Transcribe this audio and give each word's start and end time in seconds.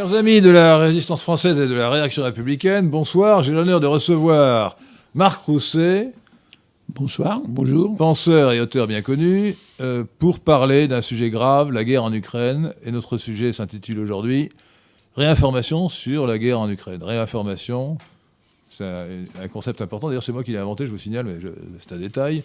Chers 0.00 0.14
amis 0.14 0.40
de 0.40 0.48
la 0.48 0.78
résistance 0.78 1.22
française 1.22 1.60
et 1.60 1.66
de 1.66 1.74
la 1.74 1.90
réaction 1.90 2.24
républicaine, 2.24 2.88
bonsoir. 2.88 3.42
J'ai 3.42 3.52
l'honneur 3.52 3.80
de 3.80 3.86
recevoir 3.86 4.78
Marc 5.14 5.44
Rousset. 5.44 6.14
Bonsoir, 6.94 7.42
bonjour. 7.46 7.94
Penseur 7.98 8.52
et 8.52 8.60
auteur 8.60 8.86
bien 8.86 9.02
connu, 9.02 9.54
euh, 9.82 10.04
pour 10.18 10.40
parler 10.40 10.88
d'un 10.88 11.02
sujet 11.02 11.28
grave, 11.28 11.70
la 11.70 11.84
guerre 11.84 12.02
en 12.02 12.14
Ukraine. 12.14 12.72
Et 12.82 12.92
notre 12.92 13.18
sujet 13.18 13.52
s'intitule 13.52 13.98
aujourd'hui 13.98 14.48
Réinformation 15.16 15.90
sur 15.90 16.26
la 16.26 16.38
guerre 16.38 16.60
en 16.60 16.70
Ukraine. 16.70 17.02
Réinformation, 17.02 17.98
c'est 18.70 18.86
un, 18.86 19.48
concept 19.52 19.82
important. 19.82 20.08
D'ailleurs, 20.08 20.22
c'est 20.22 20.32
moi 20.32 20.44
qui 20.44 20.52
l'ai 20.52 20.56
inventé, 20.56 20.86
je 20.86 20.92
vous 20.92 20.96
signale, 20.96 21.26
mais 21.26 21.36
c'est 21.78 21.92
un 21.92 21.98
détail. 21.98 22.42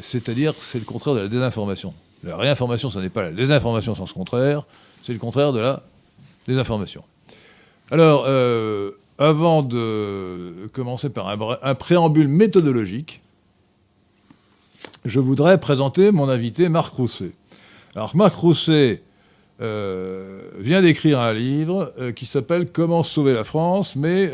C'est-à-dire, 0.00 0.54
c'est 0.54 0.78
le 0.78 0.86
contraire 0.86 1.14
de 1.14 1.20
la 1.20 1.28
désinformation. 1.28 1.92
La 2.22 2.38
réinformation, 2.38 2.88
ce 2.88 3.00
n'est 3.00 3.10
pas 3.10 3.20
la 3.20 3.32
désinformation 3.32 3.94
sans 3.94 4.06
ce 4.06 4.14
contraire, 4.14 4.62
c'est 5.02 5.12
le 5.12 5.18
contraire 5.18 5.52
de 5.52 5.60
la 5.60 5.82
désinformation. 6.46 7.04
Alors, 7.90 8.24
euh, 8.26 8.92
avant 9.18 9.62
de 9.62 10.68
commencer 10.72 11.10
par 11.10 11.28
un, 11.28 11.74
préambule 11.74 12.28
méthodologique, 12.28 13.20
je 15.04 15.20
voudrais 15.20 15.60
présenter 15.60 16.10
mon 16.10 16.28
invité 16.28 16.68
Marc 16.68 16.94
Rousset. 16.94 17.32
Alors, 17.94 18.16
Marc 18.16 18.34
Rousset 18.34 19.02
euh, 19.60 20.42
vient 20.58 20.82
d'écrire 20.82 21.20
un 21.20 21.32
livre 21.32 21.92
euh, 21.98 22.12
qui 22.12 22.26
s'appelle 22.26 22.68
Comment 22.72 23.02
sauver 23.02 23.34
la 23.34 23.44
France, 23.44 23.96
mais 23.96 24.30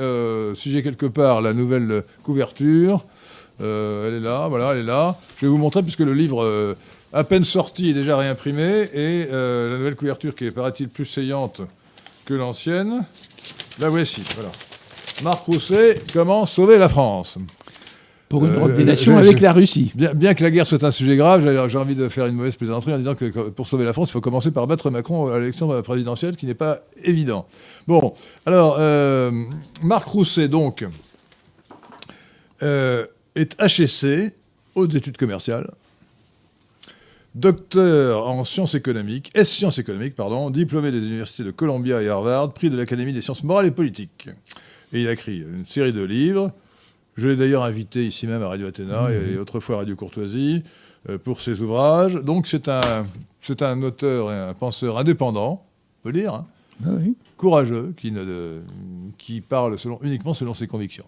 si 0.55 0.71
j'ai 0.71 0.83
quelque 0.83 1.07
part 1.07 1.43
la 1.43 1.53
nouvelle 1.53 2.05
couverture, 2.23 3.05
elle 3.59 4.15
est 4.15 4.21
là, 4.21 4.49
voilà, 4.49 4.73
elle 4.73 4.79
est 4.79 4.85
là. 4.85 5.19
Je 5.37 5.47
vais 5.47 5.51
vous 5.51 5.59
montrer 5.59 5.83
puisque 5.83 6.01
le 6.01 6.15
livre 6.15 6.77
à 7.13 7.25
peine 7.25 7.45
sorti 7.45 7.91
et 7.91 7.93
déjà 7.93 8.17
réimprimé, 8.17 8.89
et 8.95 9.27
la 9.27 9.77
nouvelle 9.77 9.97
couverture 9.97 10.35
qui 10.35 10.47
est, 10.47 10.51
paraît-il, 10.53 10.89
plus 10.89 11.05
saillante 11.05 11.63
que 12.25 12.35
l'ancienne. 12.35 13.05
La 13.79 13.89
voici, 13.89 14.23
voilà. 14.35 14.51
Marc 15.23 15.45
Rousset, 15.45 16.03
Comment 16.13 16.47
sauver 16.47 16.79
la 16.79 16.89
France? 16.89 17.39
Pour 18.29 18.45
une 18.45 18.55
Europe 18.55 18.75
des 18.75 18.85
Nations 18.85 19.17
avec 19.17 19.41
la 19.41 19.53
Russie. 19.53 19.93
Bien, 19.95 20.35
que 20.35 20.45
la 20.45 20.53
guerre 20.53 20.67
soit 20.67 20.85
un 20.85 20.93
sujet 20.93 21.17
grave, 21.17 21.43
j'ai 21.69 21.79
envie 21.79 21.97
de 21.97 22.09
faire 22.09 22.27
une 22.27 22.37
mauvaise 22.37 22.55
plaisanterie 22.55 22.95
en 22.95 22.99
disant 22.99 23.17
que 23.17 23.49
pour 23.49 23.67
sauver 23.67 23.85
la 23.85 23.93
France, 23.93 24.11
il 24.11 24.13
faut 24.13 24.21
commencer 24.21 24.53
par 24.53 24.69
battre 24.69 24.89
Macron 24.89 25.33
à 25.33 25.41
l'élection 25.41 25.83
présidentielle, 25.83 26.37
qui 26.37 26.47
n'est 26.47 26.55
pas 26.55 26.79
évident. 27.03 27.47
Bon, 27.89 28.15
alors, 28.47 28.77
euh, 28.79 29.33
Marc 29.83 30.07
Rousset, 30.07 30.47
donc, 30.47 30.87
euh, 32.63 33.05
est 33.35 33.57
HSC, 33.61 34.33
hautes 34.77 34.95
études 34.95 35.17
commerciales, 35.17 35.69
docteur 37.35 38.27
en 38.27 38.45
sciences 38.45 38.75
économiques, 38.75 39.31
S-sciences 39.35 39.79
économiques, 39.79 40.15
pardon, 40.15 40.51
diplômé 40.51 40.91
des 40.91 41.07
universités 41.07 41.45
de 41.45 41.51
Columbia 41.51 42.03
et 42.03 42.09
Harvard, 42.09 42.53
prix 42.53 42.71
de 42.71 42.77
l'Académie 42.77 43.13
des 43.13 43.21
sciences 43.21 43.45
morales 43.45 43.67
et 43.67 43.71
politiques. 43.71 44.29
Et 44.93 45.03
il 45.03 45.09
a 45.09 45.13
écrit 45.13 45.39
une 45.39 45.67
série 45.67 45.93
de 45.93 46.03
livres. 46.03 46.53
Je 47.17 47.29
l'ai 47.29 47.37
d'ailleurs 47.37 47.65
invité 47.65 48.07
ici 48.07 48.27
même 48.27 48.43
à 48.43 48.49
Radio 48.49 48.67
Athéna 48.67 49.09
mmh. 49.09 49.13
et 49.35 49.39
autrefois 49.39 49.77
à 49.77 49.79
Radio 49.81 49.95
Courtoisie 49.95 50.63
euh, 51.09 51.19
pour 51.19 51.41
ses 51.41 51.61
ouvrages. 51.61 52.15
Donc 52.15 52.47
c'est 52.47 52.69
un, 52.69 53.07
c'est 53.41 53.63
un 53.63 53.83
auteur 53.83 54.33
et 54.33 54.39
un 54.39 54.55
penseur 54.55 54.99
indépendant, 54.99 55.65
on 56.01 56.03
peut 56.03 56.13
dire, 56.13 56.35
hein, 56.35 56.47
ah 56.87 56.91
courageux, 57.37 57.95
qui, 57.97 58.11
ne, 58.11 58.61
qui 59.19 59.41
parle 59.41 59.79
selon, 59.79 59.99
uniquement 60.03 60.35
selon 60.35 60.55
ses 60.55 60.67
convictions. 60.67 61.07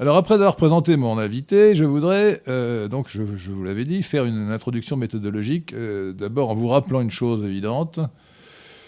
Alors 0.00 0.16
après 0.16 0.34
avoir 0.34 0.54
présenté 0.54 0.96
mon 0.96 1.18
invité, 1.18 1.74
je 1.74 1.84
voudrais, 1.84 2.40
euh, 2.46 2.86
donc 2.86 3.08
je, 3.08 3.20
vous 3.20 3.64
l'avais 3.64 3.84
dit, 3.84 4.04
faire 4.04 4.26
une 4.26 4.52
introduction 4.52 4.96
méthodologique, 4.96 5.72
euh, 5.72 6.12
d'abord 6.12 6.50
en 6.50 6.54
vous 6.54 6.68
rappelant 6.68 7.00
une 7.00 7.10
chose 7.10 7.44
évidente. 7.44 7.98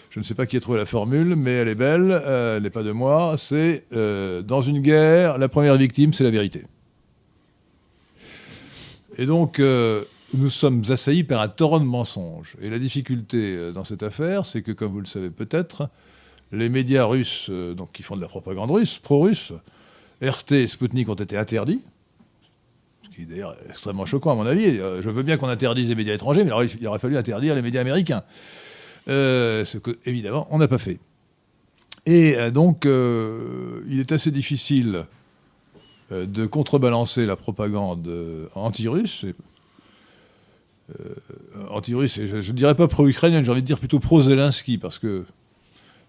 Je 0.09 0.19
ne 0.19 0.23
sais 0.23 0.35
pas 0.35 0.45
qui 0.45 0.55
a 0.55 0.61
trouvé 0.61 0.77
la 0.77 0.85
formule, 0.85 1.35
mais 1.35 1.51
elle 1.51 1.67
est 1.67 1.75
belle, 1.75 2.11
euh, 2.11 2.55
elle 2.55 2.63
n'est 2.63 2.69
pas 2.69 2.83
de 2.83 2.93
moi. 2.93 3.35
C'est 3.37 3.85
dans 3.91 4.61
une 4.61 4.79
guerre, 4.79 5.37
la 5.37 5.49
première 5.49 5.75
victime, 5.75 6.13
c'est 6.13 6.23
la 6.23 6.31
vérité. 6.31 6.63
Et 9.17 9.25
donc, 9.25 9.59
nous 9.59 10.49
sommes 10.49 10.81
assaillis 10.87 11.25
par 11.25 11.41
un 11.41 11.49
torrent 11.49 11.81
de 11.81 11.85
mensonges. 11.85 12.55
Et 12.61 12.69
la 12.69 12.79
difficulté 12.79 13.73
dans 13.73 13.83
cette 13.83 14.03
affaire, 14.03 14.45
c'est 14.45 14.61
que, 14.61 14.71
comme 14.71 14.93
vous 14.93 15.01
le 15.01 15.05
savez 15.05 15.29
peut-être, 15.29 15.89
les 16.53 16.69
médias 16.69 17.03
russes, 17.03 17.49
donc 17.49 17.91
qui 17.91 18.01
font 18.01 18.15
de 18.15 18.21
la 18.21 18.29
propagande 18.29 18.71
russe, 18.71 18.99
pro-russe, 18.99 19.51
RT 20.21 20.51
et 20.51 20.67
Sputnik 20.67 21.09
ont 21.09 21.15
été 21.15 21.37
interdits, 21.37 21.81
ce 23.03 23.15
qui 23.15 23.23
est 23.23 23.25
d'ailleurs 23.25 23.55
extrêmement 23.67 24.05
choquant 24.05 24.31
à 24.31 24.35
mon 24.35 24.45
avis. 24.45 24.65
Euh, 24.65 25.01
je 25.01 25.09
veux 25.09 25.23
bien 25.23 25.37
qu'on 25.37 25.47
interdise 25.47 25.89
les 25.89 25.95
médias 25.95 26.13
étrangers, 26.13 26.43
mais 26.43 26.51
il 26.79 26.87
aurait 26.87 26.99
fallu 26.99 27.17
interdire 27.17 27.55
les 27.55 27.61
médias 27.61 27.81
américains. 27.81 28.23
Euh, 29.07 29.65
ce 29.65 29.77
que, 29.79 29.97
évidemment, 30.05 30.47
on 30.51 30.59
n'a 30.59 30.67
pas 30.67 30.77
fait. 30.77 30.99
Et 32.05 32.37
euh, 32.37 32.51
donc, 32.51 32.85
il 32.85 33.99
est 33.99 34.11
assez 34.11 34.31
difficile 34.31 35.05
de 36.11 36.45
contrebalancer 36.45 37.25
la 37.25 37.37
propagande 37.37 38.09
anti-russe. 38.53 39.25
anti-russe, 41.69 42.19
je 42.25 42.35
ne 42.35 42.57
dirais 42.57 42.75
pas 42.75 42.89
pro-ukrainienne, 42.89 43.45
j'ai 43.45 43.51
envie 43.51 43.61
de 43.61 43.67
dire 43.67 43.79
plutôt 43.79 43.99
pro-Zelensky, 43.99 44.77
parce 44.77 44.99
que 44.99 45.25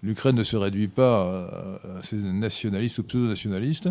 l'Ukraine 0.02 0.36
ne 0.36 0.44
se 0.44 0.56
réduit 0.56 0.88
pas 0.88 1.46
à, 1.84 2.02
ces 2.02 2.16
nationalistes 2.16 2.98
ou 2.98 3.04
pseudo-nationalistes. 3.04 3.88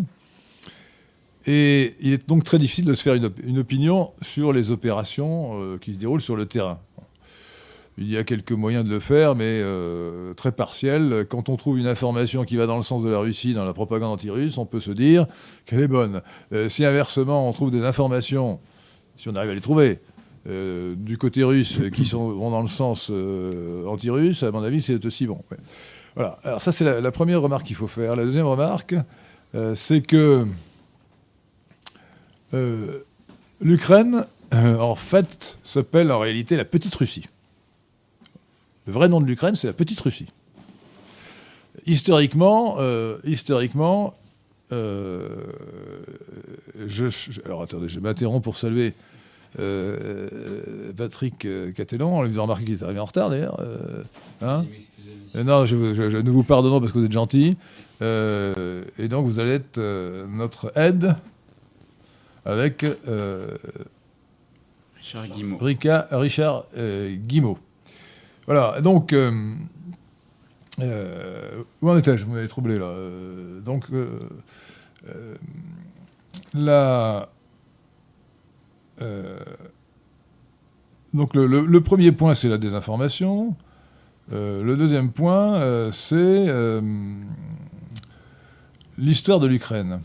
Et 1.48 1.96
il 2.02 2.14
est 2.14 2.28
donc 2.28 2.44
très 2.44 2.60
difficile 2.60 2.86
de 2.86 2.94
se 2.94 3.02
faire 3.02 3.16
une, 3.16 3.58
opinion 3.58 4.12
sur 4.22 4.54
les 4.54 4.70
opérations 4.70 5.60
euh, 5.60 5.78
qui 5.80 5.94
se 5.94 5.98
déroulent 5.98 6.22
sur 6.22 6.36
le 6.36 6.46
terrain. 6.46 6.80
Il 7.98 8.10
y 8.10 8.18
a 8.18 8.24
quelques 8.24 8.52
moyens 8.52 8.86
de 8.86 8.90
le 8.90 9.00
faire, 9.00 9.36
mais 9.36 9.44
euh, 9.46 10.34
très 10.34 10.52
partiels. 10.52 11.26
Quand 11.30 11.50
on 11.50 11.56
trouve 11.56 11.80
une 11.80 11.88
information 11.88 12.46
qui 12.46 12.56
va 12.56 12.66
dans 12.66 12.78
le 12.78 12.84
sens 12.84 13.04
de 13.04 13.10
la 13.10 13.18
Russie, 13.18 13.54
dans 13.54 13.66
la 13.66 13.74
propagande 13.74 14.14
anti-russe, 14.14 14.58
on 14.58 14.66
peut 14.66 14.80
se 14.80 14.92
dire 14.92 15.26
qu'elle 15.66 15.82
est 15.82 15.88
bonne. 15.88 16.22
Euh, 16.54 16.70
si 16.70 16.86
inversement, 16.86 17.50
on 17.50 17.54
trouve 17.54 17.72
des 17.72 17.84
informations, 17.84 18.60
si 19.18 19.28
on 19.28 19.36
arrive 19.36 19.52
à 19.52 19.56
les 19.56 19.62
trouver, 19.62 20.00
du 20.44 21.20
côté 21.20 21.44
russe 21.44 21.78
qui 21.94 22.04
vont 22.06 22.50
dans 22.50 22.64
le 22.64 22.68
sens 22.68 23.12
anti-russe, 23.86 24.42
à 24.42 24.50
mon 24.50 24.64
avis, 24.64 24.82
c'est 24.82 25.06
aussi 25.06 25.28
bon. 25.28 25.44
Voilà. 26.16 26.38
Alors 26.44 26.62
ça, 26.62 26.72
c'est 26.72 27.02
la, 27.02 27.12
première 27.12 27.42
remarque 27.42 27.66
qu'il 27.66 27.76
faut 27.76 27.88
faire. 27.88 28.16
La 28.16 28.24
deuxième 28.24 28.46
remarque, 28.46 28.96
euh, 29.56 29.76
c'est 29.76 30.02
que 30.02 30.46
euh, 32.54 33.04
l'Ukraine, 33.62 34.26
euh, 34.54 34.78
en 34.80 34.96
fait, 34.96 35.58
s'appelle 35.64 36.12
en 36.12 36.20
réalité 36.20 36.58
la 36.58 36.66
Petite 36.66 36.96
Russie. 36.96 37.28
Le 38.88 38.94
vrai 38.94 39.08
nom 39.10 39.22
de 39.22 39.26
l'Ukraine, 39.26 39.56
c'est 39.56 39.68
la 39.68 39.74
Petite 39.74 40.00
Russie. 40.02 40.28
Historiquement, 41.86 42.78
historiquement 43.24 44.14
je, 46.88 47.08
alors 47.46 47.64
attendez, 47.64 47.90
je 47.90 48.00
m'interromps 48.00 48.44
pour 48.44 48.58
saluer 48.58 48.94
Patrick 50.98 51.48
Catelan, 51.76 52.12
en 52.12 52.24
lui 52.24 52.30
faisant 52.30 52.44
remarquer 52.44 52.66
qu'il 52.66 52.76
est 52.76 52.84
arrivé 52.84 53.00
en 53.00 53.06
retard 53.06 53.30
d'ailleurs. 53.30 53.60
Hein 54.42 54.66
euh, 55.36 55.44
non, 55.44 55.66
je, 55.66 56.18
nous 56.22 56.34
vous 56.34 56.44
pardonnons 56.44 56.80
parce 56.80 56.92
que 56.92 57.00
vous 57.00 57.06
êtes 57.06 57.12
gentil. 57.12 57.58
Euh, 58.02 58.84
et 58.98 59.08
donc, 59.08 59.26
vous 59.26 59.40
allez 59.40 59.52
être 59.52 59.78
euh, 59.78 60.26
notre 60.28 60.72
aide 60.76 61.16
avec 62.46 62.86
Richard 64.98 65.28
Guimau. 65.28 65.58
Richard 65.60 66.64
Guimau. 67.28 67.60
Voilà, 68.48 68.82
donc, 68.82 69.16
où 71.82 71.90
en 71.90 71.98
étais-je? 71.98 72.26
Vous 72.26 72.32
m'avez 72.32 72.48
troublé 72.48 72.80
là. 72.80 72.92
donc, 73.64 73.86
la. 76.54 77.30
Donc, 81.14 81.36
le, 81.36 81.80
premier 81.80 82.12
point, 82.12 82.34
c'est 82.36 82.48
la 82.48 82.58
désinformation. 82.58 83.56
Euh, 84.32 84.64
le 84.64 84.78
deuxième 84.78 85.12
point, 85.12 85.56
euh, 85.56 85.92
c'est 85.92 86.16
euh, 86.16 86.82
l'histoire 88.98 89.40
de 89.40 89.48
l'Ukraine. 89.48 90.00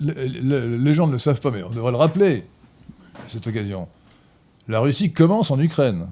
les 0.00 0.94
gens 0.94 1.06
ne 1.06 1.12
le 1.12 1.18
savent 1.18 1.40
pas, 1.40 1.52
mais 1.52 1.62
on 1.62 1.70
devrait 1.70 1.92
le 1.92 1.96
rappeler 1.96 2.44
à 3.24 3.28
cette 3.28 3.46
occasion. 3.46 3.86
La 4.66 4.80
Russie 4.80 5.12
commence 5.12 5.50
en 5.50 5.60
Ukraine. 5.60 6.08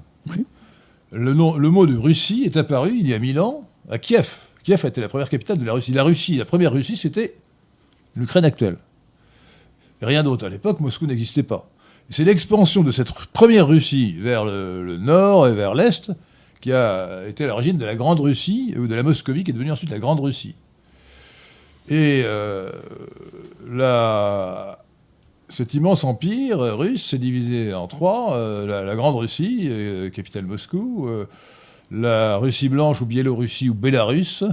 Le, 1.11 1.33
mot 1.33 1.85
de 1.85 1.97
Russie 1.97 2.43
est 2.45 2.55
apparu 2.55 2.93
il 2.97 3.07
y 3.07 3.13
a 3.13 3.19
mille 3.19 3.39
ans 3.39 3.67
à 3.89 3.97
Kiev. 3.97 4.29
Kiev 4.63 4.85
a 4.85 4.87
été 4.87 5.01
la 5.01 5.09
première 5.09 5.29
capitale 5.29 5.57
de 5.57 5.65
la 5.65 5.73
Russie. 5.73 5.91
La 5.91 6.03
Russie, 6.03 6.37
la 6.37 6.45
première 6.45 6.71
Russie, 6.71 6.95
c'était 6.95 7.35
l'Ukraine 8.15 8.45
actuelle. 8.45 8.77
Rien 10.05 10.23
d'autre. 10.23 10.45
À 10.45 10.49
l'époque, 10.49 10.79
Moscou 10.79 11.05
n'existait 11.05 11.43
pas. 11.43 11.69
C'est 12.09 12.23
l'expansion 12.23 12.83
de 12.83 12.91
cette 12.91 13.11
première 13.31 13.67
Russie 13.67 14.15
vers 14.17 14.43
le 14.43 14.97
nord 14.97 15.47
et 15.47 15.53
vers 15.53 15.75
l'est 15.75 16.11
qui 16.61 16.71
a 16.71 17.27
été 17.27 17.43
à 17.43 17.47
l'origine 17.47 17.77
de 17.77 17.85
la 17.85 17.95
Grande 17.95 18.19
Russie, 18.19 18.73
ou 18.77 18.87
de 18.87 18.95
la 18.95 19.03
Moscovie, 19.03 19.43
qui 19.43 19.51
est 19.51 19.53
devenue 19.53 19.71
ensuite 19.71 19.89
la 19.89 19.99
Grande 19.99 20.19
Russie. 20.19 20.55
Et 21.89 22.21
euh, 22.23 22.69
cet 25.49 25.73
immense 25.73 26.03
empire 26.03 26.59
russe 26.77 27.09
s'est 27.09 27.17
divisé 27.17 27.73
en 27.73 27.87
trois. 27.87 28.35
Euh, 28.35 28.85
la, 28.85 28.95
Grande 28.95 29.15
Russie, 29.15 29.67
euh, 29.69 30.09
capitale 30.11 30.45
Moscou, 30.45 31.09
la 31.89 32.37
Russie 32.37 32.69
blanche 32.69 33.01
ou 33.01 33.05
Biélorussie 33.05 33.69
ou 33.69 33.73
Bélarus, 33.73 34.43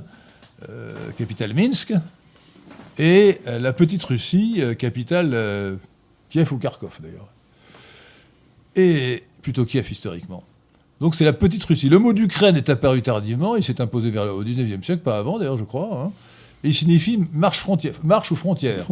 capitale 1.17 1.55
Minsk, 1.55 1.93
et 2.99 3.41
la 3.47 3.73
petite 3.73 4.05
Russie, 4.05 4.62
capitale 4.79 5.79
Kiev 6.31 6.53
ou 6.53 6.59
Kharkov 6.59 6.99
d'ailleurs. 7.00 7.29
Et 8.77 9.25
plutôt 9.43 9.65
Kiev 9.65 9.87
historiquement. 9.91 10.45
Donc 11.00 11.15
c'est 11.15 11.25
la 11.25 11.33
petite 11.33 11.62
Russie. 11.65 11.89
Le 11.89 11.99
mot 11.99 12.12
d'Ukraine 12.12 12.56
est 12.56 12.69
apparu 12.69 13.03
tardivement, 13.03 13.56
il 13.56 13.62
s'est 13.62 13.81
imposé 13.81 14.11
vers, 14.11 14.35
au 14.35 14.43
19e 14.43 14.83
siècle, 14.83 15.03
pas 15.03 15.19
avant 15.19 15.39
d'ailleurs 15.39 15.56
je 15.56 15.65
crois. 15.65 16.03
Hein. 16.03 16.12
Et 16.65 16.69
il 16.69 16.75
signifie 16.75 17.21
marche, 17.33 17.59
frontière, 17.59 17.95
marche 18.03 18.33
ou 18.33 18.37
frontière. 18.37 18.87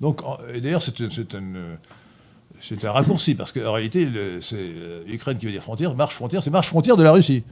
Donc, 0.00 0.22
et 0.52 0.60
d'ailleurs 0.60 0.82
c'est 0.82 2.84
un 2.84 2.92
raccourci, 2.92 3.34
parce 3.34 3.52
qu'en 3.52 3.72
réalité, 3.72 4.08
c'est 4.40 4.56
euh, 4.56 5.02
Ukraine 5.08 5.36
qui 5.36 5.46
veut 5.46 5.52
dire 5.52 5.62
frontière, 5.62 5.94
marche 5.94 6.14
frontière, 6.14 6.42
c'est 6.42 6.50
marche 6.50 6.68
frontière 6.68 6.96
de 6.96 7.02
la 7.02 7.12
Russie. 7.12 7.42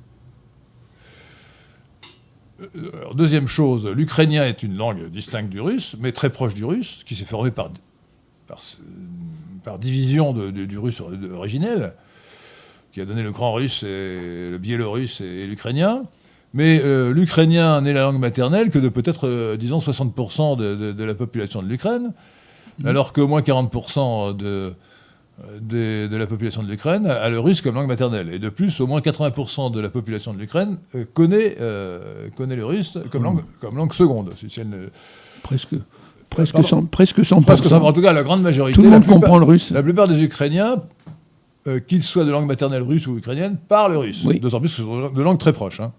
Deuxième 3.14 3.48
chose, 3.48 3.86
l'ukrainien 3.86 4.44
est 4.44 4.62
une 4.62 4.76
langue 4.76 5.10
distincte 5.10 5.50
du 5.50 5.60
russe, 5.60 5.96
mais 5.98 6.12
très 6.12 6.30
proche 6.30 6.54
du 6.54 6.64
russe, 6.64 7.02
qui 7.06 7.14
s'est 7.14 7.24
formé 7.24 7.50
par, 7.50 7.70
par, 9.64 9.78
division 9.78 10.32
du 10.32 10.78
russe 10.78 11.00
originel 11.00 11.94
qui 12.92 13.00
a 13.00 13.04
donné 13.04 13.22
le 13.22 13.30
grand 13.30 13.52
russe, 13.52 13.82
et 13.82 14.48
le 14.50 14.58
biélorusse 14.58 15.20
et, 15.20 15.46
l'ukrainien. 15.46 16.04
Mais 16.52 16.80
euh, 16.82 17.12
l'ukrainien 17.12 17.80
n'est 17.80 17.92
la 17.92 18.02
langue 18.02 18.18
maternelle 18.18 18.70
que 18.70 18.78
de 18.78 18.88
peut-être, 18.88 19.28
euh, 19.28 19.56
disons, 19.56 19.78
60% 19.78 20.56
de, 20.56 21.04
la 21.04 21.14
population 21.14 21.62
de 21.62 21.68
l'Ukraine, 21.68 22.12
mmh. 22.80 22.86
alors 22.86 23.12
qu'au 23.12 23.28
moins 23.28 23.40
40% 23.40 24.36
de, 24.36 24.74
de, 25.60 26.16
la 26.16 26.26
population 26.26 26.62
de 26.62 26.69
l'Ukraine 26.69 27.06
a 27.06 27.28
le 27.28 27.40
russe 27.40 27.60
comme 27.60 27.75
langue 27.75 27.88
maternelle. 27.88 28.32
Et 28.32 28.38
de 28.38 28.48
plus, 28.48 28.81
au 28.81 28.87
moins 28.87 29.00
80% 29.00 29.72
de 29.72 29.81
la 29.81 29.88
population 29.88 30.32
de 30.34 30.38
l'Ukraine 30.38 30.78
euh, 30.94 31.04
connaît, 31.12 31.56
connaît 32.37 32.56
le 32.56 32.64
russe 32.64 32.98
comme 33.10 33.25
langue, 33.25 33.42
comme 33.60 33.76
langue 33.76 33.94
seconde. 33.94 34.32
Presque. 35.42 35.75
Presque 36.28 36.64
100, 36.64 36.87
presque 36.87 37.19
100%. 37.19 37.42
Presque 37.42 37.64
100%. 37.64 37.75
En 37.81 37.92
tout 37.92 38.02
cas, 38.02 38.12
la 38.12 38.22
grande 38.22 38.42
majorité. 38.42 38.76
Tout 38.76 38.82
le 38.82 38.90
monde 38.90 39.04
comprend 39.04 39.38
le 39.38 39.44
russe. 39.44 39.72
La 39.72 39.82
plupart 39.82 40.06
des 40.06 40.22
Ukrainiens 40.22 40.76
euh, 41.66 41.78
qu'ils 41.78 42.02
soient 42.02 42.25
de 42.25 42.31
langue 42.31 42.46
maternelle 42.46 42.82
russe 42.82 43.06
ou 43.06 43.19
ukrainienne, 43.19 43.58
parlent 43.69 43.94
russe. 43.94 44.25
D'autant 44.25 44.60
plus 44.60 44.70
que 44.70 44.76
ce 44.76 44.82
sont 44.82 45.10
de 45.10 45.22
langues 45.22 45.38
très 45.38 45.52
proches. 45.52 45.81
Hein. 45.81 45.93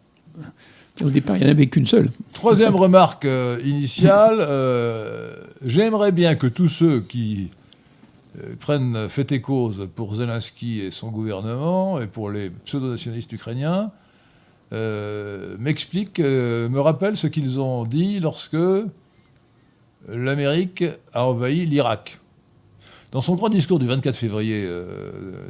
Au 1.03 1.09
départ, 1.11 1.37
il 1.37 1.41
n'y 1.41 1.45
en 1.45 1.51
avait 1.51 1.67
qu'une 1.67 1.85
seule. 1.85 2.09
Troisième 2.33 2.75
remarque 2.75 3.25
euh, 3.25 3.59
initiale, 3.63 4.37
euh, 4.39 5.35
j'aimerais 5.63 6.11
bien 6.11 6.33
que 6.33 6.47
tous 6.47 6.67
ceux 6.67 7.01
qui 7.01 7.51
prennent 8.59 9.09
fait 9.09 9.31
et 9.31 9.41
cause 9.41 9.89
pour 9.95 10.15
Zelensky 10.15 10.81
et 10.81 10.91
son 10.91 11.09
gouvernement, 11.09 11.99
et 11.99 12.07
pour 12.07 12.29
les 12.29 12.49
pseudo-nationalistes 12.49 13.31
ukrainiens, 13.31 13.91
m'expliquent, 14.71 16.19
me 16.19 16.79
rappellent 16.79 17.17
ce 17.17 17.27
qu'ils 17.27 17.59
ont 17.59 17.83
dit 17.83 18.19
lorsque 18.19 18.55
l'Amérique 20.07 20.83
a 21.13 21.25
envahi 21.25 21.65
l'Irak. 21.65 22.21
Dans 23.11 23.19
son 23.19 23.35
grand 23.35 23.49
discours 23.49 23.77
du 23.77 23.87
24 23.87 24.15
février 24.15 24.65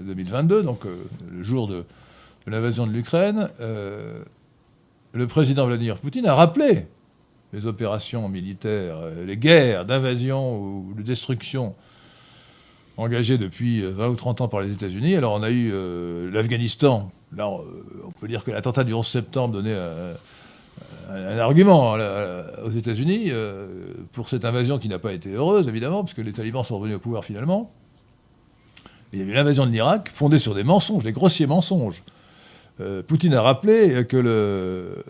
2022, 0.01 0.55
euh, 0.55 0.63
donc 0.63 0.85
euh, 0.87 1.03
le 1.31 1.43
jour 1.43 1.67
de, 1.67 1.85
l'invasion 2.47 2.87
de 2.87 2.91
l'Ukraine, 2.91 3.49
euh, 3.59 4.23
le 5.13 5.27
président 5.27 5.67
Vladimir 5.67 5.97
Poutine 5.97 6.25
a 6.25 6.33
rappelé 6.33 6.87
les 7.53 7.67
opérations 7.67 8.27
militaires, 8.29 8.97
les 9.25 9.37
guerres 9.37 9.85
d'invasion 9.85 10.57
ou 10.57 10.93
de 10.97 11.03
destruction 11.03 11.75
engagées 12.97 13.37
depuis 13.37 13.81
20 13.81 14.07
ou 14.09 14.15
30 14.15 14.41
ans 14.41 14.47
par 14.47 14.61
les 14.61 14.71
États-Unis. 14.71 15.15
Alors 15.15 15.33
on 15.33 15.43
a 15.43 15.49
eu 15.49 15.71
l'Afghanistan. 16.31 17.09
Là, 17.35 17.49
on 17.49 18.11
peut 18.19 18.27
dire 18.27 18.43
que 18.43 18.51
l'attentat 18.51 18.83
du 18.83 18.93
11 18.93 19.07
septembre 19.07 19.53
donnait 19.53 19.77
un, 21.09 21.37
argument 21.37 21.97
aux 22.63 22.71
États-Unis 22.71 23.27
euh, 23.29 23.67
pour 24.11 24.29
cette 24.29 24.45
invasion 24.45 24.79
qui 24.79 24.89
n'a 24.89 24.99
pas 24.99 25.13
été 25.13 25.29
heureuse, 25.29 25.67
évidemment, 25.67 26.03
puisque 26.03 26.25
les 26.25 26.31
talibans 26.31 26.63
sont 26.63 26.77
revenus 26.77 26.97
au 26.97 26.99
pouvoir 26.99 27.23
finalement. 27.23 27.71
il 29.13 29.19
y 29.19 29.21
a 29.21 29.25
eu 29.25 29.33
l'invasion 29.33 29.65
de 29.65 29.71
l'Irak 29.71 30.09
fondée 30.13 30.39
sur 30.39 30.55
des 30.55 30.63
mensonges, 30.63 31.03
des 31.03 31.11
grossiers 31.11 31.47
mensonges. 31.47 32.03
Euh, 32.79 33.03
Poutine 33.03 33.33
a 33.33 33.41
rappelé 33.41 34.05
que 34.05 34.17
le, 34.17 35.03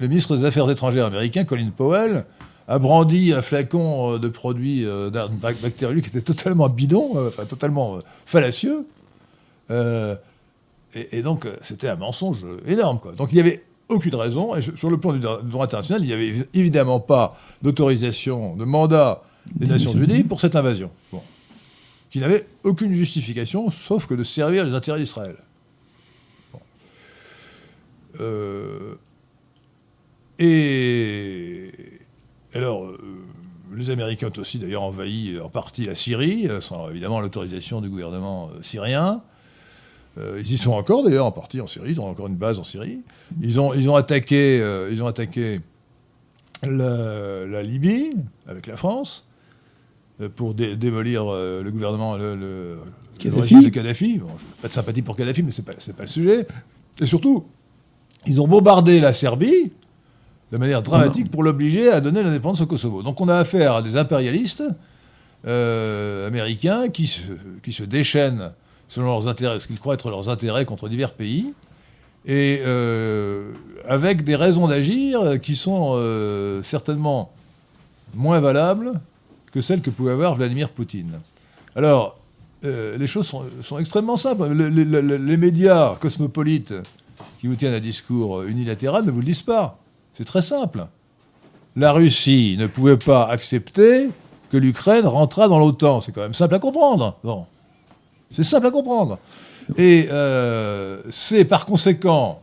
ministre 0.00 0.36
des 0.36 0.44
Affaires 0.44 0.68
étrangères 0.70 1.06
américain, 1.06 1.44
Colin 1.44 1.70
Powell, 1.74 2.24
a 2.68 2.78
brandi 2.78 3.32
un 3.32 3.42
flacon 3.42 4.14
euh, 4.14 4.18
de 4.18 4.28
produits 4.28 4.86
bactérieux 5.40 6.00
qui 6.00 6.08
était 6.08 6.20
totalement 6.20 6.68
bidon, 6.68 7.26
enfin 7.26 7.44
totalement 7.44 7.98
fallacieux. 8.26 8.86
Et, 9.70 11.18
et, 11.18 11.22
donc, 11.22 11.46
c'était 11.60 11.88
un 11.88 11.96
mensonge 11.96 12.46
énorme. 12.66 12.98
Quoi. 12.98 13.12
Donc, 13.12 13.32
il 13.32 13.36
y 13.36 13.40
avait 13.40 13.62
aucune 13.88 14.14
raison. 14.14 14.54
Et 14.54 14.62
sur 14.62 14.90
le 14.90 14.98
plan 14.98 15.12
du 15.12 15.18
droit 15.18 15.64
international, 15.64 16.02
il 16.02 16.06
n'y 16.06 16.12
avait 16.12 16.46
évidemment 16.54 17.00
pas 17.00 17.38
d'autorisation, 17.62 18.56
de 18.56 18.64
mandat 18.64 19.22
des 19.54 19.66
Nations 19.66 19.92
Unies 19.92 20.24
pour 20.24 20.40
cette 20.40 20.56
invasion. 20.56 20.90
Bon. 21.12 21.22
Qui 22.10 22.20
n'avait 22.20 22.46
aucune 22.64 22.92
justification, 22.92 23.70
sauf 23.70 24.06
que 24.06 24.14
de 24.14 24.24
servir 24.24 24.64
les 24.64 24.74
intérêts 24.74 24.98
d'Israël. 24.98 25.36
Euh, 28.20 28.94
et 30.38 31.70
alors, 32.54 32.84
euh, 32.84 32.98
les 33.74 33.90
Américains 33.90 34.28
ont 34.28 34.40
aussi 34.40 34.58
d'ailleurs 34.58 34.82
envahi 34.82 35.38
en 35.40 35.48
partie 35.48 35.84
la 35.84 35.94
Syrie, 35.94 36.48
sans 36.60 36.88
évidemment 36.90 37.20
l'autorisation 37.20 37.80
du 37.80 37.88
gouvernement 37.88 38.50
euh, 38.54 38.62
syrien. 38.62 39.22
Euh, 40.18 40.40
ils 40.40 40.52
y 40.52 40.58
sont 40.58 40.72
encore 40.72 41.02
d'ailleurs 41.02 41.26
en 41.26 41.32
partie 41.32 41.60
en 41.60 41.66
Syrie, 41.66 41.90
ils 41.92 42.00
ont 42.00 42.08
encore 42.08 42.26
une 42.26 42.36
base 42.36 42.58
en 42.58 42.64
Syrie. 42.64 43.00
Ils 43.40 43.60
ont, 43.60 43.74
ils 43.74 43.88
ont 43.88 43.94
attaqué, 43.94 44.60
euh, 44.60 44.88
ils 44.90 45.02
ont 45.02 45.06
attaqué 45.06 45.60
la, 46.62 47.62
Libye 47.62 48.10
avec 48.46 48.66
la 48.66 48.76
France 48.76 49.26
euh, 50.20 50.28
pour 50.28 50.54
démolir 50.54 51.26
le 51.26 51.68
gouvernement, 51.70 52.16
le, 52.16 52.78
régime 53.24 53.62
de 53.62 53.68
Kadhafi. 53.68 54.20
pas 54.60 54.68
de 54.68 54.72
sympathie 54.72 55.02
pour 55.02 55.14
Kadhafi, 55.14 55.42
mais 55.42 55.52
ce 55.52 55.60
n'est 55.60 55.66
pas, 55.66 55.74
pas 55.74 56.02
le 56.02 56.08
sujet. 56.08 56.46
Et 57.00 57.06
surtout, 57.06 57.46
ils 58.26 58.40
ont 58.40 58.48
bombardé 58.48 59.00
la 59.00 59.12
Serbie 59.12 59.72
de 60.52 60.56
manière 60.56 60.82
dramatique 60.82 61.30
pour 61.30 61.42
l'obliger 61.42 61.90
à 61.90 62.00
donner 62.00 62.22
l'indépendance 62.22 62.60
au 62.60 62.66
Kosovo. 62.66 63.02
Donc 63.02 63.20
on 63.20 63.28
a 63.28 63.36
affaire 63.36 63.76
à 63.76 63.82
des 63.82 63.96
impérialistes 63.96 64.64
américains 65.44 66.88
qui 66.88 67.06
se, 67.06 67.22
qui 67.62 67.72
se 67.72 67.84
déchaînent 67.84 68.52
selon 68.88 69.06
leurs 69.08 69.28
intérêts, 69.28 69.60
ce 69.60 69.66
qu'ils 69.66 69.78
croient 69.78 69.94
être 69.94 70.10
leurs 70.10 70.28
intérêts 70.28 70.64
contre 70.64 70.88
divers 70.88 71.12
pays, 71.12 71.52
et 72.26 72.60
euh, 72.66 73.52
avec 73.86 74.24
des 74.24 74.36
raisons 74.36 74.66
d'agir 74.66 75.40
qui 75.40 75.56
sont 75.56 75.92
euh, 75.94 76.62
certainement 76.62 77.32
moins 78.14 78.40
valables 78.40 79.00
que 79.52 79.60
celles 79.60 79.80
que 79.80 79.90
pouvait 79.90 80.12
avoir 80.12 80.34
Vladimir 80.34 80.70
Poutine. 80.70 81.20
Alors, 81.76 82.18
euh, 82.64 82.98
les 82.98 83.06
choses 83.06 83.32
sont, 83.60 83.78
extrêmement 83.78 84.16
simples. 84.16 84.48
les 84.48 85.36
médias 85.36 85.94
cosmopolites 86.00 86.74
qui 87.40 87.46
vous 87.46 87.54
tiennent 87.54 87.74
un 87.74 87.80
discours 87.80 88.42
unilatéral 88.42 89.04
ne 89.04 89.10
vous 89.10 89.20
le 89.20 89.26
disent 89.26 89.42
pas. 89.42 89.78
C'est 90.14 90.24
très 90.24 90.42
simple. 90.42 90.86
La 91.76 91.92
Russie 91.92 92.56
ne 92.58 92.66
pouvait 92.66 92.96
pas 92.96 93.26
accepter 93.26 94.10
que 94.50 94.56
l'Ukraine 94.56 95.06
rentrât 95.06 95.48
dans 95.48 95.58
l'OTAN. 95.58 96.00
C'est 96.00 96.12
quand 96.12 96.22
même 96.22 96.34
simple 96.34 96.54
à 96.54 96.58
comprendre. 96.58 97.18
Bon. 97.22 97.46
C'est 98.30 98.44
simple 98.44 98.66
à 98.66 98.70
comprendre. 98.70 99.18
Et 99.76 100.08
euh, 100.10 101.00
c'est 101.10 101.44
par 101.44 101.66
conséquent 101.66 102.40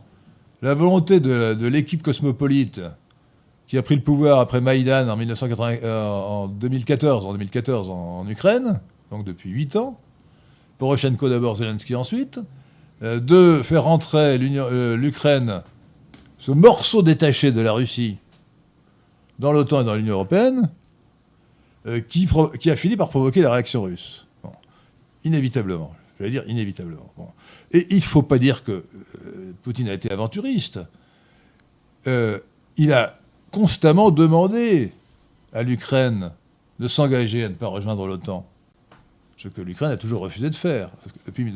la 0.62 0.74
volonté 0.74 1.20
de, 1.20 1.66
l'équipe 1.66 2.02
cosmopolite 2.02 2.80
qui 3.66 3.76
a 3.78 3.82
pris 3.82 3.96
le 3.96 4.02
pouvoir 4.02 4.38
après 4.38 4.60
Maïdan 4.60 5.08
en, 5.08 5.16
1980, 5.16 5.76
euh, 5.82 6.08
en 6.08 6.46
2014, 6.46 7.26
en, 7.26 7.32
2014 7.32 7.90
en, 7.90 8.26
Ukraine, 8.28 8.80
donc 9.10 9.24
depuis 9.24 9.50
8 9.50 9.76
ans, 9.76 9.98
Poroshenko 10.78 11.28
d'abord, 11.28 11.56
Zelensky 11.56 11.96
ensuite, 11.96 12.40
euh, 13.02 13.18
de 13.18 13.62
faire 13.62 13.84
rentrer 13.84 14.38
l'Ukraine, 14.38 15.62
ce 16.46 16.52
morceau 16.52 17.02
détaché 17.02 17.50
de 17.50 17.60
la 17.60 17.72
Russie, 17.72 18.18
dans 19.40 19.50
l'OTAN 19.50 19.80
et 19.80 19.84
dans 19.84 19.96
l'Union 19.96 20.14
européenne, 20.14 20.70
qui, 22.08 22.28
qui, 22.60 22.70
a 22.70 22.76
fini 22.76 22.96
par 22.96 23.10
provoquer 23.10 23.40
la 23.40 23.50
réaction 23.50 23.82
russe. 23.82 24.28
Inévitablement. 25.24 25.92
Je 26.20 26.24
vais 26.24 26.30
dire 26.30 26.44
inévitablement. 26.46 27.12
Et 27.72 27.88
il 27.90 27.96
ne 27.96 28.00
faut 28.00 28.22
pas 28.22 28.38
dire 28.38 28.62
que 28.62 28.84
euh, 29.26 29.54
Poutine 29.64 29.88
a 29.88 29.92
été 29.92 30.08
aventuriste. 30.12 30.78
Euh, 32.06 32.38
il 32.76 32.92
a 32.92 33.18
constamment 33.50 34.12
demandé 34.12 34.92
à 35.52 35.64
l'Ukraine 35.64 36.30
de 36.78 36.86
s'engager 36.86 37.42
à 37.42 37.48
ne 37.48 37.54
pas 37.54 37.66
rejoindre 37.66 38.06
l'OTAN. 38.06 38.46
Ce 39.36 39.48
que 39.48 39.62
l'Ukraine 39.62 39.90
a 39.90 39.96
toujours 39.96 40.20
refusé 40.20 40.48
de 40.48 40.54
faire, 40.54 40.90
depuis, 41.26 41.52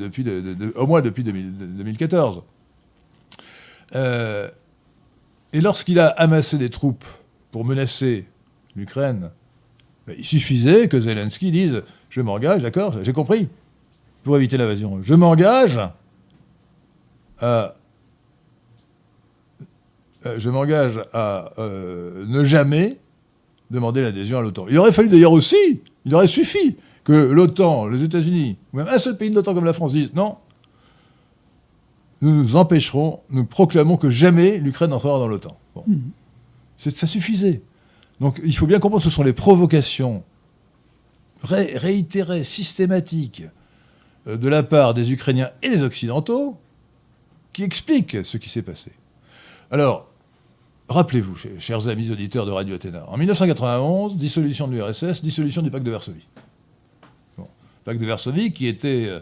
au 0.74 0.86
moins 0.88 1.00
depuis 1.00 1.22
2014. 1.22 2.42
Euh, 3.94 4.48
et 5.52 5.60
lorsqu'il 5.60 5.98
a 5.98 6.08
amassé 6.08 6.58
des 6.58 6.70
troupes 6.70 7.04
pour 7.50 7.64
menacer 7.64 8.26
l'Ukraine, 8.76 9.30
ben, 10.06 10.14
il 10.18 10.24
suffisait 10.24 10.88
que 10.88 11.00
Zelensky 11.00 11.50
dise 11.50 11.82
Je 12.08 12.20
m'engage, 12.20 12.62
d'accord, 12.62 12.96
j'ai 13.02 13.12
compris 13.12 13.48
pour 14.22 14.36
éviter 14.36 14.56
l'invasion. 14.56 15.00
Je 15.02 15.14
m'engage 15.14 15.80
à 17.40 17.74
euh, 20.26 20.38
je 20.38 20.50
m'engage 20.50 21.00
à 21.12 21.52
euh, 21.58 22.26
ne 22.26 22.44
jamais 22.44 22.98
demander 23.70 24.02
l'adhésion 24.02 24.38
à 24.38 24.42
l'OTAN. 24.42 24.66
Il 24.68 24.76
aurait 24.78 24.92
fallu 24.92 25.08
d'ailleurs 25.08 25.32
aussi, 25.32 25.80
il 26.04 26.14
aurait 26.14 26.26
suffi 26.26 26.76
que 27.04 27.12
l'OTAN, 27.12 27.88
les 27.88 28.02
États-Unis, 28.02 28.58
ou 28.72 28.76
même 28.76 28.88
un 28.88 28.98
seul 28.98 29.16
pays 29.16 29.30
de 29.30 29.34
l'OTAN 29.34 29.54
comme 29.54 29.64
la 29.64 29.72
France 29.72 29.92
disent 29.92 30.10
non, 30.14 30.36
nous 32.22 32.34
nous 32.34 32.56
empêcherons, 32.56 33.20
nous 33.30 33.44
proclamons 33.44 33.96
que 33.96 34.10
jamais 34.10 34.58
l'Ukraine 34.58 34.90
n'entrera 34.90 35.18
dans 35.18 35.28
l'OTAN. 35.28 35.58
Bon. 35.74 35.84
Ça 36.76 37.06
suffisait. 37.06 37.62
Donc 38.20 38.40
il 38.44 38.56
faut 38.56 38.66
bien 38.66 38.78
comprendre 38.78 39.02
que 39.02 39.10
ce 39.10 39.14
sont 39.14 39.22
les 39.22 39.32
provocations 39.32 40.22
réitérées, 41.42 42.44
systématiques, 42.44 43.44
euh, 44.26 44.36
de 44.36 44.48
la 44.48 44.62
part 44.62 44.94
des 44.94 45.12
Ukrainiens 45.12 45.50
et 45.62 45.70
des 45.70 45.82
Occidentaux 45.82 46.58
qui 47.52 47.62
expliquent 47.62 48.24
ce 48.24 48.36
qui 48.36 48.48
s'est 48.48 48.62
passé. 48.62 48.92
Alors, 49.70 50.08
rappelez-vous, 50.88 51.36
chers 51.58 51.88
amis 51.88 52.10
auditeurs 52.10 52.44
de 52.44 52.50
Radio 52.50 52.74
Athéna, 52.74 53.08
en 53.08 53.16
1991, 53.16 54.16
dissolution 54.16 54.68
de 54.68 54.74
l'URSS, 54.74 55.22
dissolution 55.22 55.62
du 55.62 55.70
pacte 55.70 55.86
de 55.86 55.90
Varsovie. 55.90 56.28
Bon. 57.38 57.44
Le 57.44 57.84
pacte 57.84 58.00
de 58.00 58.06
Varsovie 58.06 58.52
qui 58.52 58.66
était 58.66 59.06
euh, 59.08 59.20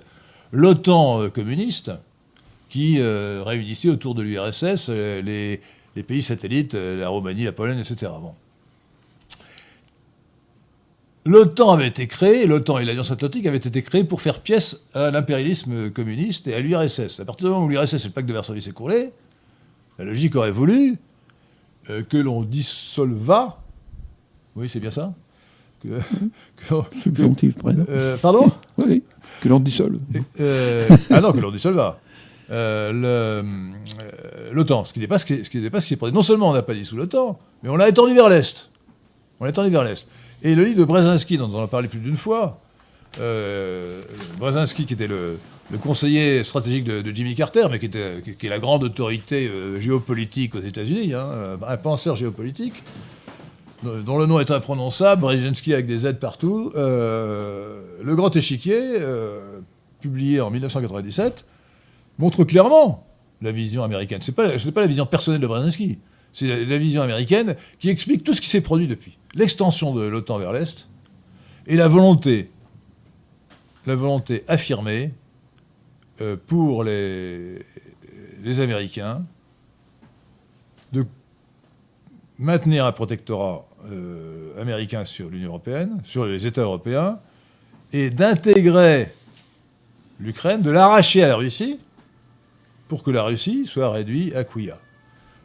l'OTAN 0.50 1.22
euh, 1.22 1.28
communiste 1.28 1.92
qui 2.68 3.00
réunissait 3.00 3.88
autour 3.88 4.14
de 4.14 4.22
l'URSS 4.22 4.88
les, 4.90 5.60
les, 5.96 6.02
pays 6.02 6.22
satellites, 6.22 6.74
la 6.74 7.08
Roumanie, 7.08 7.44
la 7.44 7.52
Pologne, 7.52 7.78
etc. 7.78 8.12
Bon. 8.20 8.34
L'OTAN 11.28 11.72
avait 11.72 11.88
été 11.88 12.06
créé, 12.06 12.46
l'OTAN 12.46 12.78
et 12.78 12.86
l'Alliance 12.86 13.10
Atlantique 13.10 13.44
avaient 13.44 13.58
été 13.58 13.82
créés 13.82 14.04
pour 14.04 14.22
faire 14.22 14.40
pièce 14.40 14.80
à 14.94 15.10
l'impérialisme 15.10 15.90
communiste 15.90 16.48
et 16.48 16.54
à 16.54 16.60
l'URSS. 16.60 17.20
À 17.20 17.26
partir 17.26 17.48
du 17.48 17.52
moment 17.52 17.66
où 17.66 17.68
l'URSS 17.68 18.04
et 18.04 18.08
le 18.08 18.12
pacte 18.14 18.26
de 18.26 18.32
Varsovie 18.32 18.62
s'écoulaient, 18.62 19.12
la 19.98 20.06
logique 20.06 20.34
aurait 20.36 20.50
voulu 20.50 20.96
euh, 21.90 22.02
que 22.02 22.16
l'on 22.16 22.42
dissolva. 22.42 23.60
Oui, 24.56 24.70
c'est 24.70 24.80
bien 24.80 24.90
ça 24.90 25.12
que, 25.82 26.00
Subjonctif, 27.02 27.56
euh, 27.66 28.16
Pardon? 28.16 28.50
Oui, 28.78 29.02
que 29.42 29.48
l'on 29.48 29.60
dissolve. 29.60 29.98
Euh, 30.40 30.88
ah 31.10 31.20
non, 31.20 31.32
que 31.32 31.40
l'on 31.40 31.50
dissolva. 31.50 32.00
L'OTAN, 34.52 34.84
ce 34.84 34.92
qui 34.92 35.00
n'est 35.00 35.06
pas 35.06 35.18
ce 35.18 35.26
qui, 35.26 35.60
n'est 35.60 35.70
pas 35.70 35.80
ce 35.80 35.86
qui 35.86 35.94
est 35.94 36.10
Non 36.10 36.22
seulement 36.22 36.50
on 36.50 36.52
n'a 36.54 36.62
pas 36.62 36.74
dissous 36.74 36.96
l'OTAN, 36.96 37.38
mais 37.62 37.68
on 37.68 37.76
l'a 37.76 37.88
étendu 37.88 38.14
vers 38.14 38.28
l'Est. 38.28 38.70
On 39.40 39.44
l'a 39.44 39.50
étendu 39.50 39.70
vers 39.70 39.84
l'Est. 39.84 40.06
Et 40.42 40.54
le 40.54 40.64
livre 40.64 40.78
de 40.78 40.84
Brzezinski, 40.84 41.36
dont 41.38 41.50
on 41.52 41.62
a 41.62 41.66
parlé 41.66 41.88
plus 41.88 42.00
d'une 42.00 42.16
fois, 42.16 42.60
euh, 43.20 44.02
Brzezinski, 44.38 44.86
qui 44.86 44.94
était 44.94 45.08
le, 45.08 45.38
conseiller 45.82 46.44
stratégique 46.44 46.84
de, 46.84 47.10
Jimmy 47.14 47.34
Carter, 47.34 47.66
mais 47.70 47.78
qui, 47.78 47.86
était, 47.86 48.22
qui, 48.38 48.46
est 48.46 48.50
la 48.50 48.58
grande 48.58 48.84
autorité 48.84 49.48
euh, 49.48 49.80
géopolitique 49.80 50.54
aux 50.54 50.60
États-Unis, 50.60 51.14
hein, 51.14 51.58
un 51.66 51.76
penseur 51.76 52.16
géopolitique, 52.16 52.82
dont 53.82 54.18
le 54.18 54.26
nom 54.26 54.40
est 54.40 54.50
imprononçable, 54.50 55.22
Brzezinski 55.22 55.72
avec 55.72 55.86
des 55.86 55.98
Z 55.98 56.14
partout, 56.14 56.72
euh, 56.76 57.80
Le 58.02 58.14
Grand 58.16 58.34
Échiquier, 58.34 58.80
euh, 59.00 59.60
publié 60.00 60.40
en 60.40 60.50
1997, 60.50 61.44
montre 62.18 62.44
clairement 62.44 63.06
la 63.40 63.52
vision 63.52 63.84
américaine. 63.84 64.20
Ce 64.22 64.30
n'est 64.30 64.72
pas, 64.72 64.80
la 64.80 64.86
vision 64.86 65.06
personnelle 65.06 65.40
de 65.40 65.46
Brzezinski, 65.46 65.98
c'est 66.32 66.64
la 66.64 66.78
vision 66.78 67.02
américaine 67.02 67.56
qui 67.78 67.88
explique 67.88 68.24
tout 68.24 68.34
ce 68.34 68.40
qui 68.40 68.48
s'est 68.48 68.60
produit 68.60 68.86
depuis 68.86 69.16
l'extension 69.34 69.94
de 69.94 70.04
l'OTAN 70.04 70.38
vers 70.38 70.52
l'Est 70.52 70.88
et 71.66 71.76
la 71.76 71.88
volonté, 71.88 72.50
la 73.86 73.94
volonté 73.94 74.44
affirmée 74.48 75.12
euh, 76.20 76.36
pour 76.46 76.84
les, 76.84 77.58
les 78.42 78.60
Américains 78.60 79.22
de 80.92 81.06
maintenir 82.38 82.86
un 82.86 82.92
protectorat 82.92 83.66
euh, 83.90 84.60
américain 84.60 85.04
sur 85.04 85.28
l'Union 85.28 85.48
européenne, 85.48 86.00
sur 86.04 86.26
les 86.26 86.46
États 86.46 86.62
européens, 86.62 87.20
et 87.92 88.10
d'intégrer 88.10 89.12
l'Ukraine, 90.20 90.62
de 90.62 90.70
l'arracher 90.70 91.22
à 91.22 91.28
la 91.28 91.36
Russie, 91.36 91.78
pour 92.88 93.02
que 93.02 93.10
la 93.10 93.22
Russie 93.22 93.66
soit 93.66 93.90
réduite 93.90 94.34
à 94.34 94.44
Kouya. 94.44 94.78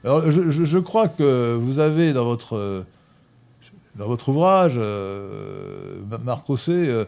Alors, 0.03 0.31
je, 0.31 0.51
je, 0.51 0.77
crois 0.79 1.07
que 1.07 1.55
vous 1.55 1.79
avez 1.79 2.11
dans 2.11 2.25
votre 2.25 2.85
dans 3.97 4.07
votre 4.07 4.29
ouvrage, 4.29 4.73
euh, 4.77 6.01
Marc 6.23 6.47
Rosset 6.47 6.71
euh, 6.71 7.05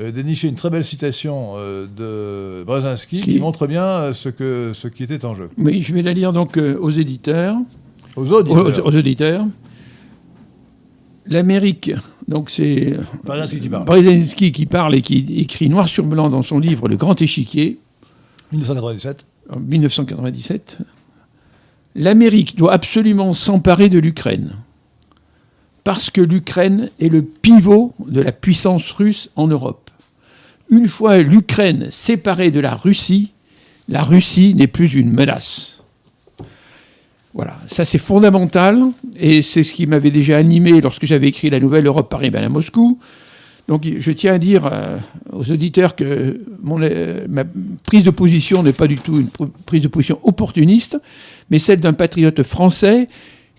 euh, 0.00 0.10
déniché 0.10 0.48
une 0.48 0.54
très 0.54 0.70
belle 0.70 0.84
citation 0.84 1.54
de 1.56 2.64
Brzezinski 2.64 3.22
qui 3.22 3.38
montre 3.38 3.66
bien 3.66 4.12
ce, 4.12 4.28
que, 4.28 4.72
ce 4.74 4.88
qui 4.88 5.02
était 5.02 5.24
en 5.24 5.34
jeu. 5.34 5.50
Oui, 5.58 5.80
je 5.80 5.92
vais 5.92 6.02
la 6.02 6.12
lire 6.12 6.32
donc 6.32 6.56
aux 6.56 6.90
éditeurs. 6.90 7.56
Aux 8.16 8.32
auditeurs. 8.32 8.86
Aux, 8.86 8.96
auditeurs. 8.96 9.44
L'Amérique, 11.26 11.92
donc 12.28 12.50
c'est 12.50 12.96
Brzezinski 13.24 14.52
qui 14.52 14.66
parle 14.66 14.94
et 14.94 15.02
qui 15.02 15.38
écrit 15.38 15.68
noir 15.68 15.88
sur 15.88 16.04
blanc 16.04 16.28
dans 16.28 16.42
son 16.42 16.58
livre 16.58 16.88
Le 16.88 16.96
Grand 16.96 17.20
Échiquier. 17.20 17.78
1997. 18.52 19.24
En 19.50 19.60
1997. 19.60 20.78
L'Amérique 21.94 22.56
doit 22.56 22.72
absolument 22.72 23.32
s'emparer 23.32 23.88
de 23.88 23.98
l'Ukraine 23.98 24.56
parce 25.84 26.08
que 26.10 26.22
l'Ukraine 26.22 26.90
est 26.98 27.10
le 27.10 27.22
pivot 27.22 27.94
de 28.04 28.22
la 28.22 28.32
puissance 28.32 28.90
russe 28.90 29.30
en 29.36 29.46
Europe. 29.46 29.90
Une 30.70 30.88
fois 30.88 31.18
l'Ukraine 31.18 31.88
séparée 31.90 32.50
de 32.50 32.58
la 32.58 32.74
Russie, 32.74 33.32
la 33.88 34.02
Russie 34.02 34.54
n'est 34.54 34.66
plus 34.66 34.94
une 34.94 35.12
menace. 35.12 35.82
Voilà, 37.34 37.58
ça 37.68 37.84
c'est 37.84 37.98
fondamental, 37.98 38.82
et 39.16 39.42
c'est 39.42 39.62
ce 39.62 39.74
qui 39.74 39.86
m'avait 39.86 40.10
déjà 40.10 40.38
animé 40.38 40.80
lorsque 40.80 41.04
j'avais 41.04 41.28
écrit 41.28 41.50
La 41.50 41.60
Nouvelle 41.60 41.86
Europe 41.86 42.08
Paris 42.08 42.30
à 42.32 42.48
Moscou. 42.48 42.98
Donc 43.66 43.88
je 43.98 44.12
tiens 44.12 44.34
à 44.34 44.38
dire 44.38 44.68
euh, 44.70 44.98
aux 45.32 45.50
auditeurs 45.50 45.96
que 45.96 46.04
euh, 46.04 47.26
ma 47.28 47.44
prise 47.86 48.04
de 48.04 48.10
position 48.10 48.62
n'est 48.62 48.74
pas 48.74 48.86
du 48.86 48.98
tout 48.98 49.18
une 49.20 49.28
prise 49.64 49.82
de 49.82 49.88
position 49.88 50.18
opportuniste, 50.22 50.98
mais 51.50 51.58
celle 51.58 51.80
d'un 51.80 51.94
patriote 51.94 52.42
français 52.42 53.08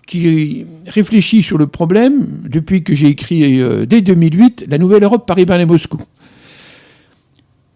qui 0.06 0.64
réfléchit 0.86 1.42
sur 1.42 1.58
le 1.58 1.66
problème 1.66 2.42
depuis 2.48 2.84
que 2.84 2.94
j'ai 2.94 3.08
écrit 3.08 3.60
euh, 3.60 3.84
dès 3.86 4.00
2008 4.00 4.66
La 4.68 4.78
Nouvelle 4.78 5.02
Europe 5.02 5.26
Paris, 5.26 5.44
Berlin, 5.44 5.66
Moscou. 5.66 5.98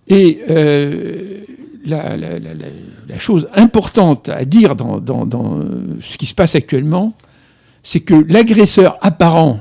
Et 0.06 0.40
euh, 0.49 1.42
la, 1.84 3.18
chose 3.18 3.49
importante 3.54 4.28
à 4.28 4.44
dire 4.44 4.76
dans, 4.76 5.60
ce 6.00 6.16
qui 6.16 6.26
se 6.26 6.34
passe 6.34 6.54
actuellement, 6.54 7.14
c'est 7.82 8.00
que 8.00 8.14
l'agresseur 8.28 8.99
apparent, 9.02 9.60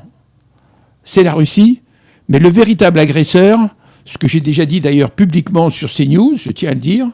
c'est 1.03 1.23
la 1.23 1.33
Russie, 1.33 1.81
mais 2.29 2.39
le 2.39 2.49
véritable 2.49 2.99
agresseur, 2.99 3.59
ce 4.05 4.17
que 4.17 4.27
j'ai 4.27 4.39
déjà 4.39 4.65
dit 4.65 4.79
d'ailleurs 4.79 5.11
publiquement 5.11 5.69
sur 5.69 5.91
CNews, 5.91 6.35
je 6.37 6.51
tiens 6.51 6.71
à 6.71 6.73
le 6.75 6.79
dire, 6.79 7.07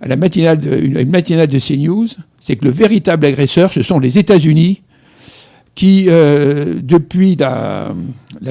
à 0.00 0.06
la 0.06 0.16
matinale 0.16 0.58
de, 0.58 0.76
une 0.78 1.10
matinale 1.10 1.48
de 1.48 1.58
CNews, 1.58 2.06
c'est 2.40 2.56
que 2.56 2.64
le 2.64 2.70
véritable 2.70 3.26
agresseur, 3.26 3.72
ce 3.72 3.82
sont 3.82 3.98
les 3.98 4.16
États-Unis 4.16 4.82
qui, 5.74 6.06
euh, 6.08 6.80
depuis 6.82 7.36
la, 7.36 7.92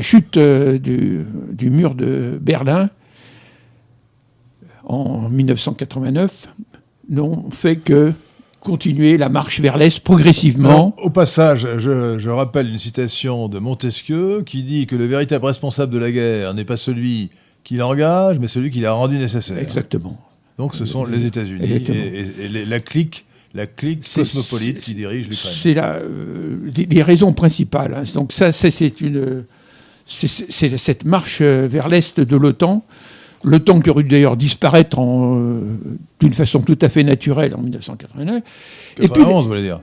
chute 0.01 0.37
euh, 0.37 0.77
du, 0.77 1.69
mur 1.69 1.95
de 1.95 2.37
Berlin 2.41 2.89
en 4.83 5.29
1989, 5.29 6.47
n'ont 7.09 7.49
fait 7.51 7.77
que 7.77 8.13
continuer 8.61 9.17
la 9.17 9.29
marche 9.29 9.59
vers 9.59 9.77
l'Est 9.77 9.99
progressivement. 10.01 10.95
au 10.97 11.09
passage, 11.09 11.67
je, 11.77 12.29
rappelle 12.29 12.69
une 12.69 12.77
citation 12.77 13.47
de 13.47 13.59
Montesquieu 13.59 14.43
qui 14.45 14.63
dit 14.63 14.87
que 14.87 14.95
le 14.95 15.05
véritable 15.05 15.45
responsable 15.45 15.93
de 15.93 15.99
la 15.99 16.11
guerre 16.11 16.53
n'est 16.53 16.65
pas 16.65 16.77
celui 16.77 17.29
qui 17.63 17.75
l'engage, 17.75 18.39
mais 18.39 18.47
celui 18.47 18.69
qui 18.69 18.79
l'a 18.79 18.93
rendu 18.93 19.17
nécessaire. 19.17 19.57
Exactement. 19.59 20.17
Donc 20.57 20.75
ce 20.75 20.85
sont 20.85 21.05
les 21.05 21.25
États-Unis 21.25 21.85
et, 21.87 22.65
la 22.65 22.79
clique 22.79 23.25
la 23.55 23.65
clique 23.65 24.03
cosmopolite 24.13 24.79
qui 24.79 24.93
dirige 24.93 25.27
l'Ukraine. 25.27 25.53
C'est 25.55 25.75
euh, 25.77 26.57
les, 26.75 27.01
raisons 27.01 27.33
principales. 27.33 27.95
Hein. 27.95 28.03
Donc 28.13 28.31
ça, 28.31 28.51
c'est 28.51 29.01
une, 29.01 29.43
c'est 30.05 30.77
cette 30.77 31.05
marche 31.05 31.39
euh, 31.41 31.67
vers 31.69 31.87
l'est 31.87 32.19
de 32.19 32.35
l'OTAN. 32.35 32.83
L'OTAN 33.43 33.79
qui 33.79 33.89
aurait 33.89 34.03
dû 34.03 34.09
d'ailleurs 34.09 34.37
disparaître 34.37 34.99
euh, 35.01 35.61
d'une 36.19 36.33
façon 36.33 36.61
tout 36.61 36.77
à 36.81 36.89
fait 36.89 37.03
naturelle 37.03 37.55
en 37.55 37.61
1989. 37.61 38.43
91, 38.99 39.43
vous 39.43 39.47
voulez 39.47 39.61
dire 39.61 39.79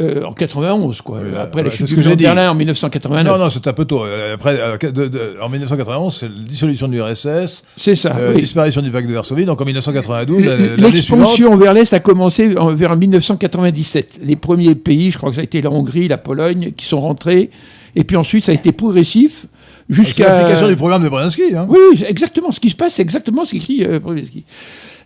euh, 0.00 0.24
en 0.24 0.32
91, 0.32 1.02
quoi. 1.02 1.20
après 1.38 1.62
la 1.62 1.68
chute 1.68 1.86
du 1.86 1.96
de 1.96 2.14
Berlin 2.14 2.50
en 2.50 2.54
1989. 2.54 3.26
Non, 3.26 3.36
non, 3.36 3.50
c'est 3.50 3.66
un 3.66 3.74
peu 3.74 3.84
tôt. 3.84 4.06
Euh, 4.06 4.36
après, 4.36 4.56
euh, 4.58 5.34
en 5.42 5.50
1991, 5.50 6.16
c'est 6.16 6.28
la 6.28 6.48
dissolution 6.48 6.88
de 6.88 6.94
l'URSS. 6.94 7.62
C'est 7.76 7.94
ça. 7.94 8.16
Disparition 8.34 8.80
du 8.80 8.90
pacte 8.90 9.06
de 9.06 9.12
Varsovie. 9.12 9.44
Donc 9.44 9.60
en 9.60 9.66
1992, 9.66 10.78
l'expansion 10.78 11.56
vers 11.56 11.74
l'est 11.74 11.92
a 11.92 12.00
commencé 12.00 12.48
vers 12.48 12.96
1997. 12.96 14.20
Les 14.24 14.36
premiers 14.36 14.74
pays, 14.76 15.10
je 15.10 15.18
crois 15.18 15.28
que 15.28 15.36
ça 15.36 15.42
a 15.42 15.44
été 15.44 15.60
la 15.60 15.70
Hongrie, 15.70 16.08
la 16.08 16.18
Pologne, 16.18 16.72
qui 16.74 16.86
sont 16.86 17.00
rentrés. 17.00 17.50
Et 17.94 18.04
puis 18.04 18.16
ensuite, 18.16 18.44
ça 18.44 18.52
a 18.52 18.54
été 18.54 18.72
progressif 18.72 19.46
jusqu'à 19.88 20.28
l'application 20.28 20.68
du 20.68 20.76
programme 20.76 21.02
de 21.02 21.08
Brzezinski. 21.08 21.54
Hein. 21.54 21.66
Oui, 21.68 22.02
exactement. 22.06 22.50
Ce 22.50 22.60
qui 22.60 22.70
se 22.70 22.76
passe, 22.76 22.94
c'est 22.94 23.02
exactement 23.02 23.44
ce 23.44 23.52
qu'écrit 23.52 23.86
Brzezinski. 23.98 24.44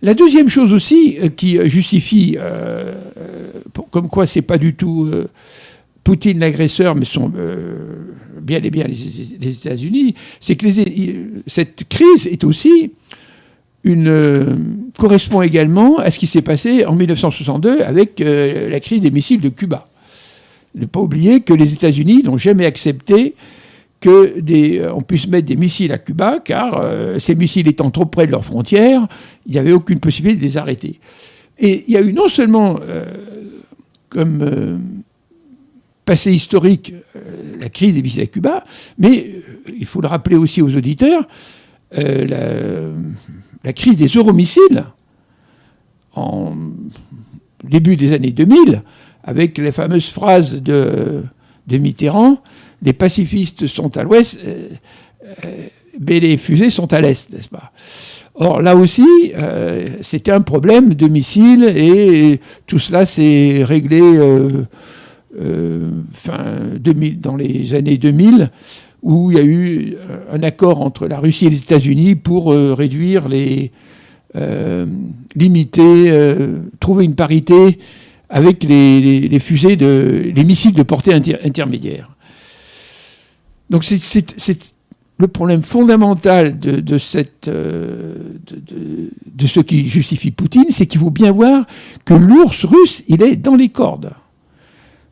La 0.02 0.14
deuxième 0.14 0.49
chose 0.49 0.73
aussi 0.73 1.19
qui 1.37 1.59
justifie 1.69 2.37
comme 3.90 4.09
quoi 4.09 4.26
c'est 4.26 4.43
pas 4.43 4.59
du 4.59 4.75
tout 4.75 5.11
Poutine 6.05 6.38
l'agresseur, 6.38 6.95
mais 6.95 7.05
sont 7.05 7.33
bien 8.40 8.61
et 8.62 8.71
bien 8.71 8.85
les, 8.85 9.49
États-Unis, 9.49 10.14
c'est 10.38 10.55
que 10.55 10.69
cette 11.49 11.88
crise 11.88 12.28
est 12.28 12.45
aussi 12.45 12.93
une, 13.83 14.90
correspond 14.97 15.43
également 15.43 15.99
à 15.99 16.12
ce 16.12 16.21
qui 16.21 16.28
s'est 16.28 16.43
passé 16.43 16.85
en 16.85 16.95
1962 16.95 17.81
avec 17.83 18.21
la 18.21 18.78
crise 18.78 19.02
des 19.02 19.11
missiles 19.11 19.40
de 19.40 19.49
Cuba. 19.49 19.87
Ne 20.76 20.87
pas 20.87 21.00
oublier 21.00 21.40
que 21.40 21.54
les 21.54 21.73
États-Unis 21.73 22.23
n'ont 22.23 22.37
jamais 22.37 22.66
accepté 22.66 23.35
que 24.00 24.40
des, 24.40 24.78
euh, 24.78 24.92
on 24.95 25.00
puisse 25.00 25.26
mettre 25.26 25.47
des 25.47 25.56
missiles 25.56 25.92
à 25.92 25.99
Cuba, 25.99 26.38
car 26.45 26.78
euh, 26.78 27.18
ces 27.18 27.35
missiles 27.35 27.66
étant 27.66 27.90
trop 27.90 28.04
près 28.04 28.26
de 28.26 28.33
leurs 28.33 28.45
frontières, 28.45 29.06
il 29.47 29.52
n'y 29.52 29.59
avait 29.59 29.73
aucune 29.73 30.00
possibilité 30.00 30.40
de 30.40 30.47
les 30.47 30.56
arrêter. 30.56 31.00
Et 31.59 31.85
il 31.87 31.95
y 31.95 31.97
a 31.97 32.02
eu 32.02 32.12
non 32.12 32.28
seulement, 32.28 32.78
euh, 32.83 33.06
comme 34.11 34.80
passé 36.04 36.33
historique, 36.33 36.95
la 37.59 37.68
crise 37.68 37.95
des 37.95 38.02
missiles 38.02 38.23
à 38.23 38.26
Cuba, 38.26 38.64
mais 38.99 39.42
il 39.76 39.87
faut 39.87 40.00
le 40.00 40.06
rappeler 40.06 40.37
aussi 40.37 40.62
aux 40.62 40.76
auditeurs, 40.76 41.26
la, 41.90 42.26
la, 43.64 43.73
crise 43.73 43.97
des 43.97 44.06
euromissiles 44.06 44.85
en 46.14 46.54
début 47.65 47.97
des 47.97 48.12
années 48.12 48.30
2000, 48.30 48.82
avec 49.26 49.58
les 49.58 49.73
fameuses 49.73 50.08
phrases 50.08 50.62
de, 50.62 51.25
Mitterrand, 51.69 52.39
les 52.82 52.93
pacifistes 52.93 53.67
sont 53.67 53.97
à 53.97 54.04
l'ouest, 54.04 54.39
euh, 54.47 54.69
euh, 55.45 55.49
mais 56.00 56.21
les 56.21 56.36
fusées 56.36 56.71
sont 56.71 56.93
à 56.93 57.00
l'est, 57.00 57.32
n'est-ce 57.32 57.49
pas? 57.49 57.73
Or, 58.34 58.62
là 58.62 58.76
aussi, 58.76 59.06
euh, 59.34 59.89
c'était 60.00 60.30
un 60.30 60.43
problème 60.43 60.95
de 60.95 61.08
missiles 61.08 61.65
et 61.65 62.39
tout 62.67 62.78
cela 62.78 63.04
s'est 63.04 63.65
réglé 63.65 64.00
fin 66.12 66.45
2000, 66.78 67.21
dans 67.21 67.34
les 67.34 67.75
années 67.75 67.97
2000, 67.99 68.50
où 69.02 69.30
il 69.30 69.39
y 69.39 69.41
a 69.41 69.45
eu 69.45 69.97
un 70.30 70.43
accord 70.43 70.82
entre 70.82 71.08
la 71.08 71.19
Russie 71.19 71.47
et 71.47 71.50
les 71.50 71.60
États-Unis 71.60 72.15
pour 72.15 72.52
réduire 72.52 73.28
les. 73.28 73.73
limiter, 75.34 76.12
trouver 76.78 77.04
une 77.06 77.15
parité 77.15 77.78
avec 78.28 78.65
les, 78.65 79.39
fusées 79.39 79.76
de, 79.76 80.32
les 80.34 80.45
missiles 80.45 80.73
de 80.73 80.82
portée 80.82 81.15
intermédiaire. 81.15 82.10
Donc 83.71 83.84
c'est 83.84 84.75
le 85.19 85.28
problème 85.28 85.62
fondamental 85.62 86.58
de, 86.58 86.82
euh, 87.49 88.15
de, 88.45 89.47
ce 89.47 89.60
qui 89.60 89.89
justifie 89.89 90.30
Poutine, 90.30 90.67
c'est 90.69 90.86
qu'il 90.86 91.00
faut 91.00 91.10
bien 91.10 91.32
voir 91.32 91.65
que 92.04 92.15
l'ours 92.15 92.65
russe, 92.65 93.02
il 93.08 93.23
est 93.23 93.36
dans 93.36 93.56
les 93.56 93.71
cordes. 93.71 94.10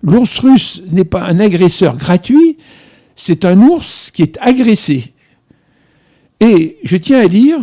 L'ours 0.02 0.38
russe 0.40 0.82
n'est 0.90 1.04
pas 1.04 1.22
un 1.22 1.40
agresseur 1.40 1.96
gratuit, 1.96 2.58
c'est 3.16 3.46
un 3.46 3.58
ours 3.62 4.10
qui 4.10 4.22
est 4.22 4.36
agressé. 4.40 5.14
Et 6.40 6.76
je 6.84 6.96
tiens 6.98 7.20
à 7.20 7.28
dire, 7.28 7.58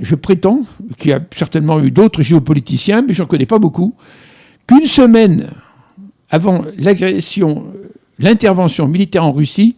je 0.00 0.16
prétends, 0.16 0.62
qu'il 0.96 1.10
y 1.10 1.14
a 1.14 1.20
certainement 1.36 1.78
eu 1.80 1.92
d'autres 1.92 2.22
géopoliticiens, 2.22 3.02
mais 3.02 3.14
je 3.14 3.22
n'en 3.22 3.28
connais 3.28 3.46
pas 3.46 3.60
beaucoup, 3.60 3.94
qu'une 4.72 4.86
semaine 4.86 5.50
avant 6.30 6.64
l'agression, 6.78 7.72
l'intervention 8.18 8.88
militaire 8.88 9.24
en 9.24 9.32
Russie, 9.32 9.76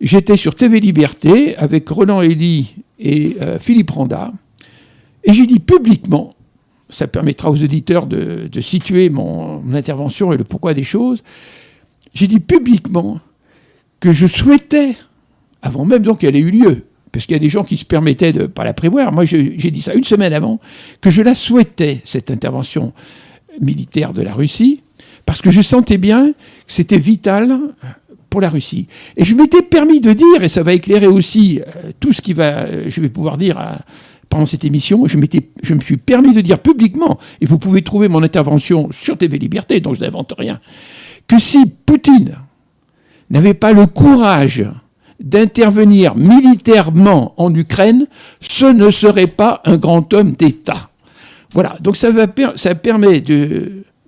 j'étais 0.00 0.36
sur 0.36 0.54
TV 0.54 0.80
Liberté 0.80 1.56
avec 1.56 1.88
Roland 1.88 2.22
Elie 2.22 2.74
et 2.98 3.36
euh, 3.40 3.58
Philippe 3.58 3.90
Randa, 3.90 4.32
et 5.24 5.32
j'ai 5.32 5.46
dit 5.46 5.60
publiquement, 5.60 6.34
ça 6.88 7.06
permettra 7.06 7.50
aux 7.50 7.62
auditeurs 7.62 8.06
de, 8.06 8.48
situer 8.60 9.10
mon, 9.10 9.74
intervention 9.74 10.32
et 10.32 10.36
le 10.36 10.44
pourquoi 10.44 10.74
des 10.74 10.82
choses, 10.82 11.22
j'ai 12.14 12.26
dit 12.26 12.40
publiquement 12.40 13.20
que 14.00 14.12
je 14.12 14.26
souhaitais, 14.26 14.96
avant 15.62 15.84
même 15.84 16.02
donc 16.02 16.20
qu'elle 16.20 16.36
ait 16.36 16.40
eu 16.40 16.50
lieu, 16.50 16.84
parce 17.12 17.26
qu'il 17.26 17.34
y 17.34 17.36
a 17.36 17.40
des 17.40 17.48
gens 17.48 17.64
qui 17.64 17.76
se 17.76 17.84
permettaient 17.84 18.32
de 18.32 18.42
ne 18.42 18.46
pas 18.46 18.64
la 18.64 18.72
prévoir, 18.72 19.12
moi 19.12 19.24
j'ai 19.24 19.70
dit 19.70 19.82
ça 19.82 19.94
une 19.94 20.04
semaine 20.04 20.32
avant, 20.32 20.58
que 21.00 21.10
je 21.10 21.22
la 21.22 21.34
souhaitais, 21.34 22.00
cette 22.04 22.30
intervention 22.30 22.92
militaire 23.60 24.12
de 24.12 24.22
la 24.22 24.32
Russie, 24.32 24.82
parce 25.26 25.42
que 25.42 25.50
je 25.50 25.60
sentais 25.60 25.98
bien 25.98 26.32
que 26.32 26.36
c'était 26.66 26.98
vital 26.98 27.60
pour 28.30 28.40
la 28.40 28.48
Russie. 28.48 28.86
Et 29.16 29.24
je 29.24 29.34
m'étais 29.34 29.62
permis 29.62 30.00
de 30.00 30.12
dire, 30.12 30.42
et 30.42 30.48
ça 30.48 30.62
va 30.62 30.72
éclairer 30.72 31.08
aussi 31.08 31.60
euh, 31.60 31.90
tout 31.98 32.12
ce 32.12 32.22
qui 32.22 32.32
va, 32.32 32.60
euh, 32.60 32.84
je 32.86 33.00
vais 33.00 33.08
pouvoir 33.08 33.36
dire 33.36 33.58
euh, 33.58 33.74
pendant 34.28 34.46
cette 34.46 34.64
émission, 34.64 35.06
je, 35.06 35.18
je 35.62 35.74
me 35.74 35.80
suis 35.80 35.96
permis 35.96 36.32
de 36.32 36.40
dire 36.40 36.60
publiquement, 36.60 37.18
et 37.40 37.46
vous 37.46 37.58
pouvez 37.58 37.82
trouver 37.82 38.08
mon 38.08 38.22
intervention 38.22 38.88
sur 38.92 39.18
TV 39.18 39.38
Liberté, 39.38 39.80
dont 39.80 39.92
je 39.92 40.00
n'invente 40.00 40.32
rien, 40.38 40.60
que 41.26 41.38
si 41.38 41.66
Poutine 41.66 42.36
n'avait 43.28 43.54
pas 43.54 43.72
le 43.72 43.86
courage 43.86 44.64
d'intervenir 45.18 46.16
militairement 46.16 47.34
en 47.36 47.54
Ukraine, 47.54 48.06
ce 48.40 48.66
ne 48.66 48.90
serait 48.90 49.26
pas 49.26 49.60
un 49.64 49.76
grand 49.76 50.12
homme 50.14 50.32
d'État. 50.32 50.89
Voilà, 51.52 51.76
donc 51.80 51.96
ça, 51.96 52.10
va 52.10 52.26
ça 52.56 52.74
permet 52.74 53.22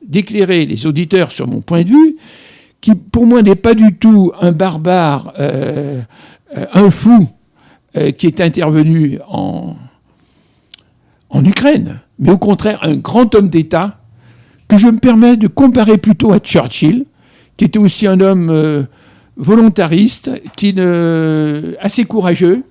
d'éclairer 0.02 0.66
les 0.66 0.86
auditeurs 0.86 1.32
sur 1.32 1.48
mon 1.48 1.60
point 1.60 1.82
de 1.82 1.88
vue, 1.88 2.16
qui 2.80 2.94
pour 2.94 3.26
moi 3.26 3.42
n'est 3.42 3.56
pas 3.56 3.74
du 3.74 3.94
tout 3.96 4.32
un 4.40 4.52
barbare, 4.52 5.32
euh, 5.40 6.02
euh, 6.56 6.66
un 6.72 6.90
fou 6.90 7.28
euh, 7.96 8.10
qui 8.12 8.26
est 8.26 8.40
intervenu 8.40 9.18
en, 9.28 9.74
Ukraine, 11.44 12.00
mais 12.18 12.30
au 12.30 12.38
contraire 12.38 12.78
un 12.82 12.94
grand 12.94 13.34
homme 13.34 13.48
d'État 13.48 13.98
que 14.68 14.76
je 14.76 14.86
me 14.86 14.98
permets 14.98 15.36
de 15.36 15.48
comparer 15.48 15.96
plutôt 15.96 16.32
à 16.32 16.38
Churchill, 16.38 17.06
qui 17.56 17.64
était 17.64 17.78
aussi 17.78 18.06
un 18.06 18.20
homme 18.20 18.86
volontariste, 19.36 20.30
qui 20.56 20.74
assez 21.80 22.04
courageux, 22.04 22.64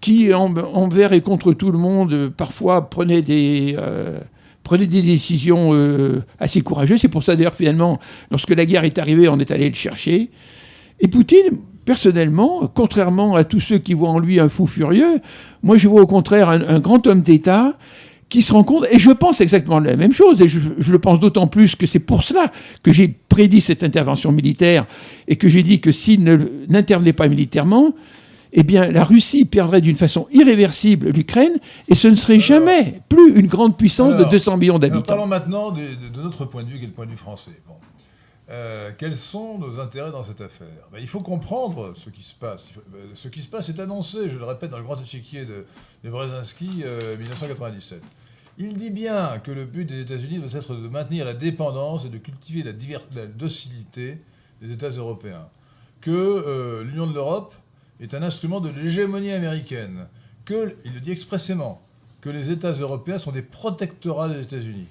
qui, 0.00 0.32
envers 0.32 1.12
et 1.12 1.20
contre 1.20 1.52
tout 1.52 1.70
le 1.70 1.78
monde, 1.78 2.32
parfois 2.34 2.88
prenait 2.88 3.22
des, 3.22 3.76
euh, 3.78 4.18
prenait 4.62 4.86
des 4.86 5.02
décisions 5.02 5.70
euh, 5.72 6.22
assez 6.38 6.62
courageuses. 6.62 7.00
C'est 7.00 7.08
pour 7.08 7.22
ça, 7.22 7.36
d'ailleurs, 7.36 7.54
finalement, 7.54 7.98
lorsque 8.30 8.50
la 8.50 8.64
guerre 8.64 8.84
est 8.84 8.98
arrivée, 8.98 9.28
on 9.28 9.38
est 9.38 9.50
allé 9.50 9.68
le 9.68 9.74
chercher. 9.74 10.30
Et 11.00 11.08
Poutine, 11.08 11.58
personnellement, 11.84 12.70
contrairement 12.74 13.36
à 13.36 13.44
tous 13.44 13.60
ceux 13.60 13.78
qui 13.78 13.94
voient 13.94 14.10
en 14.10 14.18
lui 14.18 14.40
un 14.40 14.48
fou 14.48 14.66
furieux, 14.66 15.20
moi, 15.62 15.76
je 15.76 15.88
vois 15.88 16.02
au 16.02 16.06
contraire 16.06 16.48
un, 16.48 16.80
grand 16.80 17.06
homme 17.06 17.20
d'État 17.20 17.74
qui 18.28 18.42
se 18.42 18.52
rend 18.52 18.62
compte, 18.62 18.86
et 18.92 18.98
je 19.00 19.10
pense 19.10 19.40
exactement 19.40 19.80
la 19.80 19.96
même 19.96 20.12
chose, 20.12 20.40
et 20.40 20.46
je 20.46 20.92
le 20.92 20.98
pense 21.00 21.18
d'autant 21.18 21.48
plus 21.48 21.74
que 21.74 21.84
c'est 21.84 21.98
pour 21.98 22.22
cela 22.22 22.52
que 22.84 22.92
j'ai 22.92 23.08
prédit 23.08 23.60
cette 23.60 23.82
intervention 23.82 24.30
militaire, 24.30 24.86
et 25.26 25.34
que 25.34 25.48
j'ai 25.48 25.64
dit 25.64 25.80
que 25.80 25.90
s'il 25.90 26.22
n'intervenait 26.68 27.12
pas 27.12 27.26
militairement, 27.26 27.92
eh 28.52 28.62
bien, 28.62 28.90
la 28.90 29.04
Russie 29.04 29.44
perdrait 29.44 29.80
d'une 29.80 29.96
façon 29.96 30.26
irréversible 30.30 31.10
l'Ukraine 31.10 31.58
et 31.88 31.94
ce 31.94 32.08
ne 32.08 32.14
serait 32.16 32.38
jamais 32.38 33.00
plus 33.08 33.38
une 33.38 33.46
grande 33.46 33.76
puissance 33.76 34.16
de 34.16 34.24
200 34.24 34.56
millions 34.56 34.78
d'habitants. 34.78 35.02
Parlons 35.02 35.26
maintenant 35.26 35.70
de, 35.70 35.82
notre 36.22 36.44
point 36.44 36.62
de 36.62 36.68
vue, 36.68 36.78
qui 36.78 36.84
est 36.84 36.88
le 36.88 36.92
point 36.92 37.06
de 37.06 37.10
vue 37.10 37.16
français. 37.16 37.52
Euh, 38.50 38.90
quels 38.98 39.16
sont 39.16 39.58
nos 39.58 39.78
intérêts 39.78 40.10
dans 40.10 40.24
cette 40.24 40.40
affaire? 40.40 40.66
Ben, 40.92 40.98
Il 41.00 41.06
faut 41.06 41.20
comprendre 41.20 41.94
ce 41.96 42.10
qui 42.10 42.24
se 42.24 42.34
passe. 42.34 42.70
Ben, 42.88 42.98
ce 43.14 43.28
qui 43.28 43.42
se 43.42 43.48
passe 43.48 43.68
est 43.68 43.78
annoncé, 43.78 44.28
je 44.28 44.36
le 44.36 44.44
répète, 44.44 44.70
dans 44.70 44.78
le 44.78 44.82
grand 44.82 45.00
échiquier 45.00 45.44
de, 45.44 45.66
de 46.02 46.10
Brzezinski, 46.10 46.82
1997. 47.18 48.00
Euh, 48.02 48.06
Il 48.58 48.76
dit 48.76 48.90
bien 48.90 49.38
que 49.38 49.52
le 49.52 49.66
but 49.66 49.84
des 49.84 50.00
États-Unis 50.00 50.40
doit 50.40 50.58
être 50.58 50.74
de 50.74 50.88
maintenir 50.88 51.24
la 51.24 51.34
dépendance 51.34 52.04
et 52.04 52.08
de 52.08 52.18
cultiver 52.18 52.64
la, 52.64 52.72
docilité 53.26 54.20
des 54.60 54.72
États 54.72 54.90
européens. 54.90 55.46
Que 56.00 56.10
euh, 56.10 56.82
l'Union 56.82 57.06
de 57.06 57.14
l'Europe 57.14 57.54
est 58.00 58.14
un 58.14 58.22
instrument 58.22 58.60
de 58.60 58.70
l'hégémonie 58.70 59.32
américaine, 59.32 60.06
que, 60.44 60.74
il 60.84 60.94
le 60.94 61.00
dit 61.00 61.10
expressément, 61.10 61.80
que 62.20 62.30
les 62.30 62.50
États 62.50 62.72
européens 62.72 63.18
sont 63.18 63.32
des 63.32 63.42
protectorats 63.42 64.28
des 64.28 64.42
États-Unis. 64.42 64.86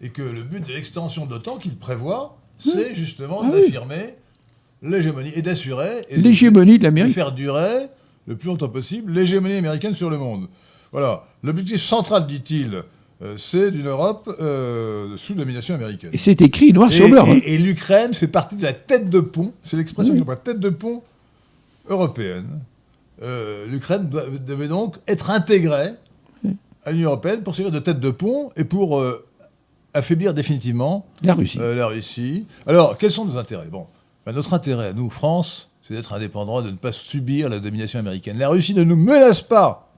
Et 0.00 0.10
que 0.10 0.22
le 0.22 0.42
but 0.42 0.66
de 0.66 0.72
l'extension 0.72 1.26
de 1.26 1.30
l'OTAN 1.30 1.56
qu'il 1.56 1.76
prévoit, 1.76 2.36
c'est 2.58 2.94
justement 2.94 3.42
ah 3.44 3.50
d'affirmer 3.50 4.16
l'hégémonie 4.82 5.32
et 5.34 5.42
d'assurer. 5.42 6.04
L'hégémonie 6.10 6.78
de 6.78 6.84
l'Amérique. 6.84 7.10
De 7.10 7.14
faire 7.14 7.32
durer 7.32 7.86
le 8.26 8.36
plus 8.36 8.48
longtemps 8.48 8.68
possible 8.68 9.12
l'hégémonie 9.12 9.54
américaine 9.54 9.94
sur 9.94 10.10
le 10.10 10.18
monde. 10.18 10.48
Voilà. 10.92 11.24
L'objectif 11.42 11.82
central, 11.82 12.26
dit-il, 12.26 12.82
euh, 13.22 13.36
c'est 13.36 13.70
d'une 13.70 13.86
Europe 13.86 14.34
euh, 14.40 15.16
sous 15.16 15.34
domination 15.34 15.74
américaine. 15.74 16.10
Et 16.12 16.18
c'est 16.18 16.40
écrit 16.40 16.72
noir 16.72 16.92
sur 16.92 17.08
blanc. 17.08 17.24
Hein. 17.28 17.40
Et, 17.44 17.58
l'Ukraine 17.58 18.14
fait 18.14 18.28
partie 18.28 18.56
de 18.56 18.62
la 18.62 18.72
tête 18.72 19.08
de 19.08 19.20
pont, 19.20 19.52
c'est 19.62 19.76
l'expression 19.76 20.14
oui. 20.14 20.22
la 20.26 20.36
tête 20.36 20.60
de 20.60 20.70
pont 20.70 21.02
européenne. 21.88 22.60
Euh, 23.22 23.66
L'Ukraine 23.66 24.10
devait 24.44 24.68
donc 24.68 24.96
être 25.06 25.30
intégrée 25.30 25.92
à 26.84 26.92
l'Union 26.92 27.10
européenne 27.10 27.42
pour 27.42 27.54
servir 27.54 27.72
de 27.72 27.78
tête 27.78 28.00
de 28.00 28.10
pont 28.10 28.50
et 28.56 28.64
pour 28.64 28.98
euh, 28.98 29.24
affaiblir 29.94 30.34
définitivement 30.34 31.06
la 31.22 31.34
Russie. 31.34 31.58
Euh, 31.60 31.74
la 31.74 31.86
Russie. 31.86 32.46
Alors, 32.66 32.98
quels 32.98 33.12
sont 33.12 33.24
nos 33.24 33.38
intérêts? 33.38 33.68
Bon, 33.68 33.86
ben, 34.26 34.32
notre 34.32 34.52
intérêt, 34.52 34.88
à 34.88 34.92
nous, 34.92 35.10
France, 35.10 35.70
c'est 35.86 35.94
d'être 35.94 36.12
indépendants, 36.12 36.62
de 36.62 36.70
ne 36.70 36.76
pas 36.76 36.92
subir 36.92 37.48
la 37.48 37.60
domination 37.60 37.98
américaine. 37.98 38.38
La 38.38 38.48
Russie 38.48 38.74
ne 38.74 38.84
nous 38.84 38.96
menace 38.96 39.40
pas. 39.40 39.92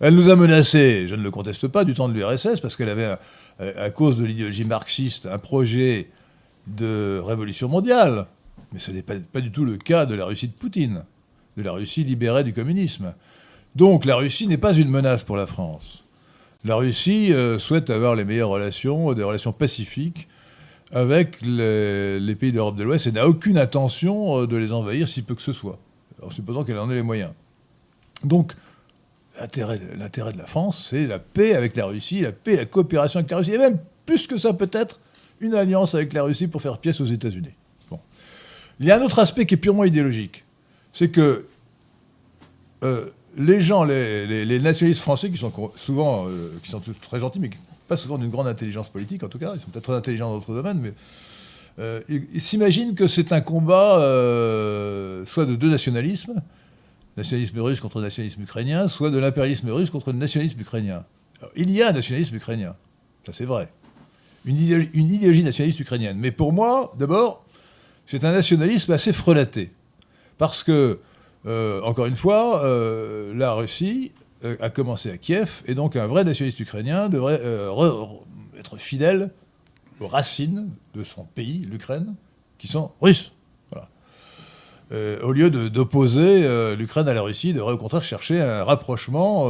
Elle 0.00 0.14
nous 0.14 0.30
a 0.30 0.36
menacés, 0.36 1.06
je 1.08 1.14
ne 1.14 1.22
le 1.22 1.30
conteste 1.30 1.68
pas, 1.68 1.84
du 1.84 1.92
temps 1.92 2.08
de 2.08 2.14
l'URSS, 2.14 2.60
parce 2.60 2.74
qu'elle 2.74 2.88
avait, 2.88 3.16
à 3.58 3.90
cause 3.90 4.16
de 4.16 4.24
l'idéologie 4.24 4.64
marxiste, 4.64 5.26
un 5.26 5.36
projet 5.36 6.08
de 6.66 7.20
révolution 7.22 7.68
mondiale. 7.68 8.26
Mais 8.72 8.78
ce 8.78 8.90
n'est 8.90 9.02
pas, 9.02 9.40
du 9.40 9.50
tout 9.50 9.64
le 9.64 9.76
cas 9.76 10.06
de 10.06 10.14
la 10.14 10.24
Russie 10.24 10.48
de 10.48 10.52
Poutine, 10.52 11.04
de 11.56 11.62
la 11.62 11.72
Russie 11.72 12.04
libérée 12.04 12.44
du 12.44 12.52
communisme. 12.52 13.14
Donc 13.74 14.04
la 14.04 14.16
Russie 14.16 14.46
n'est 14.46 14.58
pas 14.58 14.72
une 14.72 14.88
menace 14.88 15.24
pour 15.24 15.36
la 15.36 15.46
France. 15.46 16.04
La 16.64 16.76
Russie 16.76 17.32
euh, 17.32 17.58
souhaite 17.58 17.90
avoir 17.90 18.14
les 18.14 18.24
meilleures 18.24 18.50
relations, 18.50 19.12
des 19.14 19.22
relations 19.22 19.52
pacifiques 19.52 20.28
avec 20.92 21.40
les, 21.42 22.20
les 22.20 22.34
pays 22.34 22.52
d'Europe 22.52 22.76
de 22.76 22.82
l'Ouest 22.82 23.06
et 23.06 23.12
n'a 23.12 23.26
aucune 23.26 23.58
intention 23.58 24.42
euh, 24.42 24.46
de 24.46 24.56
les 24.56 24.72
envahir 24.72 25.08
si 25.08 25.22
peu 25.22 25.34
que 25.34 25.42
ce 25.42 25.52
soit, 25.52 25.78
en 26.22 26.30
supposant 26.30 26.64
qu'elle 26.64 26.78
en 26.78 26.90
ait 26.90 26.96
les 26.96 27.02
moyens. 27.02 27.32
Donc, 28.24 28.52
l'intérêt 29.40 29.78
de 29.78 30.38
la 30.38 30.46
France, 30.46 30.88
c'est 30.90 31.06
la 31.06 31.18
paix 31.18 31.54
avec 31.54 31.76
la 31.76 31.86
Russie, 31.86 32.20
la 32.20 32.32
paix, 32.32 32.56
la 32.56 32.66
coopération 32.66 33.20
avec 33.20 33.30
la 33.30 33.38
Russie, 33.38 33.54
et 33.54 33.58
même 33.58 33.78
plus 34.04 34.26
que 34.26 34.36
ça 34.36 34.52
peut-être, 34.52 35.00
une 35.40 35.54
alliance 35.54 35.94
avec 35.94 36.12
la 36.12 36.22
Russie 36.22 36.48
pour 36.48 36.60
faire 36.60 36.78
pièce 36.78 37.00
aux 37.00 37.06
États-Unis. 37.06 37.54
Il 38.80 38.86
y 38.86 38.90
a 38.90 38.98
un 38.98 39.02
autre 39.02 39.18
aspect 39.18 39.44
qui 39.44 39.54
est 39.54 39.58
purement 39.58 39.84
idéologique, 39.84 40.44
c'est 40.92 41.10
que 41.10 41.46
euh, 42.82 43.10
les 43.36 43.60
gens, 43.60 43.84
les, 43.84 44.58
nationalistes 44.58 45.02
français, 45.02 45.30
qui 45.30 45.36
sont 45.36 45.52
souvent, 45.76 46.26
euh, 46.28 46.50
très 47.02 47.18
gentils, 47.18 47.40
mais 47.40 47.50
pas 47.88 47.96
souvent 47.96 48.16
d'une 48.16 48.30
grande 48.30 48.48
intelligence 48.48 48.88
politique 48.88 49.22
en 49.22 49.28
tout 49.28 49.38
cas, 49.38 49.52
ils 49.54 49.60
sont 49.60 49.68
peut-être 49.68 49.84
très 49.84 49.94
intelligents 49.94 50.30
dans 50.30 50.38
d'autres 50.38 50.54
domaines, 50.54 50.78
mais 50.80 50.94
euh, 51.78 52.00
ils, 52.08 52.40
s'imaginent 52.40 52.94
que 52.94 53.06
c'est 53.06 53.32
un 53.32 53.42
combat 53.42 53.96
soit 55.26 55.44
de 55.44 55.56
deux 55.56 55.70
nationalismes, 55.70 56.40
nationalisme 57.18 57.60
russe 57.60 57.80
contre 57.80 58.00
nationalisme 58.00 58.42
ukrainien, 58.42 58.88
soit 58.88 59.10
de 59.10 59.18
l'impérialisme 59.18 59.68
russe 59.70 59.90
contre 59.90 60.10
le 60.10 60.18
nationalisme 60.18 60.58
ukrainien. 60.58 61.04
il 61.54 61.70
y 61.70 61.82
a 61.82 61.90
un 61.90 61.92
nationalisme 61.92 62.34
ukrainien, 62.34 62.74
ça 63.26 63.34
c'est 63.34 63.44
vrai. 63.44 63.68
Une 64.46 64.56
idéologie, 64.56 65.42
nationaliste 65.42 65.80
ukrainienne. 65.80 66.16
Mais 66.18 66.30
pour 66.30 66.54
moi, 66.54 66.94
d'abord, 66.98 67.44
c'est 68.10 68.24
un 68.24 68.32
nationalisme 68.32 68.90
assez 68.92 69.12
frelaté. 69.12 69.70
Parce 70.36 70.64
que, 70.64 70.98
euh, 71.46 71.80
encore 71.82 72.06
une 72.06 72.16
fois, 72.16 72.64
euh, 72.64 73.32
la 73.36 73.52
Russie 73.52 74.12
euh, 74.44 74.56
a 74.60 74.68
commencé 74.68 75.12
à 75.12 75.16
Kiev, 75.16 75.62
et 75.66 75.76
donc 75.76 75.94
un 75.94 76.08
vrai 76.08 76.24
nationaliste 76.24 76.58
ukrainien 76.58 77.08
devrait 77.08 77.40
être 78.58 78.78
fidèle 78.78 79.30
aux 80.00 80.08
racines 80.08 80.70
de 80.94 81.04
son 81.04 81.24
pays, 81.24 81.62
l'Ukraine, 81.70 82.14
qui 82.58 82.66
sont 82.66 82.90
russes. 83.00 83.32
Euh, 84.92 85.22
au 85.22 85.30
lieu 85.30 85.50
d'opposer 85.50 86.74
l'Ukraine 86.74 87.06
à 87.06 87.14
la 87.14 87.22
Russie, 87.22 87.50
il 87.50 87.54
devrait 87.54 87.74
au 87.74 87.78
contraire 87.78 88.02
chercher 88.02 88.40
un 88.40 88.64
rapprochement 88.64 89.48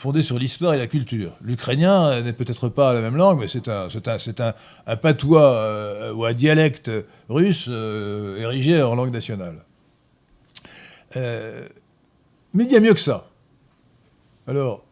euh, 0.00 0.02
fondé 0.02 0.22
sur 0.22 0.38
l'histoire 0.38 0.74
et 0.74 0.78
la 0.78 0.86
culture. 0.86 1.36
L'ukrainien 1.42 2.22
n'est 2.22 2.32
peut-être 2.32 2.68
pas 2.68 2.92
la 2.94 3.00
même 3.00 3.16
langue, 3.16 3.38
mais 3.40 3.48
c'est 3.48 3.68
un, 3.68 4.96
patois 4.96 6.12
ou 6.14 6.24
un 6.24 6.32
dialecte 6.32 6.90
russe 7.28 7.68
érigé 7.68 8.82
en 8.82 8.94
langue 8.94 9.12
nationale. 9.12 9.64
mais 11.14 12.64
il 12.64 12.72
y 12.72 12.76
a 12.76 12.80
mieux 12.80 12.94
que 12.94 13.00
ça. 13.00 13.28
Alors, 14.46 14.84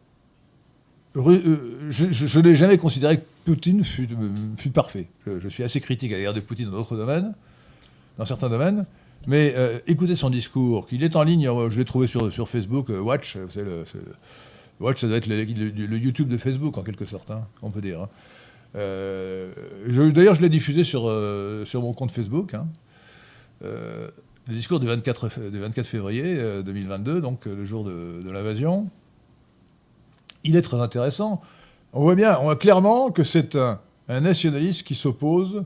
je, 1.15 2.41
n'ai 2.41 2.55
jamais 2.55 2.77
considéré 2.77 3.19
que 3.19 3.25
Poutine 3.45 3.83
fut, 3.83 4.71
parfait. 4.73 5.09
Je, 5.27 5.49
suis 5.49 5.65
assez 5.65 5.81
critique 5.81 6.13
à 6.13 6.17
l'égard 6.17 6.35
de 6.35 6.41
Poutine 6.41 6.67
dans 6.67 6.77
d'autres 6.77 6.97
domaines, 6.97 7.35
dans 8.19 8.25
certains 8.25 8.49
domaines. 8.49 8.85
Mais 9.27 9.55
euh, 9.57 9.79
écoutez 9.87 10.17
son 10.17 10.31
discours, 10.31 10.87
qu'il 10.87 11.03
est 11.03 11.17
en 11.17 11.23
ligne, 11.23 11.49
euh, 11.49 11.71
je 11.71 11.79
l'ai 11.79 11.85
trouvé 11.85 12.07
sur, 12.07 12.33
sur 12.33 12.49
Facebook, 12.49 12.89
euh, 12.91 13.01
Watch, 13.01 13.37
c'est 13.51 13.63
le, 13.63 13.85
Watch, 14.81 15.01
ça 15.01 15.09
doit 15.09 15.17
être 15.17 15.27
le, 15.27 15.99
YouTube 15.99 16.29
de 16.29 16.39
Facebook 16.39 16.79
en 16.79 16.83
quelque 16.83 17.07
sorte, 17.07 17.31
hein, 17.31 17.47
on 17.63 17.71
peut 17.71 17.81
dire. 17.81 18.03
Hein. 18.03 18.09
D'ailleurs, 18.75 20.35
je 20.35 20.43
l'ai 20.43 20.49
diffusé 20.49 20.85
sur, 20.85 21.11
sur 21.67 21.83
mon 21.83 21.93
compte 21.95 22.11
Facebook. 22.13 22.55
Hein. 22.55 22.67
le 23.63 24.13
discours 24.49 24.79
du 24.79 24.87
24, 24.87 25.29
24 25.51 25.87
février 25.87 26.63
2022, 26.63 27.21
donc 27.21 27.47
le 27.47 27.65
jour 27.65 27.85
de, 27.85 28.31
l'invasion, 28.31 28.89
il 30.45 30.55
est 30.55 30.63
très 30.63 30.81
intéressant. 30.81 31.43
On 31.93 32.03
voit 32.03 32.15
bien, 32.15 32.39
on 32.39 32.45
voit 32.45 32.57
clairement 32.57 33.11
que 33.11 33.25
c'est 33.25 33.57
un, 33.57 33.81
un 34.09 34.21
nationaliste 34.21 34.85
qui 34.85 34.95
s'oppose 34.95 35.65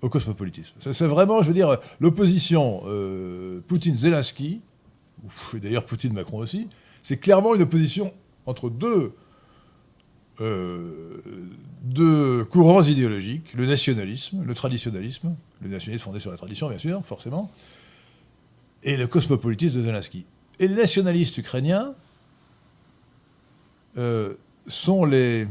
au 0.00 0.08
cosmopolitisme. 0.08 0.74
C'est 0.80 1.06
vraiment, 1.06 1.42
je 1.42 1.48
veux 1.48 1.54
dire, 1.54 1.78
l'opposition 2.00 2.82
euh, 2.86 3.60
Poutine-Zelensky, 3.66 4.60
d'ailleurs 5.54 5.84
Poutine-Macron 5.84 6.38
aussi, 6.38 6.68
c'est 7.02 7.18
clairement 7.18 7.54
une 7.54 7.62
opposition 7.62 8.12
entre 8.46 8.70
deux, 8.70 9.12
euh, 10.40 12.44
courants 12.50 12.82
idéologiques, 12.82 13.52
le 13.54 13.66
nationalisme, 13.66 14.42
le 14.44 14.54
traditionnalisme, 14.54 15.34
le 15.62 15.68
nationalisme 15.68 16.04
fondé 16.04 16.20
sur 16.20 16.30
la 16.30 16.36
tradition, 16.36 16.68
bien 16.68 16.78
sûr, 16.78 17.04
forcément, 17.04 17.52
et 18.82 18.96
le 18.96 19.06
cosmopolitisme 19.06 19.78
de 19.78 19.82
Zelensky. 19.82 20.24
Et 20.60 20.68
les 20.68 20.74
nationalistes 20.74 21.38
ukrainiens 21.38 21.94
euh, 23.96 24.34
sont 24.66 25.04
les, 25.04 25.46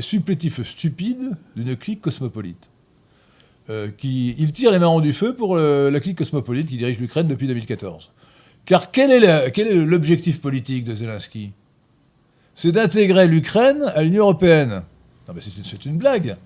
supplétifs 0.00 0.62
stupides 0.62 1.36
d'une 1.54 1.76
clique 1.76 2.00
cosmopolite. 2.00 2.70
Euh, 3.68 3.90
qui, 3.90 4.36
il 4.38 4.52
tire 4.52 4.70
les 4.70 4.78
marrons 4.78 5.00
du 5.00 5.12
feu 5.12 5.34
pour 5.34 5.56
la 5.56 6.00
clique 6.00 6.18
cosmopolite 6.18 6.68
qui 6.68 6.76
dirige 6.76 6.98
l'Ukraine 6.98 7.26
depuis 7.26 7.48
2014. 7.48 8.12
Car 8.66 8.90
quel 8.90 9.10
est 9.12 9.74
l'objectif 9.74 10.40
politique 10.40 10.84
de 10.84 10.94
Zelensky? 10.94 11.52
C'est 12.56 12.72
d'intégrer 12.72 13.28
l'Ukraine 13.28 13.82
à 13.94 14.02
l'Union 14.02 14.24
européenne. 14.24 14.82
Non 15.28 15.34
mais 15.34 15.40
c'est 15.40 15.84
une, 15.84 15.98
blague. 15.98 16.36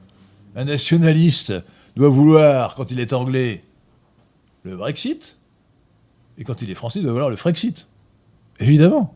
Un 0.54 0.64
nationaliste 0.64 1.54
doit 1.96 2.08
vouloir, 2.08 2.74
quand 2.74 2.90
il 2.90 3.00
est 3.00 3.12
anglais, 3.12 3.62
le 4.64 4.76
Brexit, 4.76 5.36
et 6.36 6.44
quand 6.44 6.60
il 6.62 6.70
est 6.70 6.74
français, 6.74 6.98
il 6.98 7.02
doit 7.02 7.12
vouloir 7.12 7.30
le 7.30 7.36
Frexit. 7.36 7.86
Évidemment. 8.58 9.14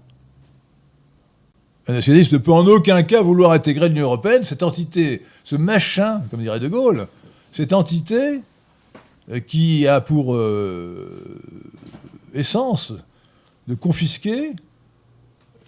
Un 1.86 1.94
nationaliste 1.94 2.32
ne 2.32 2.38
peut 2.38 2.52
en 2.52 2.66
aucun 2.66 3.02
cas 3.02 3.20
vouloir 3.20 3.52
intégrer 3.52 3.88
l'Union 3.88 4.04
européenne, 4.04 4.44
cette 4.44 4.62
entité, 4.62 5.22
ce 5.44 5.56
machin, 5.56 6.22
comme 6.30 6.40
dirait 6.40 6.60
De 6.60 6.68
Gaulle, 6.68 7.08
cette 7.52 7.74
entité 7.74 8.40
euh, 9.30 9.40
qui 9.40 9.86
a 9.86 10.00
pour 10.00 10.34
euh, 10.34 11.40
essence 12.35 12.92
de 13.66 13.75
confisquer 13.75 14.53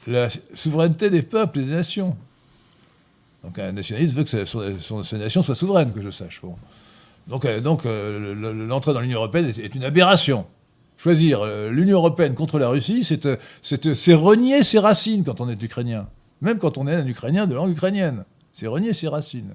la 0.07 0.29
souveraineté 0.55 1.11
des 1.11 1.23
peuples 1.23 1.61
et 1.61 1.65
des 1.65 1.73
nations. 1.73 2.17
Donc 3.43 3.59
un 3.59 3.73
nationaliste 3.73 4.15
veut 4.15 4.25
que 4.25 4.45
sa, 4.45 5.19
nation 5.19 5.43
soit 5.43 5.55
souveraine, 5.55 5.93
que 5.93 6.03
je 6.03 6.11
sache. 6.11 6.41
Donc, 7.27 7.45
euh, 7.45 7.61
donc 7.61 7.85
l'entrée 7.85 8.93
dans 8.93 9.01
l'Union 9.01 9.19
européenne 9.19 9.47
est, 9.47 9.75
une 9.75 9.85
aberration. 9.85 10.47
Choisir 10.99 11.45
l'Union 11.71 11.99
européenne 11.99 12.35
contre 12.35 12.59
la 12.59 12.69
Russie, 12.69 13.05
c'est 13.05 14.15
renier 14.15 14.63
ses 14.63 14.79
racines 14.79 15.25
quand 15.25 15.41
on 15.41 15.49
est 15.49 15.63
ukrainien. 15.63 16.07
Même 16.41 16.59
quand 16.59 16.79
on 16.79 16.87
est 16.87 16.95
un 16.95 17.07
Ukrainien 17.07 17.47
de 17.47 17.55
langue 17.55 17.71
ukrainienne. 17.71 18.25
C'est 18.53 18.67
renier 18.67 18.93
ses 18.93 19.09
racines. 19.09 19.55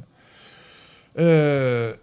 Euh, 1.20 1.94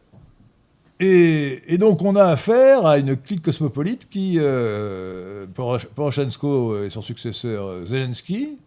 et, 1.01 1.79
donc 1.79 2.03
on 2.03 2.17
a 2.17 2.25
affaire 2.25 2.85
à 2.85 2.99
une 2.99 3.17
clique 3.17 3.43
cosmopolite 3.43 4.09
qui, 4.09 4.37
euh, 4.39 5.47
Poroshenko 5.95 6.85
et 6.85 6.91
son 6.91 7.03
successeur 7.03 7.67
euh, 7.67 7.85
Zelensky, 7.87 8.59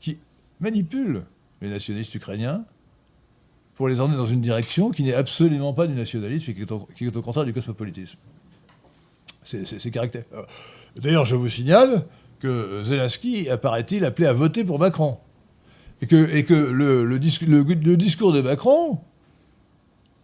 qui 0.00 0.18
manipule 0.60 1.24
les 1.62 1.70
nationalistes 1.70 2.14
ukrainiens 2.14 2.64
pour 3.74 3.88
les 3.88 4.00
emmener 4.00 4.18
dans 4.18 4.26
une 4.26 4.42
direction 4.42 4.90
qui 4.90 5.02
n'est 5.02 5.14
absolument 5.14 5.72
pas 5.72 5.86
du 5.86 5.94
nationalisme 5.94 6.50
et 6.50 6.54
qui 6.54 6.60
est 7.04 7.16
au, 7.16 7.22
contraire 7.22 7.46
du 7.46 7.54
cosmopolitisme. 7.54 8.18
C'est 9.44 9.90
caractère. 9.90 10.24
D'ailleurs, 10.96 11.24
je 11.24 11.34
vous 11.34 11.48
signale 11.48 12.04
que 12.38 12.82
Zelensky 12.84 13.48
apparaît-il 13.48 14.04
appelé 14.04 14.28
à 14.28 14.32
voter 14.32 14.62
pour 14.62 14.78
Macron. 14.78 15.18
Et 16.00 16.06
que, 16.06 16.54
le 16.54 17.18
discours 17.18 18.32
de 18.32 18.42
Macron, 18.42 18.98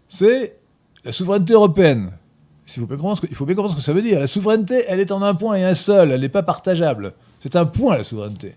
c'est 0.09 0.58
la 1.09 1.13
souveraineté 1.13 1.55
européenne. 1.55 2.11
Il 2.67 2.71
faut, 2.81 2.87
bien 2.87 2.99
comprendre 2.99 3.71
ce 3.71 3.77
que 3.77 3.81
ça 3.81 3.95
veut 3.95 4.03
dire. 4.03 4.21
La 4.21 4.27
souveraineté, 4.27 4.85
elle 4.89 5.01
est 5.01 5.11
en 5.11 5.23
un 5.23 5.35
point 5.35 5.55
et 5.55 5.65
un 5.65 5.75
seul, 5.75 6.11
elle 6.11 6.21
n'est 6.21 6.29
pas 6.29 6.43
partageable. 6.43 7.15
C'est 7.41 7.57
un 7.57 7.65
point, 7.65 7.97
la 7.97 8.05
souveraineté. 8.05 8.57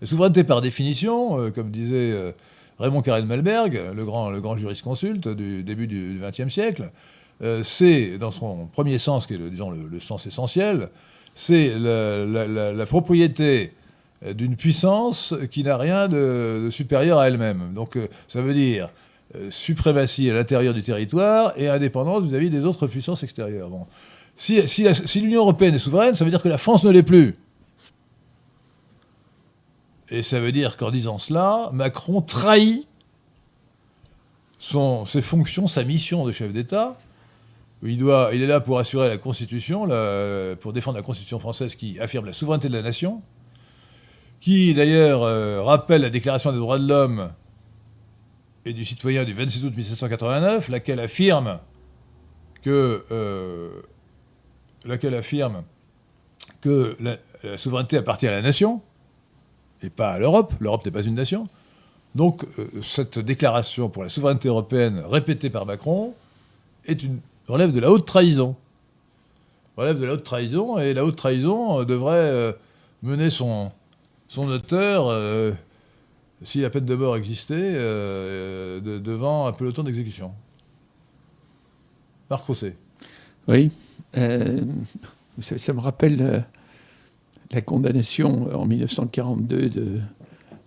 La 0.00 0.08
souveraineté, 0.08 0.42
par 0.42 0.60
définition, 0.60 1.38
euh, 1.38 1.50
comme 1.50 1.70
disait 1.70 2.10
euh, 2.10 2.32
Raymond 2.80 3.00
Carrel 3.02 3.26
Malberg, 3.26 3.80
le 3.94 4.04
grand, 4.04 4.28
le 4.28 4.40
grand 4.40 4.56
jurisconsulte 4.56 5.28
du 5.28 5.62
début 5.62 5.86
du 5.86 6.20
XXe 6.20 6.52
siècle, 6.52 6.90
euh, 7.42 7.62
c'est, 7.62 8.18
dans 8.18 8.32
son 8.32 8.66
premier 8.66 8.98
sens, 8.98 9.28
qui 9.28 9.34
est 9.34 9.38
le, 9.38 9.48
disons, 9.48 9.70
le, 9.70 10.00
sens 10.00 10.26
essentiel, 10.26 10.88
c'est 11.32 11.78
la, 11.78 12.86
propriété 12.86 13.72
d'une 14.28 14.56
puissance 14.56 15.32
qui 15.52 15.62
n'a 15.62 15.76
rien 15.76 16.08
de, 16.08 16.62
de, 16.64 16.70
supérieur 16.70 17.20
à 17.20 17.28
elle-même. 17.28 17.72
Donc 17.72 17.96
ça 18.26 18.42
veut 18.42 18.54
dire 18.54 18.90
euh, 19.34 19.50
suprématie 19.50 20.30
à 20.30 20.34
l'intérieur 20.34 20.72
du 20.74 20.82
territoire 20.82 21.52
et 21.56 21.68
indépendance 21.68 22.22
vis-à-vis 22.22 22.50
des 22.50 22.64
autres 22.64 22.86
puissances 22.86 23.22
extérieures. 23.22 23.70
Si, 24.36 24.62
l'Union 25.16 25.40
européenne 25.40 25.74
est 25.74 25.80
souveraine, 25.80 26.14
ça 26.14 26.24
veut 26.24 26.30
dire 26.30 26.42
que 26.42 26.48
la 26.48 26.58
France 26.58 26.84
ne 26.84 26.90
l'est 26.90 27.02
plus. 27.02 27.36
Et 30.10 30.22
ça 30.22 30.40
veut 30.40 30.52
dire 30.52 30.76
qu'en 30.76 30.90
disant 30.90 31.18
cela, 31.18 31.68
Macron 31.72 32.22
trahit 32.22 32.88
son, 34.58 35.04
ses 35.04 35.20
fonctions, 35.20 35.66
sa 35.66 35.84
mission 35.84 36.24
de 36.24 36.32
chef 36.32 36.52
d'État. 36.52 36.98
Il, 37.82 38.02
est 38.02 38.46
là 38.46 38.60
pour 38.60 38.78
assurer 38.78 39.08
la 39.08 39.18
Constitution, 39.18 39.88
pour 40.60 40.72
défendre 40.72 40.96
la 40.96 41.02
Constitution 41.02 41.38
française 41.38 41.74
qui 41.74 42.00
affirme 42.00 42.26
la 42.26 42.32
souveraineté 42.32 42.68
de 42.68 42.74
la 42.74 42.82
nation, 42.82 43.22
qui 44.40 44.74
d'ailleurs 44.74 45.22
euh, 45.22 45.62
rappelle 45.62 46.02
la 46.02 46.10
Déclaration 46.10 46.52
des 46.52 46.58
droits 46.58 46.78
de 46.78 46.88
l'homme 46.88 47.30
et 48.68 48.74
du 48.74 48.84
citoyen 48.84 49.24
du 49.24 49.32
26 49.32 49.64
août 49.64 49.74
1789, 49.74 50.68
laquelle 50.68 51.00
affirme 51.00 51.58
que, 52.62 53.02
euh, 53.10 53.80
laquelle 54.84 55.14
affirme 55.14 55.64
que 56.60 56.96
la, 57.00 57.56
souveraineté 57.56 57.96
appartient 57.96 58.26
à 58.26 58.30
la 58.30 58.42
nation 58.42 58.82
et 59.82 59.88
pas 59.88 60.10
à 60.10 60.18
l'Europe. 60.18 60.52
L'Europe 60.60 60.84
n'est 60.84 60.90
pas 60.90 61.02
une 61.02 61.14
nation. 61.14 61.44
Donc, 62.14 62.44
euh, 62.58 62.82
cette 62.82 63.18
déclaration 63.18 63.88
pour 63.88 64.02
la 64.02 64.10
souveraineté 64.10 64.48
européenne 64.48 65.02
répétée 65.08 65.48
par 65.48 65.64
Macron 65.64 66.14
est 66.84 67.02
une, 67.02 67.20
relève 67.48 67.72
de 67.72 67.80
la 67.80 67.90
haute 67.90 68.06
trahison. 68.06 68.54
Relève 69.78 69.98
de 69.98 70.04
la 70.04 70.12
haute 70.12 70.24
trahison, 70.24 70.78
et 70.78 70.92
la 70.92 71.06
haute 71.06 71.16
trahison 71.16 71.80
euh, 71.80 71.84
devrait 71.84 72.54
mener 73.02 73.30
son, 73.30 73.72
son 74.28 74.48
auteur, 74.50 75.06
si 76.42 76.60
la 76.60 76.70
peine 76.70 76.84
de 76.84 76.94
mort 76.94 77.16
existait, 77.16 77.54
euh, 77.58 78.80
de- 78.80 78.98
devant 78.98 79.46
un 79.46 79.52
peloton 79.52 79.82
d'exécution. 79.82 80.32
Marc 82.30 82.44
Rosset. 82.44 82.76
Oui. 83.48 83.70
Euh, 84.16 84.60
ça, 85.40 85.72
me 85.72 85.80
rappelle 85.80 86.18
euh, 86.20 86.40
la 87.50 87.60
condamnation 87.60 88.48
en 88.54 88.66
1942 88.66 89.68
de, 89.70 90.00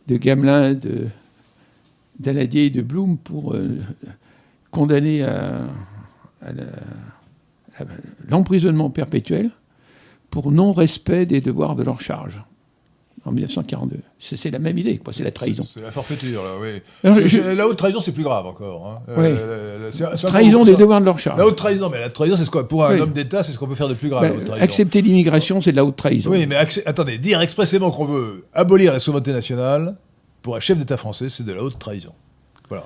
de 0.07 0.17
Gamelin, 0.17 0.77
Daladier 2.19 2.65
et 2.65 2.69
de 2.69 2.81
Blum 2.81 3.17
pour 3.17 3.53
euh, 3.53 3.77
condamner 4.71 5.23
à 5.23 5.67
l'emprisonnement 8.27 8.89
perpétuel 8.89 9.51
pour 10.29 10.51
non-respect 10.51 11.25
des 11.25 11.41
devoirs 11.41 11.75
de 11.75 11.84
leur 11.84 12.01
charge 12.01 12.43
en 13.25 13.31
1942. 13.31 13.97
C'est 14.19 14.49
la 14.49 14.57
même 14.60 14.77
idée, 14.77 14.97
quoi, 14.97 15.13
c'est 15.13 15.23
la 15.23 15.31
trahison. 15.31 15.63
C'est 15.71 15.81
la 15.81 15.91
forfaiture, 15.91 16.43
là, 16.43 16.49
oui. 16.60 16.81
Alors, 17.03 17.17
Je- 17.21 17.27
je- 17.27 17.39
La 17.55 17.67
haute 17.67 17.77
trahison, 17.77 17.99
c'est 17.99 18.12
plus 18.12 18.23
grave 18.23 18.45
encore. 18.47 18.88
hein. 18.88 19.13
Oui. 19.15 19.25
Euh, 19.29 19.91
Trahison 20.25 20.63
des 20.63 20.75
devoirs 20.75 20.99
de 21.01 21.05
leur 21.05 21.19
charge. 21.19 21.38
La 21.38 21.45
haute 21.45 21.55
trahison, 21.55 21.89
mais 21.91 21.99
la 21.99 22.10
trahison, 22.10 22.36
c'est 22.36 22.45
ce 22.45 22.49
quoi 22.49 22.67
Pour 22.67 22.86
un 22.86 22.95
Oui. 22.95 23.01
homme 23.01 23.12
d'État, 23.12 23.43
c'est 23.43 23.51
ce 23.51 23.57
qu'on 23.60 23.67
peut 23.67 23.75
faire 23.75 23.89
de 23.89 23.93
plus 23.93 24.10
grave, 24.10 24.23
Ben, 24.23 24.43
trahison. 24.43 24.63
accepter 24.63 25.01
l'immigration, 25.01 25.62
c'est 25.62 25.71
de 25.71 25.77
la 25.77 25.86
haute 25.86 25.95
trahison. 25.95 26.31
Oui, 26.31 26.45
mais 26.47 26.55
attendez, 26.86 27.17
dire 27.19 27.41
expressément 27.41 27.91
qu'on 27.91 28.05
veut 28.05 28.45
abolir 28.53 28.91
la 28.93 28.99
souveraineté 28.99 29.34
nationale, 29.34 29.95
pour 30.41 30.55
un 30.55 30.60
chef 30.60 30.77
d'État 30.79 30.97
français, 30.97 31.29
c'est 31.29 31.45
de 31.45 31.53
la 31.53 31.62
haute 31.62 31.77
trahison. 31.77 32.13
Voilà. 32.69 32.86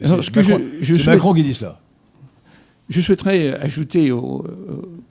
C'est 0.00 0.08
je- 0.08 0.94
souhaite- 0.94 1.06
Macron 1.06 1.34
qui 1.34 1.42
dit 1.42 1.54
cela. 1.54 1.78
Je 2.88 3.00
souhaiterais 3.00 3.52
ajouter 3.60 4.10
au, 4.10 4.44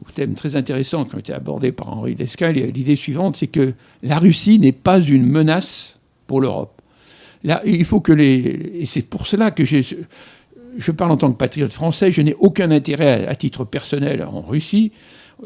au 0.08 0.12
thème 0.13 0.34
très 0.34 0.56
intéressant 0.56 1.06
qui 1.06 1.16
a 1.16 1.20
été 1.20 1.34
abordé 1.34 1.72
par 1.72 1.94
Henri 1.94 2.16
Lescal 2.16 2.56
l'idée 2.56 2.96
suivante, 2.96 3.36
c'est 3.36 3.48
que 3.48 3.74
la 4.02 4.18
Russie 4.18 4.58
n'est 4.60 4.72
pas 4.72 5.00
une 5.00 5.26
menace 5.26 6.00
pour 6.26 6.42
l'Europe. 6.42 6.82
Là, 7.44 7.62
il 7.66 7.86
faut 7.86 8.02
que 8.02 8.12
les... 8.12 8.72
Et 8.74 8.86
c'est 8.86 9.04
pour 9.04 9.28
cela 9.28 9.52
que. 9.52 9.63
Je 9.66 10.92
parle 10.92 11.12
en 11.12 11.18
tant 11.18 11.32
que 11.32 11.38
patriote 11.38 11.74
français, 11.74 12.12
je 12.12 12.22
n'ai 12.22 12.36
aucun 12.40 12.70
intérêt 12.70 13.26
à 13.28 13.36
titre 13.36 13.63
personnel 13.63 14.24
en 14.24 14.42
Russie. 14.42 14.92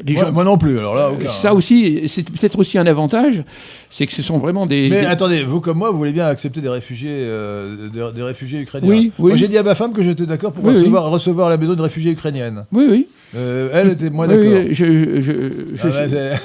Les 0.06 0.14
Moi, 0.32 0.44
non 0.44 0.56
plus, 0.56 0.78
alors 0.78 0.94
là, 0.94 1.10
aucun. 1.12 1.28
ça 1.28 1.52
aussi, 1.52 2.02
c'est 2.08 2.22
peut-être 2.30 2.58
aussi 2.58 2.78
un 2.78 2.86
avantage, 2.86 3.42
c'est 3.90 4.06
que 4.06 4.12
ce 4.14 4.22
sont 4.22 4.38
vraiment 4.38 4.64
des... 4.64 4.88
Mais 4.88 5.00
des- 5.02 5.06
attendez, 5.06 5.42
vous 5.42 5.60
comme 5.60 5.76
moi, 5.76 5.90
vous 5.90 5.98
voulez 5.98 6.12
bien 6.12 6.26
accepter 6.26 6.62
des 6.62 6.70
réfugiés, 6.70 7.10
euh, 7.12 7.88
des, 7.92 8.10
des 8.14 8.22
réfugiés 8.22 8.60
ukrainiens. 8.60 8.88
Oui, 8.88 9.12
oui. 9.18 9.28
Moi, 9.30 9.36
j'ai 9.36 9.48
dit 9.48 9.58
à 9.58 9.62
ma 9.62 9.74
femme 9.74 9.92
que 9.92 10.00
j'étais 10.00 10.24
d'accord 10.24 10.52
pour 10.52 10.64
Oui, 10.64 10.72
recevoir, 10.74 11.10
recevoir 11.10 11.48
à 11.48 11.50
la 11.50 11.58
maison 11.58 11.74
une 11.74 11.80
réfugiée 11.82 12.12
ukrainienne. 12.12 12.64
Oui, 12.72 12.86
oui. 12.90 13.08
Euh, 13.36 13.68
elle 13.74 13.90
était 13.90 14.08
moins 14.08 14.26
d'accord. 14.28 14.44
oui, 14.46 14.68
je, 14.70 14.84
je- 14.86 15.20
je- 15.20 15.76
je 15.76 15.82
Ah 15.82 15.88
bah, 15.88 16.08
suis- 16.08 16.40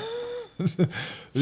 sont 0.77 0.85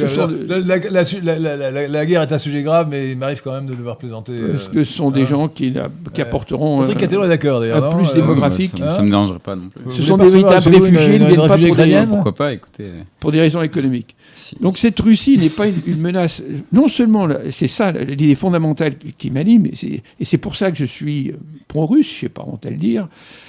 la, 0.01 0.27
de- 0.27 0.45
la- 0.47 0.59
la- 0.77 0.89
la 0.89 1.03
su- 1.05 1.21
la- 1.21 1.39
la- 1.39 1.71
la- 1.71 1.87
la 1.87 2.05
guerre 2.05 2.21
est 2.21 2.31
un 2.31 2.37
sujet 2.37 2.61
grave, 2.63 2.87
mais 2.89 3.11
il 3.11 3.17
m'arrive 3.17 3.41
quand 3.43 3.51
même 3.53 3.65
de 3.67 3.73
devoir 3.75 3.97
plaisanter. 3.97 4.33
Parce 4.51 4.67
euh, 4.67 4.71
que 4.71 4.83
ce 4.83 4.93
sont 4.93 5.11
des 5.11 5.21
hein. 5.21 5.25
gens 5.25 5.47
qui, 5.47 5.73
apporteront... 6.19 6.79
Patrick 6.79 7.01
euh, 7.13 7.23
est 7.25 7.27
d'accord 7.27 7.59
d'ailleurs. 7.61 7.83
un 7.93 7.97
plus 7.97 8.09
Euh, 8.11 8.13
démographique. 8.15 8.71
ça, 8.77 8.85
me- 8.85 8.91
ça 8.91 8.99
Hein 9.01 9.03
me 9.05 9.09
dérangerait 9.09 9.39
pas 9.39 9.55
non 9.55 9.69
plus. 9.69 9.81
Vous 9.85 9.91
Ce 9.91 10.01
sont 10.01 10.17
des 10.17 10.27
véritables 10.27 10.55
réfugiés, 10.75 11.15
ils 11.15 11.21
ne 11.21 11.25
viennent 11.27 11.35
pas 11.37 11.55
réfugiée 11.55 11.67
pour 11.69 11.77
des 11.85 12.05
Pourquoi 12.07 12.33
pas, 12.35 12.53
écoutez. 12.53 12.85
pour 13.19 13.31
des 13.31 13.41
raisons 13.41 13.61
économiques. 13.61 14.15
si- 14.33 14.55
Donc 14.61 14.77
cette 14.77 14.99
Russie 14.99 15.37
n'est 15.37 15.49
pas 15.49 15.67
une, 15.67 15.81
une 15.85 15.99
menace. 16.01 16.43
Non 16.73 16.87
seulement, 16.87 17.27
c'est 17.49 17.67
ça 17.67 17.91
l'idée 17.91 18.35
fondamentale 18.35 18.97
qui, 18.97 19.13
qui 19.13 19.31
m'anime, 19.31 19.65
et 19.67 19.75
c'est- 19.75 20.01
et 20.19 20.25
c'est 20.25 20.37
pour 20.37 20.55
ça 20.55 20.71
que 20.71 20.77
je 20.77 20.85
suis 20.85 21.33
pro-russe, 21.67 22.09
je 22.09 22.15
ne 22.15 22.19
sais 22.21 22.29
pas 22.29 22.43
honte 22.45 22.65
à 22.65 22.69
le 22.69 22.75
dire, 22.77 23.07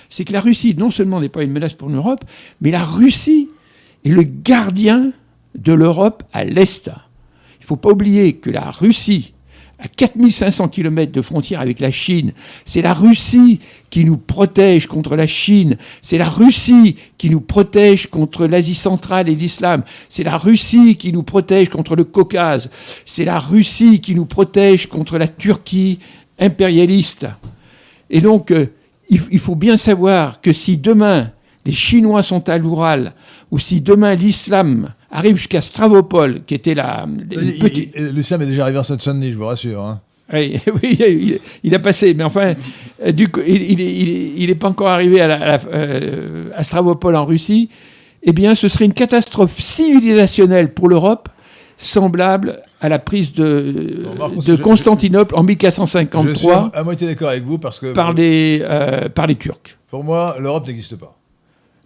c'est 0.08 0.24
que 0.24 0.32
la 0.32 0.40
Russie 0.40 0.74
non 0.78 0.90
seulement 0.90 1.20
n'est 1.20 1.28
pas 1.28 1.42
une 1.42 1.50
menace 1.52 1.72
pour 1.74 1.88
l'Europe, 1.88 2.20
mais 2.60 2.70
la 2.70 2.82
Russie 2.82 3.48
est 4.04 4.10
le 4.10 4.22
gardien 4.22 5.10
de 5.56 5.72
l'Europe 5.72 6.22
à 6.32 6.44
l'Est. 6.44 6.86
Il 6.86 7.62
ne 7.62 7.66
faut 7.66 7.76
pas 7.76 7.90
oublier 7.90 8.34
que 8.34 8.50
la 8.50 8.70
Russie, 8.70 9.32
à 9.78 9.88
4500 9.88 10.68
km 10.68 11.12
de 11.12 11.22
frontière 11.22 11.60
avec 11.60 11.80
la 11.80 11.90
Chine, 11.90 12.32
c'est 12.64 12.82
la 12.82 12.94
Russie 12.94 13.60
qui 13.90 14.04
nous 14.04 14.16
protège 14.16 14.86
contre 14.86 15.16
la 15.16 15.26
Chine, 15.26 15.76
c'est 16.00 16.18
la 16.18 16.28
Russie 16.28 16.96
qui 17.18 17.28
nous 17.28 17.40
protège 17.40 18.06
contre 18.06 18.46
l'Asie 18.46 18.74
centrale 18.74 19.28
et 19.28 19.34
l'islam, 19.34 19.82
c'est 20.08 20.22
la 20.22 20.36
Russie 20.36 20.96
qui 20.96 21.12
nous 21.12 21.22
protège 21.22 21.68
contre 21.68 21.96
le 21.96 22.04
Caucase, 22.04 22.70
c'est 23.04 23.24
la 23.24 23.38
Russie 23.38 24.00
qui 24.00 24.14
nous 24.14 24.26
protège 24.26 24.86
contre 24.86 25.18
la 25.18 25.28
Turquie 25.28 25.98
impérialiste. 26.38 27.26
Et 28.08 28.20
donc, 28.20 28.50
euh, 28.50 28.66
il, 29.08 29.20
il 29.30 29.38
faut 29.38 29.56
bien 29.56 29.76
savoir 29.76 30.40
que 30.40 30.52
si 30.52 30.76
demain 30.76 31.32
les 31.66 31.72
Chinois 31.72 32.22
sont 32.22 32.48
à 32.48 32.56
l'Oural, 32.58 33.12
ou 33.50 33.58
si 33.58 33.80
demain 33.80 34.14
l'islam 34.14 34.94
arrive 35.10 35.36
jusqu'à 35.36 35.60
Stravopol, 35.60 36.42
qui 36.46 36.54
était 36.54 36.74
la... 36.74 37.06
Il- 37.30 37.58
petite- 37.58 37.92
il- 37.96 38.08
Lucien 38.14 38.40
est 38.40 38.46
déjà 38.46 38.62
arrivé 38.64 38.78
en 38.78 38.82
Seine-Saint-Denis, 38.84 39.32
je 39.32 39.36
vous 39.38 39.46
rassure. 39.46 39.82
hein. 39.82 40.00
oui, 40.32 40.56
oui, 40.82 40.96
il, 41.00 41.38
il 41.62 41.74
a 41.74 41.78
passé, 41.78 42.12
mais 42.14 42.24
enfin, 42.24 42.54
euh, 43.04 43.12
du 43.12 43.28
coup, 43.28 43.40
il- 43.46 44.46
n'est 44.46 44.54
pas 44.56 44.68
encore 44.68 44.88
arrivé 44.88 45.20
à, 45.20 45.26
la- 45.28 45.34
à 45.36 45.46
la- 45.56 45.60
euh, 45.72 46.48
à 46.56 46.64
Stravopol 46.64 47.14
en 47.14 47.24
Russie. 47.24 47.68
Eh 48.28 48.32
bien, 48.32 48.54
ce 48.56 48.66
serait 48.66 48.86
une 48.86 48.92
catastrophe 48.94 49.56
civilisationnelle 49.60 50.72
pour 50.74 50.88
l'Europe, 50.88 51.28
semblable 51.76 52.60
à 52.80 52.88
la 52.88 52.98
prise 52.98 53.32
de, 53.32 54.02
Bon, 54.04 54.14
Marcos, 54.18 54.42
de 54.42 54.56
je- 54.56 54.62
Constantinople 54.62 55.34
en 55.34 55.42
Je 55.42 55.42
suis 55.42 55.46
1453 55.52 56.70
à, 56.74 56.78
à 56.78 56.82
moitié 56.82 57.06
d'accord 57.06 57.28
avec 57.28 57.44
vous 57.44 57.58
parce 57.58 57.78
que 57.78 57.92
par 57.92 58.12
les, 58.14 58.62
euh, 58.64 59.08
par 59.10 59.26
les 59.26 59.34
Turcs. 59.36 59.76
pour 59.90 60.02
moi, 60.02 60.36
l'Europe 60.40 60.66
n'existe 60.66 60.96
pas. 60.96 61.14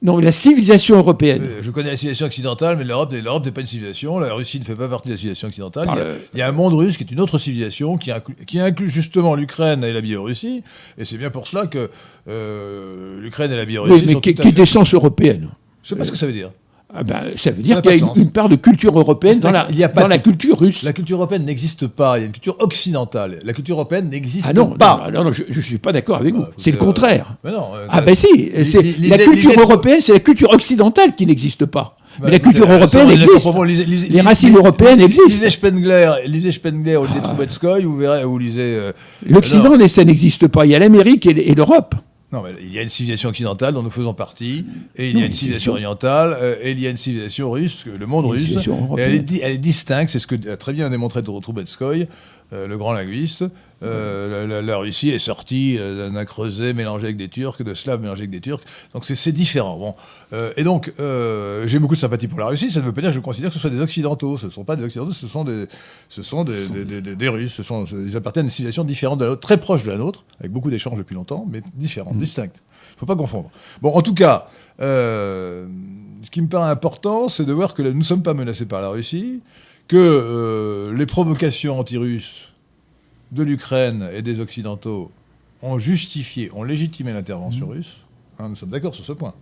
Non, 0.02 0.18
la 0.18 0.32
civilisation 0.32 0.96
européenne. 0.96 1.42
Euh, 1.42 1.58
Je 1.62 1.70
connais 1.70 1.90
la 1.90 1.96
civilisation 1.96 2.24
occidentale, 2.26 2.76
mais 2.78 2.84
l'Europe 2.84 3.12
l'Europe 3.12 3.44
n'est 3.44 3.50
pas 3.50 3.60
une 3.60 3.66
civilisation. 3.66 4.18
La 4.18 4.32
Russie 4.32 4.58
ne 4.58 4.64
fait 4.64 4.74
pas 4.74 4.88
partie 4.88 5.08
de 5.08 5.12
la 5.12 5.16
civilisation 5.18 5.48
occidentale. 5.48 5.88
Il 5.92 5.96
y, 5.96 6.00
a, 6.00 6.04
le- 6.04 6.14
il 6.32 6.38
y 6.38 6.42
a 6.42 6.48
un 6.48 6.52
monde 6.52 6.72
russe 6.72 6.96
qui 6.96 7.04
est 7.04 7.10
une 7.10 7.20
autre 7.20 7.36
civilisation 7.36 7.98
qui 7.98 8.10
inclut, 8.10 8.34
qui 8.46 8.58
inclut 8.60 8.88
justement 8.88 9.34
l'Ukraine 9.34 9.84
et 9.84 9.92
la 9.92 10.00
Biélorussie. 10.00 10.62
Et 10.96 11.04
c'est 11.04 11.18
bien 11.18 11.30
pour 11.30 11.46
cela 11.46 11.66
que 11.66 11.90
euh, 12.28 13.20
l'Ukraine 13.20 13.52
et 13.52 13.56
la 13.56 13.66
Biélorussie 13.66 13.94
Oui, 14.00 14.04
mais 14.06 14.12
sont 14.14 14.20
qui, 14.20 14.30
est 14.30 14.52
d'essence 14.52 14.94
européenne. 14.94 15.50
Je 15.82 15.90
sais 15.90 15.96
pas 15.96 16.04
ce 16.04 16.10
que 16.12 16.16
ça 16.16 16.26
veut 16.26 16.32
dire. 16.32 16.50
Ah 16.92 17.04
ben, 17.04 17.20
ça 17.36 17.52
veut 17.52 17.62
dire 17.62 17.80
qu'il 17.80 17.90
y 17.92 17.94
a 17.94 17.96
une, 17.98 18.00
sens. 18.00 18.16
une 18.16 18.30
part 18.32 18.48
de 18.48 18.56
culture 18.56 18.98
européenne 18.98 19.38
dans 19.38 19.52
la, 19.52 19.66
Il 19.70 19.78
y 19.78 19.84
a 19.84 19.88
pas 19.88 20.00
dans 20.00 20.06
de- 20.08 20.10
la 20.12 20.18
culture 20.18 20.58
russe. 20.58 20.82
La 20.82 20.92
culture 20.92 21.18
européenne 21.18 21.44
n'existe 21.44 21.86
pas. 21.86 22.18
Il 22.18 22.22
y 22.22 22.24
a 22.24 22.26
une 22.26 22.32
culture 22.32 22.56
occidentale. 22.58 23.38
La 23.44 23.52
culture 23.52 23.76
européenne 23.76 24.08
n'existe 24.08 24.46
Ah 24.50 24.52
non, 24.52 24.70
pas. 24.70 25.04
non, 25.12 25.18
non, 25.20 25.24
non, 25.26 25.32
je 25.32 25.44
ne 25.54 25.60
suis 25.62 25.78
pas 25.78 25.92
d'accord 25.92 26.16
avec 26.16 26.34
vous. 26.34 26.42
Bah, 26.42 26.50
c'est 26.56 26.70
le 26.70 26.76
écoutez, 26.76 26.86
contraire. 26.86 27.36
Mais 27.44 27.52
non. 27.52 27.68
euh, 27.76 27.86
Ah 27.90 28.00
ben 28.00 28.14
si, 28.14 28.50
c'est 28.64 28.82
la 29.06 29.18
culture 29.18 29.52
européenne, 29.60 30.00
c'est 30.00 30.12
la 30.14 30.18
culture 30.20 30.50
occidentale 30.50 31.14
qui 31.14 31.26
n'existe 31.26 31.64
pas. 31.64 31.96
Bah, 32.18 32.24
Mais 32.26 32.32
la 32.32 32.38
culture 32.40 32.68
euh, 32.68 32.74
européenne 32.78 33.06
ça, 33.08 33.14
existe. 33.14 34.10
Les 34.10 34.20
racines 34.20 34.56
européennes 34.56 35.00
existent. 35.00 35.26
Lisez 35.28 35.50
Spengler, 35.50 36.12
lisez 36.26 36.50
Spengler 36.50 36.96
ou 36.96 37.04
lisez 37.06 37.20
Troubetskoy, 37.22 37.84
vous 37.84 37.96
verrez, 37.98 38.24
ou 38.24 38.36
lisez. 38.36 38.60
euh, 38.62 38.92
L'Occident, 39.28 39.76
ça 39.86 40.02
n'existe 40.04 40.48
pas. 40.48 40.66
Il 40.66 40.72
y 40.72 40.74
a 40.74 40.80
l'Amérique 40.80 41.26
et 41.26 41.54
l'Europe. 41.54 41.94
Non, 42.32 42.42
mais 42.42 42.52
il 42.60 42.72
y 42.72 42.78
a 42.78 42.82
une 42.82 42.88
civilisation 42.88 43.28
occidentale 43.28 43.74
dont 43.74 43.82
nous 43.82 43.90
faisons 43.90 44.14
partie, 44.14 44.64
et 44.94 45.10
il 45.10 45.18
y 45.18 45.22
a 45.22 45.26
une 45.26 45.32
civilisation 45.32 45.72
orientale, 45.72 46.36
euh, 46.40 46.54
et 46.62 46.70
il 46.70 46.80
y 46.80 46.86
a 46.86 46.90
une 46.90 46.96
civilisation 46.96 47.50
russe, 47.50 47.84
le 47.86 48.06
monde 48.06 48.26
russe. 48.26 48.48
Et 48.96 49.00
est, 49.16 49.32
elle 49.42 49.52
est 49.52 49.58
distincte, 49.58 50.10
c'est 50.10 50.20
ce 50.20 50.28
que 50.28 50.48
a 50.48 50.56
très 50.56 50.72
bien 50.72 50.90
démontré 50.90 51.22
Troubetskoy, 51.40 52.06
euh, 52.52 52.66
le 52.66 52.76
grand 52.78 52.92
linguiste. 52.92 53.44
Euh, 53.82 54.60
la, 54.60 54.76
Russie 54.76 55.08
est 55.08 55.18
sortie 55.18 55.78
euh, 55.78 56.10
d'un 56.10 56.24
creuset 56.26 56.74
mélangé 56.74 57.04
avec 57.06 57.16
des 57.16 57.28
Turcs, 57.30 57.62
de 57.62 57.72
Slaves 57.72 58.00
mélangés 58.02 58.20
avec 58.22 58.30
des 58.30 58.40
Turcs. 58.42 58.60
Donc 58.92 59.06
c'est 59.06 59.32
différent. 59.32 59.78
Bon. 59.78 59.94
Euh, 60.34 60.52
et 60.58 60.64
donc, 60.64 60.92
euh, 61.00 61.66
j'ai 61.66 61.78
beaucoup 61.78 61.94
de 61.94 62.00
sympathie 62.00 62.28
pour 62.28 62.38
la 62.40 62.46
Russie. 62.46 62.70
Ça 62.70 62.80
ne 62.80 62.84
veut 62.84 62.92
pas 62.92 63.00
dire 63.00 63.08
que 63.08 63.16
je 63.16 63.20
considère 63.20 63.48
que 63.48 63.54
ce 63.54 63.60
soit 63.60 63.70
des 63.70 63.80
Occidentaux. 63.80 64.36
Ce 64.36 64.44
ne 64.46 64.50
sont 64.50 64.64
pas 64.64 64.76
des 64.76 64.84
Occidentaux, 64.84 65.12
ce 65.12 65.26
sont 65.26 65.44
des, 65.44 65.64
ce 66.10 66.22
sont 66.22 66.44
des, 66.44 66.66
des- 66.68 66.84
des- 66.84 67.00
des- 67.00 67.16
des 67.16 67.28
Russes. 67.28 67.54
Ce 67.54 67.62
sont, 67.62 67.86
ils 67.86 68.14
appartiennent 68.18 68.44
à 68.44 68.48
une 68.48 68.50
civilisation 68.50 68.84
différente 68.84 69.18
de 69.18 69.24
la 69.24 69.30
nôtre, 69.30 69.40
très 69.40 69.56
proche 69.56 69.84
de 69.84 69.90
la 69.92 69.96
nôtre, 69.96 70.24
avec 70.40 70.52
beaucoup 70.52 70.68
d'échanges 70.70 70.98
depuis 70.98 71.14
longtemps, 71.14 71.46
mais 71.50 71.62
différente, 71.74 72.18
distincte. 72.18 72.62
Il 72.90 72.94
ne 72.96 72.98
faut 72.98 73.06
pas 73.06 73.16
confondre. 73.16 73.50
Bon, 73.80 73.94
en 73.94 74.02
tout 74.02 74.12
cas, 74.14 74.46
ce 74.78 76.30
qui 76.30 76.42
me 76.42 76.48
paraît 76.48 76.70
important, 76.70 77.30
c'est 77.30 77.44
de 77.46 77.52
voir 77.52 77.72
que 77.72 77.80
nous 77.82 77.94
ne 77.94 78.02
sommes 78.04 78.22
pas 78.22 78.34
menacés 78.34 78.66
par 78.66 78.82
la 78.82 78.88
Russie, 78.90 79.40
que 79.90 79.96
euh, 79.96 80.94
les 80.94 81.04
provocations 81.04 81.80
anti-russes 81.80 82.52
de 83.32 83.42
l'Ukraine 83.42 84.08
et 84.14 84.22
des 84.22 84.38
Occidentaux 84.38 85.10
ont 85.62 85.80
justifié, 85.80 86.48
ont 86.54 86.62
légitimé 86.62 87.12
l'intervention 87.12 87.66
Mmh. 87.66 87.70
russe. 87.70 87.96
Hein, 88.38 88.50
nous 88.50 88.54
sommes 88.54 88.70
d'accord 88.70 88.94
sur 88.94 89.04
ce 89.04 89.10
point. 89.10 89.34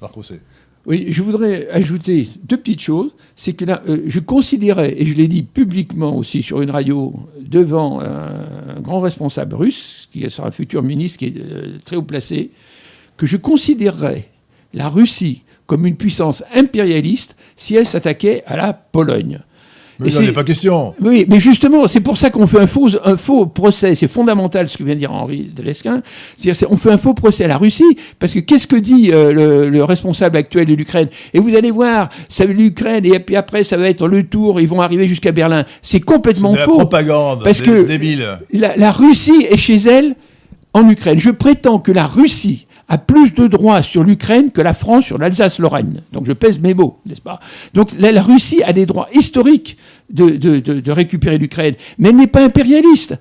Par 0.00 0.10
Crosset. 0.10 0.40
Oui, 0.84 1.06
je 1.10 1.22
voudrais 1.22 1.68
ajouter 1.70 2.28
deux 2.42 2.56
petites 2.56 2.80
choses. 2.80 3.12
C'est 3.36 3.52
que 3.52 3.64
là, 3.64 3.82
euh, 3.88 4.02
je 4.06 4.18
considérais, 4.18 5.00
et 5.00 5.04
je 5.04 5.14
l'ai 5.14 5.28
dit 5.28 5.44
publiquement 5.44 6.16
aussi 6.16 6.42
sur 6.42 6.60
une 6.60 6.70
radio, 6.70 7.14
devant 7.40 8.00
un, 8.00 8.76
un 8.76 8.80
grand 8.80 8.98
responsable 8.98 9.54
russe, 9.54 10.08
qui 10.12 10.28
sera 10.28 10.48
un 10.48 10.50
futur 10.50 10.82
ministre, 10.82 11.20
qui 11.20 11.26
est 11.26 11.38
euh, 11.38 11.78
très 11.84 11.94
haut 11.94 12.02
placé, 12.02 12.50
que 13.16 13.26
je 13.26 13.36
considérerais 13.36 14.28
la 14.72 14.88
Russie 14.88 15.42
comme 15.66 15.86
une 15.86 15.96
puissance 15.96 16.42
impérialiste 16.52 17.36
si 17.54 17.76
elle 17.76 17.86
s'attaquait 17.86 18.42
à 18.44 18.56
la 18.56 18.72
Pologne. 18.72 19.38
Mais 20.00 20.08
il 20.08 20.14
n'en 20.22 20.28
est 20.28 20.32
pas 20.32 20.44
question. 20.44 20.94
Oui, 21.00 21.24
mais 21.28 21.38
justement, 21.38 21.86
c'est 21.86 22.00
pour 22.00 22.16
ça 22.18 22.30
qu'on 22.30 22.46
fait 22.46 22.58
un 22.60 22.66
faux, 22.66 22.88
un 23.04 23.16
faux 23.16 23.46
procès. 23.46 23.94
C'est 23.94 24.08
fondamental 24.08 24.68
ce 24.68 24.76
que 24.76 24.82
vient 24.84 24.94
de 24.94 24.98
dire 25.00 25.12
Henri 25.12 25.50
Delesquin. 25.54 26.02
C'est-à-dire, 26.36 26.56
c'est- 26.56 26.66
on 26.68 26.76
fait 26.76 26.90
un 26.90 26.98
faux 26.98 27.14
procès 27.14 27.44
à 27.44 27.48
la 27.48 27.56
Russie 27.56 27.96
parce 28.18 28.32
que 28.32 28.40
qu'est-ce 28.40 28.66
que 28.66 28.76
dit 28.76 29.10
euh, 29.12 29.32
le, 29.32 29.68
le 29.68 29.84
responsable 29.84 30.36
actuel 30.36 30.66
de 30.66 30.74
l'Ukraine? 30.74 31.08
Et 31.32 31.38
vous 31.38 31.54
allez 31.56 31.70
voir, 31.70 32.08
ça 32.28 32.44
l'Ukraine 32.44 33.04
et 33.04 33.18
puis 33.20 33.36
après 33.36 33.64
ça 33.64 33.76
va 33.76 33.88
être 33.88 34.06
le 34.08 34.24
tour. 34.24 34.60
Ils 34.60 34.68
vont 34.68 34.80
arriver 34.80 35.06
jusqu'à 35.06 35.32
Berlin. 35.32 35.64
C'est 35.82 36.00
complètement 36.00 36.52
de 36.52 36.58
la 36.58 36.64
faux. 36.64 36.72
propagande 36.78 37.42
Parce 37.44 37.60
que- 37.62 37.82
débile. 37.84 38.26
La, 38.52 38.76
la 38.76 38.90
Russie 38.90 39.46
est 39.48 39.56
chez 39.56 39.76
elle 39.76 40.14
en 40.72 40.88
Ukraine. 40.88 41.18
Je 41.18 41.30
prétends 41.30 41.78
que 41.78 41.92
la 41.92 42.04
Russie 42.06 42.66
a 42.88 42.98
plus 42.98 43.34
de 43.34 43.46
droits 43.46 43.82
sur 43.82 44.04
l'Ukraine 44.04 44.50
que 44.50 44.60
la 44.60 44.74
France 44.74 45.06
sur 45.06 45.18
l'Alsace-Lorraine. 45.18 46.02
Donc 46.12 46.26
je 46.26 46.32
pèse 46.32 46.60
mes 46.60 46.74
mots, 46.74 46.98
n'est-ce 47.06 47.22
pas? 47.22 47.40
Donc 47.72 47.90
la, 47.98 48.22
Russie 48.22 48.62
a 48.62 48.72
des 48.72 48.86
droits 48.86 49.08
historiques 49.12 49.76
de, 50.10 50.90
récupérer 50.90 51.38
l'Ukraine, 51.38 51.74
mais 51.98 52.10
elle 52.10 52.16
n'est 52.16 52.26
pas 52.26 52.44
impérialiste. 52.44 53.16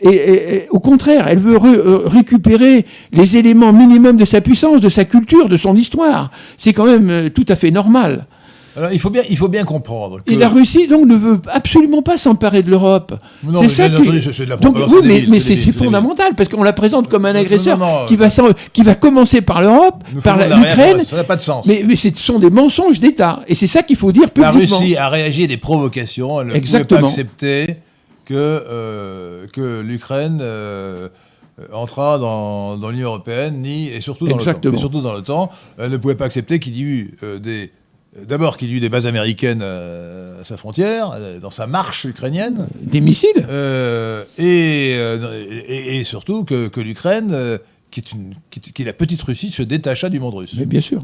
Et, 0.00 0.66
au 0.70 0.80
contraire, 0.80 1.28
elle 1.28 1.38
veut 1.38 1.56
euh, 1.56 2.00
récupérer 2.06 2.84
les 3.12 3.36
éléments 3.36 3.72
minimums 3.72 4.16
de 4.16 4.24
sa 4.24 4.40
puissance, 4.40 4.80
de 4.80 4.88
sa 4.88 5.04
culture, 5.04 5.48
de 5.48 5.56
son 5.56 5.76
histoire. 5.76 6.30
C'est 6.56 6.72
quand 6.72 6.86
même 6.86 7.08
euh, 7.08 7.28
tout 7.28 7.44
à 7.48 7.54
fait 7.54 7.70
normal. 7.70 8.26
Alors, 8.76 8.92
il 8.92 8.98
faut 8.98 9.10
bien, 9.10 9.22
il 9.28 9.36
faut 9.36 9.48
bien 9.48 9.64
comprendre 9.64 10.20
que. 10.24 10.32
Et 10.32 10.36
la 10.36 10.48
Russie, 10.48 10.86
donc, 10.86 11.06
ne 11.06 11.14
veut 11.14 11.40
absolument 11.50 12.02
pas 12.02 12.16
s'emparer 12.16 12.62
de 12.62 12.70
l'Europe. 12.70 13.14
Non, 13.44 13.60
c'est 13.62 13.68
ça 13.68 13.84
c'est 13.84 14.44
de 14.44 14.48
la 14.50 14.56
donc, 14.56 14.76
oui, 14.88 15.26
mais, 15.28 15.40
c'est 15.40 15.56
fondamental 15.72 16.34
parce 16.36 16.48
qu'on 16.48 16.62
la 16.62 16.72
présente 16.72 17.08
comme 17.08 17.26
un 17.26 17.34
agresseur 17.34 17.78
non, 17.78 18.00
non, 18.00 18.06
qui, 18.06 18.16
va, 18.16 18.28
qui 18.72 18.82
va 18.82 18.94
commencer 18.94 19.40
par 19.40 19.60
l'Europe, 19.60 20.02
par 20.22 20.36
la- 20.36 20.48
la 20.48 20.56
l'Ukraine. 20.56 21.04
Ça 21.04 21.16
n'a 21.16 21.24
pas 21.24 21.36
de 21.36 21.42
sens. 21.42 21.66
Mais, 21.66 21.84
mais 21.86 21.96
ce 21.96 22.08
sont 22.14 22.38
des 22.38 22.50
mensonges 22.50 23.00
d'État. 23.00 23.40
Et 23.46 23.54
c'est 23.54 23.66
ça 23.66 23.82
qu'il 23.82 23.96
faut 23.96 24.12
dire 24.12 24.28
La 24.36 24.50
publiquement. 24.52 24.78
Russie 24.78 24.96
a 24.96 25.08
réagi 25.08 25.44
à 25.44 25.46
des 25.46 25.56
provocations. 25.56 26.40
Elle 26.40 26.46
ne 26.48 26.60
pouvait 26.60 26.84
pas 26.84 26.98
accepter 27.00 27.76
que, 28.24 28.34
euh, 28.34 29.46
que 29.52 29.80
l'Ukraine 29.80 30.38
euh, 30.40 31.08
entra 31.72 32.18
dans, 32.18 32.76
dans 32.78 32.90
l'Union 32.90 33.08
européenne, 33.08 33.60
ni 33.60 33.88
et 33.88 34.00
surtout 34.00 34.26
dans 34.26 34.36
l'OTAN. 34.36 34.78
Surtout 34.78 35.00
dans 35.00 35.12
l'OTAN, 35.12 35.50
elle 35.78 35.90
ne 35.90 35.96
pouvait 35.96 36.14
pas 36.14 36.24
accepter 36.24 36.58
qu'il 36.58 36.76
y 36.76 36.80
ait 36.80 36.84
eu 36.84 37.14
euh, 37.22 37.38
des 37.38 37.70
d'abord 38.16 38.56
qu'il 38.56 38.68
y 38.68 38.72
ait 38.72 38.76
eu 38.76 38.80
des 38.80 38.88
bases 38.88 39.06
américaines 39.06 39.60
euh, 39.62 40.40
à 40.40 40.44
sa 40.44 40.56
frontière, 40.56 41.12
euh, 41.14 41.38
dans 41.38 41.50
sa 41.50 41.66
marche 41.66 42.04
ukrainienne, 42.04 42.66
Des 42.80 43.00
missiles? 43.00 43.46
Euh, 43.48 44.24
et, 44.38 44.92
et, 44.92 45.98
et 45.98 46.04
surtout 46.04 46.44
que, 46.44 46.68
que 46.68 46.80
l'Ukraine, 46.80 47.58
qui, 47.90 48.00
est 48.00 48.72
qui, 48.72 48.84
la 48.84 48.92
petite 48.92 49.22
Russie, 49.22 49.50
se 49.50 49.62
détacha 49.62 50.08
du 50.08 50.20
monde 50.20 50.34
russe. 50.34 50.54
Mais 50.56 50.66
bien 50.66 50.80
sûr. 50.80 51.00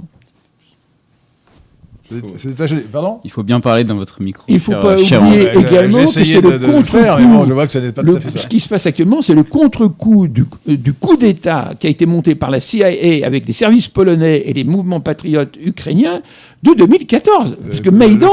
Pardon 2.92 3.20
Il 3.24 3.30
faut 3.30 3.42
bien 3.42 3.60
parler 3.60 3.84
dans 3.84 3.94
votre 3.96 4.20
micro. 4.22 4.42
Il 4.48 4.60
faut 4.60 4.72
cher- 4.72 4.80
pas 4.80 4.94
oublier- 4.94 5.50
également 5.58 6.04
que 6.04 6.10
c'est 6.10 6.40
le 6.40 6.58
contre-coup. 6.58 7.44
je 7.46 7.52
vois 7.52 7.66
que 7.66 7.72
ce 7.72 7.78
n'est 7.78 7.92
pas 7.92 8.02
Le- 8.02 8.12
tout 8.12 8.16
à 8.18 8.20
fait 8.20 8.30
ça. 8.30 8.38
ce 8.40 8.46
qui 8.46 8.60
se 8.60 8.68
passe 8.68 8.86
actuellement, 8.86 9.22
c'est 9.22 9.34
le 9.34 9.42
contre-coup 9.44 10.28
du, 10.28 10.44
euh, 10.68 10.76
du 10.76 10.92
coup 10.92 11.16
d'État 11.16 11.72
qui 11.78 11.86
a 11.86 11.90
été 11.90 12.06
monté 12.06 12.34
par 12.34 12.50
la 12.50 12.60
CIA 12.60 13.24
avec 13.26 13.46
les 13.46 13.52
services 13.52 13.88
polonais 13.88 14.42
et 14.46 14.52
les 14.52 14.64
mouvements 14.64 15.00
patriotes 15.00 15.56
ukrainiens 15.64 16.22
de 16.62 16.72
2014. 16.74 17.56
Parce 17.68 17.80
que 17.80 17.90
Maïdan, 17.90 18.30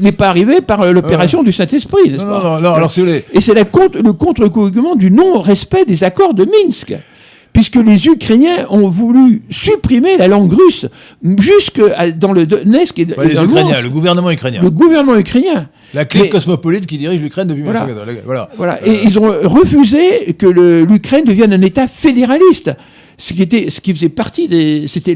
n'est 0.00 0.12
pas 0.12 0.28
arrivé 0.28 0.60
par 0.60 0.80
euh, 0.82 0.92
l'opération 0.92 1.42
du 1.42 1.52
Saint-Esprit, 1.52 2.10
n'est-ce 2.10 2.22
Non, 2.22 2.28
pas 2.28 2.42
non, 2.42 2.54
non, 2.54 2.60
non, 2.60 2.74
alors 2.74 2.90
si 2.90 3.00
vous 3.00 3.06
voulez, 3.06 3.24
Et 3.32 3.40
c'est 3.40 3.70
contre- 3.70 4.00
le 4.02 4.12
contre-coup 4.12 4.68
également 4.68 4.96
du 4.96 5.10
non-respect 5.10 5.84
des 5.84 6.04
accords 6.04 6.34
de 6.34 6.44
Minsk. 6.44 6.94
Puisque 7.52 7.76
les 7.76 8.06
Ukrainiens 8.06 8.66
ont 8.70 8.88
voulu 8.88 9.42
supprimer 9.50 10.16
la 10.16 10.26
langue 10.26 10.52
russe 10.52 10.86
jusque 11.38 11.82
dans 12.16 12.32
le 12.32 12.46
Donetsk 12.46 12.98
et, 12.98 13.04
les 13.04 13.14
dans 13.14 13.42
le 13.42 13.48
Ukrainiens, 13.48 13.64
Luhansk. 13.72 13.82
le 13.84 13.90
gouvernement 13.90 14.30
ukrainien. 14.30 14.62
le 14.62 14.70
gouvernement 14.70 15.18
ukrainien. 15.18 15.68
La 15.92 16.06
clique 16.06 16.22
Mais- 16.24 16.28
cosmopolite 16.30 16.86
qui 16.86 16.96
dirige 16.96 17.20
l'Ukraine 17.20 17.48
depuis 17.48 17.62
Voilà. 17.62 17.80
1914. 17.84 18.24
Voilà. 18.24 18.48
Voilà. 18.56 18.74
Euh, 18.82 18.86
Et 18.86 19.04
ils 19.04 19.18
ont 19.18 19.26
refusé 19.44 20.32
que 20.38 20.46
l'Ukraine 20.46 21.24
devienne 21.26 21.52
un 21.52 21.60
État 21.60 21.86
fédéraliste. 21.88 22.72
Ce 23.18 23.34
qui, 23.34 23.42
était, 23.42 23.70
ce 23.70 23.80
qui 23.80 23.94
faisait 23.94 24.08
partie 24.08 24.48
des. 24.48 24.86
C'était 24.86 25.14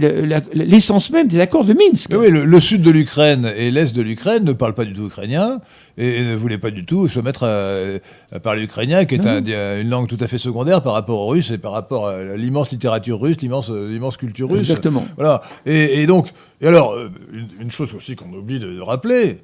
l'essence 0.52 1.11
même 1.11 1.26
des 1.28 1.40
accords 1.40 1.64
de 1.64 1.72
Minsk. 1.74 2.11
mais 2.11 2.16
oui, 2.16 2.30
le, 2.30 2.44
le 2.44 2.61
sud 2.61 2.82
de 2.82 2.90
l'Ukraine 2.90 3.50
et 3.56 3.70
l'est 3.70 3.94
de 3.94 4.02
l'Ukraine 4.02 4.44
ne 4.44 4.52
parlent 4.52 4.74
pas 4.74 4.85
du 4.85 4.92
tout 4.92 5.06
ukrainien 5.06 5.61
et, 5.98 6.18
et 6.18 6.24
ne 6.24 6.37
voulaient 6.37 6.59
pas 6.59 6.70
du 6.70 6.85
tout 6.85 7.09
se 7.09 7.18
mettre 7.20 7.44
à, 7.44 8.37
à 8.37 8.38
parler 8.40 8.62
ukrainien, 8.64 9.04
qui 9.06 9.14
est 9.16 9.26
un- 9.26 9.42
une 9.80 9.88
langue 9.88 10.09
tout 10.09 10.18
à 10.20 10.28
fait 10.28 10.38
secondaire 10.38 10.82
par 10.82 10.92
rapport 10.92 11.18
au 11.20 11.26
russe 11.28 11.50
et 11.50 11.59
par 11.59 11.72
rapport 11.72 12.09
à 12.09 12.37
l'immense 12.37 12.70
littérature 12.70 13.20
russe, 13.20 13.38
l'immense 13.40 13.70
l'immense 13.70 14.16
culture 14.16 14.49
russe. 14.51 14.59
Exactement. 14.61 15.07
Voilà. 15.16 15.42
Et, 15.64 16.03
et 16.03 16.07
donc, 16.07 16.28
et 16.61 16.66
alors, 16.66 16.92
euh, 16.92 17.11
une, 17.32 17.49
une 17.62 17.70
chose 17.70 17.94
aussi 17.94 18.14
qu'on 18.14 18.32
oublie 18.32 18.59
de, 18.61 18.72
de 18.74 18.80
rappeler, 18.80 19.38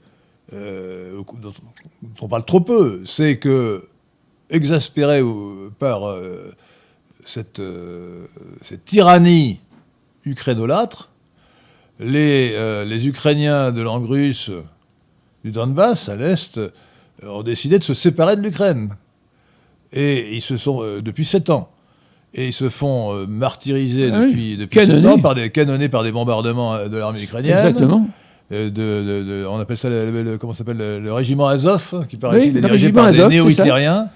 euh, 0.52 1.20
dont, 1.40 1.52
on 2.20 2.28
parle 2.28 2.44
trop 2.44 2.60
peu, 2.60 3.00
c'est 3.06 3.38
que, 3.38 3.82
exaspéré 4.50 5.22
par 5.78 6.06
euh, 6.08 6.52
cette, 7.24 7.60
euh, 7.60 8.26
cette 8.62 8.84
tyrannie 8.84 9.60
ukrainolâtre, 10.24 11.10
les, 12.00 12.52
euh, 12.54 12.84
les 12.84 13.06
Ukrainiens 13.06 13.70
de 13.72 13.82
langue 13.82 14.06
russe 14.06 14.50
du 15.44 15.50
Donbass, 15.50 16.08
à 16.08 16.16
l'Est, 16.16 16.58
euh, 16.58 16.70
ont 17.26 17.42
décidé 17.42 17.78
de 17.78 17.84
se 17.84 17.94
séparer 17.94 18.36
de 18.36 18.42
l'Ukraine. 18.42 18.90
Et 19.92 20.34
ils 20.34 20.40
se 20.40 20.56
sont, 20.56 20.82
euh, 20.82 21.02
depuis 21.02 21.24
sept 21.24 21.50
ans, 21.50 21.68
et 22.34 22.46
ils 22.48 22.52
se 22.52 22.68
font 22.70 23.14
euh, 23.14 23.26
martyriser 23.26 24.10
Ah 24.12 24.20
oui. 24.20 24.26
depuis, 24.28 24.56
depuis 24.56 24.86
sept 24.86 25.04
ans, 25.04 25.18
par 25.18 25.34
des, 25.34 25.50
canonnés 25.50 25.88
par 25.88 26.02
des 26.02 26.12
bombardements 26.12 26.88
de 26.88 26.96
l'armée 26.96 27.22
ukrainienne. 27.22 27.52
Exactement. 27.58 28.08
Euh, 28.52 28.66
de, 28.66 28.70
de- 28.70 29.22
de- 29.42 29.46
on 29.46 29.58
appelle 29.60 29.76
ça 29.76 29.88
le, 29.88 30.10
le- 30.10 30.22
le- 30.22 30.38
comment 30.38 30.52
s'appelle 30.52 30.76
le, 30.76 30.98
le 31.00 31.12
régiment 31.12 31.46
Azov, 31.46 32.06
qui 32.08 32.16
paraît-il 32.16 32.52
Oui, 32.52 32.58
est 32.58 32.62
dirigé 32.62 32.92
par 32.92 33.04
Azov, 33.06 33.28
des 33.28 33.36
néo-hitlériens. 33.36 34.08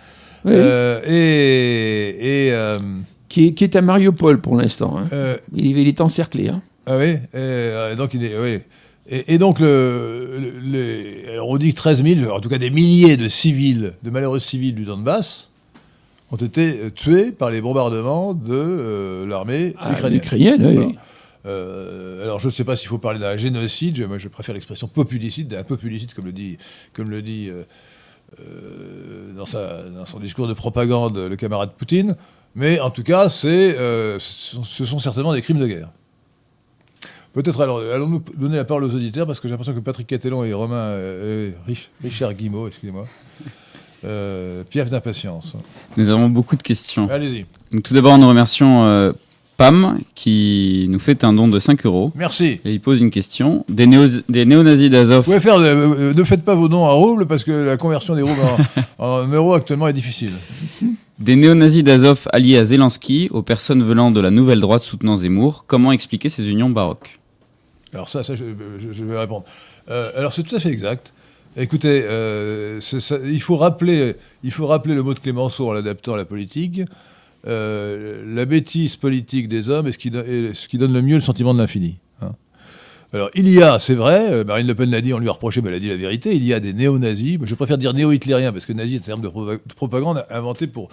Oui. 0.47 0.53
Euh, 0.55 1.01
et, 1.07 2.47
et 2.47 2.53
euh, 2.53 2.78
Qui, 3.28 3.49
est, 3.49 3.53
qui 3.53 3.64
est 3.64 3.76
à 3.76 3.82
Mariupol 3.82 4.40
pour 4.40 4.57
l'instant. 4.57 4.97
hein. 4.99 5.09
euh, 5.12 5.36
Il, 5.55 5.66
est- 5.66 5.82
il 5.82 5.88
est 5.88 6.01
encerclé. 6.01 6.49
hein. 6.49 6.62
ah 6.86 6.97
oui, 6.97 7.16
et, 7.34 7.97
donc 7.97 8.14
il 8.14 8.24
est, 8.24 8.38
oui. 8.38 8.61
Et, 9.09 9.34
et 9.34 9.38
donc 9.38 9.61
le, 9.61 11.40
on 11.42 11.57
dit 11.57 11.70
que 11.72 11.76
13 11.76 12.03
000, 12.05 12.30
en 12.30 12.40
tout 12.40 12.49
cas 12.49 12.59
des 12.59 12.70
milliers 12.70 13.16
de 13.16 13.28
civils, 13.28 13.92
de 14.03 14.11
malheureux 14.11 14.40
civils 14.40 14.74
du 14.74 14.84
Donbass, 14.84 15.51
ont 16.32 16.36
été 16.36 16.90
tués 16.94 17.30
par 17.30 17.51
les 17.51 17.61
bombardements 17.61 18.34
de 18.34 19.24
l'armée 19.28 19.74
Ah, 19.78 19.92
ukrainienne. 19.92 20.18
ukrainienne, 20.18 20.66
oui. 20.66 20.74
Voilà. 20.74 20.92
Euh, 21.47 22.24
alors 22.24 22.40
je 22.40 22.47
ne 22.49 22.53
sais 22.53 22.64
pas 22.64 22.74
s'il 22.74 22.88
faut 22.88 22.99
parler 22.99 23.20
d'un 23.20 23.36
génocide, 23.36 24.05
moi 24.09 24.18
je 24.18 24.26
préfère 24.26 24.53
l'expression 24.55 24.88
populicide, 24.88 25.47
d'un 25.49 25.62
populicide 25.62 26.12
comme 26.12 26.24
le 26.24 26.32
dit, 26.32 26.59
comme 26.92 27.09
le 27.09 27.22
dit 27.22 27.49
euh, 27.49 27.62
euh, 28.41 29.33
dans, 29.35 29.47
sa- 29.47 29.83
dans 29.89 30.05
son 30.07 30.18
discours 30.18 30.49
de 30.49 30.55
propagande 30.55 31.16
le 31.18 31.37
camarade 31.37 31.70
Poutine, 31.77 32.16
mais 32.55 32.81
en 32.81 32.91
tout 32.91 33.03
cas 33.03 33.29
euh, 33.45 34.18
ce 34.18 34.55
sont- 34.57 34.64
ce 34.64 34.85
sont 34.85 34.99
certainement 34.99 35.33
des 35.33 35.43
crimes 35.43 35.59
de 35.59 35.66
guerre. 35.66 35.91
Peut-être 37.33 37.61
alors, 37.61 37.81
allons-nous 37.81 38.22
donner 38.37 38.57
la 38.57 38.64
parole 38.64 38.85
aux 38.85 38.95
auditeurs, 38.95 39.27
parce 39.27 39.41
que 39.41 39.47
j'ai 39.49 39.53
l'impression 39.53 39.74
que 39.74 39.81
Patrick 39.81 40.07
Catelon 40.07 40.43
et 40.45 40.55
Romain, 40.55 40.77
euh, 40.77 41.51
Richard 42.03 42.33
Guimau, 42.33 42.66
excusez-moi, 42.66 43.07
euh, 44.05 44.64
pièvent 44.64 44.89
d'impatience. 44.89 45.55
Nous 45.99 46.09
avons 46.09 46.31
beaucoup 46.31 46.57
de 46.57 46.62
questions. 46.62 47.11
Allez-y. 47.11 47.45
Donc, 47.72 47.83
tout 47.83 47.93
d'abord, 47.93 48.16
nous 48.16 48.27
remercions 48.29 48.87
Pam 49.57 49.99
qui 50.15 50.87
nous 50.91 50.99
fait 50.99 51.25
un 51.25 51.33
don 51.33 51.49
de 51.49 51.59
5 51.59 51.87
euros. 51.87 52.13
Merci. 52.15 52.61
Et 52.65 52.73
il 52.73 52.81
pose 52.81 53.01
une 53.01 53.11
question. 53.11 53.65
Des, 53.69 53.87
néo- 53.87 54.07
des 54.29 54.45
néo-nazis 54.45 54.91
d'Azov. 54.91 55.19
Vous 55.19 55.25
pouvez 55.25 55.41
faire, 55.41 55.57
euh, 55.59 56.13
ne 56.13 56.25
faites 56.25 56.43
pas 56.45 56.55
vos 56.55 56.69
noms 56.69 56.85
en 56.85 56.95
roubles 56.95 57.27
parce 57.27 57.43
que 57.43 57.53
la 57.53 57.77
conversion 57.79 58.15
des 58.15 58.23
roubles 58.23 58.41
en, 58.99 59.05
en 59.23 59.27
euros 59.33 59.55
actuellement 59.55 59.89
est 59.89 59.95
difficile. 59.95 60.33
Des 61.19 61.37
néo-nazis 61.37 61.83
d'Azov 61.83 62.29
alliés 62.33 62.59
à 62.59 62.65
Zelensky, 62.67 63.29
aux 63.31 63.41
personnes 63.43 63.83
venant 63.83 64.11
de 64.11 64.21
la 64.21 64.31
nouvelle 64.31 64.61
droite 64.61 64.83
soutenant 64.83 65.17
Zemmour. 65.17 65.65
Comment 65.67 65.93
expliquer 65.93 66.29
ces 66.29 66.51
unions 66.51 66.69
baroques? 66.69 67.17
Alors 67.95 68.11
ça, 68.11 68.23
ça, 68.23 68.37
je, 68.37 68.45
je- 68.79 68.93
je 68.93 69.05
vais 69.05 69.19
répondre. 69.19 69.45
Euh, 69.89 70.11
alors 70.17 70.33
c'est 70.35 70.43
tout 70.43 70.55
à 70.55 70.61
fait 70.61 70.69
exact. 70.69 71.15
Écoutez, 71.57 72.03
euh, 72.05 72.79
ça- 72.83 73.17
il, 73.25 73.41
faut 73.41 73.57
rappeler, 73.57 74.17
il 74.45 74.51
faut 74.51 74.67
rappeler 74.67 74.95
le 74.95 75.03
mot 75.03 75.15
de 75.15 75.19
Clémenceau 75.19 75.67
en 75.71 75.73
l'adaptant 75.73 76.13
à 76.13 76.17
la 76.19 76.27
politique. 76.27 76.83
Euh, 77.47 78.24
la 78.26 78.44
bêtise 78.44 78.97
politique 78.97 79.49
des 79.49 79.68
hommes 79.68 79.86
est 79.86 79.92
ce 79.92 79.99
qui, 79.99 80.11
donne 80.11 80.92
le 80.92 81.03
mieux 81.03 81.14
le 81.14 81.20
sentiment 81.20 81.55
de 81.55 81.59
l'infini. 81.61 81.97
hein. 82.20 82.32
Alors, 83.12 83.30
il 83.34 83.49
y 83.49 83.62
a, 83.62 83.78
c'est 83.78 83.94
vrai, 83.94 84.32
euh, 84.32 84.44
Marine 84.44 84.66
Le 84.66 84.74
Pen 84.74 84.90
l'a 84.90 85.01
dit, 85.01 85.14
on 85.14 85.18
lui 85.18 85.28
a 85.28 85.32
reproché, 85.32 85.62
mais 85.62 85.68
elle 85.68 85.76
a 85.76 85.78
dit 85.78 85.88
la 85.88 85.97
vérité, 85.97 86.34
il 86.34 86.44
y 86.44 86.53
a 86.53 86.61
des 86.61 86.72
néo-nazis, 86.72 87.38
je 87.42 87.55
préfère 87.55 87.78
dire 87.78 87.92
néo-hitlériens, 87.94 88.53
parce 88.53 88.66
que 88.66 88.72
nazi 88.72 88.97
est 88.97 88.99
un 88.99 89.03
terme 89.03 89.20
de, 89.20 89.28
propa- 89.28 89.61
de 89.64 89.74
propagande 89.74 90.24
inventé 90.28 90.66
pour 90.66 90.88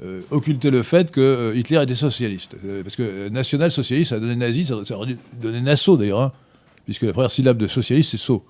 euh, 0.00 0.20
occulter 0.30 0.70
le 0.70 0.84
fait 0.84 1.10
que 1.10 1.52
Hitler 1.56 1.82
était 1.82 1.96
socialiste. 1.96 2.54
Parce 2.84 2.94
que 2.94 3.28
national-socialiste, 3.28 4.10
ça 4.10 4.16
a 4.16 4.20
donné 4.20 4.36
nazi, 4.36 4.66
ça, 4.66 4.76
ça 4.84 4.96
dû 5.04 5.18
donner 5.42 5.60
Nassau 5.60 5.96
d'ailleurs, 5.96 6.20
hein, 6.20 6.32
puisque 6.84 7.02
la 7.02 7.12
première 7.12 7.30
syllabe 7.32 7.58
de 7.58 7.66
socialiste, 7.66 8.12
c'est 8.12 8.18
so, 8.18 8.44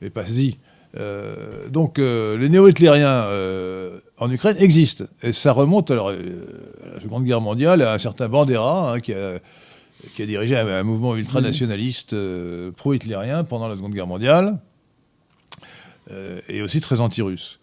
et 0.00 0.10
pas 0.10 0.24
zi. 0.24 0.56
Euh, 0.98 1.68
donc, 1.68 1.98
euh, 1.98 2.36
les 2.36 2.48
néo-hitlériens 2.48 3.24
euh, 3.26 4.00
en 4.18 4.30
Ukraine 4.30 4.56
existent. 4.58 5.04
Et 5.22 5.32
ça 5.32 5.52
remonte 5.52 5.90
alors, 5.90 6.08
à 6.08 6.14
la 6.94 7.00
Seconde 7.00 7.24
Guerre 7.24 7.40
mondiale 7.40 7.82
à 7.82 7.92
un 7.92 7.98
certain 7.98 8.28
Bandera, 8.28 8.92
hein, 8.94 9.00
qui, 9.00 9.12
a, 9.14 9.38
qui 10.14 10.22
a 10.22 10.26
dirigé 10.26 10.56
un, 10.56 10.66
un 10.66 10.82
mouvement 10.82 11.14
ultranationaliste 11.14 12.12
euh, 12.12 12.72
pro-hitlérien 12.72 13.44
pendant 13.44 13.68
la 13.68 13.76
Seconde 13.76 13.94
Guerre 13.94 14.08
mondiale, 14.08 14.58
et 16.48 16.60
aussi 16.60 16.80
très 16.80 17.00
anti-russe. 17.00 17.60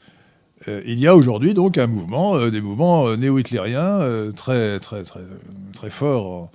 Il 0.68 0.98
y 1.00 1.06
a 1.06 1.14
aujourd'hui 1.18 1.54
donc 1.54 1.78
un 1.78 1.88
mouvement, 1.88 2.48
des 2.50 2.62
mouvements 2.62 3.14
néo-hitlériens 3.18 4.00
très, 4.38 4.80
très, 4.80 5.04
très, 5.04 5.20
très 5.74 5.90
forts 5.90 6.50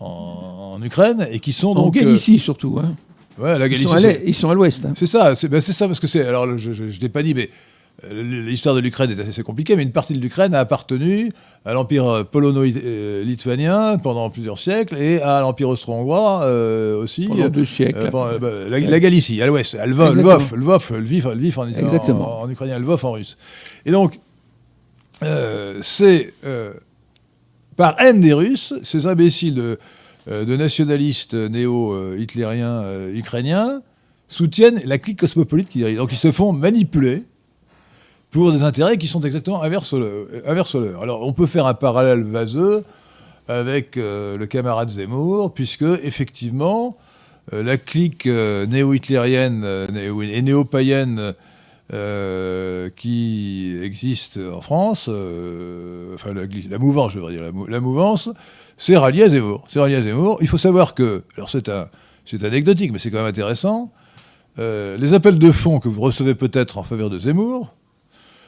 en, 0.00 0.04
en- 0.04 0.72
en 0.74 0.82
Ukraine, 0.82 1.28
et 1.30 1.38
qui 1.38 1.52
sont 1.52 1.68
En 1.70 1.74
donc... 1.84 1.96
euh, 1.96 2.00
Galicie 2.00 2.40
surtout. 2.40 2.80
hein. 2.82 2.96
Ouais, 3.38 3.58
la 3.58 3.66
Ils, 3.66 3.78
sont 3.86 3.92
à 3.94 4.00
l'est- 4.00 4.22
ils 4.26 4.34
sont 4.34 4.50
à 4.50 4.54
l'ouest. 4.54 4.84
hein. 4.84 4.94
c'est 4.96 5.06
ça, 5.06 5.34
c'est 5.34 5.48
ben, 5.48 5.60
c'est 5.60 5.72
ça 5.72 5.86
parce 5.86 6.00
que 6.00 6.06
c'est. 6.06 6.24
Alors, 6.26 6.56
je 6.58 6.70
ne 6.84 6.90
l'ai 7.00 7.08
pas 7.08 7.22
dit, 7.22 7.34
mais 7.34 7.50
euh, 8.04 8.22
l'histoire 8.44 8.74
de 8.74 8.80
l'Ukraine 8.80 9.10
est 9.10 9.20
assez 9.20 9.42
compliquée, 9.42 9.74
mais 9.76 9.82
une 9.82 9.92
partie 9.92 10.12
de 10.14 10.20
l'Ukraine 10.20 10.54
a 10.54 10.60
appartenu 10.60 11.30
à 11.64 11.72
l'empire 11.74 12.06
euh, 12.06 12.24
polono-lituanien 12.24 13.98
pendant 13.98 14.30
plusieurs 14.30 14.58
siècles 14.58 14.96
et 14.98 15.20
à 15.20 15.40
l'empire 15.40 15.68
austro-hongrois 15.68 16.42
euh, 16.44 17.02
aussi. 17.02 17.26
Pendant 17.26 17.44
euh, 17.44 17.48
deux 17.48 17.64
siècles. 17.64 17.98
euh, 17.98 18.10
pendant- 18.10 18.38
bah, 18.38 18.50
la, 18.68 18.78
la 18.78 19.00
Galicie, 19.00 19.40
à 19.42 19.46
l'ouest, 19.46 19.76
Lvov. 19.84 20.16
Lvov, 20.16 20.54
Lvov, 20.54 20.92
Lviv, 20.98 21.58
en, 21.58 21.62
en- 21.62 21.68
Exactement. 21.68 22.40
en 22.42 22.50
ukrainien, 22.50 22.78
Lvov 22.78 23.04
en 23.04 23.12
russe. 23.12 23.36
Et 23.84 23.90
donc, 23.90 24.18
euh, 25.24 25.78
c'est 25.82 26.32
euh, 26.44 26.72
par 27.76 27.96
haine 28.00 28.20
des 28.20 28.32
Russes, 28.32 28.74
ces 28.84 29.06
imbéciles 29.06 29.54
de, 29.54 29.62
euh, 29.62 29.76
de 30.28 30.56
nationalistes 30.56 31.34
néo-hitlériens 31.34 32.82
euh, 32.82 33.14
ukrainiens 33.14 33.82
soutiennent 34.28 34.80
la 34.84 34.98
clique 34.98 35.20
cosmopolite 35.20 35.68
qui 35.70 35.78
dirige. 35.78 35.96
Donc 35.96 36.12
ils 36.12 36.18
se 36.18 36.32
font 36.32 36.52
manipuler 36.52 37.22
pour 38.30 38.52
des 38.52 38.62
intérêts 38.62 38.98
qui 38.98 39.08
sont 39.08 39.20
exactement 39.20 39.62
inverses 39.62 39.94
aux 39.94 40.00
leurs. 40.00 41.02
Alors 41.02 41.26
on 41.26 41.32
peut 41.32 41.46
faire 41.46 41.66
un 41.66 41.74
parallèle 41.74 42.22
vaseux 42.24 42.84
avec 43.48 43.96
euh, 43.96 44.36
le 44.36 44.46
camarade 44.46 44.90
Zemmour, 44.90 45.54
puisque 45.54 45.86
effectivement 46.02 46.98
euh, 47.54 47.62
la 47.62 47.78
clique 47.78 48.26
euh, 48.26 48.66
néo-hitlérienne 48.66 49.62
euh, 49.64 49.86
néo- 49.88 50.20
et 50.20 50.42
néo-païenne 50.42 51.32
euh, 51.94 52.90
qui 52.90 53.78
existe 53.82 54.38
en 54.38 54.60
France, 54.60 55.06
euh, 55.08 56.14
enfin 56.14 56.32
la, 56.34 56.78
mouvance, 56.78 57.12
je 57.12 57.18
veux 57.18 57.30
dire, 57.30 57.40
la, 57.42 57.52
mou- 57.52 57.66
la 57.66 57.80
mouvance, 57.80 58.28
c'est 58.76 58.96
rallié 58.96 59.22
à 59.22 59.30
Zemmour. 59.30 59.64
C'est 59.70 59.80
à 59.80 60.02
Zemmour. 60.02 60.38
Il 60.42 60.48
faut 60.48 60.58
savoir 60.58 60.94
que, 60.94 61.24
alors 61.36 61.48
c'est 61.48 61.68
un, 61.70 61.88
c'est 62.26 62.44
anecdotique, 62.44 62.92
mais 62.92 62.98
c'est 62.98 63.10
quand 63.10 63.16
même 63.18 63.26
intéressant. 63.26 63.90
euh, 64.58 64.96
les 64.98 65.14
appels 65.14 65.38
de 65.38 65.50
fonds 65.50 65.78
que 65.80 65.88
vous 65.88 66.00
recevez 66.02 66.34
peut-être 66.34 66.76
en 66.78 66.82
faveur 66.82 67.08
de 67.08 67.18
Zemmour 67.18 67.74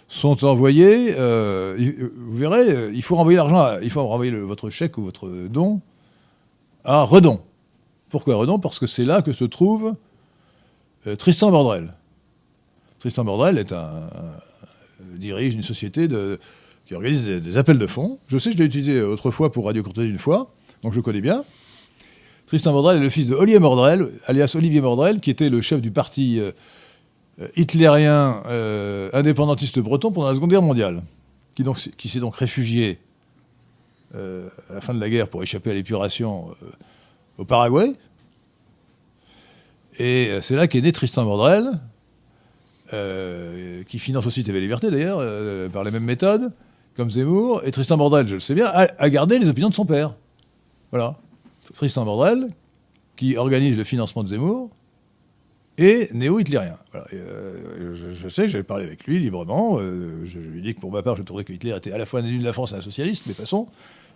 sont 0.08 0.44
envoyés. 0.44 1.12
vous 1.14 2.36
verrez, 2.36 2.90
il 2.92 3.02
faut 3.02 3.16
renvoyer 3.16 3.36
l'argent, 3.36 3.78
il 3.80 3.90
faut 3.90 4.04
renvoyer 4.06 4.32
votre 4.32 4.68
chèque 4.68 4.98
ou 4.98 5.02
votre 5.02 5.28
don 5.48 5.80
à 6.84 7.04
Redon. 7.04 7.40
Pourquoi 8.10 8.34
Redon? 8.34 8.58
Parce 8.58 8.78
que 8.80 8.86
c'est 8.86 9.04
là 9.04 9.22
que 9.22 9.32
se 9.32 9.44
trouve 9.44 9.94
Tristan 11.18 11.50
Bordrel. 11.52 11.94
Tristan 13.00 13.24
Bordrel 13.24 13.58
est 13.58 13.72
un, 13.72 13.78
un- 13.78 15.16
dirige 15.16 15.54
une 15.54 15.62
société 15.62 16.06
qui 16.86 16.94
organise 16.94 17.24
des, 17.24 17.56
appels 17.58 17.78
de 17.78 17.86
fonds. 17.86 18.18
Je 18.28 18.38
sais, 18.38 18.52
je 18.52 18.58
l'ai 18.58 18.64
utilisé 18.64 19.00
autrefois 19.00 19.50
pour 19.50 19.66
Radio 19.66 19.82
Courtesy 19.82 20.08
une 20.08 20.18
fois, 20.18 20.50
donc 20.82 20.92
je 20.92 21.00
connais 21.00 21.20
bien. 21.20 21.44
Tristan 22.46 22.72
Bordrel 22.72 22.98
est 22.98 23.02
le 23.02 23.10
fils 23.10 23.26
de 23.26 23.34
Olivier 23.34 23.58
Mordrel, 23.58 24.08
alias 24.26 24.52
Olivier 24.56 24.80
Mordrel, 24.80 25.20
qui 25.20 25.30
était 25.30 25.50
le 25.50 25.60
chef 25.60 25.80
du 25.80 25.90
parti 25.90 26.40
euh, 26.40 26.52
euh, 27.40 27.48
hitlérien 27.56 28.42
euh, 28.46 29.08
indépendantiste 29.12 29.78
breton 29.78 30.10
pendant 30.10 30.28
la 30.28 30.34
Seconde 30.34 30.50
Guerre 30.50 30.62
mondiale, 30.62 31.02
qui, 31.54 32.08
s'est 32.08 32.20
donc 32.20 32.36
réfugié 32.36 32.98
euh, 34.14 34.48
à 34.68 34.74
la 34.74 34.80
fin 34.80 34.94
de 34.94 35.00
la 35.00 35.08
guerre 35.08 35.28
pour 35.28 35.42
échapper 35.42 35.70
à 35.70 35.74
l'épuration 35.74 36.50
euh, 36.62 36.66
au 37.38 37.44
Paraguay. 37.44 37.92
Et 39.98 40.28
euh, 40.30 40.40
c'est 40.40 40.56
là 40.56 40.66
qu'est 40.66 40.80
né 40.80 40.92
Tristan 40.92 41.24
Bordrel, 41.24 41.78
euh, 42.92 43.82
qui 43.84 43.98
finance 43.98 44.26
aussi 44.26 44.42
TV 44.42 44.60
Liberté 44.60 44.90
d'ailleurs, 44.90 45.18
euh, 45.20 45.68
par 45.68 45.84
les 45.84 45.90
mêmes 45.90 46.04
méthodes, 46.04 46.52
comme 46.96 47.10
Zemmour. 47.10 47.62
Et 47.64 47.70
Tristan 47.70 47.96
Bordrel, 47.96 48.26
je 48.26 48.34
le 48.34 48.40
sais 48.40 48.54
bien, 48.54 48.66
a, 48.66 49.10
gardé 49.10 49.38
les 49.38 49.48
opinions 49.48 49.68
de 49.68 49.74
son 49.74 49.84
père. 49.84 50.14
Voilà. 50.90 51.16
Tristan 51.74 52.04
Bordrel, 52.04 52.48
qui 53.16 53.36
organise 53.36 53.76
le 53.76 53.84
financement 53.84 54.24
de 54.24 54.28
Zemmour, 54.28 54.70
et 55.78 56.08
néo-hitlérien. 56.12 56.76
Euh, 57.14 57.94
je, 58.14 58.28
sais, 58.28 58.48
j'avais 58.48 58.64
parlé 58.64 58.84
avec 58.84 59.04
lui 59.04 59.18
librement. 59.18 59.78
je, 59.78 60.38
lui 60.38 60.58
ai 60.58 60.62
dit 60.62 60.74
que 60.74 60.80
pour 60.80 60.92
ma 60.92 61.02
part, 61.02 61.16
je 61.16 61.22
trouvais 61.22 61.44
que 61.44 61.52
Hitler 61.52 61.74
était 61.76 61.92
à 61.92 61.98
la 61.98 62.06
fois 62.06 62.20
un 62.20 62.24
élu 62.24 62.38
de 62.38 62.44
la 62.44 62.52
France 62.52 62.72
et 62.72 62.76
un 62.76 62.82
socialiste, 62.82 63.22
mais 63.26 63.34
passons. 63.34 63.68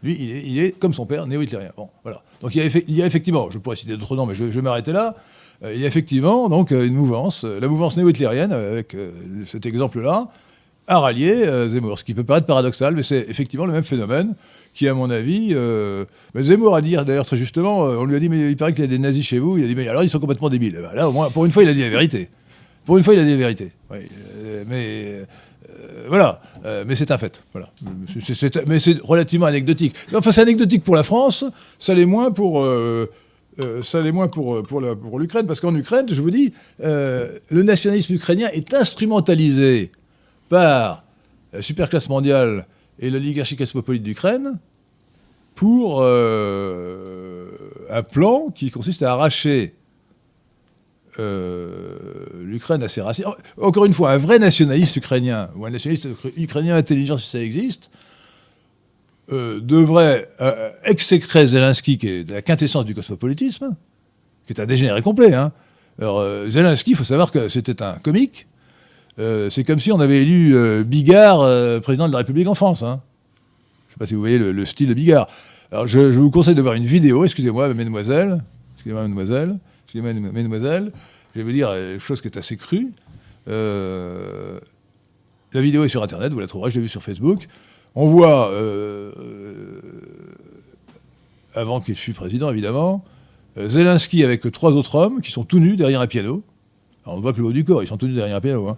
Lui, 0.03 0.17
il 0.21 0.31
est, 0.31 0.43
il 0.45 0.59
est 0.59 0.79
comme 0.79 0.93
son 0.93 1.07
père, 1.07 1.27
néo-hitlérien. 1.27 1.71
Bon, 1.77 1.89
voilà. 2.03 2.23
Donc 2.43 2.55
il 2.55 2.59
y, 2.89 3.03
a, 3.03 3.07
effectivement, 3.07 3.51
je 3.51 3.59
pourrais 3.59 3.77
citer 3.77 3.97
d'autres 3.97 4.17
noms, 4.17 4.27
mais 4.27 4.35
je 4.35 4.45
vais 4.45 4.63
m'arrêter 4.63 4.93
là. 4.93 5.15
Il 5.63 5.81
y 5.81 5.85
a 5.85 5.87
effectivement 5.87 6.49
donc 6.49 6.73
euh, 6.73 6.87
une 6.87 6.95
mouvance, 6.95 7.45
euh, 7.45 7.61
la 7.61 7.69
mouvance 7.69 7.97
néo-hitlérienne, 7.97 8.53
euh, 8.53 8.73
avec 8.73 8.97
cet 9.47 9.67
exemple-là, 9.67 10.29
a 10.87 10.99
rallié 10.99 11.47
Zemmour. 11.71 11.99
Ce 11.99 12.05
qui 12.05 12.13
peut 12.13 12.25
paraître 12.25 12.47
paradoxal, 12.47 12.95
mais 12.95 13.03
c'est 13.03 13.25
effectivement 13.31 13.65
le 13.65 13.73
même 13.73 13.85
phénomène 13.85 14.35
qui, 14.75 14.87
à 14.87 14.93
mon 14.93 15.09
avis, 15.09 15.57
Zemmour 16.35 16.77
a 16.77 16.83
dit 16.83 16.93
d'ailleurs 16.93 17.25
très 17.25 17.39
justement, 17.39 17.79
on 17.85 18.05
lui 18.05 18.17
a 18.17 18.19
dit, 18.19 18.29
mais 18.29 18.51
il 18.51 18.57
paraît 18.57 18.75
qu'il 18.75 18.85
y 18.85 18.87
a 18.87 18.91
des 18.91 18.99
nazis 18.99 19.25
chez 19.25 19.39
vous. 19.39 19.57
Il 19.57 19.65
a 19.65 19.67
dit, 19.67 19.75
mais 19.75 19.89
alors 19.89 20.03
ils 20.03 20.11
sont 20.11 20.19
complètement 20.19 20.51
débiles. 20.51 20.79
Ben, 20.83 20.95
là, 20.95 21.09
au 21.09 21.13
moins, 21.13 21.31
pour 21.31 21.47
une 21.47 21.53
fois, 21.53 21.63
il 21.63 21.71
a 21.71 21.73
dit 21.73 21.81
la 21.81 21.89
vérité. 21.89 22.29
Pour 22.85 22.99
une 22.99 23.05
fois, 23.05 23.15
il 23.15 23.21
a 23.21 23.25
dit 23.25 23.31
la 23.31 23.37
vérité. 23.39 23.73
Mais 24.69 25.23
voilà, 26.09 26.43
mais 26.87 26.95
c'est 26.97 27.11
un 27.11 27.17
fait. 27.17 27.43
Voilà. 27.55 27.71
Mais 28.67 28.79
c'est 28.79 29.01
relativement 29.03 29.47
anecdotique. 29.47 29.95
Enfin, 30.13 30.33
c'est 30.33 30.43
anecdotique 30.43 30.85
pour 30.85 30.97
la 30.97 31.03
France, 31.03 31.47
ça 31.79 31.95
l'est 31.95 32.05
moins 32.05 32.31
pour. 32.31 32.63
Euh, 33.61 33.79
euh, 33.79 33.83
ça 33.83 34.01
l'est 34.01 34.13
moins 34.13 34.29
pour, 34.29 34.63
la- 34.81 34.97
pour 34.97 35.19
l'Ukraine, 35.19 35.47
parce 35.47 35.61
qu'en 35.61 35.75
Ukraine, 35.75 36.07
je 36.09 36.21
vous 36.21 36.31
dis, 36.31 36.53
euh, 36.83 37.39
le 37.51 37.63
nationalisme 37.63 38.15
ukrainien 38.15 38.49
est 38.53 38.75
instrumentalisé 38.75 39.91
par 40.49 41.05
la 41.53 41.63
superclasse 41.63 42.09
mondiale 42.09 42.67
et 42.99 43.11
l'oligarchie 43.11 43.57
cosmopolite 43.57 44.03
d'Ukraine 44.03 44.59
pour 45.55 46.01
euh, 46.03 47.47
un 47.91 48.03
plan 48.03 48.51
qui 48.55 48.71
consiste 48.71 49.03
à 49.03 49.13
arracher 49.13 49.75
euh, 51.19 51.97
l'Ukraine 52.43 52.83
à 52.83 52.89
ses 52.89 53.01
racines. 53.01 53.27
En- 53.27 53.67
Encore 53.67 53.85
une 53.85 53.93
fois, 53.93 54.11
un 54.13 54.19
vrai 54.19 54.39
nationaliste 54.39 54.97
ukrainien, 54.97 55.49
ou 55.57 55.65
un 55.65 55.71
nationaliste 55.71 56.09
ukrainien 56.37 56.77
intelligent 56.77 57.17
si 57.19 57.31
ça 57.31 57.39
existe, 57.41 57.91
euh, 59.33 59.59
devrait 59.61 60.29
euh, 60.43 60.69
exécrer 60.85 61.47
Zelensky, 61.47 61.97
qui 61.97 62.09
est 62.09 62.31
la 62.31 62.43
quintessence 62.43 62.85
du 62.85 62.95
cosmopolitisme, 62.95 63.75
qui 64.47 64.53
est 64.53 64.61
un 64.61 64.67
dégénéré 64.67 65.01
complet. 65.01 65.33
Hein. 65.33 65.51
Alors, 65.99 66.19
euh, 66.19 66.51
Zelensky, 66.51 66.91
il 66.91 66.97
faut 66.97 67.05
savoir 67.05 67.31
que 67.31 67.49
c'était 67.49 67.83
un 67.83 67.95
comique. 67.95 68.47
C'est 69.17 69.63
comme 69.65 69.79
si 69.79 69.93
on 69.93 70.01
avait 70.01 70.23
élu 70.23 70.57
Bigard 70.85 71.39
président 71.83 72.09
de 72.09 72.13
la 72.13 72.19
République 72.19 72.49
en 72.49 72.57
France. 72.57 72.83
Hein. 72.83 73.01
Je 73.87 73.91
ne 73.91 73.95
sais 73.95 73.99
pas 74.01 74.07
si 74.07 74.15
vous 74.15 74.21
voyez 74.21 74.39
le, 74.39 74.51
le 74.51 74.67
style 74.67 74.89
de 74.89 74.95
Bigard. 74.95 75.29
Alors, 75.71 75.87
je, 75.87 76.01
vous 76.01 76.33
conseille 76.33 76.57
de 76.57 76.63
voir 76.63 76.75
une 76.75 76.85
vidéo, 76.85 77.25
excusez-moi, 77.25 77.73
mesdemoiselles, 77.75 78.43
excusez-moi, 78.75 79.03
mademoiselle, 79.03 79.57
excusez-moi, 79.85 80.13
mesdemoiselles, 80.33 80.91
je 81.33 81.41
vais 81.41 81.45
vous 81.45 81.53
dire 81.53 81.73
une 81.73 82.01
chose 82.01 82.21
qui 82.21 82.29
est 82.29 82.37
assez 82.37 82.57
crue. 82.57 82.93
La 83.47 83.53
vidéo 85.61 85.85
est 85.85 85.89
sur 85.89 86.03
Internet, 86.03 86.33
vous 86.33 86.41
la 86.41 86.49
trouverez, 86.49 86.73
je 86.73 86.77
l'ai 86.77 86.83
vue 86.83 86.89
sur 86.89 87.03
Facebook. 87.03 87.47
On 87.95 88.09
voit, 88.09 88.51
euh, 88.51 89.13
euh, 89.19 89.81
avant 91.55 91.81
qu'il 91.81 91.95
fût 91.95 92.13
président 92.13 92.51
évidemment, 92.51 93.05
euh, 93.57 93.69
Zelensky 93.69 94.25
avec 94.25 94.51
trois 94.51 94.73
autres 94.73 94.97
hommes 94.97 95.21
qui 95.21 95.31
sont 95.31 95.45
tout 95.45 95.59
nus 95.61 95.77
derrière 95.77 96.01
un 96.01 96.07
piano. 96.07 96.43
Alors, 97.05 97.19
on 97.19 97.21
voit 97.21 97.33
que 97.33 97.39
le 97.39 97.45
haut 97.47 97.53
du 97.53 97.65
corps, 97.65 97.83
ils 97.83 97.87
sont 97.87 97.97
tous 97.97 98.07
nus 98.07 98.15
derrière 98.15 98.37
un 98.37 98.41
piano. 98.41 98.69
hein, 98.69 98.77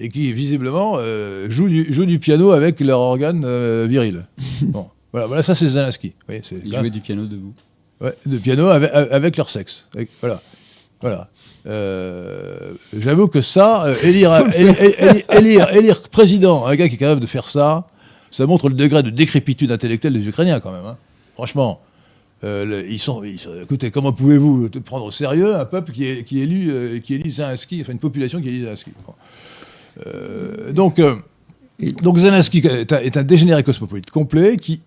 et 0.00 0.10
qui 0.10 0.32
visiblement 0.32 0.94
euh, 0.98 1.50
jouent, 1.50 1.68
du, 1.68 1.92
jouent 1.92 2.06
du 2.06 2.18
piano 2.20 2.52
avec 2.52 2.78
leur 2.80 3.00
organe 3.00 3.42
euh, 3.44 3.86
viril. 3.88 4.26
bon, 4.62 4.86
voilà, 5.12 5.26
voilà, 5.26 5.42
ça 5.42 5.54
c'est 5.56 5.66
Zelensky. 5.68 6.08
Vous 6.08 6.14
voyez, 6.26 6.42
c'est 6.44 6.60
Il 6.64 6.70
quand 6.70 6.78
jouait 6.80 6.90
du 6.90 7.00
piano 7.00 7.26
debout. 7.26 7.54
Ouais, 8.00 8.14
de 8.26 8.38
piano 8.38 8.68
avec, 8.68 8.90
avec 8.92 9.36
leur 9.36 9.48
sexe. 9.50 9.86
Avec- 9.94 10.10
voilà. 10.20 10.40
Voilà. 11.00 11.30
Euh, 11.66 12.74
J'avoue 12.96 13.26
que 13.28 13.40
ça, 13.42 13.86
élire, 14.04 14.40
élire 15.72 16.00
président, 16.10 16.66
un 16.66 16.76
gars 16.76 16.88
qui 16.88 16.94
est 16.94 16.98
capable 16.98 17.20
de 17.20 17.26
faire 17.26 17.48
ça, 17.48 17.86
ça 18.30 18.46
montre 18.46 18.68
le 18.68 18.74
degré 18.74 19.02
de 19.02 19.10
décrépitude 19.10 19.70
intellectuelle 19.72 20.12
des 20.12 20.26
Ukrainiens 20.26 20.60
quand 20.60 20.72
même. 20.72 20.84
hein. 20.84 20.96
Franchement. 21.34 21.80
euh, 22.44 22.86
ils 22.88 22.98
sont, 23.00 23.24
écoutez, 23.24 23.90
comment 23.90 24.12
pouvez-vous 24.12 24.70
prendre 24.84 25.04
au 25.06 25.10
sérieux 25.10 25.56
un 25.56 25.64
peuple 25.64 25.92
euh, 26.00 26.22
qui 26.22 26.40
élit 26.40 27.30
Zelensky, 27.30 27.80
enfin 27.80 27.92
une 27.92 27.98
population 27.98 28.40
qui 28.40 28.48
élit 28.48 28.62
Zelensky. 28.62 28.92
Euh, 30.06 30.72
Donc, 30.72 31.00
donc 32.02 32.18
Zelensky 32.18 32.58
est 32.58 33.16
un, 33.16 33.22
dégénéré 33.24 33.62
cosmopolite 33.64 34.10
complet 34.10 34.56
qui, 34.56 34.82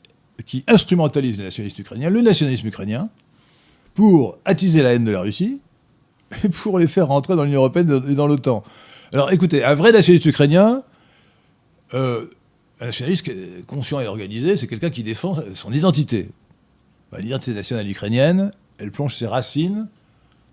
qui 0.45 0.63
instrumentalise 0.67 1.37
les 1.37 1.43
nationalistes 1.45 1.79
ukrainiens, 1.79 2.09
le 2.09 2.21
nationalisme 2.21 2.67
ukrainien, 2.67 3.09
pour 3.95 4.37
attiser 4.45 4.81
la 4.81 4.93
haine 4.93 5.03
de 5.03 5.11
la 5.11 5.21
Russie 5.21 5.59
et 6.43 6.49
pour 6.49 6.79
les 6.79 6.87
faire 6.87 7.07
rentrer 7.07 7.35
dans 7.35 7.43
l'Union 7.43 7.59
européenne 7.59 8.01
et 8.09 8.15
dans 8.15 8.27
l'OTAN. 8.27 8.63
Alors 9.11 9.33
écoutez, 9.33 9.65
un 9.65 9.75
vrai 9.75 9.91
nationaliste 9.91 10.25
ukrainien, 10.25 10.83
un 12.81 12.87
nationaliste 12.87 13.31
conscient 13.67 13.99
et 13.99 14.07
organisé, 14.07 14.57
c'est 14.57 14.67
quelqu'un 14.67 14.89
qui 14.89 15.03
défend 15.03 15.37
son 15.53 15.71
identité. 15.71 16.29
Bah, 17.11 17.19
L'identité 17.19 17.53
nationale 17.53 17.87
ukrainienne, 17.87 18.51
elle 18.79 18.91
plonge 18.91 19.15
ses 19.15 19.27
racines 19.27 19.87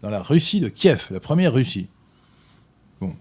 dans 0.02 0.10
la 0.10 0.20
Russie 0.20 0.60
de 0.60 0.68
Kiev, 0.68 1.08
la 1.10 1.20
première 1.20 1.54
Russie. 1.54 1.88
Bon. 3.00 3.14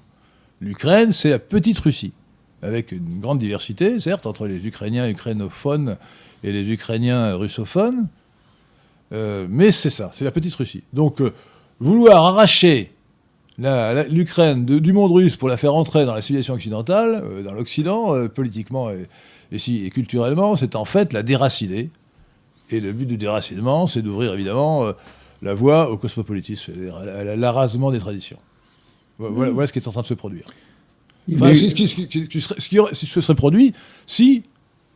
L'Ukraine, 0.60 1.14
c'est 1.14 1.30
la 1.30 1.40
petite 1.40 1.80
Russie, 1.80 2.12
avec 2.62 2.92
une 2.92 3.22
grande 3.22 3.40
diversité, 3.40 4.00
certes, 4.02 4.26
entre 4.26 4.46
les 4.46 4.68
Ukrainiens 4.68 5.10
ukrainophones 5.10 5.98
et 6.44 6.52
les 6.52 6.70
Ukrainiens 6.70 7.34
russophones, 7.36 8.10
euh, 9.14 9.48
mais 9.50 9.72
c'est 9.72 9.90
ça, 9.90 10.12
c'est 10.14 10.26
la 10.26 10.32
petite 10.32 10.54
Russie. 10.56 10.84
Donc, 10.92 11.22
euh, 11.22 11.34
vouloir 11.80 12.26
arracher 12.26 12.92
l'Ukraine 13.60 14.66
du 14.66 14.94
monde 14.94 15.12
russe 15.12 15.36
pour 15.36 15.50
la 15.50 15.58
faire 15.58 15.74
entrer 15.74 16.06
dans 16.06 16.14
la 16.14 16.22
civilisation 16.22 16.54
occidentale, 16.54 17.22
euh, 17.24 17.44
dans 17.44 17.54
l'Occident, 17.54 18.14
euh, 18.16 18.28
politiquement 18.28 18.92
et, 18.92 19.08
et 19.52 19.58
si- 19.58 19.86
et 19.86 19.90
culturellement, 19.90 20.56
c'est 20.56 20.76
en 20.76 20.86
fait 20.86 21.14
la 21.14 21.24
déraciner. 21.24 21.90
Et 22.70 22.80
le 22.82 22.92
but 22.92 23.06
du 23.06 23.18
déracinement, 23.18 23.88
c'est 23.88 24.02
d'ouvrir 24.02 24.34
évidemment 24.34 24.86
euh, 24.86 24.92
la 25.42 25.54
voie 25.54 25.90
au 25.90 25.98
cosmopolitisme, 25.98 26.74
à 27.02 27.24
la- 27.24 27.36
l'arasement 27.36 27.92
des 27.92 28.00
traditions. 28.00 28.38
Voilà, 29.18 29.34
voilà- 29.36 29.52
voilà 29.52 29.68
ce 29.68 29.74
qui 29.74 29.80
est 29.80 29.88
en 29.88 29.92
train 29.92 30.02
de 30.02 30.08
se 30.08 30.14
produire. 30.14 30.46
Enfin, 31.36 31.54
ce, 31.56 31.74
qui- 31.74 31.88
ce 31.88 31.96
qui- 31.96 32.04
ce 32.04 32.28
qui 32.28 32.42
serait- 32.42 32.56
ce 32.94 33.06
qui 33.06 33.22
serait 33.22 33.36
produit 33.36 33.74
si, 34.06 34.44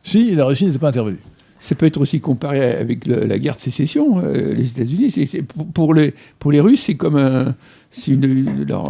si 0.04 0.34
la 0.34 0.44
Russie 0.44 0.66
n'était 0.66 0.78
pas 0.78 0.88
intervenue. 0.88 1.18
Ça 1.64 1.76
peut 1.76 1.86
être 1.86 1.98
aussi 2.00 2.20
comparé 2.20 2.60
avec 2.74 3.06
le- 3.06 3.24
la 3.24 3.38
guerre 3.38 3.54
de 3.54 3.60
sécession, 3.60 4.18
euh, 4.18 4.52
les 4.52 4.70
États-Unis. 4.70 5.12
C'est- 5.12 5.42
pour, 5.42 5.64
pour 5.68 5.94
les, 5.94 6.12
pour 6.40 6.50
les 6.50 6.58
Russes, 6.60 6.82
c'est 6.82 6.96
comme 6.96 7.16
un- 7.16 7.54
c'est 7.88 8.10
une- 8.10 8.64
leur, 8.66 8.84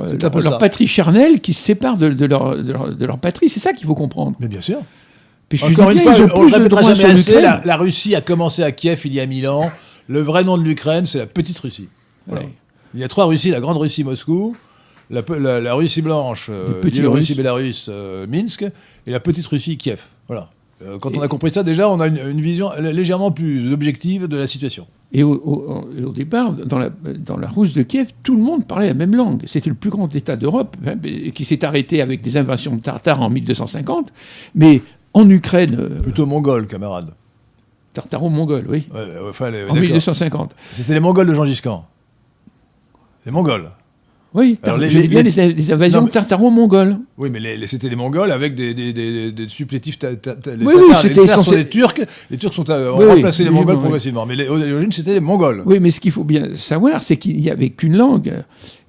patrie 0.59 0.87
charnelle 0.87 1.43
qui 1.43 1.53
se 1.53 1.63
sépare 1.63 1.99
de, 1.99 2.09
de 2.09 2.25
leur, 2.25 2.57
de, 2.57 2.73
leur, 2.73 2.97
de 2.97 3.05
leur 3.07 3.19
patrie. 3.19 3.51
C'est 3.51 3.61
ça 3.61 3.75
qu'il 3.75 3.87
faut 3.87 3.95
comprendre. 3.95 4.37
Mais 4.41 4.49
bien 4.49 4.63
sûr. 4.63 4.79
Puis 5.51 5.61
Encore 5.63 5.91
une 5.91 5.99
fois, 5.99 6.13
on 6.35 6.45
ne 6.47 6.55
répétera 6.55 6.81
jamais 6.83 7.05
assez, 7.21 7.33
la, 7.43 7.63
la 7.63 7.77
Russie 7.77 8.15
a 8.15 8.23
commencé 8.23 8.63
à 8.63 8.73
Kiev 8.73 9.03
il 9.05 9.13
y 9.13 9.21
a 9.21 9.27
mille 9.27 9.47
ans. 9.49 9.71
Le 10.09 10.21
vrai 10.23 10.43
nom 10.43 10.57
de 10.57 10.63
l'Ukraine, 10.63 11.05
c'est 11.05 11.19
la 11.19 11.27
petite 11.27 11.59
Russie. 11.59 11.89
Voilà. 12.27 12.45
Ouais. 12.47 12.49
Il 12.95 13.01
y 13.01 13.05
a 13.05 13.09
trois 13.09 13.27
Russies, 13.27 13.51
la 13.51 13.61
grande 13.61 13.77
Russie 13.77 14.03
Moscou, 14.03 14.57
la, 15.11 15.21
la- 15.39 15.61
la 15.61 15.75
Russie 15.75 16.01
blanche, 16.01 16.47
euh, 16.49 16.69
Le 16.69 16.75
petit 16.81 16.93
Biélorussie, 17.01 17.33
Russe. 17.33 17.37
Bélarus, 17.37 17.87
euh, 17.91 18.27
Minsk, 18.27 18.63
et 18.63 19.11
la 19.11 19.21
petite 19.21 19.47
Russie 19.47 19.77
Kiev. 19.77 20.01
Voilà. 20.27 20.49
Euh, 20.85 20.99
quand 20.99 21.17
on 21.17 21.21
a 21.23 21.29
compris 21.29 21.51
ça, 21.51 21.63
déjà, 21.63 21.89
on 21.89 22.01
a 22.01 22.09
une, 22.09 22.19
une 22.19 22.41
vision 22.41 22.71
légèrement 22.81 23.31
plus 23.31 23.73
objective 23.73 24.27
de 24.27 24.37
la 24.37 24.47
situation. 24.47 24.87
Et 25.13 25.23
au, 25.23 25.33
au- 25.35 25.89
au 26.07 26.13
départ, 26.13 26.53
dans 26.55 26.79
la, 26.79 26.89
dans 26.89 27.37
la 27.37 27.49
Rousse 27.49 27.73
de 27.75 27.83
Kiev, 27.83 28.11
tout 28.23 28.35
le 28.35 28.43
monde 28.43 28.67
parlait 28.67 28.87
la 28.89 28.95
même 28.95 29.15
langue. 29.15 29.43
C'était 29.47 29.69
le 29.71 29.77
plus 29.77 29.91
grand 29.91 30.15
État 30.15 30.37
d'Europe, 30.37 30.77
hein, 30.87 30.95
qui 31.35 31.45
s'est 31.45 31.65
arrêté 31.65 32.01
avec 32.01 32.23
des 32.23 32.37
invasions 32.37 32.75
de 32.77 32.81
Tartares 32.81 33.21
en 33.21 33.29
1250. 33.31 34.13
Mais 34.55 34.81
en 35.15 35.29
Ukraine, 35.29 35.77
euh, 35.79 36.01
Plutôt 36.01 36.25
mongol, 36.27 36.67
camarade. 36.67 37.13
tartaro-mongol, 37.95 38.65
oui, 38.69 38.89
Ouais, 38.95 39.01
ouais, 39.01 39.17
enfin, 39.29 39.51
les- 39.51 39.65
en 39.65 39.75
d'accord. 39.75 39.81
1250. 39.83 40.55
C'était 40.73 40.95
les 40.95 41.01
Mongols 41.01 41.27
de 41.27 41.35
Gengis 41.35 41.61
Khan. 41.63 41.85
Les 43.27 43.33
Mongols. 43.33 43.71
Oui, 44.35 44.59
Alors, 44.63 44.79
les- 44.79 44.89
je 44.89 44.97
dis 44.97 45.03
les- 45.03 45.09
bien 45.09 45.23
les- 45.23 45.31
les, 45.31 45.53
les 45.53 45.73
invasions 45.73 46.07
tartaro-mongoles. 46.07 46.97
Oui, 47.19 47.29
mais 47.31 47.39
les- 47.39 47.57
les- 47.59 47.67
c'était 47.67 47.91
les 47.91 47.97
Mongols 47.97 48.33
avec 48.33 48.55
des, 48.55 48.73
des, 48.73 48.93
des, 48.95 49.13
des- 49.13 49.33
des 49.33 49.49
supplétifs. 49.49 49.99
ta- 49.99 50.15
ta- 50.17 50.35
ta- 50.37 50.55
les 50.55 50.65
Oui, 50.65 50.73
oui, 50.77 50.85
les 50.89 50.95
c'était 50.97 51.27
censé- 51.29 51.57
des 51.57 51.69
Turcs. 51.69 52.01
Les 52.31 52.39
Turcs 52.39 52.55
sont, 52.55 52.69
euh, 52.71 52.93
ont 52.93 52.99
Oui, 52.99 53.05
oui, 53.07 53.15
remplacé 53.17 53.45
les 53.45 53.51
Mongols 53.51 53.79
progressivement. 53.79 54.25
Mais 54.25 54.35
les, 54.37 54.47
à 54.47 54.49
l'origine, 54.49 54.91
c'était 54.91 55.13
les 55.15 55.21
Mongols. 55.21 55.63
Oui, 55.67 55.79
mais 55.81 55.91
ce 55.91 56.01
qu'il 56.01 56.13
faut 56.13 56.25
bien 56.25 56.49
savoir, 56.55 57.03
c'est 57.03 57.19
qu'il 57.19 57.37
n'y 57.39 57.51
avait 57.51 57.69
qu'une 57.71 57.97
langue. 57.97 58.33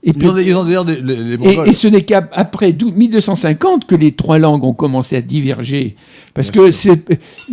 Et, 0.06 0.12
Ils 0.18 0.28
ont, 0.30 0.38
ils 0.38 0.78
ont 0.78 0.84
des- 0.84 0.96
les, 0.98 1.16
les 1.16 1.34
et- 1.34 1.38
Mongols. 1.38 1.68
et 1.70 1.74
ce 1.74 1.88
n'est 1.88 2.02
qu'après 2.02 2.74
1250 2.74 3.86
que 3.86 3.96
les 3.96 4.12
trois 4.14 4.38
langues 4.39 4.64
ont 4.64 4.74
commencé 4.74 5.16
à 5.16 5.22
diverger. 5.22 5.96
Parce 6.34 6.52
Bien 6.52 6.64
que 6.64 6.70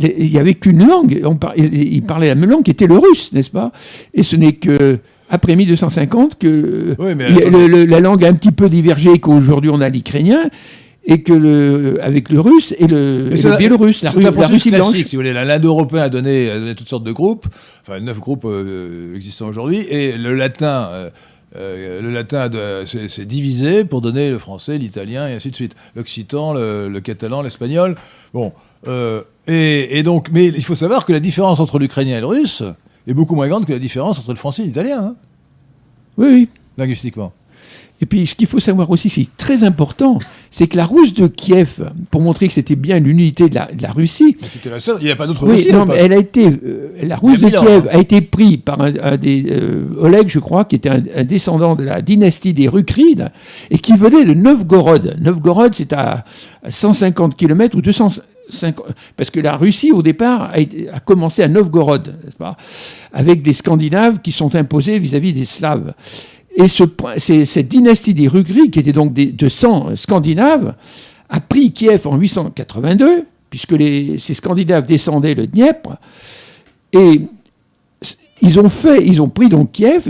les- 0.01 0.14
il 0.18 0.30
n'y 0.30 0.38
avait 0.38 0.55
qu'une 0.55 0.86
langue. 0.86 1.20
On 1.24 1.36
par- 1.36 1.57
ils 1.57 2.03
parlaient 2.03 2.28
la 2.28 2.34
même 2.34 2.51
langue 2.51 2.62
qui 2.64 2.70
était 2.70 2.86
le 2.86 2.99
russe, 2.99 3.32
n'est-ce 3.32 3.51
pas? 3.51 3.72
Et 4.14 4.22
ce 4.22 4.36
n'est 4.36 4.55
que 4.55 4.99
après 5.31 5.57
1250 5.57 6.39
que 6.39 6.95
Oui, 6.99 7.14
mais 7.16 7.31
le- 7.31 7.66
le- 7.68 7.85
la 7.87 8.01
langue 8.01 8.24
a 8.24 8.28
un 8.28 8.35
petit 8.35 8.53
peu 8.53 8.68
divergé, 8.68 9.18
qu'aujourd'hui 9.18 9.70
on 9.72 9.81
a 9.81 9.89
l'ukrainien, 9.89 10.51
et 11.05 11.22
que 11.22 11.33
le, 11.33 11.99
avec 12.03 12.31
le 12.31 12.41
russe 12.41 12.74
et 12.78 12.87
le, 12.87 13.28
et 13.33 13.37
le 13.53 13.57
biélorusse, 13.57 14.03
la, 14.03 14.11
la 14.20 14.31
Russie 14.49 14.70
classique, 14.91 15.09
si 15.09 15.16
vous 15.16 15.22
voulez. 15.22 15.33
L'Indo-européen 15.33 16.03
a 16.03 16.09
donné, 16.11 16.51
a 16.51 16.59
donné 16.59 16.74
toutes 16.74 16.89
sortes 16.91 17.05
de 17.05 17.12
groupes, 17.12 17.47
enfin 17.81 18.01
neuf 18.01 18.18
groupes 18.20 18.45
euh, 18.45 19.14
existants 19.16 19.49
aujourd'hui, 19.49 19.78
et 19.89 20.18
le 20.18 20.35
latin, 20.35 20.89
euh, 20.93 21.11
euh, 21.57 22.03
le 22.03 22.11
latin 22.11 22.51
s'est 22.85 23.09
s'est 23.09 23.24
divisé 23.24 23.85
pour 23.85 24.03
donner 24.03 24.28
le 24.31 24.39
français, 24.39 24.76
l'italien 24.78 25.26
et 25.26 25.33
ainsi 25.35 25.51
de 25.51 25.57
suite, 25.57 25.74
l'occitan, 25.97 26.53
le, 26.53 26.89
le 26.89 27.01
catalan, 27.01 27.41
l'espagnol. 27.43 27.95
Bon, 28.35 28.53
euh, 28.87 29.22
et, 29.49 29.99
et 29.99 30.03
donc, 30.03 30.28
mais 30.33 30.47
il 30.49 30.64
faut 30.64 30.74
savoir 30.76 31.07
que 31.07 31.12
la 31.12 31.20
différence 31.20 31.61
entre 31.61 31.78
l'ukrainien 31.78 32.18
et 32.18 32.20
le 32.20 32.26
russe 32.26 32.62
est 33.11 33.14
beaucoup 33.14 33.34
moins 33.34 33.48
grande 33.48 33.66
que 33.66 33.72
la 33.72 33.78
différence 33.78 34.18
entre 34.18 34.30
le 34.30 34.36
français 34.38 34.62
et 34.62 34.66
l'italien, 34.66 34.98
hein, 35.04 35.14
Oui, 36.16 36.28
oui. 36.30 36.48
linguistiquement. 36.78 37.32
Et 38.02 38.06
puis, 38.06 38.26
ce 38.26 38.34
qu'il 38.34 38.46
faut 38.46 38.61
savoir 38.61 38.88
aussi, 38.90 39.11
c'est 39.11 39.26
très 39.36 39.62
important, 39.62 40.18
c'est 40.50 40.66
que 40.66 40.78
la 40.78 40.84
Rousse 40.86 41.12
de 41.12 41.26
Kiev, 41.26 41.90
pour 42.11 42.22
montrer 42.22 42.46
que 42.46 42.54
c'était 42.54 42.74
bien 42.74 42.98
l'unité 42.98 43.50
de 43.50 43.54
la, 43.54 43.66
de 43.66 43.82
la 43.82 43.90
Russie, 43.90 44.38
C'était 44.40 44.70
la 44.70 44.80
seule. 44.80 44.96
Il 45.02 45.04
n'y 45.04 45.11
a 45.11 45.16
pas 45.16 45.26
d'autre 45.26 45.46
oui, 45.46 45.56
Russie. 45.56 45.70
non, 45.72 45.84
mais 45.84 45.96
elle 45.96 46.14
a 46.14 46.16
été, 46.16 46.46
euh, 46.46 46.92
la 47.02 47.16
a 47.16 47.18
de 47.18 47.48
Kiev 47.50 47.84
hein. 47.86 47.90
a 47.90 47.98
été 47.98 48.22
prise 48.22 48.56
par 48.64 48.80
un, 48.80 48.94
un 49.02 49.16
des 49.18 49.44
euh, 49.50 49.84
Oleg, 50.00 50.30
je 50.30 50.38
crois, 50.38 50.64
qui 50.64 50.76
était 50.76 50.88
un, 50.88 51.02
un 51.14 51.24
descendant 51.24 51.76
de 51.76 51.84
la 51.84 52.00
dynastie 52.00 52.54
des 52.54 52.68
Rukrides 52.68 53.30
et 53.70 53.76
qui 53.76 53.94
venait 53.98 54.24
de 54.24 54.32
Novgorod. 54.32 55.18
Novgorod, 55.20 55.74
c'est 55.74 55.92
à, 55.92 56.24
à 56.64 56.70
150 56.70 57.36
km 57.36 57.76
ou 57.76 57.82
250, 58.51 58.86
parce 59.16 59.30
que 59.30 59.40
la 59.40 59.57
Russie 59.57 59.92
au 59.92 60.03
départ 60.03 60.53
a, 60.53 61.01
commencé 61.01 61.42
à 61.42 61.48
Novgorod, 61.48 62.16
n'est-ce 62.24 62.36
pas, 62.36 62.57
avec 63.12 63.42
des 63.42 63.53
Scandinaves 63.53 64.20
qui 64.20 64.32
sont 64.32 64.55
imposés 64.55 64.98
vis-à-vis 64.98 65.32
des 65.32 65.44
Slaves. 65.44 65.94
Et 66.57 66.66
cette 66.68 67.68
dynastie 67.68 68.14
des 68.14 68.28
Rugri, 68.28 68.70
qui 68.70 68.80
était 68.80 68.92
donc 68.92 69.12
de 69.12 69.48
sang 69.48 69.94
scandinaves, 69.94 70.74
a 71.28 71.40
pris 71.40 71.72
Kiev 71.72 72.07
en 72.07 72.16
882, 72.16 73.24
puisque 73.48 73.76
ces 74.18 74.34
Scandinaves 74.34 74.84
descendaient 74.84 75.34
le 75.34 75.46
Dniepr, 75.46 75.96
et 76.92 77.22
ils 78.43 78.59
ont 78.59 78.68
fait, 78.68 79.05
ils 79.05 79.20
ont 79.20 79.28
pris 79.28 79.49
donc 79.49 79.72
Kiev. 79.72 80.09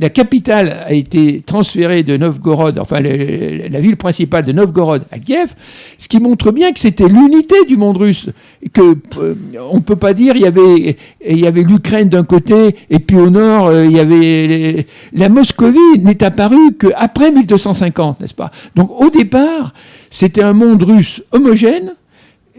La 0.00 0.08
capitale 0.08 0.84
a 0.86 0.92
été 0.92 1.42
transférée 1.44 2.02
de 2.02 2.16
Novgorod, 2.16 2.78
enfin 2.78 3.00
la 3.00 3.80
ville 3.80 3.96
principale 3.96 4.44
de 4.44 4.52
Novgorod 4.52 5.02
à 5.10 5.18
Kiev, 5.18 5.54
ce 5.98 6.08
qui 6.08 6.20
montre 6.20 6.50
bien 6.50 6.72
que 6.72 6.80
c'était 6.80 7.08
l'unité 7.08 7.56
du 7.66 7.76
monde 7.76 7.98
russe. 7.98 8.30
Que 8.72 8.96
euh, 9.18 9.34
on 9.70 9.80
peut 9.80 9.96
pas 9.96 10.14
dire 10.14 10.34
il 10.36 10.42
y 10.42 11.46
avait 11.46 11.62
l'Ukraine 11.62 12.08
d'un 12.08 12.24
côté 12.24 12.74
et 12.90 12.98
puis 12.98 13.16
au 13.16 13.30
nord 13.30 13.66
euh, 13.66 13.86
il 13.86 13.92
y 13.92 14.00
avait 14.00 14.86
la 15.12 15.28
Moscovie 15.28 15.98
n'est 15.98 16.22
apparue 16.22 16.72
qu'après 16.78 17.30
1250, 17.30 18.20
n'est-ce 18.20 18.34
pas? 18.34 18.50
Donc 18.74 18.90
au 19.00 19.10
départ 19.10 19.74
c'était 20.10 20.42
un 20.42 20.54
monde 20.54 20.82
russe 20.82 21.22
homogène 21.32 21.92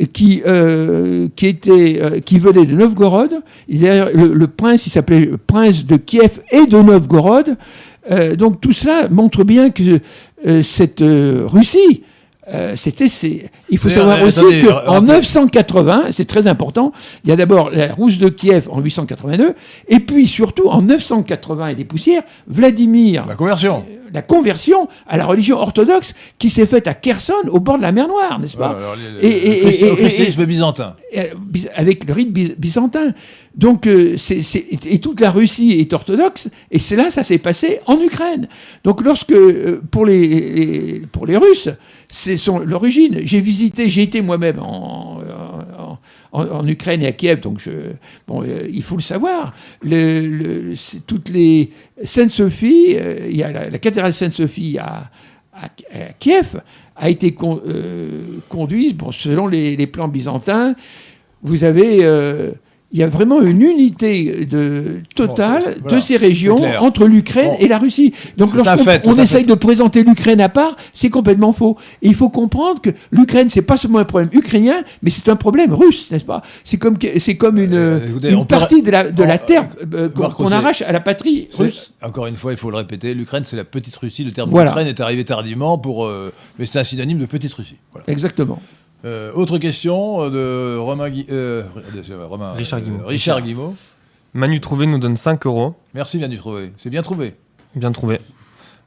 qui, 0.05 0.41
euh, 0.45 1.27
qui, 1.35 1.47
était, 1.47 1.99
euh, 2.01 2.19
qui 2.19 2.39
venait 2.39 2.65
de 2.65 2.73
Novgorod. 2.75 3.41
Le, 3.67 4.33
le 4.33 4.47
prince, 4.47 4.87
il 4.87 4.89
s'appelait 4.91 5.29
prince 5.47 5.85
de 5.85 5.97
Kiev 5.97 6.39
et 6.51 6.65
de 6.67 6.77
Novgorod. 6.81 7.55
Euh, 8.11 8.35
donc 8.35 8.61
tout 8.61 8.71
cela 8.71 9.07
montre 9.09 9.43
bien 9.43 9.69
que 9.69 9.99
euh, 10.47 10.61
cette 10.63 11.01
euh, 11.01 11.43
Russie, 11.45 12.03
euh, 12.51 12.73
c'était. 12.75 13.05
Il 13.69 13.77
faut 13.77 13.89
savoir 13.89 14.17
euh, 14.23 14.27
aussi 14.27 14.65
qu'en 14.65 14.93
rappelez- 14.93 15.07
980, 15.07 16.03
c'est 16.11 16.25
très 16.25 16.47
important, 16.47 16.91
il 17.23 17.29
y 17.29 17.33
a 17.33 17.35
d'abord 17.35 17.69
la 17.69 17.93
Rousse 17.93 18.17
de 18.17 18.29
Kiev 18.29 18.67
en 18.71 18.79
882, 18.81 19.53
et 19.89 19.99
puis 19.99 20.25
surtout 20.25 20.67
en 20.69 20.81
980 20.81 21.67
et 21.67 21.75
des 21.75 21.85
poussières, 21.85 22.23
Vladimir 22.47 23.25
La 23.27 23.35
conversion. 23.35 23.85
La 24.13 24.21
conversion 24.21 24.87
à 25.07 25.17
la 25.17 25.25
religion 25.25 25.57
orthodoxe 25.57 26.13
qui 26.37 26.49
s'est 26.49 26.65
faite 26.65 26.87
à 26.87 26.93
Kherson, 26.93 27.33
au 27.49 27.59
bord 27.59 27.77
de 27.77 27.81
la 27.83 27.91
mer 27.91 28.07
Noire, 28.07 28.39
n'est-ce 28.39 28.57
pas 28.57 28.77
Ouais, 29.21 29.27
Et- 29.27 29.61
le 29.89 29.95
christianisme 29.95 30.45
byzantin. 30.45 30.95
Avec 31.75 32.05
le 32.05 32.13
rite 32.13 32.31
byzantin. 32.33 33.13
Donc, 33.55 33.87
euh, 33.87 34.15
c'est- 34.15 34.39
et 34.89 34.99
toute 34.99 35.19
la 35.19 35.31
Russie 35.31 35.71
est 35.79 35.91
orthodoxe, 35.91 36.49
et 36.71 36.79
c'est 36.79 36.95
là, 36.95 37.09
ça 37.09 37.23
s'est 37.23 37.39
passé 37.39 37.79
en 37.87 37.99
Ukraine. 37.99 38.47
Donc, 38.83 39.01
lorsque, 39.03 39.31
euh, 39.33 39.81
pour 39.91 40.05
les, 40.05 40.27
les- 40.27 41.01
pour 41.11 41.25
les 41.25 41.35
Russes, 41.35 41.69
c'est 42.07 42.37
l'origine. 42.65 43.19
J'ai 43.23 43.39
visité, 43.41 43.89
j'ai 43.89 44.03
été 44.03 44.21
moi-même 44.21 44.59
en, 44.59 45.19
en- 45.19 45.81
en, 45.83 45.97
Ukraine 46.33 47.01
et 47.01 47.07
à 47.07 47.11
Kiev, 47.11 47.39
donc 47.39 47.59
je, 47.59 47.71
bon, 48.27 48.43
euh, 48.43 48.67
il 48.71 48.83
faut 48.83 48.95
le 48.95 49.01
savoir. 49.01 49.53
Le, 49.81 50.73
toutes 51.07 51.29
les 51.29 51.71
Sainte-Sophie, 52.03 52.95
euh, 52.97 53.27
il 53.29 53.35
y 53.35 53.43
a 53.43 53.51
la, 53.51 53.77
cathédrale 53.79 54.13
Sainte-Sophie 54.13 54.77
à, 54.77 55.09
Kiev 56.19 56.61
a 56.95 57.09
été 57.09 57.33
conduite 57.33 58.97
bon, 58.97 59.11
selon 59.11 59.47
les, 59.47 59.75
les, 59.75 59.87
plans 59.87 60.07
byzantins. 60.07 60.75
Vous 61.41 61.63
avez 61.65 62.05
il 62.91 62.99
y 62.99 63.03
a 63.03 63.07
vraiment 63.07 63.41
une 63.41 63.61
unité 63.61 64.45
de, 64.45 65.01
totale 65.15 65.77
de 65.89 65.99
ces 65.99 66.17
régions 66.17 66.59
entre 66.79 67.05
l'Ukraine 67.05 67.51
et 67.59 67.67
la 67.67 67.77
Russie. 67.77 68.13
Donc 68.37 68.53
lorsqu'on 68.55 69.11
on 69.11 69.15
essaye 69.15 69.45
de 69.45 69.53
présenter 69.53 70.03
l'Ukraine 70.03 70.41
à 70.41 70.49
part, 70.49 70.75
c'est 70.91 71.09
complètement 71.09 71.53
faux. 71.53 71.77
Et 72.01 72.07
il 72.07 72.15
faut 72.15 72.29
comprendre 72.29 72.81
que 72.81 72.89
l'Ukraine, 73.11 73.47
c'est 73.49 73.61
pas 73.61 73.77
seulement 73.77 73.99
un 73.99 74.05
problème 74.05 74.29
ukrainien, 74.33 74.83
mais 75.03 75.11
c'est 75.11 75.29
un 75.29 75.35
problème 75.35 75.73
russe, 75.73 76.09
n'est-ce 76.11 76.25
pas? 76.25 76.41
C'est 76.63 76.77
comme, 76.77 76.97
c'est 77.19 77.37
comme 77.37 77.59
une, 77.59 77.75
euh, 77.75 77.99
une 78.23 78.47
partie 78.47 78.81
de 78.81 78.89
la, 78.89 79.11
de 79.11 79.23
la 79.23 79.37
terre 79.37 79.67
euh, 79.93 80.09
qu'on 80.09 80.51
arrache 80.51 80.81
à 80.81 80.91
la 80.91 80.99
patrie 80.99 81.47
russe. 81.57 81.93
Encore 82.01 82.25
une 82.25 82.35
fois, 82.35 82.53
il 82.53 82.57
faut 82.57 82.71
le 82.71 82.77
répéter, 82.77 83.13
l'Ukraine, 83.13 83.43
c'est 83.43 83.57
la 83.57 83.65
petite 83.65 83.95
Russie. 83.97 84.23
Le 84.23 84.31
terme 84.31 84.49
Ukraine 84.49 84.87
est 84.87 84.99
arrivé 84.99 85.23
tardivement, 85.25 85.77
pour, 85.77 86.05
euh, 86.05 86.33
mais 86.57 86.65
c'est 86.65 86.79
un 86.79 86.83
synonyme 86.83 87.19
de 87.19 87.25
petite 87.27 87.53
Russie. 87.53 87.77
Exactement. 88.07 88.59
Euh, 89.05 89.31
autre 89.33 89.57
question 89.59 90.21
euh, 90.23 90.29
de 90.29 90.77
Romain, 90.77 91.09
euh, 91.29 91.63
Richard, 92.55 92.81
Guimau. 92.81 93.05
Richard 93.05 93.41
Guimau. 93.41 93.75
Manu 94.33 94.59
Trouvé 94.59 94.85
nous 94.87 94.97
donne 94.99 95.15
5 95.15 95.45
euros. 95.45 95.75
Merci 95.93 96.17
Manu 96.19 96.37
Trouvé. 96.37 96.73
C'est 96.77 96.89
bien 96.89 97.01
trouvé. 97.01 97.35
Bien 97.75 97.91
trouvé. 97.91 98.19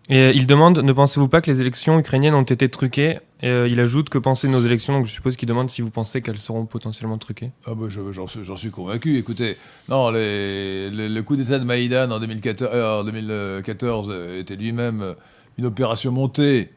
Et 0.09 0.33
il 0.35 0.47
demande 0.47 0.79
Ne 0.81 0.93
pensez-vous 0.93 1.29
pas 1.29 1.41
que 1.41 1.51
les 1.51 1.61
élections 1.61 1.99
ukrainiennes 1.99 2.35
ont 2.35 2.43
été 2.43 2.69
truquées? 2.69 3.19
Et 3.43 3.67
Il 3.69 3.81
ajoute 3.81 4.09
Que 4.09 4.19
pensez 4.19 4.49
nos 4.49 4.61
élections 4.65 4.93
Donc 4.93 5.07
je 5.07 5.13
suppose 5.13 5.37
qu'il 5.37 5.49
demande 5.49 5.71
si 5.71 5.81
vous 5.81 5.91
pensez 5.91 6.21
qu'elles 6.23 6.39
seront 6.39 6.67
potentiellement 6.67 7.19
truquées. 7.19 7.51
Ah 7.67 7.75
bah, 7.75 7.87
J'en 7.89 8.57
suis 8.57 8.71
convaincu. 8.71 9.17
Écoutez, 9.17 9.57
non, 9.89 10.11
le 10.11 11.21
coup 11.21 11.37
d'État 11.37 11.59
de 11.59 11.65
Maïdan 11.65 12.11
en 12.11 12.21
2014, 12.21 13.01
en 13.01 13.05
2014 13.05 14.39
était 14.39 14.57
lui-même 14.57 15.15
une 15.57 15.67
opération 15.67 16.13
montée 16.13 16.71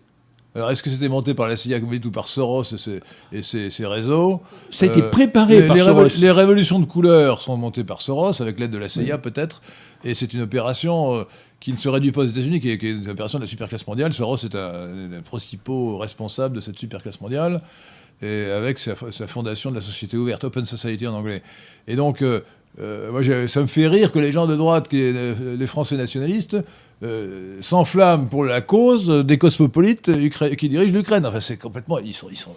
alors, 0.55 0.71
est-ce 0.71 0.81
que 0.81 0.89
c'était 0.89 1.09
monté 1.09 1.33
par 1.33 1.47
la 1.47 1.57
CIA, 1.57 1.79
ou 1.79 2.11
par 2.11 2.29
Soros 2.29 2.63
et 3.33 3.41
ses, 3.41 3.85
réseaux 3.85 4.41
Ça 4.71 4.85
a 4.85 4.87
été 4.87 5.01
euh, 5.01 5.09
préparé 5.09 5.67
par 5.67 5.75
Soros. 5.75 6.07
les 6.17 6.31
révolutions 6.31 6.79
de 6.79 6.85
couleur 6.85 7.41
sont 7.41 7.57
montées 7.57 7.83
par 7.83 7.99
Soros, 7.99 8.41
avec 8.41 8.57
l'aide 8.57 8.71
de 8.71 8.77
la 8.77 8.87
CIA 8.87 9.17
peut-être, 9.17 9.61
et 10.05 10.13
c'est 10.13 10.33
une 10.33 10.41
opération 10.41 11.13
euh, 11.13 11.23
qui 11.59 11.73
ne 11.73 11.77
se 11.77 11.89
réduit 11.89 12.13
pas 12.13 12.21
aux 12.21 12.27
États-Unis, 12.27 12.61
qui, 12.61 12.69
est 12.69 12.81
une 12.81 13.09
opération 13.09 13.37
de 13.37 13.43
la 13.43 13.49
superclasse 13.49 13.85
mondiale. 13.85 14.13
Soros 14.13 14.37
est 14.37 14.55
un, 14.55 15.09
des 15.09 15.21
principaux 15.25 15.97
responsable 15.97 16.55
de 16.55 16.61
cette 16.61 16.79
superclasse 16.79 17.19
mondiale, 17.19 17.61
et 18.21 18.45
avec 18.45 18.79
sa, 18.79 18.95
fondation 18.95 19.71
de 19.71 19.75
la 19.75 19.81
société 19.81 20.15
ouverte, 20.15 20.45
Open 20.45 20.63
Society 20.63 21.05
en 21.05 21.15
anglais. 21.15 21.43
Et 21.89 21.97
donc, 21.97 22.21
euh, 22.21 22.41
moi, 23.11 23.21
ça 23.49 23.59
me 23.59 23.67
fait 23.67 23.87
rire 23.87 24.13
que 24.13 24.19
les 24.19 24.31
gens 24.31 24.47
de 24.47 24.55
droite, 24.55 24.87
qui, 24.87 25.11
les 25.11 25.67
Français 25.67 25.97
nationalistes, 25.97 26.55
euh, 27.03 27.57
s'enflamme 27.61 28.27
pour 28.27 28.45
la 28.45 28.61
cause 28.61 29.09
des 29.25 29.37
cosmopolites 29.37 30.09
qui 30.55 30.69
dirigent 30.69 30.93
l'Ukraine. 30.93 31.25
Enfin, 31.25 31.41
c'est 31.41 31.57
complètement. 31.57 31.99
Ils 31.99 32.13
sont, 32.13 32.27
ils 32.31 32.37
sont, 32.37 32.55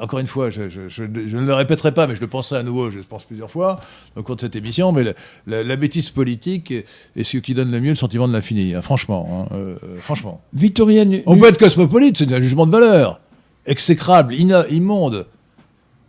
encore 0.00 0.18
une 0.18 0.26
fois, 0.26 0.50
je, 0.50 0.62
ne 0.62 1.46
le 1.46 1.54
répéterai 1.54 1.92
pas, 1.92 2.06
mais 2.06 2.16
je 2.16 2.20
le 2.20 2.26
penserai 2.26 2.58
à 2.58 2.62
nouveau, 2.62 2.90
je 2.90 2.98
le 2.98 3.04
pense 3.04 3.24
plusieurs 3.24 3.50
fois 3.50 3.78
au 4.16 4.22
cours 4.22 4.36
de 4.36 4.40
cette 4.40 4.56
émission, 4.56 4.90
mais 4.90 5.04
la, 5.46 5.76
bêtise 5.76 6.10
politique 6.10 6.72
est, 7.14 7.24
ce 7.24 7.38
qui 7.38 7.54
donne 7.54 7.70
le 7.70 7.80
mieux 7.80 7.90
le 7.90 7.96
sentiment 7.96 8.26
de 8.26 8.32
l'infini, 8.32 8.74
hein, 8.74 8.82
franchement. 8.82 9.48
Hein, 9.50 9.54
euh, 9.54 9.76
franchement. 10.00 10.40
On 11.26 11.36
peut 11.36 11.46
être 11.46 11.58
cosmopolite, 11.58 12.18
c'est 12.18 12.32
un 12.32 12.40
jugement 12.40 12.66
de 12.66 12.72
valeur. 12.72 13.20
Exécrable, 13.66 14.34
immonde. 14.34 15.26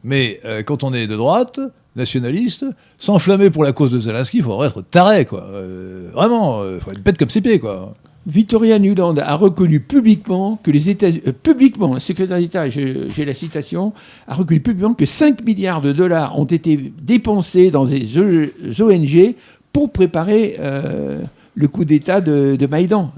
Mais 0.04 0.40
euh, 0.46 0.64
quand 0.64 0.84
on 0.84 0.94
est 0.94 1.08
de 1.08 1.16
droite, 1.16 1.60
nationaliste, 2.00 2.66
s'enflammer 2.98 3.52
pour 3.52 3.64
la 3.64 3.74
cause 3.74 3.92
de 3.92 4.00
Zelensky, 4.00 4.38
il 4.38 4.44
faut 4.44 4.64
être 4.64 4.82
taré, 4.82 5.26
quoi. 5.26 5.44
Euh, 5.44 6.10
vraiment, 6.14 6.64
il 6.64 6.68
euh, 6.68 6.80
faut 6.80 6.92
être 6.92 7.04
bête 7.04 7.18
comme 7.18 7.30
CP, 7.30 7.60
quoi. 7.60 7.94
Victoria 8.26 8.80
Nuland 8.80 9.16
a 9.18 9.36
reconnu 9.36 9.80
publiquement 9.80 10.60
que 10.62 10.72
les 10.72 10.90
États 10.90 11.08
euh, 11.08 11.32
publiquement, 11.32 11.94
le 11.94 12.00
secrétaire 12.00 12.40
d'État, 12.40 12.68
j'ai 12.70 13.26
la 13.26 13.34
citation, 13.34 13.94
a 14.28 14.34
reconnu 14.34 14.60
publiquement 14.60 14.94
que 14.94 15.06
5 15.06 15.44
milliards 15.44 15.82
de 15.82 15.92
dollars 15.92 16.38
ont 16.40 16.46
été 16.46 16.92
dépensés 17.02 17.70
dans 17.70 17.86
des 17.86 18.18
ONG 18.82 19.36
pour 19.72 19.92
préparer 19.92 20.58
le 21.54 21.68
coup 21.68 21.86
d'État 21.86 22.22
de, 22.22 22.56
de, 22.56 22.66
Maïdan. 22.66 23.12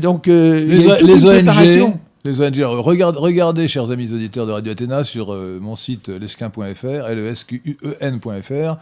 donc, 0.00 0.26
les, 0.26 1.24
ONG, 1.24 1.98
les 2.24 2.40
ONG. 2.40 2.60
regardez, 2.62 3.68
chers 3.68 3.90
amis 3.90 4.12
auditeurs 4.12 4.46
de 4.46 4.52
Radio 4.52 4.72
Athéna, 4.72 5.04
sur 5.04 5.32
euh, 5.32 5.58
mon 5.60 5.76
site 5.76 6.08
lesquin.fr, 6.08 7.08
l 7.08 7.18
e 7.18 7.28
s 7.28 7.44
q 7.44 7.62
u 7.64 7.76
e 7.82 7.96
n.fr, 8.00 8.76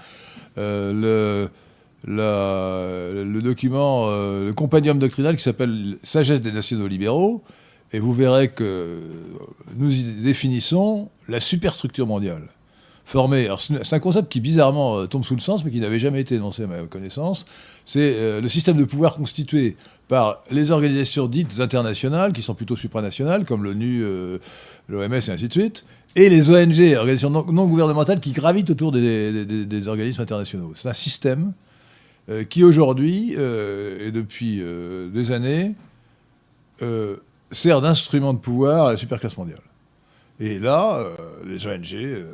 euh, 0.59 1.51
le, 2.07 3.25
le, 3.25 3.41
document, 3.41 4.07
euh, 4.09 4.47
le 4.47 4.53
compendium 4.53 4.99
doctrinal 4.99 5.37
qui 5.37 5.43
s'appelle 5.43 5.99
Sagesse 6.03 6.41
des 6.41 6.53
nationaux 6.53 6.87
libéraux, 6.87 7.43
et 7.93 7.99
vous 7.99 8.13
verrez 8.13 8.49
que 8.49 8.99
nous 9.77 9.93
y 9.93 10.03
définissons 10.03 11.09
la 11.29 11.41
superstructure 11.41 12.07
mondiale. 12.07 12.49
Formée, 13.07 13.49
c'est 13.85 13.93
un 13.95 14.01
concept 14.01 14.29
qui 14.31 14.41
bizarrement 14.41 15.07
tombe 15.07 15.25
sous 15.25 15.37
le 15.37 15.41
sens, 15.41 15.65
mais 15.65 15.71
qui 15.71 15.79
n'avait 15.79 16.01
jamais 16.01 16.21
été 16.21 16.35
énoncé 16.35 16.65
à 16.65 16.67
ma 16.67 16.83
connaissance. 16.83 17.45
C'est 17.85 18.41
le 18.41 18.49
système 18.49 18.77
de 18.77 18.85
pouvoir 18.85 19.15
constitué 19.15 19.77
par 20.09 20.41
les 20.51 20.71
organisations 20.71 21.27
dites 21.27 21.61
internationales, 21.61 22.33
qui 22.33 22.43
sont 22.43 22.55
plutôt 22.55 22.77
supranationales, 22.77 23.45
comme 23.45 23.65
l'ONU, 23.65 24.03
euh, 24.03 24.39
l'OMS 24.89 25.13
et 25.13 25.31
ainsi 25.31 25.49
de 25.49 25.53
suite, 25.53 25.85
et 26.15 26.29
les 26.29 26.51
ONG, 26.51 26.97
organisations 26.97 27.31
non, 27.31 27.67
gouvernementales, 27.67 28.21
qui 28.21 28.33
gravitent 28.33 28.71
autour 28.71 28.93
des, 28.93 29.89
organismes 29.89 30.23
internationaux. 30.23 30.73
C'est 30.75 30.89
un 30.89 30.95
système 30.95 31.53
euh, 32.29 32.45
qui 32.45 32.65
aujourd'hui, 32.65 33.35
euh, 33.37 34.09
et 34.09 34.13
depuis 34.13 34.63
des 35.13 35.33
années, 35.33 35.75
sert 37.53 37.81
d'instrument 37.81 38.33
de 38.33 38.39
pouvoir 38.39 38.87
à 38.89 38.93
la 38.93 38.97
superclasse 38.97 39.37
mondiale. 39.37 39.61
Et 40.39 40.59
là, 40.59 41.05
les 41.47 41.67
ONG 41.67 42.25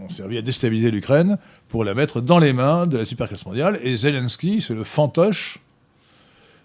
ont 0.00 0.08
servi 0.08 0.38
à 0.38 0.42
déstabiliser 0.42 0.90
l'Ukraine 0.90 1.38
pour 1.68 1.84
la 1.84 1.94
mettre 1.94 2.20
dans 2.20 2.38
les 2.38 2.52
mains 2.52 2.86
de 2.86 2.98
la 2.98 3.04
superclasse 3.04 3.46
mondiale, 3.46 3.78
et 3.82 3.96
Zelensky, 3.96 4.60
c'est 4.60 4.74
le 4.74 4.84
fantoche 4.84 5.60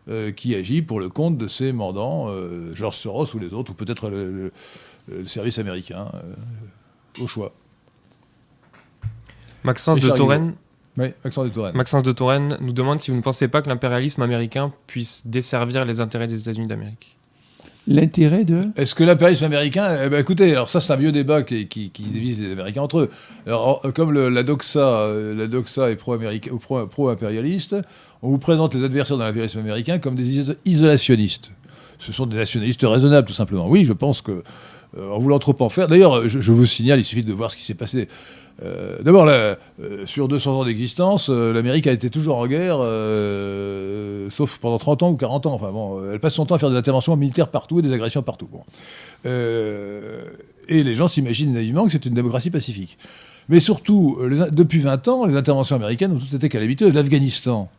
euh, 0.07 0.31
qui 0.31 0.53
agit 0.55 0.81
pour 0.81 0.99
le 0.99 1.09
compte 1.09 1.37
de 1.37 1.47
ses 1.47 1.71
mandants, 1.71 2.27
euh, 2.29 2.71
George 2.73 2.95
Soros 2.95 3.33
ou 3.33 3.39
les 3.39 3.53
autres, 3.53 3.71
ou 3.71 3.73
peut-être 3.73 4.09
le, 4.09 4.51
service 5.25 5.57
américain, 5.59 6.07
euh, 6.13 7.23
au 7.23 7.27
choix. 7.27 7.51
Maxence 9.63 9.99
de 9.99 10.09
Touraine. 10.11 10.53
Oui, 10.97 11.07
Maxence 11.23 11.45
de 11.45 11.49
Touraine. 11.49 11.75
Maxence 11.75 12.03
de 12.03 12.11
Touraine 12.11 12.57
nous 12.61 12.71
demande 12.71 12.99
si 12.99 13.11
vous 13.11 13.17
ne 13.17 13.21
pensez 13.21 13.47
pas 13.47 13.61
que 13.61 13.67
l'impérialisme 13.67 14.21
américain 14.21 14.71
puisse 14.87 15.25
desservir 15.25 15.85
les 15.85 15.99
intérêts 15.99 16.27
des 16.27 16.39
États-Unis 16.39 16.67
d'Amérique. 16.67 17.14
L'intérêt 17.87 18.45
de 18.45 18.69
Est-ce 18.75 18.95
que 18.95 19.03
l'impérialisme 19.03 19.45
américain 19.45 19.95
eh 20.03 20.09
ben, 20.09 20.19
Écoutez, 20.19 20.51
alors 20.51 20.69
ça 20.69 20.81
c'est 20.81 20.91
un 20.91 20.95
vieux 20.95 21.11
débat 21.11 21.43
qui, 21.43 21.67
divise 21.95 22.41
les 22.41 22.51
Américains 22.51 22.81
entre 22.81 22.99
eux. 22.99 23.09
Alors, 23.45 23.81
comme 23.93 24.11
la 24.11 24.43
doxa, 24.43 25.07
la 25.35 25.47
doxa 25.47 25.91
est 25.91 25.95
pro-impérialiste, 25.95 27.75
on 28.23 28.29
vous 28.29 28.39
présente 28.39 28.73
les 28.73 28.83
adversaires 28.83 29.17
de 29.17 29.23
l'impérialisme 29.23 29.59
américain 29.59 29.99
comme 29.99 30.15
des 30.15 30.55
isolationnistes. 30.65 31.51
Ce 31.99 32.11
sont 32.11 32.25
des 32.25 32.37
nationalistes 32.37 32.81
raisonnables, 32.83 33.27
tout 33.27 33.33
simplement. 33.33 33.67
Oui, 33.67 33.85
je 33.85 33.93
pense 33.93 34.21
que, 34.21 34.43
euh, 34.97 35.11
en 35.11 35.19
voulant 35.19 35.39
trop 35.39 35.55
en 35.59 35.69
faire. 35.69 35.87
D'ailleurs, 35.87 36.27
je, 36.27 36.51
vous 36.51 36.65
signale, 36.65 36.99
il 36.99 37.05
suffit 37.05 37.23
de 37.23 37.33
voir 37.33 37.51
ce 37.51 37.57
qui 37.57 37.63
s'est 37.63 37.75
passé. 37.75 38.07
Euh, 38.63 38.97
d'abord, 39.01 39.27
euh, 39.27 39.55
sur 40.05 40.27
200 40.27 40.59
ans 40.59 40.65
d'existence, 40.65 41.29
l'Amérique 41.29 41.87
a 41.87 41.91
été 41.91 42.09
toujours 42.09 42.37
en 42.37 42.47
guerre, 42.47 42.77
sauf 44.31 44.57
pendant 44.59 44.77
30 44.77 45.03
ans 45.03 45.11
ou 45.11 45.15
40 45.15 45.45
ans. 45.45 45.53
Enfin 45.53 45.71
bon, 45.71 46.11
elle 46.11 46.19
passe 46.19 46.35
son 46.35 46.45
temps 46.45 46.55
à 46.55 46.59
faire 46.59 46.69
des 46.69 46.77
interventions 46.77 47.15
militaires 47.17 47.49
partout 47.49 47.79
et 47.79 47.81
des 47.81 47.93
agressions 47.93 48.21
partout. 48.21 48.47
et 49.25 50.83
les 50.83 50.95
gens 50.95 51.07
s'imaginent 51.07 51.53
naïvement 51.53 51.85
que 51.85 51.91
c'est 51.91 52.05
une 52.05 52.13
démocratie 52.13 52.51
pacifique. 52.51 52.97
Mais 53.47 53.59
surtout, 53.59 54.17
depuis 54.51 54.79
20 54.79 55.07
ans, 55.07 55.25
les 55.25 55.35
interventions 55.35 55.75
américaines 55.75 56.13
ont 56.13 56.17
toutes 56.17 56.33
été 56.33 56.49
calamiteuses. 56.49 56.93
L'Afghanistan, 56.93 57.69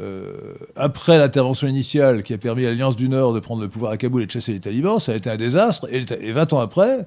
euh, 0.00 0.54
après 0.76 1.18
l'intervention 1.18 1.66
initiale 1.66 2.22
qui 2.22 2.32
a 2.32 2.38
permis 2.38 2.64
à 2.64 2.68
l'Alliance 2.68 2.94
du 2.94 3.08
Nord 3.08 3.32
de 3.32 3.40
prendre 3.40 3.62
le 3.62 3.68
pouvoir 3.68 3.90
à 3.90 3.96
Kaboul 3.96 4.22
et 4.22 4.26
de 4.26 4.30
chasser 4.30 4.52
les 4.52 4.60
talibans, 4.60 5.00
ça 5.00 5.12
a 5.12 5.16
été 5.16 5.28
un 5.28 5.36
désastre. 5.36 5.88
Et, 5.92 6.32
20 6.32 6.52
ans 6.52 6.60
après, 6.60 7.06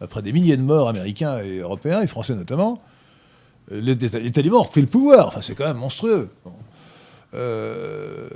après 0.00 0.22
des 0.22 0.32
milliers 0.32 0.56
de 0.56 0.62
morts 0.62 0.88
américains 0.88 1.38
et 1.40 1.58
européens, 1.58 2.02
et 2.02 2.06
français 2.06 2.34
notamment, 2.34 2.78
les, 3.70 3.96
talibans 3.96 4.60
ont 4.60 4.64
repris 4.64 4.80
le 4.80 4.86
pouvoir. 4.86 5.28
Enfin, 5.28 5.40
c'est 5.40 5.54
quand 5.54 5.66
même 5.66 5.76
monstrueux. 5.76 6.28
Euh, 7.34 8.28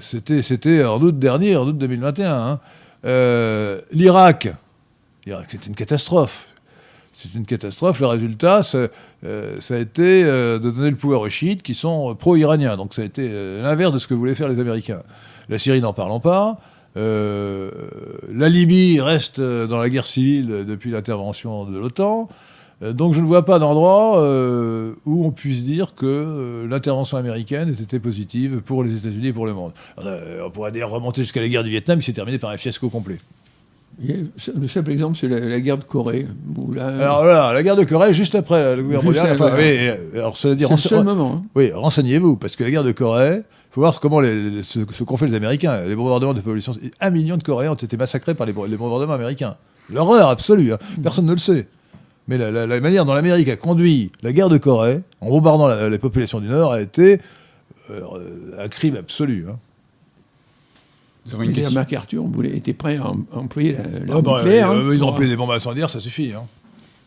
c'était 0.00 0.84
en 0.84 1.00
août 1.00 1.18
dernier, 1.18 1.56
en 1.56 1.66
août 1.66 1.78
2021. 1.78 2.32
Hein. 2.32 2.60
Euh, 3.04 3.80
L'Irak, 3.92 4.48
c'était 5.48 5.66
une 5.66 5.76
catastrophe 5.76 6.46
c'est 7.14 7.34
une 7.34 7.46
catastrophe. 7.46 8.00
Le 8.00 8.06
résultat, 8.06 8.62
ça, 8.62 8.88
euh, 9.24 9.58
a 9.70 9.76
été 9.76 10.24
euh, 10.24 10.58
de 10.58 10.70
donner 10.70 10.90
le 10.90 10.96
pouvoir 10.96 11.20
aux 11.20 11.28
chiites 11.28 11.62
qui 11.62 11.74
sont 11.74 12.14
pro-iraniens. 12.14 12.76
Donc 12.76 12.94
ça 12.94 13.02
a 13.02 13.04
été 13.04 13.28
l'inverse 13.62 13.92
de 13.92 13.98
ce 13.98 14.06
que 14.06 14.14
voulaient 14.14 14.34
faire 14.34 14.48
les 14.48 14.58
Américains. 14.58 15.02
La 15.48 15.58
Syrie, 15.58 15.80
n'en 15.80 15.92
parlons 15.92 16.20
pas. 16.20 16.58
La 16.96 18.48
Libye 18.48 19.00
reste 19.00 19.40
dans 19.40 19.78
la 19.78 19.88
guerre 19.88 20.06
civile 20.06 20.64
depuis 20.66 20.90
l'intervention 20.90 21.64
de 21.64 21.78
l'OTAN. 21.78 22.28
Euh, 22.82 22.92
donc 22.92 23.14
je 23.14 23.20
ne 23.20 23.26
vois 23.26 23.44
pas 23.44 23.58
d'endroit 23.58 24.20
euh, 24.22 24.94
où 25.06 25.24
on 25.24 25.30
puisse 25.30 25.64
dire 25.64 25.94
que 25.94 26.04
euh, 26.06 26.66
l'intervention 26.68 27.16
américaine 27.16 27.68
ait 27.68 27.82
été 27.82 27.98
positive 28.00 28.60
pour 28.64 28.82
les 28.82 28.96
États-Unis 28.96 29.28
et 29.28 29.32
pour 29.32 29.46
le 29.46 29.54
monde. 29.54 29.72
Euh, 30.04 30.42
on 30.46 30.50
pourrait 30.50 30.72
d'ailleurs 30.72 30.90
remonter 30.90 31.22
jusqu'à 31.22 31.40
la 31.40 31.48
guerre 31.48 31.62
du 31.64 31.70
Vietnam, 31.70 31.98
qui 32.00 32.06
s'est 32.06 32.12
terminée 32.12 32.38
par 32.38 32.50
un 32.50 32.56
fiasco 32.56 32.88
complet. 32.88 33.18
Et 34.08 34.16
Le 34.58 34.68
simple 34.68 34.90
exemple, 34.90 35.18
c'est 35.20 35.28
la, 35.28 35.38
la 35.38 35.60
guerre 35.60 35.76
de 35.78 35.84
Corée. 35.84 36.26
Où 36.56 36.72
là, 36.72 36.86
Alors 36.88 37.22
voilà, 37.22 37.52
la 37.52 37.62
guerre 37.62 37.76
de 37.76 37.84
Corée, 37.84 38.12
juste 38.14 38.34
après 38.34 38.74
la 38.76 38.82
guerre 38.82 39.04
mondiale. 39.04 39.32
enfin, 39.32 39.52
oui, 39.56 39.62
euh, 39.66 39.96
alors 40.14 40.36
cela 40.36 40.54
dit, 40.54 40.62
c'est 40.62 40.68
le 40.68 40.74
rense- 40.74 40.88
seul 40.88 41.04
moment. 41.04 41.42
hein. 41.44 41.48
oui, 41.54 41.70
renseignez-vous, 41.72 42.36
parce 42.36 42.56
que 42.56 42.64
la 42.64 42.70
guerre 42.70 42.84
de 42.84 42.92
Corée, 42.92 43.42
faut 43.72 43.80
voir 43.80 43.98
comment 44.00 44.20
les- 44.20 44.62
ce, 44.62 44.80
ce 44.90 45.02
qu'ont 45.04 45.16
fait 45.16 45.26
les 45.26 45.34
Américains. 45.34 45.82
Les 45.84 45.96
bombardements 45.96 46.34
de 46.34 46.40
population. 46.40 46.72
Un 47.00 47.10
million 47.10 47.36
de 47.36 47.42
Coréens 47.42 47.72
ont 47.72 47.74
été 47.74 47.96
massacrés 47.96 48.34
par 48.34 48.46
les, 48.46 48.52
bo- 48.52 48.66
les 48.66 48.76
bombardements 48.76 49.14
américains. 49.14 49.56
L'horreur 49.90 50.28
absolue, 50.28 50.72
hein. 50.72 50.78
personne 51.02 51.26
ne 51.26 51.32
le 51.32 51.38
sait. 51.38 51.66
Mais 52.28 52.38
la, 52.38 52.50
la- 52.52 52.66
la 52.68 52.80
manière 52.80 53.04
dont 53.04 53.14
l'Amérique 53.14 53.48
a 53.48 53.56
conduit 53.56 54.12
la 54.22 54.32
guerre 54.32 54.48
de 54.48 54.56
Corée, 54.58 55.00
en 55.20 55.28
bombardant 55.30 55.66
la- 55.66 55.88
les 55.88 55.98
populations 55.98 56.38
du 56.40 56.46
Nord, 56.48 56.72
a 56.72 56.80
été 56.80 57.20
euh, 57.90 58.00
un 58.58 58.68
crime 58.68 58.94
absolu. 58.96 59.46
hein. 59.50 59.58
Nous 61.26 61.34
avons 61.34 61.42
une 61.44 61.52
question. 61.52 61.72
MacArthur 61.78 62.24
voulait, 62.24 62.56
était 62.56 62.72
prêt 62.72 62.96
à, 62.96 63.06
em- 63.08 63.24
à 63.32 63.38
employer 63.38 63.72
la, 63.72 63.82
l'arme 63.84 64.06
Ah 64.10 64.20
bah, 64.22 64.36
nucléaire. 64.38 64.70
euh, 64.70 64.90
hein, 64.90 64.94
ils 64.94 65.02
ont 65.02 65.08
employé 65.08 65.30
des 65.30 65.36
bombes 65.36 65.50
incendiaires, 65.50 65.88
ça 65.90 66.00
suffit. 66.00 66.32
hein. 66.32 66.42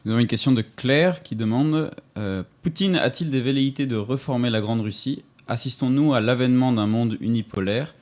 Nous 0.05 0.11
avons 0.11 0.22
une 0.22 0.28
question 0.28 0.51
de 0.51 0.63
Claire 0.76 1.24
qui 1.24 1.36
demande 1.36 1.91
euh, 2.18 2.43
Poutine 2.61 2.95
a-t-il 2.95 3.32
des 3.32 3.41
velléités 3.41 3.86
de 3.88 3.95
reformer 3.97 4.49
la 4.49 4.61
Grande 4.61 4.82
Russie? 4.82 5.24
Assistons-nous 5.48 6.14
à 6.14 6.22
l'avènement 6.22 6.72
d'un 6.72 6.88
monde 6.88 7.18
unipolaire 7.22 7.93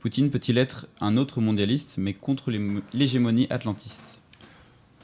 Poutine 0.00 0.30
peut-il 0.30 0.58
être 0.58 0.86
un 1.00 1.16
autre 1.16 1.40
mondialiste, 1.40 1.94
mais 1.98 2.12
contre 2.12 2.50
l'hégémonie 2.92 3.46
atlantiste? 3.50 4.20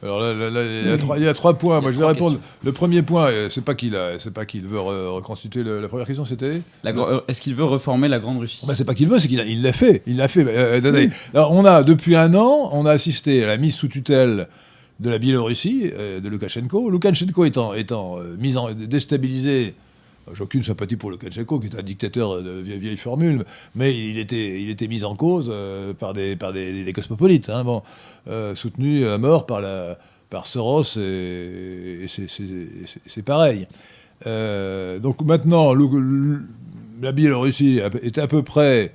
Alors 0.02 0.20
là, 0.20 0.32
là, 0.34 0.50
là, 0.50 0.64
il, 0.64 0.88
y 0.88 0.92
a 0.92 0.98
trois, 0.98 1.18
il 1.18 1.24
y 1.24 1.28
a 1.28 1.34
trois 1.34 1.54
points. 1.54 1.78
A 1.78 1.80
Moi, 1.80 1.90
je 1.92 1.98
vais 1.98 2.04
répondre. 2.04 2.36
questions. 2.36 2.52
Le 2.64 2.72
premier 2.72 3.02
point, 3.02 3.26
euh, 3.30 3.48
c'est 3.48 3.62
pas 3.64 3.74
qu'il 3.74 3.98
c'est 4.20 4.32
pas 4.32 4.44
qu'il 4.46 4.62
veut 4.62 4.78
re- 4.78 5.08
reconstituer. 5.08 5.62
le- 5.64 5.80
la 5.80 5.88
première 5.88 6.06
question, 6.06 6.24
c'était? 6.24 6.62
Euh, 6.84 7.20
Est-ce 7.28 7.40
qu'il 7.40 7.54
veut 7.56 7.64
reformer 7.64 8.06
la 8.08 8.18
Grande 8.20 8.38
Russie? 8.38 8.64
Bah, 8.66 8.74
c'est 8.76 8.84
pas 8.84 8.94
qu'il 8.94 9.08
veut, 9.08 9.18
c'est 9.18 9.26
qu'il 9.28 9.40
a- 9.40 9.44
il 9.44 9.62
l'a 9.62 9.72
fait. 9.72 10.02
Il 10.06 10.16
l'a 10.18 10.28
fait. 10.28 10.44
Euh. 10.48 11.08
Alors, 11.34 11.52
on 11.52 11.64
a 11.64 11.82
depuis 11.84 12.14
un 12.16 12.32
an, 12.34 12.70
on 12.72 12.86
a 12.86 12.90
assisté 12.92 13.42
à 13.42 13.48
la 13.48 13.56
mise 13.56 13.74
sous 13.74 13.88
tutelle 13.88 14.48
de 15.00 15.10
la 15.10 15.18
Biélorussie, 15.18 15.90
euh, 15.94 16.20
de 16.20 16.28
Loukachenko. 16.28 16.90
Loukachenko 16.90 17.44
étant, 17.44 17.74
étant 17.74 18.18
euh, 18.20 18.36
mis 18.38 18.56
en 18.56 18.72
déstabilisé. 18.72 19.74
Euh, 20.30 20.34
J'ai 20.34 20.42
aucune 20.42 20.62
sympathie 20.62 20.96
pour 20.96 21.10
Loukachenko, 21.10 21.58
qui 21.60 21.66
est 21.68 21.78
un 21.78 21.82
dictateur 21.82 22.42
de 22.42 22.50
vieille, 22.60 22.78
vieille 22.78 22.96
formule, 22.96 23.44
mais 23.74 23.96
il 23.96 24.18
était, 24.18 24.60
il 24.60 24.70
était 24.70 24.88
mis 24.88 25.04
en 25.04 25.14
cause 25.16 25.48
euh, 25.50 25.92
par 25.94 26.12
des, 26.12 26.36
par 26.36 26.52
des, 26.52 26.84
des 26.84 26.92
cosmopolites, 26.92 27.48
hein, 27.48 27.64
bon, 27.64 27.82
euh, 28.28 28.54
soutenu 28.54 29.06
à 29.06 29.18
mort 29.18 29.46
par, 29.46 29.60
la, 29.60 29.98
par 30.30 30.46
Soros, 30.46 30.82
et, 30.98 32.04
et 32.04 32.08
c'est- 32.08 33.22
pareil. 33.22 33.66
Euh, 34.26 34.98
donc 34.98 35.20
maintenant, 35.22 35.74
la 37.02 37.12
Biélorussie 37.12 37.80
est 38.02 38.18
à 38.18 38.26
peu 38.26 38.42
près, 38.42 38.94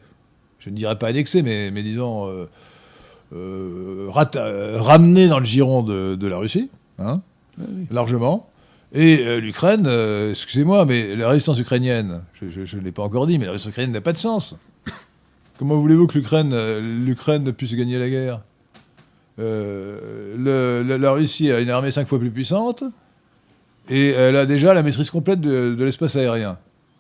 je 0.60 0.70
ne 0.70 0.76
dirais 0.76 0.98
pas 0.98 1.08
annexée, 1.08 1.42
mais, 1.42 1.72
mais 1.72 1.84
disons, 1.84 2.30
ramenée 3.32 5.28
dans 5.28 5.40
le 5.40 5.46
giron 5.46 5.84
de, 5.84 6.16
de 6.16 6.28
la 6.28 6.38
Russie, 6.38 6.70
hein, 7.00 7.22
oui. 7.60 7.88
largement. 7.92 8.48
Et 8.96 9.20
euh, 9.26 9.39
l'Ukraine, 9.39 9.86
euh, 9.88 10.32
excusez-moi, 10.32 10.86
mais 10.86 11.16
la 11.16 11.28
résistance 11.30 11.58
ukrainienne, 11.60 12.22
je 12.41 12.78
ne 12.78 12.82
l'ai 12.82 12.91
pas 12.91 13.02
encore 13.04 13.26
dit, 13.26 13.39
mais 13.39 13.46
la 13.46 13.52
résistance 13.52 13.72
ukrainienne 13.74 13.94
n'a 13.94 14.02
pas 14.02 14.14
de 14.14 14.18
sens. 14.18 14.56
Comment 15.58 15.76
voulez-vous 15.78 16.06
que 16.08 16.18
l'Ukraine 16.18 16.52
euh, 16.54 17.52
puisse 17.52 17.74
gagner 17.76 17.98
la 17.98 18.10
guerre? 18.10 18.41
Le- 19.38 20.84
la, 20.86 20.98
la 20.98 21.12
Russie 21.12 21.52
a 21.52 21.60
une 21.60 21.70
armée 21.70 21.91
cinq 21.91 22.08
fois 22.08 22.20
plus 22.20 22.30
puissante 22.32 22.84
et 23.89 24.10
elle 24.10 24.36
a 24.36 24.46
déjà 24.46 24.74
la 24.74 24.84
maîtrise 24.84 25.10
complète 25.10 25.41
de, 25.41 25.74
de 25.76 25.84
l'espace 25.84 26.16
aérien. 26.16 26.58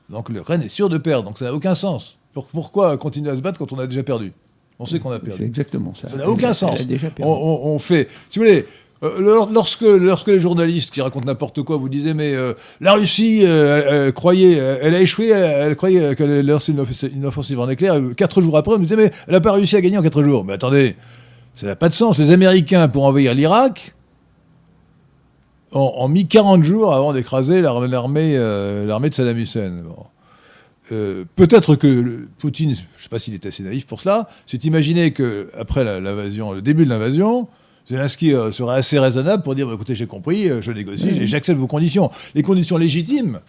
Donc 0.09 0.29
l'Ukraine 0.29 0.61
est 0.63 0.69
sûre 0.69 0.89
de 0.89 0.97
perdre, 0.97 1.25
donc 1.25 1.37
ça 1.37 1.45
n'a 1.45 1.53
aucun 1.53 1.75
sens. 1.75 2.17
Pour- 2.33 2.47
pourquoi 2.47 2.97
continuer 2.97 3.29
à 3.29 3.35
se 3.35 3.41
battre 3.41 3.59
quand 3.59 3.71
on 3.71 3.79
a 3.79 3.85
déjà 3.87 4.03
perdu? 4.03 4.33
On 4.79 4.85
sait 4.87 4.99
qu'on 4.99 5.11
a 5.11 5.15
C'est 5.19 5.25
perdu. 5.25 5.43
exactement 5.43 5.93
ça. 5.93 6.09
Ça 6.09 6.15
n'a 6.17 6.27
aucun 6.27 6.53
sens. 6.53 6.79
On 7.19 7.77
fait, 7.79 8.09
si 8.29 8.39
vous 8.39 8.45
voulez, 8.45 8.65
euh, 9.03 9.19
lor- 9.19 9.49
lorsque, 9.51 9.81
lorsque 9.81 10.27
les 10.27 10.39
journalistes 10.39 10.91
qui 10.91 11.01
racontent 11.01 11.25
n'importe 11.25 11.61
quoi 11.61 11.77
vous 11.77 11.89
disaient 11.89 12.13
mais 12.13 12.33
euh, 12.33 12.53
la 12.81 12.93
Russie 12.93 13.41
euh, 13.43 14.11
croyait, 14.11 14.53
elle 14.53 14.95
a 14.95 15.01
échoué, 15.01 15.27
elle, 15.29 15.75
croyait 15.75 16.15
qu'elle 16.15 16.45
lancer 16.45 16.71
une, 16.71 16.79
offensive- 16.79 17.11
une 17.13 17.25
offensive 17.25 17.59
en 17.59 17.69
éclair. 17.69 17.99
Quatre 18.15 18.41
jours 18.41 18.57
après, 18.57 18.73
on 18.75 18.77
nous 18.77 18.83
disait 18.83 18.95
mais 18.95 19.11
elle 19.27 19.33
n'a 19.33 19.41
pas 19.41 19.51
réussi 19.51 19.75
à 19.75 19.81
gagner 19.81 19.97
en 19.97 20.03
quatre 20.03 20.23
jours. 20.23 20.45
Mais 20.45 20.53
attendez, 20.53 20.95
ça 21.55 21.67
n'a 21.67 21.75
pas 21.75 21.89
de 21.89 21.93
sens. 21.93 22.17
Les 22.17 22.31
Américains 22.31 22.87
pour 22.87 23.03
envahir 23.05 23.33
l'Irak 23.33 23.93
ont, 25.71 26.07
mis 26.07 26.27
40 26.27 26.63
jours 26.63 26.93
avant 26.93 27.13
d'écraser 27.13 27.61
l'armée, 27.61 28.33
de 28.37 29.13
Saddam 29.13 29.37
Hussein. 29.37 29.73
Peut-être 30.89 31.75
que 31.75 32.27
Poutine, 32.37 32.75
je 32.75 32.81
ne 32.81 33.01
sais 33.01 33.09
pas 33.09 33.17
s'il 33.19 33.33
est 33.33 33.45
assez 33.45 33.63
naïf 33.63 33.85
pour 33.87 33.99
cela, 33.99 34.29
s'est 34.45 34.57
imaginé 34.57 35.11
que 35.11 35.49
après 35.57 35.83
l'invasion, 35.83 36.51
le 36.51 36.61
début 36.61 36.85
de 36.85 36.89
l'invasion, 36.89 37.47
Zelensky 37.87 38.33
euh, 38.33 38.51
serait 38.51 38.75
assez 38.77 38.97
raisonnable 38.99 39.43
pour 39.43 39.55
dire 39.55 39.67
bah, 39.67 39.73
écoutez, 39.73 39.95
j'ai 39.95 40.07
compris, 40.07 40.49
euh, 40.49 40.61
je 40.61 40.71
négocie, 40.71 41.25
j'accepte 41.27 41.59
vos 41.59 41.67
conditions. 41.67 42.09
Les 42.35 42.41
conditions 42.41 42.77
légitimes 42.77 43.39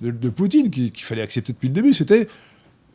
de, 0.00 0.10
de 0.10 0.28
Poutine, 0.28 0.70
qui- 0.70 0.90
qu'il 0.92 1.04
fallait 1.04 1.22
accepter 1.22 1.52
depuis 1.52 1.68
le 1.68 1.74
début, 1.74 1.92
c'était 1.92 2.28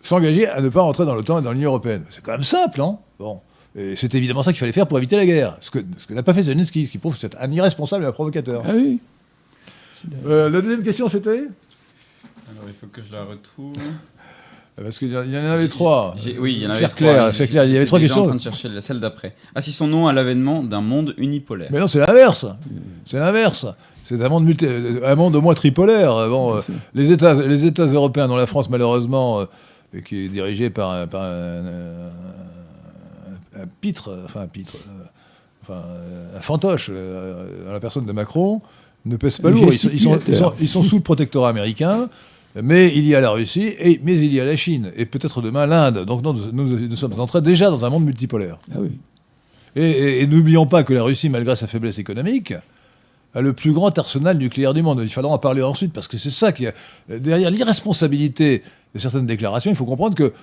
s'engager 0.02 0.48
à 0.48 0.62
ne 0.62 0.70
pas 0.70 0.82
rentrer 0.82 1.06
dans 1.06 1.16
l'OTAN 1.16 1.40
et 1.40 1.42
dans 1.42 1.52
l'Union 1.52 1.70
européenne. 1.70 2.04
C'est 2.12 2.24
quand 2.24 2.32
même 2.32 2.44
simple, 2.44 2.82
hein 2.82 2.98
Bon. 3.20 3.40
Et 3.76 3.96
c'est 3.96 4.16
évidemment 4.16 4.42
ça 4.42 4.52
qu'il 4.52 4.60
fallait 4.60 4.72
faire 4.72 4.88
pour 4.88 4.98
éviter 4.98 5.16
la 5.16 5.26
guerre. 5.26 5.58
Ce 5.60 5.70
que, 5.70 5.80
ce 5.98 6.08
que 6.08 6.14
n'a 6.14 6.24
pas 6.24 6.34
fait 6.34 6.44
Zelensky, 6.44 6.86
ce 6.88 6.92
qui 6.92 6.98
prouve 6.98 7.14
que 7.14 7.20
c'est 7.20 7.36
un 7.36 7.52
irresponsable 7.52 8.04
et 8.04 8.08
un 8.08 8.12
provocateur. 8.12 8.64
Ah 8.66 8.72
oui. 8.76 9.00
Euh, 10.26 10.50
la 10.50 10.62
deuxième 10.62 10.82
question, 10.84 11.08
c'était? 11.10 11.30
Alors 12.52 12.64
il 12.68 12.74
faut 12.74 12.88
que 12.88 13.02
je 13.02 13.12
la 13.12 13.26
retrouve. 13.26 13.74
Parce 14.84 14.98
qu'il 15.00 15.12
y 15.12 15.18
en 15.18 15.24
il 15.24 15.32
y 15.34 15.38
en 15.38 15.44
avait 15.44 15.68
trois. 15.68 16.16
Oui, 16.40 16.54
il 16.58 16.64
y 16.64 16.68
en 16.68 16.70
avait 16.72 16.88
trois. 16.88 17.34
c'est 17.34 17.48
clair, 17.48 17.66
il 17.66 17.72
y 17.74 17.78
avait 17.78 17.86
trois 17.86 18.00
questions. 18.00 18.22
en 18.22 18.28
train 18.28 18.36
de 18.36 18.42
chercher 18.42 18.70
la- 18.70 18.82
celle 18.82 19.00
d'après. 19.00 19.36
Assistons-nous 19.56 20.08
à 20.08 20.14
l'avènement 20.14 20.64
d'un 20.64 20.82
monde 20.82 21.14
unipolaire. 21.18 21.70
Mais 21.72 21.80
non, 21.80 21.88
c'est 21.88 22.00
l'inverse. 22.00 22.46
C'est 23.06 23.20
l'inverse. 23.20 23.66
C'est 24.04 24.22
un 24.24 24.30
monde, 24.30 24.46
multi- 24.46 24.68
un 25.04 25.16
monde 25.16 25.36
au 25.36 25.42
moins 25.42 25.54
tripolaire. 25.54 26.14
Bon, 26.30 26.56
euh, 26.58 26.62
les, 26.96 27.12
États, 27.12 27.34
les 27.36 27.66
États 27.66 27.86
européens, 27.86 28.28
dont 28.28 28.38
la 28.38 28.48
France, 28.48 28.70
malheureusement, 28.70 29.42
euh, 29.42 29.46
qui 30.02 30.26
est 30.26 30.30
dirigée 30.30 30.70
par 30.70 30.92
un, 30.92 31.08
par 31.08 31.24
un- 31.24 31.66
un- 31.66 33.62
un 33.62 33.66
pitre, 33.82 34.18
enfin 34.26 34.42
un 34.42 34.48
pitre, 34.48 34.74
euh, 34.76 35.04
enfin 35.64 35.82
un 36.36 36.40
fantoche, 36.40 36.90
la 37.70 37.80
personne 37.80 38.06
de 38.06 38.12
Macron, 38.12 38.62
ne 39.06 39.16
pèsent 39.18 39.40
pas 39.40 39.50
lourd. 39.50 39.72
Ils 39.72 39.78
sont, 39.80 39.90
ils 39.92 39.92
sont- 39.92 39.92
ils 39.94 40.00
sont- 40.02 40.12
gesticulateur. 40.14 40.56
ils 40.62 40.68
sont 40.68 40.84
sous 40.84 40.96
le 40.98 41.02
protectorat 41.04 41.50
américain. 41.50 42.10
Mais 42.62 42.92
il 42.96 43.06
y 43.08 43.14
a 43.16 43.22
la 43.22 43.30
Russie, 43.30 43.74
et, 43.80 44.00
mais 44.04 44.20
il 44.20 44.34
y 44.34 44.40
a 44.40 44.46
la 44.46 44.56
Chine, 44.56 44.92
et 44.96 45.06
peut-être 45.06 45.42
demain 45.42 45.66
l'Inde. 45.68 46.04
Donc 46.06 46.24
non, 46.24 46.34
nous, 46.34 46.52
nous- 46.52 46.88
nous 46.88 46.96
sommes 46.96 47.14
entrés 47.20 47.42
déjà 47.42 47.70
dans 47.70 47.86
un 47.86 47.90
monde 47.90 48.06
multipolaire. 48.06 48.58
Ah 48.72 48.78
oui. 48.80 48.90
Et, 49.76 49.84
et- 49.86 50.22
et 50.22 50.28
n'oublions 50.28 50.66
pas 50.66 50.84
que 50.84 50.94
la 50.94 51.04
Russie, 51.04 51.30
malgré 51.30 51.56
sa 51.56 51.68
faiblesse 51.68 52.00
économique, 52.00 52.54
a 53.36 53.42
le 53.42 53.54
plus 53.54 53.72
grand 53.72 53.96
arsenal 54.00 54.38
nucléaire 54.40 54.74
du 54.74 54.82
monde. 54.82 55.00
Il 55.04 55.10
faudra 55.10 55.32
en 55.32 55.38
parler 55.38 55.62
ensuite, 55.62 55.94
parce 55.94 56.08
que 56.08 56.18
c'est 56.18 56.32
ça 56.32 56.52
qui 56.52 56.66
est 56.66 56.74
derrière 57.08 57.52
l'irresponsabilité 57.52 58.64
de 58.96 59.00
certaines 59.00 59.28
déclarations. 59.28 59.70
Il 59.70 59.78
faut 59.78 59.86
comprendre 59.86 60.16
que 60.16 60.34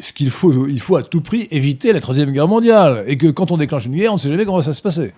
ce 0.00 0.14
qu'il 0.14 0.30
faut, 0.30 0.66
il 0.66 0.80
faut 0.80 0.96
à 0.96 1.02
tout 1.02 1.20
prix 1.20 1.46
éviter 1.50 1.92
la 1.92 2.00
troisième 2.00 2.32
guerre 2.32 2.48
mondiale, 2.48 3.04
et 3.06 3.18
que 3.18 3.26
quand 3.26 3.50
on 3.50 3.58
déclenche 3.58 3.84
une 3.84 3.94
guerre, 3.96 4.12
on 4.12 4.14
ne 4.14 4.20
sait 4.20 4.30
jamais 4.30 4.46
comment 4.46 4.62
ça 4.62 4.70
va 4.70 4.74
se 4.74 4.80
passer. 4.80 5.12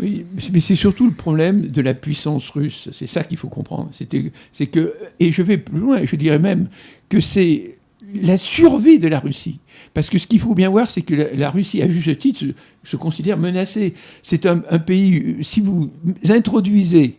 Oui, 0.00 0.24
mais 0.52 0.60
c'est- 0.60 0.74
surtout 0.74 1.06
le 1.06 1.12
problème 1.12 1.68
de 1.68 1.80
la 1.80 1.94
puissance 1.94 2.48
russe. 2.50 2.88
C'est 2.92 3.06
ça 3.06 3.22
qu'il 3.24 3.38
faut 3.38 3.48
comprendre. 3.48 3.88
C'est 3.92 4.66
que, 4.66 4.92
et 5.20 5.30
je 5.32 5.42
vais 5.42 5.58
plus 5.58 5.78
loin, 5.78 6.04
je 6.04 6.16
dirais 6.16 6.38
même 6.40 6.68
que 7.08 7.20
c'est 7.20 7.76
la 8.22 8.36
survie 8.36 8.98
de 8.98 9.08
la 9.08 9.18
Russie. 9.20 9.60
Parce 9.92 10.10
que 10.10 10.18
ce 10.18 10.26
qu'il 10.26 10.40
faut 10.40 10.54
bien 10.54 10.68
voir, 10.68 10.90
c'est 10.90 11.02
que 11.02 11.14
la, 11.14 11.32
la 11.34 11.50
Russie, 11.50 11.80
à 11.82 11.88
juste 11.88 12.18
titre, 12.18 12.40
se, 12.40 12.46
se 12.84 12.96
considère 12.96 13.38
menacée. 13.38 13.94
C'est 14.22 14.46
un, 14.46 14.62
un 14.70 14.78
pays, 14.78 15.36
si 15.42 15.60
vous 15.60 15.90
introduisez 16.28 17.18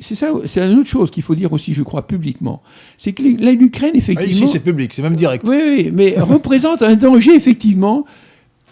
c'est 0.00 0.14
ça, 0.14 0.32
c'est 0.46 0.60
une 0.66 0.78
autre 0.78 0.88
chose 0.88 1.10
qu'il 1.10 1.22
faut 1.22 1.34
dire 1.34 1.52
aussi, 1.52 1.74
je 1.74 1.82
crois, 1.82 2.06
publiquement. 2.06 2.62
C'est 2.96 3.12
que 3.12 3.22
l'Ukraine, 3.22 3.92
Ah, 3.94 3.98
effectivement. 3.98 4.46
ici, 4.46 4.48
c'est 4.52 4.58
public, 4.58 4.92
c'est 4.94 5.02
même 5.02 5.14
direct. 5.14 5.44
Oui, 5.46 5.58
oui, 5.62 5.90
mais 5.92 6.14
représente 6.18 6.80
un 6.82 6.96
danger 6.96 7.34
effectivement 7.36 8.04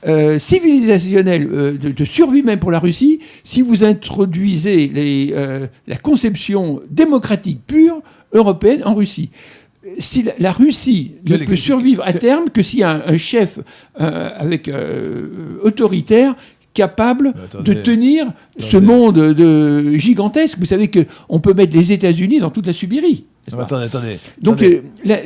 euh, 0.06 0.38
civilisationnel 0.38 1.48
euh, 1.52 1.72
de, 1.78 1.90
de 1.90 2.04
survie 2.04 2.42
même 2.42 2.58
pour 2.58 2.70
la 2.70 2.78
Russie 2.78 3.20
si 3.44 3.62
vous 3.62 3.84
introduisez 3.84 4.88
les, 4.88 5.32
euh, 5.34 5.66
la 5.86 5.96
conception 5.96 6.80
démocratique 6.90 7.60
pure 7.66 8.00
européenne 8.32 8.82
en 8.84 8.94
Russie. 8.94 9.30
Si 9.98 10.22
la, 10.22 10.32
la 10.38 10.52
Russie 10.52 11.12
ne 11.28 11.36
peut 11.38 11.56
survivre 11.56 12.02
à 12.06 12.12
terme 12.12 12.50
que 12.50 12.62
s'il 12.62 12.80
y 12.80 12.82
a 12.82 12.90
un, 12.90 13.02
un 13.14 13.16
chef 13.16 13.58
euh, 14.00 14.30
avec 14.36 14.70
autoritaire 15.62 16.36
capable 16.72 17.34
attendez, 17.42 17.74
de 17.74 17.80
tenir 17.82 18.26
ce 18.58 18.76
monde 18.76 19.16
de 19.34 19.92
gigantesque. 19.94 20.56
Vous 20.58 20.66
savez 20.66 20.88
qu'on 20.88 21.40
peut 21.40 21.52
mettre 21.52 21.76
les 21.76 21.90
États-Unis 21.92 22.38
dans 22.38 22.50
toute 22.50 22.66
la 22.66 22.72
Sibérie. 22.72 23.24
pas? 23.50 23.62
attendez, 23.64 23.84
attendez. 23.86 24.18
donc, 24.40 24.64
la- 25.04 25.24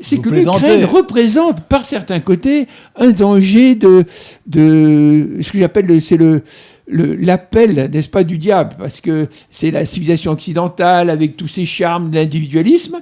c'est 0.00 0.16
que 0.18 0.28
l'Ukraine 0.58 0.80
représente, 0.84 1.60
par 1.62 1.84
certains 1.84 2.20
côtés, 2.20 2.66
un 2.96 3.10
danger 3.10 3.74
de, 3.74 4.04
de 4.46 5.38
ce 5.40 5.52
que 5.52 5.58
j'appelle, 5.58 5.86
le- 5.86 6.00
c'est 6.00 6.16
le 6.16 6.42
l'appel, 6.90 7.90
n'est-ce 7.92 8.08
pas, 8.08 8.24
du 8.24 8.38
diable, 8.38 8.74
parce 8.78 9.02
que 9.02 9.26
c'est 9.50 9.70
la 9.70 9.84
civilisation 9.84 10.32
occidentale 10.32 11.10
avec 11.10 11.36
tous 11.36 11.46
ses 11.48 11.66
charmes 11.66 12.10
d'individualisme, 12.10 12.96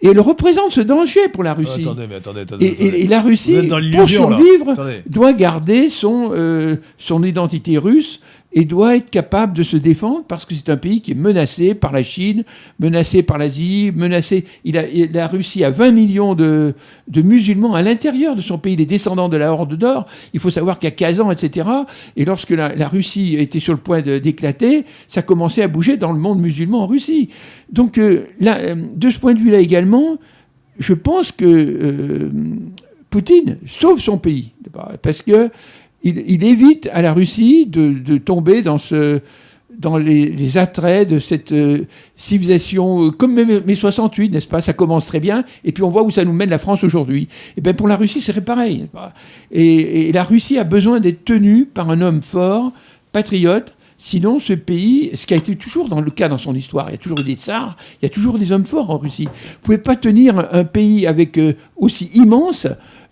et 0.00 0.08
elle 0.08 0.18
représente 0.20 0.72
ce 0.72 0.80
danger 0.80 1.28
pour 1.32 1.44
la 1.44 1.54
Russie. 1.54 1.80
Attendez, 1.80 2.06
mais 2.08 2.16
attendez, 2.16 2.40
attendez. 2.40 2.66
Et, 2.66 2.72
attendez. 2.72 2.96
et- 2.98 3.02
et 3.02 3.06
la 3.06 3.20
Russie, 3.20 3.54
pour 3.92 4.08
survivre, 4.38 4.74
doit 5.08 5.32
garder 5.32 5.88
son, 5.88 6.30
euh, 6.32 6.76
son 6.98 7.22
identité 7.22 7.78
russe 7.78 8.20
et 8.52 8.64
doit 8.64 8.96
être 8.96 9.10
capable 9.10 9.52
de 9.52 9.62
se 9.62 9.76
défendre 9.76 10.24
parce 10.26 10.46
que 10.46 10.54
c'est 10.54 10.70
un 10.70 10.76
pays 10.78 11.02
qui 11.02 11.12
est 11.12 11.14
menacé 11.14 11.74
par 11.74 11.92
la 11.92 12.02
Chine, 12.02 12.44
menacé 12.80 13.22
par 13.22 13.36
l'Asie, 13.36 13.92
menacé. 13.94 14.44
Il 14.64 14.78
a, 14.78 14.84
la 15.12 15.26
Russie 15.26 15.64
a 15.64 15.70
20 15.70 15.90
millions 15.90 16.34
de, 16.34 16.74
musulmans 17.14 17.74
à 17.74 17.82
l'intérieur 17.82 18.34
de 18.36 18.40
son 18.40 18.58
pays, 18.58 18.76
les 18.76 18.86
descendants 18.86 19.28
de 19.28 19.36
la 19.36 19.52
Horde 19.52 19.74
d'Or. 19.74 20.06
Il 20.32 20.40
faut 20.40 20.50
savoir 20.50 20.78
qu'il 20.78 20.88
y 20.88 20.92
a 20.92 20.96
Kazan, 20.96 21.30
etc. 21.30 21.68
Et 22.16 22.24
lorsque 22.24 22.50
la, 22.50 22.88
Russie 22.88 23.36
était 23.38 23.60
sur 23.60 23.74
le 23.74 23.80
point 23.80 24.00
d'éclater, 24.00 24.84
ça 25.06 25.20
commençait 25.20 25.62
à 25.62 25.68
bouger 25.68 25.98
dans 25.98 26.12
le 26.12 26.18
monde 26.18 26.40
musulman 26.40 26.82
en 26.82 26.86
Russie. 26.86 27.28
Donc, 27.70 27.98
euh, 27.98 28.24
là, 28.40 28.56
euh, 28.58 28.76
de 28.94 29.10
ce 29.10 29.20
point 29.20 29.34
de 29.34 29.40
vue-là 29.40 29.58
également, 29.58 30.16
je 30.78 30.94
pense 30.94 31.32
que 31.32 31.44
euh, 31.44 32.30
Poutine 33.10 33.58
sauve 33.66 34.00
son 34.00 34.18
pays. 34.18 34.52
Parce 35.02 35.22
que 35.22 35.50
il, 36.02 36.44
évite 36.44 36.88
à 36.92 37.02
la 37.02 37.12
Russie 37.12 37.66
de, 37.66 38.18
tomber 38.18 38.62
dans, 38.62 39.96
les, 39.96 40.58
attraits 40.58 41.08
de 41.08 41.18
cette 41.18 41.52
euh, 41.52 41.86
civilisation, 42.16 43.06
euh, 43.06 43.10
comme 43.10 43.34
mai, 43.34 43.44
mai 43.64 43.74
68, 43.74 44.30
n'est-ce 44.30 44.46
pas? 44.46 44.60
Ça 44.60 44.72
commence 44.72 45.06
très 45.06 45.20
bien, 45.20 45.44
et 45.64 45.72
puis 45.72 45.82
on 45.82 45.90
voit 45.90 46.02
où 46.02 46.10
ça 46.10 46.24
nous 46.24 46.32
mène 46.32 46.50
la 46.50 46.58
France 46.58 46.84
aujourd'hui. 46.84 47.28
Et 47.56 47.60
bien 47.60 47.74
pour 47.74 47.88
la 47.88 47.96
Russie, 47.96 48.20
c'est 48.20 48.40
pareil. 48.40 48.88
et, 49.50 50.12
la 50.12 50.22
Russie 50.22 50.58
a 50.58 50.64
besoin 50.64 51.00
d'être 51.00 51.24
tenue 51.24 51.66
par 51.66 51.90
un 51.90 52.00
homme 52.00 52.22
fort, 52.22 52.72
patriote, 53.12 53.74
Sinon, 54.00 54.38
ce 54.38 54.52
pays, 54.52 55.10
ce 55.14 55.26
qui 55.26 55.34
a 55.34 55.36
été 55.36 55.56
toujours 55.56 55.88
dans 55.88 56.00
le 56.00 56.12
cas 56.12 56.28
dans 56.28 56.38
son 56.38 56.54
histoire, 56.54 56.88
il 56.88 56.92
y 56.92 56.94
a 56.94 56.98
toujours 56.98 57.18
eu 57.18 57.24
des 57.24 57.34
tsars, 57.34 57.76
il 58.00 58.04
y 58.04 58.06
a 58.06 58.08
toujours 58.08 58.38
des 58.38 58.52
hommes 58.52 58.64
forts 58.64 58.90
en 58.90 58.98
Russie. 58.98 59.24
Vous 59.24 59.58
pouvez 59.60 59.78
pas 59.78 59.96
tenir 59.96 60.38
un, 60.38 60.48
un 60.52 60.62
pays 60.62 61.04
avec 61.04 61.36
euh, 61.36 61.54
aussi 61.76 62.08
immense 62.14 62.68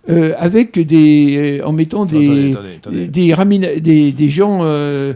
euh, 0.09 0.35
avec 0.39 0.79
des, 0.79 1.59
euh, 1.61 1.67
en 1.67 1.73
mettant 1.73 2.05
des, 2.05 2.53
Attendez, 2.53 2.53
attendez, 2.53 2.75
attendez. 2.77 3.07
des, 3.09 3.33
ramina- 3.35 3.81
des, 3.81 4.13
des 4.13 4.29
gens 4.29 4.61
euh, 4.63 5.15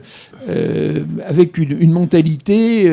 avec 1.26 1.58
une, 1.58 1.76
une 1.80 1.92
mentalité 1.92 2.90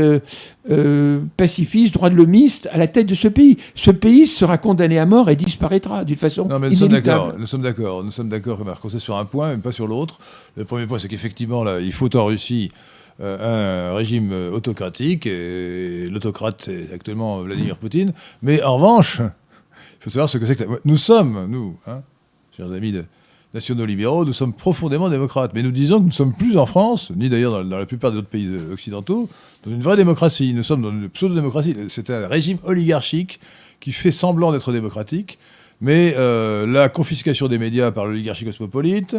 pacifiste, 1.37 1.93
droit 1.93 2.09
de 2.09 2.15
l'homiste 2.15 2.67
à 2.71 2.77
la 2.77 2.87
tête 2.87 3.07
de 3.07 3.15
ce 3.15 3.27
pays. 3.27 3.57
Ce 3.75 3.91
pays 3.91 4.27
sera 4.27 4.57
condamné 4.57 4.99
à 4.99 5.05
mort 5.05 5.29
et 5.29 5.35
disparaîtra 5.35 6.03
d'une 6.03 6.17
façon 6.17 6.45
Non, 6.47 6.59
mais 6.59 6.69
nous 6.69 6.75
sommes 6.75 6.89
inéluctable. 6.89 7.23
d'accord. 7.25 7.39
Nous 7.39 7.47
sommes 7.47 7.61
d'accord. 7.61 8.03
Nous 8.03 8.11
sommes 8.11 8.29
d'accord, 8.29 8.63
Marc 8.65 8.81
Rosset, 8.81 8.99
sur 8.99 9.15
un 9.17 9.25
point, 9.25 9.51
mais 9.55 9.61
pas 9.61 9.71
sur 9.71 9.87
l'autre. 9.87 10.19
Le 10.55 10.65
premier 10.65 10.85
point, 10.85 10.99
c'est 10.99 11.07
qu'effectivement, 11.07 11.63
là, 11.63 11.79
il 11.79 11.93
faut 11.93 12.13
en 12.15 12.25
Russie 12.25 12.69
euh, 13.21 13.91
un 13.91 13.95
régime 13.95 14.31
autocratique, 14.53 15.25
et 15.25 16.07
l'autocrate, 16.11 16.61
c'est 16.65 16.93
actuellement 16.93 17.41
Vladimir 17.41 17.77
Poutine. 17.77 18.11
Mais 18.43 18.61
en 18.61 18.75
revanche, 18.75 19.21
il 19.99 20.03
faut 20.03 20.09
savoir 20.09 20.29
ce 20.29 20.37
que 20.37 20.45
c'est 20.45 20.55
que. 20.55 20.63
la- 20.63 20.79
Nous 20.85 20.95
sommes, 20.95 21.47
nous, 21.49 21.77
hein, 21.87 22.01
chers 22.55 22.71
amis 22.71 22.93
nationaux 23.53 23.85
libéraux, 23.85 24.25
nous 24.25 24.33
sommes 24.33 24.53
profondément 24.53 25.09
démocrates. 25.09 25.51
Mais 25.53 25.63
nous 25.63 25.71
disons 25.71 25.97
que 25.97 26.01
nous 26.03 26.07
ne 26.07 26.13
sommes 26.13 26.33
plus 26.33 26.57
en 26.57 26.65
France, 26.65 27.11
ni 27.15 27.29
d'ailleurs 27.29 27.63
dans, 27.63 27.77
la 27.77 27.85
plupart 27.85 28.11
des 28.11 28.17
autres 28.17 28.27
pays 28.27 28.47
euh, 28.47 28.73
occidentaux, 28.73 29.29
dans 29.65 29.71
une 29.71 29.81
vraie 29.81 29.97
démocratie. 29.97 30.53
Nous 30.53 30.63
sommes 30.63 30.81
dans 30.81 30.91
une 30.91 31.09
pseudo-démocratie. 31.09 31.75
C'est 31.87 32.09
un 32.09 32.27
régime 32.27 32.57
oligarchique 32.63 33.39
qui 33.79 33.91
fait 33.91 34.11
semblant 34.11 34.51
d'être 34.51 34.71
démocratique. 34.71 35.39
Mais 35.79 36.15
euh, 36.17 36.65
la 36.65 36.89
confiscation 36.89 37.47
des 37.47 37.59
médias 37.59 37.91
par 37.91 38.07
l'oligarchie 38.07 38.45
cosmopolite, 38.45 39.15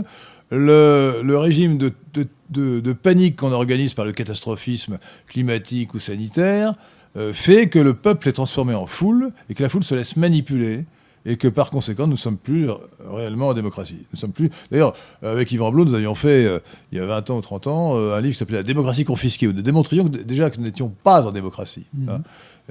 le, 0.50 1.36
régime 1.36 1.78
de 1.78 2.92
panique 2.92 3.36
qu'on 3.36 3.52
organise 3.52 3.94
par 3.94 4.04
le 4.04 4.12
catastrophisme 4.12 4.98
climatique 5.28 5.94
ou 5.94 6.00
sanitaire, 6.00 6.74
euh, 7.18 7.32
fait 7.32 7.68
que 7.68 7.78
le 7.78 7.94
peuple 7.94 8.28
est 8.28 8.32
transformé 8.32 8.74
en 8.74 8.86
foule 8.86 9.32
et 9.50 9.54
que 9.54 9.62
la 9.62 9.68
foule 9.68 9.84
se 9.84 9.94
laisse 9.94 10.16
manipuler 10.16 10.86
et 11.26 11.36
que 11.36 11.48
par 11.48 11.70
conséquent 11.70 12.06
nous 12.06 12.12
ne 12.12 12.16
sommes 12.16 12.38
plus 12.38 12.68
réellement 13.04 13.48
en 13.48 13.54
démocratie. 13.54 14.06
Nous 14.12 14.18
sommes 14.18 14.32
plus. 14.32 14.50
D'ailleurs, 14.70 14.94
avec 15.22 15.52
Yvan 15.52 15.70
Blot, 15.70 15.84
nous 15.84 15.94
avions 15.94 16.14
fait 16.14 16.44
euh, 16.46 16.58
il 16.90 16.98
y 16.98 17.00
a 17.00 17.06
20 17.06 17.30
ans 17.30 17.36
ou 17.36 17.40
30 17.40 17.66
ans 17.66 17.92
euh, 17.94 18.16
un 18.16 18.20
livre 18.20 18.32
qui 18.32 18.38
s'appelait 18.38 18.58
La 18.58 18.62
démocratie 18.62 19.04
confisquée 19.04 19.46
où 19.46 19.52
nous 19.52 19.62
démontrions 19.62 20.04
que, 20.04 20.16
déjà 20.18 20.50
que 20.50 20.58
nous 20.58 20.64
n'étions 20.64 20.88
pas 20.88 21.26
en 21.26 21.30
démocratie. 21.32 21.86
hein. 22.08 22.22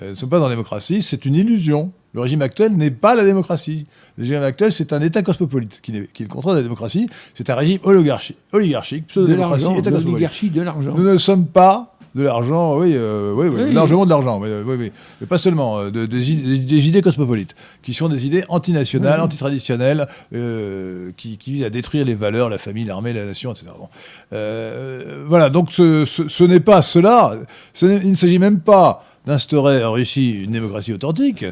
Euh, 0.01 0.05
nous 0.05 0.11
ne 0.11 0.15
sommes 0.15 0.29
pas 0.29 0.39
en 0.39 0.49
démocratie, 0.49 1.01
c'est 1.01 1.25
une 1.25 1.35
illusion. 1.35 1.91
Le 2.13 2.21
régime 2.21 2.41
actuel 2.41 2.75
n'est 2.75 2.91
pas 2.91 3.15
la 3.15 3.25
démocratie. 3.25 3.85
Le 4.17 4.23
régime 4.23 4.41
actuel, 4.41 4.71
c'est 4.71 4.93
un 4.93 5.01
État 5.01 5.21
cosmopolite 5.21 5.81
qui, 5.81 5.91
est 5.95 6.19
le 6.19 6.27
contraire 6.27 6.53
de 6.53 6.59
la 6.59 6.63
démocratie. 6.63 7.07
C'est 7.33 7.49
un 7.49 7.55
régime 7.55 7.79
oligarchique, 7.83 8.37
oligarchique 8.53 9.07
pseudo-démocratie, 9.07 9.65
État 9.77 9.91
cosmopolite. 9.91 10.53
de 10.53 10.61
l'argent. 10.61 10.93
Nous 10.95 11.03
ne 11.03 11.17
sommes 11.17 11.47
pas 11.47 11.96
de 12.17 12.23
l'argent, 12.23 12.77
oui, 12.79 12.93
euh, 12.95 13.33
oui, 13.33 13.47
oui, 13.47 13.63
Oui. 13.65 13.73
largement 13.73 14.03
de 14.05 14.09
l'argent, 14.09 14.39
mais, 14.39 14.47
euh, 14.49 14.63
oui, 14.65 14.75
oui. 14.79 14.91
mais 15.21 15.27
pas 15.27 15.37
seulement, 15.37 15.79
euh, 15.79 15.91
de- 15.91 16.05
des, 16.05 16.31
idées, 16.31 16.57
des 16.59 16.87
idées 16.87 17.01
cosmopolites, 17.01 17.55
qui 17.83 17.93
sont 17.93 18.09
des 18.09 18.25
idées 18.25 18.43
antinationales, 18.49 19.21
antitraditionnelles, 19.21 20.07
euh, 20.33 21.11
qui, 21.15 21.37
qui 21.37 21.51
visent 21.53 21.63
à 21.63 21.69
détruire 21.69 22.03
les 22.05 22.15
valeurs, 22.15 22.49
la 22.49 22.57
famille, 22.57 22.85
l'armée, 22.85 23.13
la 23.13 23.25
nation, 23.25 23.51
etc. 23.53 23.67
Bon. 23.79 23.87
Euh, 24.33 25.23
voilà, 25.27 25.49
donc 25.49 25.71
ce, 25.71 26.05
ce- 26.05 26.27
ce 26.27 26.43
n'est 26.43 26.59
pas 26.59 26.81
cela, 26.81 27.33
Ce 27.73 27.85
il 27.85 28.09
ne 28.09 28.15
s'agit 28.15 28.39
même 28.39 28.59
pas 28.59 29.03
d'instaurer 29.25 29.83
en 29.83 29.91
Russie 29.91 30.43
une 30.43 30.51
démocratie 30.51 30.93
authentique. 30.93 31.45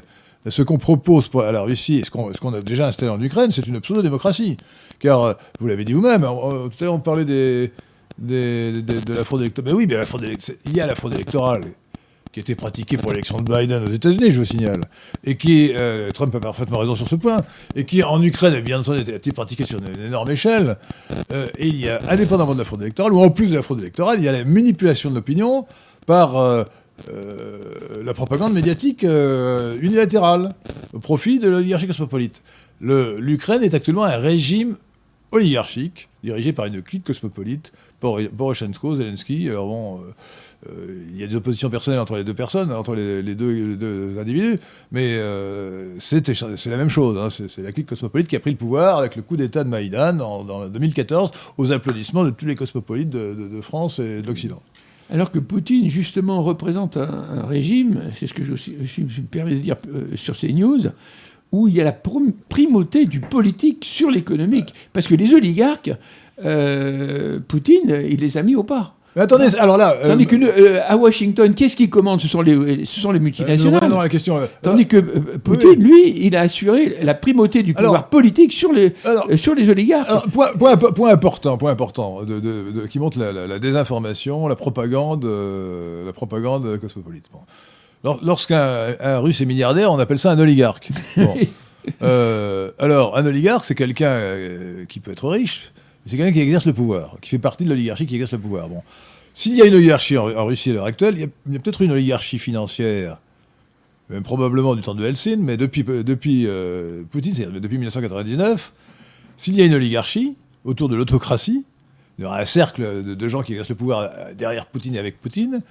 Ce 0.48 0.62
qu'on 0.62 0.78
propose 0.78 1.28
pour- 1.28 1.42
à 1.44 1.52
la 1.52 1.62
Russie, 1.62 1.98
et 2.00 2.04
ce 2.04 2.12
qu'on 2.12 2.54
a 2.54 2.62
déjà 2.62 2.88
installé 2.88 3.12
en 3.12 3.20
Ukraine, 3.22 3.50
c'est 3.52 3.66
une 3.68 3.80
pseudo-démocratie. 3.82 4.58
Car, 5.00 5.36
vous 5.60 5.68
l'avez 5.68 5.84
dit 5.86 5.94
vous-même, 5.94 6.22
tout 6.22 6.72
à 6.82 6.84
l'heure 6.86 6.94
on 6.94 7.00
parlait 7.00 7.26
des, 7.26 7.72
de 8.18 8.84
la 9.14 9.24
fraude 9.24 9.42
électorale. 9.42 9.72
Mais 9.72 9.78
oui, 9.78 9.88
il 10.66 10.76
y 10.76 10.82
a 10.82 10.88
la 10.88 10.96
fraude 10.96 11.14
électorale 11.14 11.62
qui 12.36 12.42
été 12.42 12.56
pratiquée 12.56 12.98
pour 12.98 13.12
l'élection 13.12 13.38
de 13.38 13.44
Biden 13.44 13.86
aux 13.88 13.92
États-Unis, 13.94 14.30
je 14.30 14.40
vous 14.40 14.46
signale, 14.46 14.82
et 15.24 15.38
qui, 15.38 15.72
euh, 15.74 16.12
Trump 16.12 16.36
a 16.36 16.42
parfaitement 16.42 16.80
raison 16.80 16.94
sur 16.94 17.08
ce 17.08 17.16
point, 17.16 17.38
et 17.78 17.86
qui 17.86 18.04
en 18.04 18.22
Ukraine, 18.22 18.60
bien 18.60 18.82
entendu, 18.82 19.10
a 19.10 19.16
été 19.16 19.32
pratiquée 19.32 19.64
sur 19.64 19.80
une, 19.80 20.04
énorme 20.04 20.30
échelle. 20.32 20.76
Euh, 21.32 21.48
et 21.58 21.68
il 21.68 21.78
y 21.78 21.88
a, 21.88 21.98
indépendamment 22.10 22.54
de 22.54 22.60
la 22.60 22.66
fraude 22.66 22.82
électorale, 22.82 23.14
ou 23.14 23.20
en 23.20 23.30
plus 23.30 23.52
de 23.52 23.56
la 23.56 23.62
fraude 23.62 23.80
électorale, 23.80 24.18
il 24.20 24.26
y 24.26 24.28
a 24.28 24.34
la 24.34 24.44
manipulation 24.44 25.10
de 25.12 25.16
l'opinion 25.16 25.66
par 26.06 26.36
euh, 26.36 26.66
la 28.04 28.14
propagande 28.14 28.52
médiatique 28.52 29.04
unilatérale 29.04 30.50
au 30.92 31.00
profit 31.00 31.40
de 31.40 31.48
l'oligarchie 31.48 31.88
cosmopolite. 31.88 32.42
L'Ukraine 32.82 33.64
est 33.64 33.74
actuellement 33.74 34.04
un 34.04 34.18
régime 34.18 34.76
oligarchique 35.32 36.10
dirigé 36.26 36.52
par 36.52 36.66
une 36.66 36.82
clique 36.82 37.06
cosmopolite, 37.06 37.72
Por- 38.00 38.20
Poroshenko, 38.36 38.98
Zelensky. 38.98 39.50
Alors 39.50 39.68
bon, 39.68 40.00
euh, 40.00 40.02
euh, 40.70 41.04
il 41.12 41.20
y 41.20 41.24
a 41.24 41.28
des 41.28 41.36
oppositions 41.36 41.70
personnelles 41.70 42.00
entre 42.00 42.18
les 42.18 42.24
deux 42.24 42.34
personnes, 42.34 42.72
entre 42.72 42.96
les, 42.96 43.36
deux, 43.36 44.18
individus, 44.20 44.60
mais 44.92 45.14
euh, 45.16 45.96
c'est 46.00 46.28
la 46.66 46.78
même 46.78 46.90
chose. 46.90 47.18
hein. 47.18 47.46
C'est 47.48 47.62
la 47.62 47.72
clique 47.72 47.88
cosmopolite 47.88 48.28
qui 48.28 48.36
a 48.36 48.40
pris 48.40 48.52
le 48.52 48.58
pouvoir 48.58 48.98
avec 48.98 49.16
le 49.16 49.22
coup 49.22 49.38
d'État 49.38 49.64
de 49.64 49.70
Maïdan 49.70 50.20
en, 50.20 50.48
en 50.50 50.68
2014, 50.68 51.32
aux 51.58 51.72
applaudissements 51.72 52.24
de 52.24 52.32
tous 52.32 52.46
les 52.46 52.56
cosmopolites 52.56 53.10
de, 53.10 53.62
France 53.62 54.00
et 54.00 54.22
de 54.22 54.28
l'Occident. 54.28 54.62
Alors 55.10 55.32
que 55.32 55.40
Poutine, 55.40 55.90
justement, 55.90 56.42
représente 56.42 56.98
un, 56.98 57.46
régime, 57.46 58.12
c'est 58.18 58.26
ce 58.28 58.34
que 58.34 58.44
je, 58.44 58.52
me 58.52 59.28
permets 59.30 59.54
de 59.54 59.60
dire 59.60 59.76
euh, 59.94 60.16
sur 60.16 60.36
ces 60.36 60.52
news, 60.52 60.80
où 61.56 61.68
il 61.68 61.74
y 61.76 61.82
a 61.82 61.84
la 61.84 61.96
primauté 62.50 63.06
du 63.06 63.20
politique 63.22 63.86
sur 63.88 64.12
l'économique. 64.12 64.74
Parce 64.94 65.08
que 65.08 65.16
les 65.16 65.34
oligarques, 65.34 65.92
euh, 66.44 67.40
Poutine, 67.48 68.02
il 68.10 68.20
les 68.20 68.38
a 68.38 68.44
mis 68.44 68.56
au 68.56 68.64
pas. 68.64 68.92
Mais 69.16 69.22
attendez, 69.22 69.56
alors 69.58 69.78
là... 69.78 69.96
euh, 70.04 70.10
Tandis 70.10 70.26
que 70.26 70.36
euh, 70.36 70.82
à 70.86 70.98
Washington, 70.98 71.54
qu'est-ce 71.54 71.78
qui 71.78 71.90
commande 71.90 72.20
ce 72.20 72.28
sont, 72.28 72.42
les, 72.42 72.84
ce 72.84 73.00
sont 73.00 73.14
les 73.14 73.20
euh, 73.20 73.22
multinationales. 73.24 73.80
revenons 73.80 74.00
à 74.02 74.04
la 74.04 74.10
question. 74.10 74.36
euh, 74.38 74.46
Tandis 74.62 74.88
que 74.88 74.98
euh, 74.98 75.38
Poutine, 75.42 75.82
lui, 75.82 76.10
il 76.26 76.36
a 76.36 76.42
assuré 76.42 76.98
la 77.02 77.14
primauté 77.14 77.64
du 77.64 77.74
pouvoir 77.74 77.94
Alors- 77.94 78.10
politique 78.10 78.52
sur 78.52 78.74
les, 78.74 78.92
alors, 79.06 79.28
euh, 79.32 79.38
sur 79.38 79.56
les 79.56 79.70
oligarques. 79.70 80.10
Alors, 80.10 80.24
point, 80.24 80.50
point, 80.60 80.76
point 80.76 81.10
important, 81.12 81.58
point 81.58 81.72
important, 81.72 82.24
de, 82.24 82.42
de- 82.42 82.72
de- 82.76 82.88
qui 82.88 83.00
montre 83.00 83.18
la, 83.18 83.32
la- 83.32 83.48
la 83.48 83.58
désinformation, 83.58 84.50
la 84.50 84.56
propagande, 84.58 85.24
euh, 85.24 86.06
la 86.06 86.12
propagande 86.12 86.78
cosmopolite. 86.82 87.28
Bon. 87.32 87.40
Lors- 88.06 88.20
Lorsqu'un 88.24 88.96
un 89.00 89.18
Russe 89.20 89.42
est 89.42 89.46
milliardaire, 89.46 89.92
on 89.92 90.00
appelle 90.00 90.20
ça 90.20 90.32
un 90.32 90.40
oligarque. 90.40 90.90
Bon. 91.18 91.36
Euh, 92.02 92.72
alors, 92.80 93.16
un 93.16 93.24
oligarque, 93.28 93.64
c'est 93.64 93.76
quelqu'un 93.76 94.08
euh, 94.08 94.86
qui 94.86 95.00
peut 95.00 95.12
être 95.12 95.30
riche, 95.30 95.72
mais 96.04 96.10
c'est 96.10 96.18
quelqu'un 96.18 96.32
qui 96.32 96.40
exerce 96.42 96.66
le 96.66 96.74
pouvoir, 96.74 97.18
qui 97.22 97.30
fait 97.30 97.38
partie 97.38 97.64
de 97.64 97.70
l'oligarchie 97.70 98.08
qui 98.08 98.16
exerce 98.16 98.32
le 98.32 98.40
pouvoir. 98.40 98.68
Bon. 98.70 98.82
S'il 99.36 99.56
y 99.56 99.62
a 99.62 99.66
une 99.66 99.76
oligarchie 99.76 100.18
en, 100.18 100.28
en 100.36 100.46
Russie 100.46 100.72
à 100.72 100.74
l'heure 100.74 100.86
actuelle, 100.86 101.14
il 101.16 101.22
y 101.22 101.56
a, 101.58 101.60
peut-être 101.60 101.84
une 101.84 101.92
oligarchie 101.92 102.40
financière, 102.40 103.20
même 104.10 104.24
probablement 104.24 104.74
du 104.74 104.82
temps 104.82 104.96
de 104.96 105.06
Helsinki, 105.06 105.38
mais 105.38 105.58
depuis, 105.58 105.84
depuis 105.84 106.48
euh, 106.48 107.04
Poutine, 107.12 107.36
c'est-à-dire 107.36 107.62
depuis 107.62 107.78
1999, 107.78 108.74
s'il 109.38 109.56
y 109.56 109.62
a 109.62 109.66
une 109.66 109.76
oligarchie 109.76 110.38
autour 110.64 110.90
de 110.90 110.96
l'autocratie, 110.96 111.66
il 112.18 112.24
y 112.24 112.26
aura 112.26 112.40
un 112.40 112.46
cercle 112.46 113.04
de, 113.04 113.14
de 113.14 113.30
gens 113.30 113.44
qui 113.44 113.52
exercent 113.52 113.70
le 113.70 113.76
pouvoir 113.76 114.10
derrière 114.36 114.66
Poutine 114.66 114.96
et 114.96 115.00
avec 115.00 115.22
Poutine, 115.22 115.62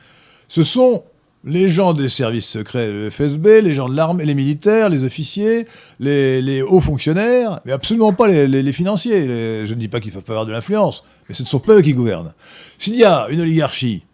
ce 0.47 0.62
sont 0.62 1.03
les 1.47 1.69
gens 1.69 1.93
des 1.93 2.09
services 2.09 2.47
secrets, 2.47 2.91
le 2.91 3.11
FSB, 3.11 3.61
les 3.63 3.75
gens 3.75 3.89
de 3.89 3.95
l'armée, 3.97 4.25
les 4.25 4.35
militaires, 4.35 4.89
les 4.89 5.05
officiers, 5.05 5.67
les, 6.01 6.41
les 6.41 6.63
hauts 6.63 6.81
fonctionnaires, 6.81 7.61
mais 7.67 7.73
absolument 7.73 8.13
pas 8.15 8.29
les, 8.29 8.49
les- 8.49 8.63
les 8.63 8.73
financiers. 8.73 9.27
Je 9.67 9.75
ne 9.75 9.79
dis 9.79 9.89
pas 9.89 10.01
qu'ils 10.01 10.11
ne 10.13 10.15
peuvent 10.15 10.25
pas 10.25 10.33
avoir 10.33 10.47
de 10.47 10.53
l'influence, 10.53 11.05
mais 11.29 11.35
ce 11.35 11.43
ne 11.43 11.47
sont 11.49 11.59
pas 11.61 11.75
eux 11.75 11.83
qui 11.83 11.93
gouvernent. 11.95 12.33
S'il 12.79 12.97
y 12.97 13.05
a 13.05 13.27
une 13.31 13.41
oligarchie 13.41 14.05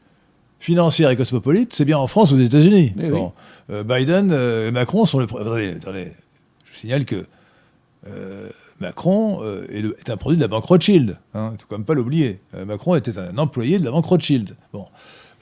financière 0.59 1.09
et 1.11 1.16
cosmopolite, 1.16 1.72
c'est 1.74 1.85
bien 1.85 1.99
en 1.99 2.07
France 2.07 2.33
ou 2.33 2.35
aux 2.37 2.41
États-Unis. 2.41 2.93
Oui. 2.97 3.05
Euh, 3.70 3.85
Biden 3.85 4.31
euh, 4.33 4.68
et 4.68 4.72
Macron 4.72 5.07
sont 5.07 5.18
le. 5.20 5.24
Attendez, 5.24 5.70
attendez. 5.76 6.09
Je 6.72 6.78
signale 6.78 7.05
que 7.05 7.24
euh, 8.07 8.49
Macron 8.81 9.41
euh, 9.43 9.66
est, 9.70 9.81
le- 9.83 9.97
est 9.99 10.11
un 10.11 10.16
produit 10.16 10.37
de 10.37 10.43
la 10.43 10.49
banque 10.49 10.64
Rothschild. 10.64 11.16
Il 11.35 11.41
ne 11.41 11.51
faut 11.51 11.66
quand 11.68 11.78
même 11.78 11.85
pas 11.85 11.95
l'oublier. 11.95 12.41
Euh, 12.55 12.64
Macron 12.64 12.95
était 12.97 13.16
un 13.18 13.37
employé 13.39 13.78
de 13.78 13.85
la 13.85 13.91
banque 13.91 14.07
Rothschild. 14.07 14.57
Bon. 14.72 14.87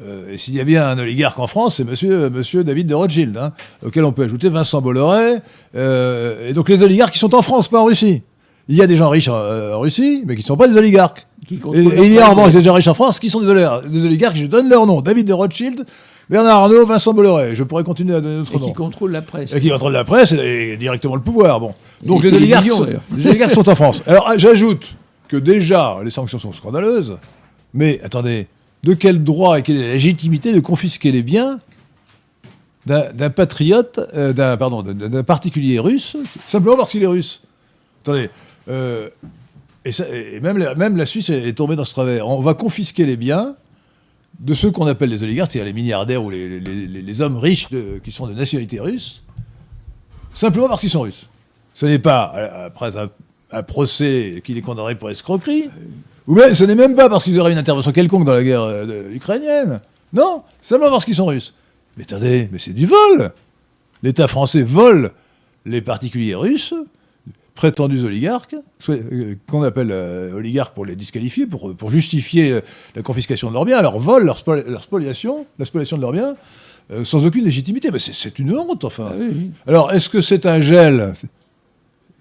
Euh, 0.01 0.33
et 0.33 0.37
s'il 0.37 0.55
y 0.55 0.61
a 0.61 0.65
bien 0.65 0.89
un 0.89 0.99
oligarque 0.99 1.39
en 1.39 1.49
France, 1.49 1.77
c'est 1.77 1.85
monsieur, 1.85 2.31
monsieur 2.31 2.63
David 2.63 2.87
de 2.87 2.95
Rothschild, 2.95 3.37
hein, 3.37 3.53
auquel 3.85 4.05
on 4.05 4.13
peut 4.13 4.23
ajouter 4.23 4.49
Vincent 4.49 4.81
Bolloré. 4.81 5.39
euh, 5.75 6.49
et 6.49 6.53
donc 6.53 6.69
les 6.69 6.83
oligarques 6.83 7.13
qui 7.13 7.19
sont 7.19 7.35
en 7.35 7.43
France, 7.43 7.69
pas 7.69 7.81
en 7.81 7.85
Russie. 7.85 8.23
Il 8.69 8.77
y 8.77 8.83
a 8.83 8.87
des 8.87 8.97
gens 8.97 9.09
riches 9.09 9.29
en, 9.29 9.35
euh, 9.35 9.75
en 9.75 9.81
Russie, 9.81 10.23
mais 10.27 10.35
qui 10.37 10.43
ne 10.43 10.47
sont 10.47 10.57
pas 10.57 10.69
des 10.69 10.77
oligarques. 10.77 11.27
Et, 11.51 11.57
il 11.57 12.13
y 12.13 12.19
a 12.19 12.29
en 12.29 12.35
revanche 12.35 12.53
des 12.53 12.63
gens 12.63 12.75
riches 12.75 12.89
en 12.89 12.95
France 12.95 13.19
qui 13.19 13.31
sont 13.31 13.41
des 13.41 13.49
oligarques. 13.49 13.89
Des 13.89 14.05
oligarques, 14.05 14.37
je 14.37 14.47
donne 14.47 14.69
leur 14.69 14.87
nom. 14.87 15.01
David 15.01 15.27
de 15.27 15.33
Rothschild, 15.33 15.87
Bernard 16.29 16.63
Arnault, 16.63 16.85
Vincent 16.85 17.15
Bolloré. 17.15 17.55
Je 17.55 17.65
pourrais 17.65 17.85
continuer 17.85 18.15
à 18.15 18.21
donner 18.21 18.37
d'autres 18.37 18.55
et 18.55 18.67
qui 18.67 18.73
contrôle 18.75 19.13
la 19.13 19.23
presse. 19.23 19.55
Et 19.55 19.61
qui 19.61 19.71
contrôle 19.71 19.95
la 19.95 20.05
presse 20.05 20.33
et, 20.33 20.73
et 20.73 20.77
directement 20.77 21.17
le 21.17 21.23
pouvoir. 21.23 21.59
Bon. 21.59 21.75
Donc 22.05 22.23
les 22.23 22.35
oligarques, 22.35 22.71
sont, 22.71 22.85
d'ailleurs. 22.85 23.03
les 23.17 23.27
oligarques 23.27 23.53
sont 23.53 23.69
en 23.69 23.75
France. 23.75 24.03
Alors 24.07 24.33
j'ajoute 24.37 24.95
que 25.27 25.39
déjà 25.39 25.97
les 26.05 26.11
sanctions 26.11 26.39
sont 26.39 26.53
scandaleuses, 26.53 27.17
mais 27.73 27.99
attendez, 28.05 28.47
de 28.83 28.95
quel 28.95 29.25
droit 29.25 29.59
et 29.59 29.63
quelle 29.63 29.77
est 29.77 29.87
la 29.87 29.93
légitimité 29.95 30.53
de 30.53 30.61
confisquer 30.61 31.13
les 31.13 31.23
biens 31.23 31.61
d'un 32.87 33.29
patriote, 33.29 34.01
euh, 34.15 34.33
d'un 34.33 35.23
particulier 35.23 35.79
russe, 35.79 36.17
simplement 36.47 36.77
parce 36.77 36.93
qu'il 36.93 37.03
est 37.03 37.07
russe 37.07 37.43
Attendez, 38.01 38.31
euh, 38.69 39.11
et, 39.85 40.41
même, 40.41 40.97
la, 40.97 41.07
Suisse 41.07 41.29
est, 41.29 41.53
tombée 41.53 41.77
dans 41.77 41.85
ce 41.85 41.93
travers. 41.93 42.27
On 42.27 42.41
va 42.41 42.55
confisquer 42.55 43.05
les 43.05 43.17
biens 43.17 43.57
de 44.41 44.55
ceux 44.55 44.71
qu'on 44.71 44.87
appelle 44.87 45.11
les 45.11 45.23
oligarques, 45.23 45.53
c'est-à-dire 45.53 45.67
les 45.67 45.79
milliardaires 45.79 46.25
ou 46.25 46.31
les, 46.31 47.21
hommes 47.21 47.37
riches 47.37 47.69
qui 48.03 48.11
sont 48.11 48.27
de 48.27 48.33
nationalité 48.33 48.81
russe, 48.81 49.23
simplement 50.33 50.69
parce 50.69 50.81
qu'ils 50.81 50.91
sont 50.91 51.03
russes. 51.03 51.29
Ce 51.75 51.85
n'est 51.85 51.99
pas, 51.99 52.33
euh, 52.37 52.67
après 52.69 52.97
un, 52.97 53.11
un 53.51 53.63
procès 53.63 54.43
qui 54.45 54.55
les 54.55 54.63
condamnerait 54.63 54.97
pour 54.97 55.11
escroquerie, 55.11 55.69
ou 56.29 56.35
même, 56.35 56.55
ce 56.55 56.63
n'est 56.65 56.77
même 56.77 56.95
pas 56.95 57.09
parce 57.09 57.25
qu'ils 57.25 57.41
auraient 57.41 57.51
une 57.53 57.59
intervention 57.59 57.91
quelconque 57.91 58.25
dans 58.25 58.33
la 58.33 58.45
guerre 58.45 58.63
euh, 58.63 59.11
ukrainienne. 59.13 59.81
Non, 60.13 60.43
simplement 60.63 60.91
parce 60.93 61.05
qu'ils 61.05 61.17
sont 61.17 61.27
russes. 61.27 61.55
Mais 61.97 62.05
attendez, 62.05 62.49
mais 62.53 62.59
c'est 62.61 62.73
du 62.73 62.87
vol 62.87 63.33
L'État 64.05 64.29
français 64.29 64.63
vole 64.63 65.11
les 65.67 65.81
particuliers 65.83 66.37
russes, 66.37 66.73
prétendus 67.57 68.05
oligarques, 68.05 68.55
soit, 68.79 68.95
euh, 68.95 69.35
qu'on 69.49 69.65
appelle 69.65 69.89
euh, 69.91 70.33
oligarques 70.35 70.73
pour 70.75 70.87
les 70.87 70.95
disqualifier, 70.95 71.47
pour, 71.49 71.75
pour 71.75 71.91
justifier 71.91 72.53
euh, 72.53 72.61
la 72.95 73.03
confiscation 73.03 73.49
de 73.49 73.55
leurs 73.55 73.65
biens, 73.65 73.83
leur 73.83 73.99
vol, 73.99 74.25
leur, 74.25 74.37
spoli- 74.39 74.65
leur 74.69 74.85
spoliation, 74.85 75.45
la 75.59 75.65
spoliation 75.65 75.97
de 75.97 76.03
leurs 76.03 76.13
biens, 76.13 76.35
euh, 76.93 77.05
sans 77.05 77.27
aucune 77.27 77.45
légitimité. 77.45 77.91
Mais 77.91 77.99
c'est- 77.99 78.13
c'est 78.15 78.39
une 78.39 78.57
honte, 78.57 78.85
enfin. 78.85 79.09
Ah 79.11 79.17
oui, 79.19 79.27
oui. 79.33 79.51
Alors, 79.67 79.91
est-ce 79.93 80.09
que 80.09 80.21
c'est 80.21 80.47
un 80.47 80.61
gel 80.61 81.15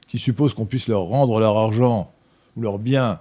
qui 0.07 0.17
suppose 0.17 0.53
qu'on 0.55 0.65
puisse 0.65 0.87
leur 0.87 1.01
rendre 1.03 1.39
leur 1.39 1.55
argent 1.57 2.11
ou 2.55 2.61
leurs 2.63 2.79
biens 2.79 3.19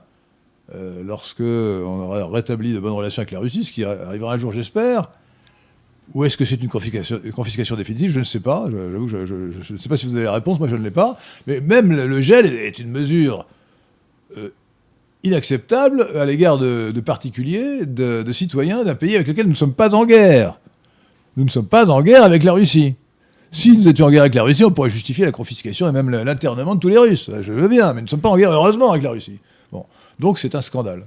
euh, 0.74 1.02
lorsque 1.04 1.40
on 1.40 2.00
aura 2.00 2.26
rétabli 2.26 2.72
de 2.72 2.80
bonnes 2.80 2.92
relations 2.92 3.20
avec 3.20 3.30
la 3.30 3.38
Russie, 3.38 3.64
ce 3.64 3.72
qui 3.72 3.84
arrivera 3.84 4.34
un 4.34 4.36
jour, 4.36 4.50
j'espère 4.52 5.10
Ou 6.14 6.24
est-ce 6.24 6.36
que 6.36 6.44
c'est 6.44 6.60
une 6.62 6.68
confiscation, 6.68 7.76
définitive? 7.76 8.10
Je 8.10 8.18
ne 8.18 8.24
sais 8.24 8.40
pas. 8.40 8.66
Je- 8.70 9.72
ne 9.72 9.78
sais 9.78 9.88
pas 9.88 9.96
si 9.96 10.06
vous 10.06 10.16
avez 10.16 10.24
la 10.24 10.32
réponse. 10.32 10.58
Moi, 10.58 10.68
je 10.68 10.76
ne 10.76 10.82
l'ai 10.82 10.90
pas. 10.90 11.18
Mais 11.46 11.60
même 11.60 11.94
le, 11.94 12.20
gel 12.20 12.46
est, 12.46 12.78
une 12.78 12.90
mesure 12.90 13.46
euh, 14.36 14.50
inacceptable 15.22 16.02
à 16.16 16.24
l'égard 16.24 16.58
de, 16.58 16.92
particuliers, 17.04 17.86
de, 17.86 18.22
de 18.22 18.32
citoyens 18.32 18.84
d'un 18.84 18.94
pays 18.94 19.14
avec 19.14 19.26
lequel 19.28 19.46
nous 19.46 19.52
ne 19.52 19.56
sommes 19.56 19.74
pas 19.74 19.94
en 19.94 20.04
guerre. 20.04 20.58
Nous 21.36 21.44
ne 21.44 21.50
sommes 21.50 21.66
pas 21.66 21.90
en 21.90 22.02
guerre 22.02 22.24
avec 22.24 22.42
la 22.44 22.52
Russie. 22.52 22.94
Si 23.50 23.76
nous 23.76 23.86
étions 23.88 24.06
en 24.06 24.10
guerre 24.10 24.22
avec 24.22 24.34
la 24.34 24.42
Russie, 24.42 24.64
on 24.64 24.70
pourrait 24.70 24.90
justifier 24.90 25.24
la 25.24 25.32
confiscation 25.32 25.88
et 25.88 25.92
même 25.92 26.10
l'internement 26.10 26.74
de 26.74 26.80
tous 26.80 26.88
les 26.88 26.98
Russes. 26.98 27.30
Je 27.42 27.52
veux 27.52 27.68
bien, 27.68 27.92
mais 27.92 28.00
nous 28.00 28.06
ne 28.06 28.10
sommes 28.10 28.20
pas 28.20 28.28
en 28.28 28.36
guerre, 28.36 28.52
heureusement, 28.52 28.90
avec 28.90 29.02
la 29.02 29.10
Russie. 29.10 29.38
Bon. 29.72 29.84
Donc 30.18 30.38
c'est 30.38 30.54
un 30.54 30.60
scandale. 30.62 31.06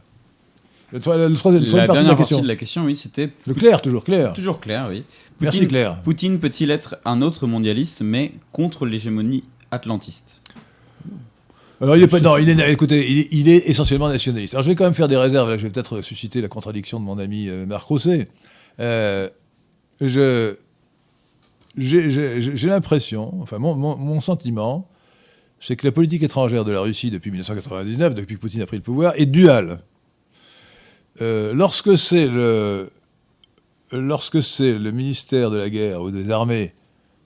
Le, 0.91 0.97
La 0.99 1.03
partie 1.03 1.61
de 1.61 1.77
la 1.77 1.87
partie 1.87 2.15
question. 2.17 2.39
de 2.41 2.47
la 2.47 2.55
question, 2.55 2.83
oui, 2.85 2.95
c'était 2.95 3.29
Le 3.45 3.53
clair, 3.53 3.81
toujours 3.81 4.03
clair. 4.03 4.33
toujours 4.33 4.59
clair, 4.59 4.87
oui. 4.89 5.03
Merci, 5.39 5.67
Claire. 5.67 6.01
Poutine 6.01 6.39
peut-il 6.39 6.71
être 6.71 6.97
un 7.05 7.21
autre 7.21 7.45
mondialiste, 7.47 8.01
mais 8.01 8.33
contre 8.51 8.85
l'hégémonie 8.87 9.43
atlantiste? 9.71 10.41
Alors 11.81 11.95
il 11.95 12.03
est 12.03 12.07
pas, 12.07 12.19
non, 12.19 12.35
il 12.37 12.49
est, 12.49 12.71
écoutez, 12.71 13.09
il 13.09 13.19
est, 13.19 13.27
il 13.31 13.47
est 13.49 13.69
essentiellement 13.69 14.09
nationaliste. 14.09 14.53
Alors 14.55 14.63
je 14.63 14.67
vais 14.69 14.75
quand 14.75 14.83
même 14.83 14.93
faire 14.95 15.07
des 15.07 15.15
réserves. 15.15 15.49
Là, 15.49 15.57
je 15.57 15.63
vais 15.63 15.69
peut-être 15.69 16.01
susciter 16.01 16.41
la 16.41 16.49
contradiction 16.49 16.99
de 16.99 17.05
mon 17.05 17.17
ami 17.19 17.47
euh, 17.47 17.65
Marc 17.65 17.85
Rousset. 17.87 18.27
Euh, 18.81 19.29
je, 20.01 20.55
j'ai, 21.77 22.67
l'impression, 22.67 23.33
enfin 23.41 23.59
mon, 23.59 23.75
mon- 23.75 23.95
mon 23.95 24.19
sentiment, 24.19 24.87
c'est 25.59 25.75
que 25.75 25.85
la 25.85 25.91
politique 25.91 26.23
étrangère 26.23 26.65
de 26.65 26.71
la 26.71 26.81
Russie 26.81 27.11
depuis 27.11 27.31
1999, 27.31 28.13
depuis 28.15 28.35
que 28.35 28.41
Poutine 28.41 28.61
a 28.61 28.65
pris 28.65 28.77
le 28.77 28.83
pouvoir, 28.83 29.13
est 29.17 29.25
duale. 29.25 29.79
Euh, 31.21 31.53
lorsque 31.53 31.97
c'est 31.97 32.27
le 32.27 32.89
le 33.91 34.91
ministère 34.91 35.49
de 35.51 35.57
la 35.57 35.69
guerre 35.69 36.01
ou 36.01 36.11
des 36.11 36.29
armées 36.31 36.73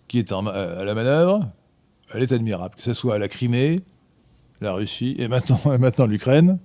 qui 0.07 0.19
est 0.19 0.31
ma- 0.31 0.51
à 0.51 0.83
la 0.83 0.93
manœuvre, 0.95 1.49
elle 2.13 2.23
est 2.23 2.31
admirable, 2.31 2.75
que 2.75 2.81
ce 2.81 2.93
soit 2.93 3.15
à 3.15 3.17
la 3.17 3.27
Crimée, 3.27 3.81
la 4.61 4.73
Russie 4.73 5.15
et 5.19 5.27
maintenant, 5.27 5.59
maintenant 5.79 6.05
l'Ukraine, 6.05 6.59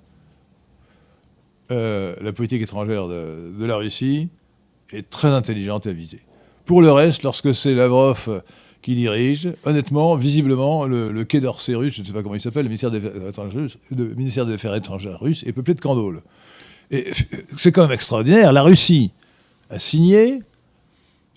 euh, 1.70 2.14
la 2.20 2.32
politique 2.32 2.62
étrangère 2.62 3.08
de, 3.08 3.52
de 3.58 3.64
la 3.64 3.76
Russie 3.76 4.28
est 4.92 5.10
très 5.10 5.28
intelligente 5.28 5.86
et 5.86 5.90
avisée. 5.90 6.22
Pour 6.64 6.80
le 6.80 6.92
reste, 6.92 7.22
lorsque 7.22 7.52
c'est 7.54 7.74
Lavrov 7.74 8.24
euh, 8.28 8.40
qui 8.88 8.94
dirige, 8.94 9.50
honnêtement, 9.64 10.16
visiblement, 10.16 10.86
le, 10.86 11.22
quai 11.24 11.40
d'Orsay 11.40 11.74
russe, 11.74 11.96
je 11.96 12.00
ne 12.00 12.06
sais 12.06 12.12
pas 12.14 12.22
comment 12.22 12.36
il 12.36 12.40
s'appelle, 12.40 12.62
le 12.62 12.70
ministère 12.70 12.90
des, 12.90 14.54
Affaires 14.54 14.74
étrangères 14.74 15.20
russe- 15.20 15.44
est 15.46 15.52
peuplé 15.52 15.74
de 15.74 15.80
candoles. 15.82 16.22
Et 16.90 17.12
c'est 17.58 17.70
quand 17.70 17.82
même 17.82 17.92
extraordinaire, 17.92 18.50
la 18.50 18.62
Russie 18.62 19.12
a 19.68 19.78
signé 19.78 20.40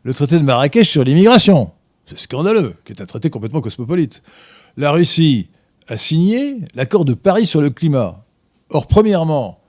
le 0.04 0.14
traité 0.14 0.40
de 0.40 0.44
Marrakech 0.44 0.90
sur 0.90 1.04
l'immigration. 1.04 1.72
C'est 2.06 2.20
scandaleux, 2.20 2.74
qui 2.86 2.94
est 2.94 3.02
un 3.02 3.06
traité 3.06 3.30
complètement 3.30 3.60
cosmopolite. 3.60 4.24
La 4.78 4.92
Russie 4.92 5.50
a 5.90 5.98
signé 5.98 6.56
l'accord 6.74 7.04
de 7.04 7.14
Paris 7.14 7.48
sur 7.48 7.60
le 7.60 7.70
climat. 7.70 8.24
Or, 8.70 8.88
premièrement, 8.88 9.60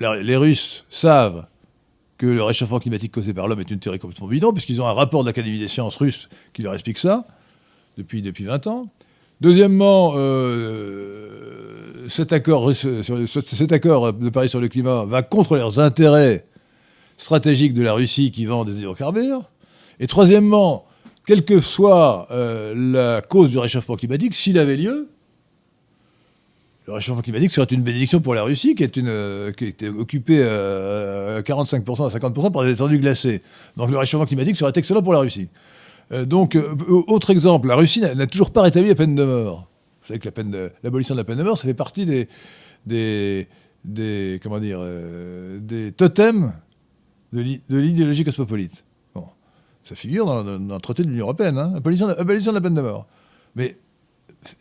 les 0.00 0.36
Russes 0.36 0.86
savent 0.88 1.47
que 2.18 2.26
le 2.26 2.42
réchauffement 2.42 2.80
climatique 2.80 3.12
causé 3.12 3.32
par 3.32 3.48
l'homme 3.48 3.60
est 3.60 3.70
une 3.70 3.78
théorie 3.78 4.00
complètement 4.00 4.26
bidon, 4.26 4.52
puisqu'ils 4.52 4.82
ont 4.82 4.86
un 4.86 4.92
rapport 4.92 5.22
de 5.22 5.28
l'Académie 5.28 5.58
des 5.58 5.68
sciences 5.68 5.96
russe 5.96 6.28
qui 6.52 6.62
leur 6.62 6.74
explique 6.74 6.98
ça, 6.98 7.24
depuis, 7.96 8.22
depuis 8.22 8.44
20 8.44 8.66
ans. 8.66 8.88
Deuxièmement, 9.40 10.14
euh, 10.16 12.08
cet, 12.08 12.32
accord 12.32 12.72
cet 12.74 13.72
accord 13.72 14.12
de 14.12 14.30
Paris 14.30 14.48
sur 14.48 14.60
le 14.60 14.66
climat 14.66 15.04
va 15.04 15.22
contre 15.22 15.56
leurs 15.56 15.78
intérêts 15.78 16.44
stratégiques 17.16 17.74
de 17.74 17.82
la 17.82 17.92
Russie 17.92 18.32
qui 18.32 18.46
vend 18.46 18.64
des 18.64 18.78
hydrocarbures. 18.78 19.44
Et 20.00 20.08
troisièmement, 20.08 20.86
quelle 21.24 21.44
que 21.44 21.60
soit 21.60 22.26
euh, 22.32 22.74
la 22.74 23.22
cause 23.22 23.50
du 23.50 23.58
réchauffement 23.58 23.94
climatique, 23.94 24.34
s'il 24.34 24.58
avait 24.58 24.76
lieu, 24.76 25.08
le 26.88 26.94
réchauffement 26.94 27.20
climatique 27.20 27.50
serait 27.50 27.66
une 27.66 27.82
bénédiction 27.82 28.18
pour 28.20 28.34
la 28.34 28.42
Russie, 28.42 28.74
qui 28.74 28.82
est, 28.82 28.96
euh, 28.96 29.52
occupée 29.98 30.38
euh, 30.40 31.38
à 31.38 31.42
45% 31.42 32.06
à 32.06 32.18
50% 32.18 32.50
par 32.50 32.64
des 32.64 32.72
étendues 32.72 32.98
glacées. 32.98 33.42
Donc 33.76 33.90
le 33.90 33.98
réchauffement 33.98 34.24
climatique 34.24 34.56
serait 34.56 34.72
excellent 34.74 35.02
pour 35.02 35.12
la 35.12 35.18
Russie. 35.18 35.48
Euh, 36.12 36.24
donc, 36.24 36.56
autre 36.88 37.28
exemple, 37.28 37.68
la 37.68 37.76
Russie 37.76 38.00
n'a 38.00 38.26
toujours 38.26 38.50
pas 38.52 38.62
rétabli 38.62 38.88
la 38.88 38.94
peine 38.94 39.14
de 39.14 39.22
mort. 39.22 39.68
Vous 40.00 40.06
savez 40.08 40.18
que 40.18 40.30
l'abolition 40.82 41.14
de 41.14 41.20
la 41.20 41.24
peine 41.24 41.36
de 41.36 41.42
mort, 41.42 41.58
ça 41.58 41.64
fait 41.64 41.74
partie 41.74 42.06
des, 42.06 42.26
des, 42.86 43.48
des 43.84 44.40
comment 44.42 44.58
dire, 44.58 44.80
des 45.60 45.92
totems 45.92 46.54
de 47.34 47.42
l'i- 47.42 47.62
de 47.68 47.76
l'idéologie 47.76 48.24
cosmopolite. 48.24 48.86
Bon. 49.14 49.26
Ça 49.84 49.94
figure 49.94 50.24
dans, 50.24 50.42
le 50.42 50.80
traité 50.80 51.02
de 51.02 51.08
l'Union 51.08 51.26
européenne, 51.26 51.58
hein, 51.58 51.72
de 51.84 52.50
la 52.50 52.60
peine 52.62 52.74
de 52.74 52.80
mort. 52.80 53.06
Mais 53.54 53.76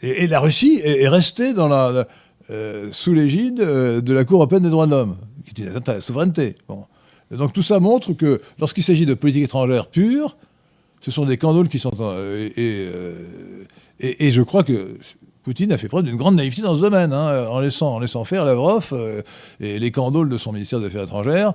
et, 0.02 0.28
la 0.28 0.40
Russie 0.40 0.82
est, 0.84 1.02
est 1.04 1.08
restée 1.08 1.54
dans 1.54 1.68
la, 1.68 2.08
euh, 2.50 2.88
sous 2.92 3.14
l'égide 3.14 3.60
euh, 3.60 4.02
de 4.02 4.14
la 4.14 4.24
Cour 4.24 4.38
européenne 4.38 4.64
des 4.64 4.70
droits 4.70 4.86
de 4.86 4.92
l'homme, 4.92 5.18
qui 5.46 5.62
est 5.62 5.66
une 5.66 5.70
atteinte 5.72 5.90
à 5.90 5.94
la 5.96 6.02
souveraineté. 6.02 6.56
Donc 7.32 7.52
tout 7.52 7.62
ça 7.62 7.80
montre 7.80 8.14
que 8.14 8.42
lorsqu'il 8.60 8.84
s'agit 8.84 9.06
de 9.06 9.14
politique 9.14 9.44
étrangère 9.44 9.88
pure, 9.88 10.38
ce 11.02 11.12
sont 11.12 11.26
des 11.26 11.38
candoles 11.38 11.68
qui 11.68 11.78
sont... 11.80 11.92
euh, 12.00 12.50
et- 12.58 14.28
et 14.28 14.32
je 14.32 14.42
crois 14.42 14.64
que 14.64 14.98
Poutine 15.44 15.72
a 15.72 15.78
fait 15.78 15.88
preuve 15.88 16.04
d'une 16.04 16.18
grande 16.18 16.36
naïveté 16.36 16.62
dans 16.62 16.76
ce 16.76 16.82
domaine, 16.82 17.14
hein, 17.14 17.48
en, 17.50 17.60
laissant, 17.60 17.96
en 17.96 18.00
laissant 18.00 18.24
faire 18.26 18.46
Lavrov 18.46 18.94
et 19.60 19.80
les 19.80 19.92
candoles 19.92 20.30
de 20.30 20.38
son 20.38 20.52
ministère 20.54 20.80
des 20.80 20.88
Affaires 20.88 21.04
étrangères, 21.04 21.54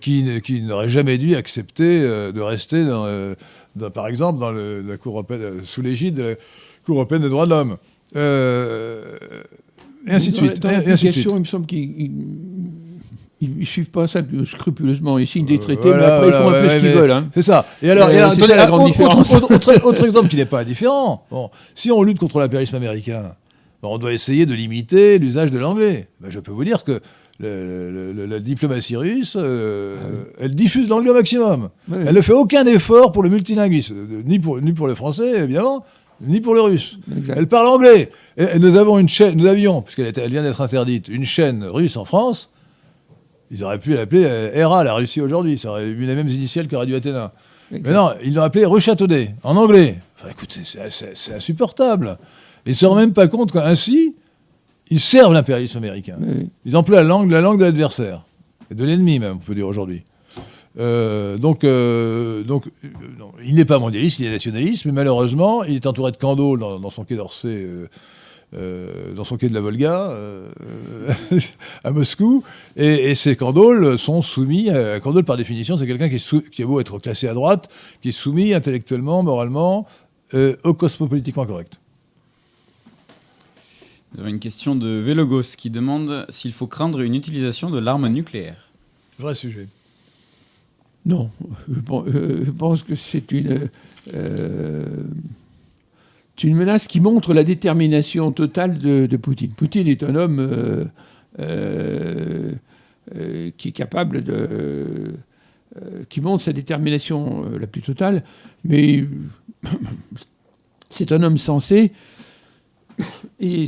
qui, 0.00 0.40
qui 0.42 0.62
n'aurait 0.62 0.88
jamais 0.88 1.18
dû 1.18 1.36
accepter 1.36 2.00
de 2.00 2.40
rester, 2.40 2.84
dans, 2.84 3.90
par 3.92 4.06
exemple, 4.08 4.40
dans 4.40 4.50
la 4.50 4.96
Cour 4.96 5.12
européenne, 5.14 5.60
sous 5.62 5.82
l'égide 5.82 6.38
Cour 6.84 6.96
européenne 6.96 7.22
des 7.22 7.28
droits 7.28 7.46
de 7.46 7.50
l'homme. 7.50 7.76
Euh, 8.16 9.16
et 10.06 10.12
ainsi 10.12 10.30
de 10.32 10.36
suite. 10.36 10.60
Dans 10.60 10.68
et- 10.70 10.72
et 10.72 10.76
ainsi 10.76 10.84
de 10.84 10.96
suite. 10.96 11.04
l'application, 11.26 11.36
il 11.36 11.40
me 11.40 11.44
semble 11.44 11.66
qu'ils 11.66 12.10
ils, 13.40 13.60
ils 13.60 13.66
suivent 13.66 13.90
pas 13.90 14.06
ça 14.06 14.20
scrupuleusement. 14.46 15.18
Ils 15.18 15.26
signent 15.26 15.46
des 15.46 15.58
traités, 15.58 15.88
Voilà, 15.88 15.98
mais 15.98 16.04
après 16.12 16.30
voilà, 16.30 16.36
ils 16.38 16.42
font 16.42 16.48
un 16.48 16.60
peu 16.60 16.66
ouais, 16.68 16.74
ce 16.74 16.80
qu'ils 16.80 16.94
veulent. 16.94 17.10
hein. 17.10 17.28
C'est 17.34 17.42
ça. 17.42 17.66
Et 17.82 17.90
alors, 17.90 18.08
Euh, 18.08 18.12
et 18.12 18.16
alors, 18.18 18.30
attendez, 18.32 18.46
ça 18.48 18.56
la 18.56 18.62
ah, 18.62 18.66
grande 18.66 18.80
autre, 18.80 18.90
différence. 18.90 19.34
autre- 19.34 19.54
autre- 19.54 19.84
autre 19.84 20.04
exemple 20.06 20.28
qui 20.28 20.36
n'est 20.36 20.46
pas 20.46 20.64
différent. 20.64 21.26
Bon, 21.30 21.50
si 21.74 21.90
on 21.90 22.02
lutte 22.02 22.18
contre 22.18 22.38
l'impérialisme 22.38 22.76
américain, 22.76 23.34
ben, 23.82 23.88
on 23.90 23.98
doit 23.98 24.12
essayer 24.12 24.46
de 24.46 24.54
limiter 24.54 25.18
l'usage 25.18 25.50
de 25.50 25.58
l'anglais. 25.58 26.08
Ben, 26.20 26.30
je 26.30 26.38
peux 26.38 26.52
vous 26.52 26.64
dire 26.64 26.84
que 26.84 27.00
le- 27.40 27.90
le- 27.90 28.12
le- 28.12 28.26
la 28.26 28.38
diplomatie 28.38 28.96
russe, 28.96 29.36
euh, 29.38 29.96
elle 30.38 30.54
diffuse 30.54 30.88
l'anglais 30.88 31.10
au 31.10 31.14
maximum. 31.14 31.68
Ouais. 31.90 31.98
Elle 32.06 32.14
ne 32.14 32.20
fait 32.20 32.32
aucun 32.32 32.64
effort 32.64 33.10
pour 33.12 33.22
le 33.24 33.28
multilinguisme, 33.28 33.94
euh, 33.96 34.22
ni 34.24 34.38
pour, 34.38 34.60
ni 34.60 34.72
pour 34.72 34.86
les 34.88 34.94
Français, 34.94 35.42
évidemment, 35.42 35.84
ni 36.26 36.40
pour 36.40 36.54
les 36.54 36.60
Russes. 36.60 36.98
Exact. 37.16 37.34
Elle 37.38 37.46
parle 37.48 37.66
anglais. 37.68 38.10
Et, 38.36 38.44
et 38.54 38.58
nous 38.58 38.76
avons 38.76 38.98
une 38.98 39.08
chaîne, 39.08 39.36
nous 39.36 39.46
avions, 39.46 39.82
puisqu'elle 39.82 40.12
elle 40.16 40.30
vient 40.30 40.42
d'être 40.42 40.60
interdite, 40.60 41.08
une 41.08 41.24
chaîne 41.24 41.64
russe 41.64 41.96
en 41.96 42.04
France. 42.04 42.50
Ils 43.50 43.62
auraient 43.62 43.78
pu 43.78 43.94
l'appeler 43.94 44.24
euh, 44.26 44.50
ERA, 44.54 44.82
la 44.84 44.94
Russie 44.94 45.20
aujourd'hui. 45.20 45.58
Ça 45.58 45.70
aurait 45.70 45.86
eu 45.88 45.94
les 45.94 46.14
mêmes 46.14 46.28
initiales 46.28 46.66
que 46.66 46.76
Radio 46.76 46.96
Athéna. 46.96 47.32
Exact. 47.70 47.86
Mais 47.88 47.94
non, 47.94 48.10
ils 48.24 48.34
l'ont 48.34 48.42
appelé 48.42 48.64
Ruchatodé, 48.64 49.30
en 49.42 49.56
anglais. 49.56 49.98
Enfin, 50.18 50.28
écoutez, 50.30 50.60
c'est- 50.64 51.34
insupportable. 51.34 52.18
Ils 52.66 52.70
ne 52.70 52.74
se 52.76 52.86
rendent 52.86 52.98
même 52.98 53.12
pas 53.12 53.28
compte 53.28 53.52
qu'ainsi, 53.52 54.14
ils 54.90 55.00
servent 55.00 55.32
l'impérialisme 55.32 55.78
américain. 55.78 56.16
Oui. 56.20 56.48
Ils 56.64 56.76
emploient 56.76 56.96
la 57.02 57.08
langue, 57.08 57.30
la 57.30 57.40
langue 57.40 57.58
de 57.58 57.64
l'adversaire. 57.64 58.22
Et 58.70 58.74
de 58.74 58.84
l'ennemi, 58.84 59.18
même, 59.18 59.34
on 59.34 59.38
peut 59.38 59.54
dire 59.54 59.68
aujourd'hui. 59.68 60.04
Euh, 60.78 61.38
donc, 61.38 61.62
euh, 61.62 62.42
donc 62.42 62.66
euh, 62.84 62.88
non, 63.18 63.32
il 63.44 63.54
n'est 63.54 63.64
pas 63.64 63.78
mondialiste, 63.78 64.18
il 64.18 64.26
est 64.26 64.30
nationaliste, 64.30 64.84
mais 64.86 64.92
malheureusement, 64.92 65.62
il 65.64 65.76
est 65.76 65.86
entouré 65.86 66.10
de 66.10 66.16
candoles 66.16 66.58
dans, 66.58 66.80
dans 66.80 66.90
son 66.90 67.04
quai 67.04 67.14
d'Orsay, 67.16 67.68
dans 68.52 69.24
son 69.24 69.36
quai 69.36 69.48
de 69.48 69.54
la 69.54 69.60
Volga, 69.60 70.14
à 71.84 71.90
Moscou. 71.90 72.44
Et, 72.76 73.10
et 73.10 73.14
ces 73.14 73.36
candoles 73.36 73.98
sont 73.98 74.22
soumis. 74.22 74.70
À, 74.70 74.98
candole, 75.00 75.24
par 75.24 75.36
définition, 75.36 75.76
c'est 75.76 75.86
quelqu'un 75.86 76.08
qui, 76.08 76.18
sou- 76.18 76.42
qui 76.50 76.62
a 76.62 76.66
beau 76.66 76.80
être 76.80 76.98
classé 76.98 77.28
à 77.28 77.34
droite, 77.34 77.68
qui 78.02 78.08
est 78.10 78.12
soumis 78.12 78.54
intellectuellement, 78.54 79.22
moralement, 79.22 79.86
au 80.64 80.74
cosmopolitiquement 80.74 81.46
correct. 81.46 81.78
Nous 84.14 84.20
avons 84.20 84.30
une 84.30 84.38
question 84.38 84.76
de 84.76 84.88
Vélogos 84.88 85.56
qui 85.56 85.70
demande 85.70 86.24
s'il 86.28 86.52
faut 86.52 86.68
craindre 86.68 87.00
une 87.00 87.16
utilisation 87.16 87.70
de 87.70 87.80
l'arme 87.80 88.06
nucléaire. 88.08 88.68
Vrai 89.18 89.34
sujet. 89.34 89.66
Non, 91.06 91.30
euh, 91.90 92.44
je 92.44 92.50
pense 92.50 92.82
que 92.82 92.94
c'est 92.94 93.30
une, 93.32 93.68
euh, 94.14 94.86
c'est 96.36 96.46
une 96.48 96.56
menace 96.56 96.86
qui 96.86 97.00
montre 97.00 97.34
la 97.34 97.44
détermination 97.44 98.32
totale 98.32 98.78
de, 98.78 99.16
Poutine. 99.18 99.50
Poutine 99.50 99.86
est 99.86 100.02
un 100.02 100.14
homme 100.14 100.88
euh, 101.38 102.52
qui 103.56 103.68
est 103.68 103.72
capable 103.72 104.24
de. 104.24 105.14
qui 106.08 106.22
montre 106.22 106.42
sa 106.42 106.54
détermination 106.54 107.50
la 107.50 107.66
plus 107.66 107.82
totale, 107.82 108.24
mais 108.64 109.04
c'est 110.88 111.12
un 111.12 111.22
homme 111.22 111.36
sensé. 111.36 111.92
Et 113.40 113.66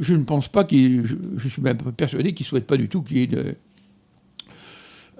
je 0.00 0.14
ne 0.16 0.24
pense 0.24 0.48
pas 0.48 0.64
qu'il. 0.64 1.06
Je, 1.06 1.14
je 1.36 1.48
suis 1.48 1.62
même 1.62 1.78
persuadé 1.96 2.34
qu'il 2.34 2.44
ne 2.44 2.48
souhaite 2.48 2.66
pas 2.66 2.76
du 2.76 2.88
tout 2.88 3.02
qu'il 3.02 3.18
y 3.18 3.22
ait 3.22 3.26
de, 3.28 3.54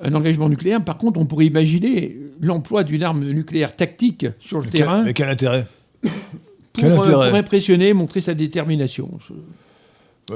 un 0.03 0.15
engagement 0.15 0.49
nucléaire. 0.49 0.83
Par 0.85 0.99
contre, 0.99 1.19
on 1.21 1.27
pourrait 1.27 1.47
imaginer 1.47 2.17
l'emploi 2.41 2.85
d'une 2.85 3.03
arme 3.03 3.25
nucléaire 3.25 3.75
tactique 3.75 4.27
sur 4.39 4.59
le 4.59 4.65
Mais 4.65 4.71
terrain 4.71 4.97
quel, 4.99 5.05
mais 5.05 5.13
quel 5.15 5.29
intérêt 5.31 5.67
pour, 6.03 6.11
quel 6.75 6.85
euh, 6.93 6.99
intérêt 6.99 7.29
pour 7.31 7.39
impressionner, 7.39 7.93
montrer 7.93 8.21
sa 8.21 8.35
détermination. 8.35 9.09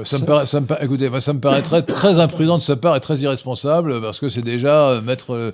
Ça 0.05 0.19
me 0.19 0.25
paraît, 0.25 0.45
ça 0.45 0.61
me 0.61 0.65
paraît- 0.65 0.85
écoutez, 0.85 1.09
ça 1.19 1.33
me 1.33 1.39
paraîtrait 1.39 1.81
très 1.81 2.17
imprudent 2.17 2.57
de 2.57 2.63
sa 2.63 2.77
part 2.77 2.95
et 2.95 3.01
très 3.01 3.17
irresponsable 3.19 4.01
parce 4.01 4.19
que 4.21 4.29
c'est 4.29 4.41
déjà 4.41 4.89
euh, 4.89 5.01
mettre 5.01 5.51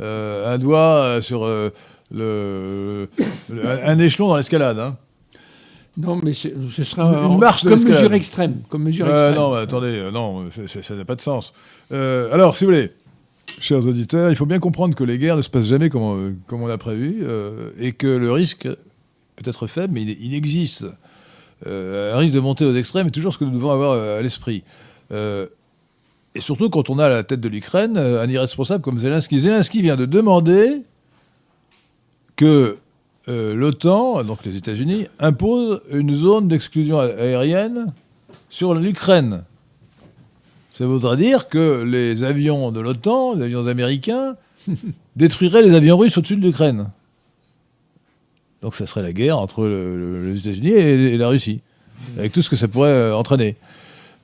euh, 0.00 0.54
un 0.54 0.56
doigt 0.58 1.18
sur 1.20 1.44
euh, 1.44 1.70
le, 2.10 3.08
le- 3.50 3.68
un 3.86 3.98
échelon 3.98 4.28
dans 4.28 4.36
l'escalade. 4.36 4.78
Hein. 4.78 4.96
Non, 5.98 6.18
mais 6.24 6.32
ce 6.32 6.48
sera 6.82 7.04
Une 7.26 7.38
marche 7.38 7.62
comme 7.62 7.74
mesure 7.84 8.14
extrême. 8.14 8.62
Comme 8.68 8.82
mesure 8.84 9.06
Euh, 9.06 9.28
extrême. 9.28 9.34
non, 9.44 9.54
mais 9.54 9.60
attendez, 9.60 10.10
non, 10.12 10.46
ça 10.50 10.94
n'a 10.96 11.04
pas 11.04 11.14
de 11.14 11.20
sens. 11.20 11.52
Alors, 11.92 12.56
si 12.56 12.64
vous 12.64 12.70
voulez, 12.72 12.90
chers 13.60 13.86
auditeurs, 13.86 14.30
il 14.30 14.36
faut 14.36 14.46
bien 14.46 14.58
comprendre 14.58 14.94
que 14.94 15.04
les 15.04 15.18
guerres 15.18 15.36
ne 15.36 15.42
se 15.42 15.50
passent 15.50 15.66
jamais 15.66 15.88
comme 15.88 16.36
on, 16.50 16.66
l'a 16.66 16.78
prévu 16.78 17.20
euh, 17.22 17.70
et 17.78 17.92
que 17.92 18.06
le 18.06 18.30
risque 18.32 18.68
peut 19.36 19.48
être 19.48 19.66
faible, 19.66 19.94
mais 19.94 20.02
il, 20.02 20.34
existe. 20.34 20.84
Euh, 21.66 22.14
un 22.14 22.18
risque 22.18 22.34
de 22.34 22.40
monter 22.40 22.64
aux 22.64 22.74
extrêmes 22.74 23.08
est 23.08 23.12
toujours 23.12 23.32
ce 23.32 23.38
que 23.38 23.44
nous 23.44 23.52
devons 23.52 23.70
avoir 23.70 23.92
euh, 23.92 24.18
à 24.18 24.22
l'esprit. 24.22 24.64
Et 26.36 26.40
surtout 26.40 26.68
quand 26.68 26.90
on 26.90 26.98
a 26.98 27.06
à 27.06 27.08
la 27.08 27.22
tête 27.22 27.40
de 27.40 27.48
l'Ukraine 27.48 27.96
un 27.96 28.28
irresponsable 28.28 28.82
comme 28.82 28.98
Zelensky. 28.98 29.38
Zelensky 29.38 29.82
vient 29.82 29.94
de 29.94 30.06
demander 30.06 30.82
que 32.34 32.78
l'OTAN, 33.28 34.24
donc 34.24 34.44
les 34.44 34.56
États-Unis, 34.56 35.06
impose 35.20 35.80
une 35.90 36.12
zone 36.12 36.48
d'exclusion 36.48 36.98
a- 36.98 37.04
aérienne 37.04 37.92
sur 38.50 38.74
l'Ukraine. 38.74 39.44
Ça 40.74 40.86
voudrait 40.86 41.16
dire 41.16 41.48
que 41.48 41.82
les 41.84 42.24
avions 42.24 42.72
de 42.72 42.80
l'OTAN, 42.80 43.34
les 43.36 43.44
avions 43.44 43.66
américains, 43.68 44.34
détruiraient 45.16 45.62
les 45.62 45.72
avions 45.74 45.96
russes 45.96 46.18
au-dessus 46.18 46.36
de 46.36 46.42
l'Ukraine. 46.44 46.90
Donc 48.60 48.74
ça 48.74 48.86
serait 48.86 49.02
la 49.02 49.12
guerre 49.12 49.38
entre 49.38 49.66
le- 49.66 49.96
le- 49.96 50.32
les 50.32 50.38
États-Unis 50.40 50.70
et, 50.70 51.16
la 51.16 51.28
Russie, 51.28 51.60
avec 52.18 52.32
tout 52.32 52.42
ce 52.42 52.50
que 52.50 52.56
ça 52.56 52.66
pourrait 52.66 52.88
euh, 52.90 53.14
entraîner. 53.16 53.54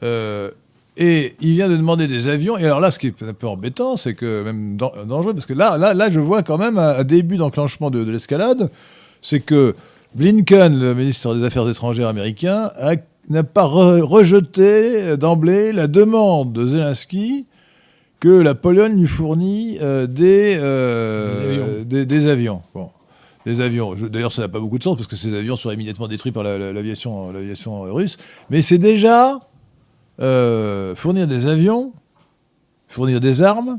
Euh, 0.02 0.50
et 0.96 1.36
il 1.40 1.52
vient 1.52 1.68
de 1.68 1.76
demander 1.76 2.08
des 2.08 2.26
avions. 2.26 2.58
Et 2.58 2.64
alors 2.64 2.80
là, 2.80 2.90
ce 2.90 2.98
qui 2.98 3.06
est 3.06 3.22
un 3.22 3.32
peu 3.32 3.46
embêtant, 3.46 3.96
c'est 3.96 4.14
que 4.14 4.42
même 4.42 4.76
dan- 4.76 5.06
dangereux, 5.06 5.34
parce 5.34 5.46
que 5.46 5.52
là, 5.52 5.78
là, 5.78 5.94
là, 5.94 6.10
je 6.10 6.18
vois 6.18 6.42
quand 6.42 6.58
même 6.58 6.78
un, 6.78 7.04
début 7.04 7.36
d'enclenchement 7.36 7.90
de, 7.90 8.02
de 8.02 8.10
l'escalade. 8.10 8.70
C'est 9.22 9.40
que 9.40 9.76
Blinken, 10.16 10.78
le 10.80 10.94
ministre 10.94 11.34
des 11.36 11.44
Affaires 11.44 11.68
étrangères 11.68 12.08
américain, 12.08 12.72
a- 12.76 12.96
n'a 13.28 13.42
pas 13.44 13.64
re- 13.66 14.00
rejeté 14.00 15.16
d'emblée 15.16 15.72
la 15.72 15.86
demande 15.86 16.52
de 16.52 16.66
Zelensky 16.66 17.46
que 18.18 18.28
la 18.28 18.54
Pologne 18.54 18.98
lui 19.00 19.06
fournit 19.06 19.78
euh, 19.80 20.06
des, 20.06 20.56
euh, 20.58 21.84
des, 21.84 22.04
des 22.06 22.26
avions. 22.28 22.62
Bon. 22.74 22.90
Des 23.46 23.60
avions. 23.62 23.94
Je- 23.96 24.06
D'ailleurs, 24.06 24.32
ça 24.32 24.42
n'a 24.42 24.48
pas 24.48 24.60
beaucoup 24.60 24.78
de 24.78 24.82
sens 24.82 24.96
parce 24.96 25.06
que 25.08 25.16
ces 25.16 25.34
avions 25.34 25.56
seraient 25.56 25.74
immédiatement 25.74 26.08
détruits 26.08 26.32
par 26.32 26.42
la- 26.42 26.58
la- 26.58 26.72
l'aviation 26.72 27.32
l'aviation 27.32 27.82
russe. 27.82 28.18
Mais 28.50 28.60
c'est 28.62 28.78
déjà 28.78 29.40
euh, 30.20 30.94
fournir 30.94 31.26
des 31.26 31.46
avions, 31.46 31.92
fournir 32.88 33.20
des 33.20 33.40
armes. 33.42 33.78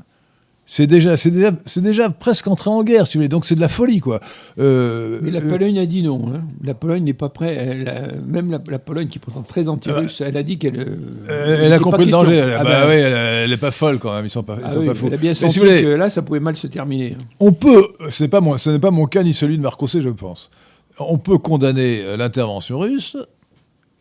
C'est 0.73 0.87
déjà, 0.87 1.17
c'est 1.17 1.31
déjà, 1.31 1.51
c'est 1.65 1.81
déjà 1.81 2.09
presque 2.09 2.47
entrer 2.47 2.69
en 2.69 2.81
guerre, 2.81 3.05
si 3.05 3.17
vous 3.17 3.19
voulez. 3.19 3.27
Donc 3.27 3.43
c'est 3.43 3.55
de 3.55 3.59
la 3.59 3.67
folie, 3.67 3.99
quoi. 3.99 4.21
Euh, 4.57 5.19
Mais 5.21 5.29
la 5.29 5.41
euh, 5.41 5.49
Pologne 5.49 5.77
a 5.79 5.85
dit 5.85 6.01
non. 6.01 6.31
hein. 6.33 6.43
La 6.63 6.73
Pologne 6.73 7.03
n'est 7.03 7.13
pas 7.13 7.27
prête. 7.27 7.57
A- 7.89 8.15
même 8.25 8.49
la, 8.49 8.61
la 8.69 8.79
Pologne, 8.79 9.09
qui 9.09 9.17
est 9.17 9.19
pourtant 9.21 9.41
très 9.41 9.67
anti-russe, 9.67 10.21
elle 10.21 10.37
a 10.37 10.43
dit 10.43 10.57
qu'elle. 10.57 10.79
euh, 10.79 10.95
Euh, 11.29 11.57
elle 11.65 11.73
a 11.73 11.79
compris 11.79 12.05
le 12.05 12.11
danger. 12.11 12.35
Elle, 12.35 12.53
Ah 12.57 12.63
bah 12.63 12.69
bah, 12.69 12.85
oui, 12.87 12.93
elle, 12.95 13.11
elle 13.11 13.51
est 13.51 13.57
pas 13.57 13.71
folle 13.71 13.99
quand 13.99 14.13
même. 14.15 14.25
Ils 14.25 14.29
sont 14.29 14.43
pas, 14.43 14.59
ils 14.59 14.63
ah 14.65 14.71
sont 14.71 14.79
oui, 14.79 14.85
pas 14.85 14.95
fous. 14.95 15.07
Elle 15.07 15.15
a 15.15 15.17
bien 15.17 15.33
si 15.33 15.41
senti 15.41 15.59
voulez, 15.59 15.81
que 15.81 15.87
là, 15.89 16.09
ça 16.09 16.21
pouvait 16.21 16.39
mal 16.39 16.55
se 16.55 16.67
terminer. 16.67 17.17
hein. 17.19 17.23
on 17.41 17.51
peut. 17.51 17.87
C'est 18.09 18.29
pas 18.29 18.39
moi. 18.39 18.57
Ce 18.57 18.69
n'est 18.69 18.79
pas 18.79 18.91
mon 18.91 19.07
cas 19.07 19.23
ni 19.23 19.33
celui 19.33 19.57
de 19.57 19.63
Marcosé, 19.63 20.01
je 20.01 20.07
pense. 20.07 20.51
On 20.99 21.17
peut 21.17 21.37
condamner 21.37 22.01
euh, 22.01 22.15
l'intervention 22.15 22.79
russe, 22.79 23.17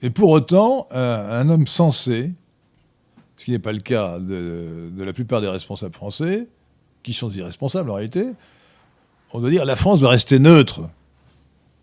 et 0.02 0.10
pour 0.10 0.30
autant, 0.30 0.86
un, 0.92 1.00
un 1.00 1.48
homme 1.48 1.66
sensé, 1.66 2.30
ce 3.38 3.44
qui 3.44 3.50
n'est 3.50 3.58
pas 3.58 3.72
le 3.72 3.80
cas 3.80 4.20
de, 4.20 4.88
de 4.96 5.02
la 5.02 5.12
plupart 5.12 5.40
des 5.40 5.48
responsables 5.48 5.96
français, 5.96 6.46
qui 7.02 7.12
sont 7.12 7.30
irresponsables 7.30 7.90
en 7.90 7.94
réalité, 7.94 8.26
on 9.32 9.40
doit 9.40 9.50
dire 9.50 9.64
la 9.64 9.76
France 9.76 10.00
doit 10.00 10.10
rester 10.10 10.38
neutre 10.38 10.80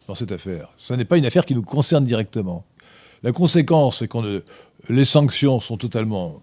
dans 0.08 0.16
cette 0.16 0.32
affaire. 0.32 0.70
Ce 0.78 0.94
n'est 0.94 1.06
pas 1.06 1.18
une 1.18 1.26
affaire 1.26 1.46
qui 1.46 1.56
nous 1.56 1.62
concerne 1.64 2.04
directement. 2.04 2.64
La 3.24 3.32
conséquence, 3.32 4.00
c'est 4.00 4.08
que 4.08 4.44
les 4.90 5.06
sanctions 5.06 5.60
sont 5.60 5.78
totalement 5.78 6.42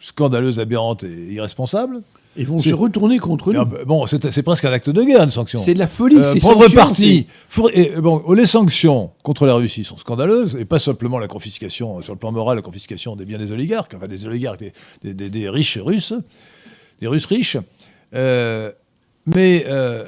scandaleuses, 0.00 0.58
aberrantes 0.58 1.02
et 1.04 1.32
irresponsables. 1.32 2.02
Ils 2.36 2.46
vont 2.48 2.58
se 2.58 2.70
retourner 2.70 3.18
contre 3.20 3.50
Et, 3.52 3.54
nous. 3.54 3.60
ah, 3.60 3.64
bah, 3.64 3.78
bon, 3.86 4.06
c'est 4.06 4.42
presque 4.42 4.64
un 4.64 4.72
acte 4.72 4.90
de 4.90 5.02
guerre, 5.04 5.22
une 5.22 5.30
sanction. 5.30 5.60
C'est 5.60 5.74
de 5.74 5.78
la 5.78 5.86
folie. 5.86 6.16
Euh, 6.18 6.34
prendre 6.40 6.68
parti. 6.68 7.26
Et, 7.72 7.92
bon, 8.00 8.24
les 8.32 8.46
sanctions 8.46 9.12
contre 9.22 9.46
la 9.46 9.54
Russie 9.54 9.84
sont 9.84 9.96
scandaleuses, 9.96 10.56
et 10.58 10.64
pas 10.64 10.80
simplement 10.80 11.18
la 11.20 11.28
confiscation, 11.28 11.98
euh, 11.98 12.02
sur 12.02 12.12
le 12.12 12.18
plan 12.18 12.32
moral, 12.32 12.56
la 12.56 12.62
confiscation 12.62 13.14
des 13.14 13.24
biens 13.24 13.38
des 13.38 13.52
oligarques, 13.52 13.94
enfin 13.94 14.08
des 14.08 14.26
oligarques, 14.26 14.58
des, 14.58 14.72
des- 15.04 15.14
des- 15.14 15.30
des 15.30 15.48
riches 15.48 15.78
russes, 15.78 16.12
des 17.00 17.06
Russes 17.06 17.26
riches. 17.26 17.56
Euh, 18.14 18.72
mais 19.26 19.64
euh, 19.68 20.06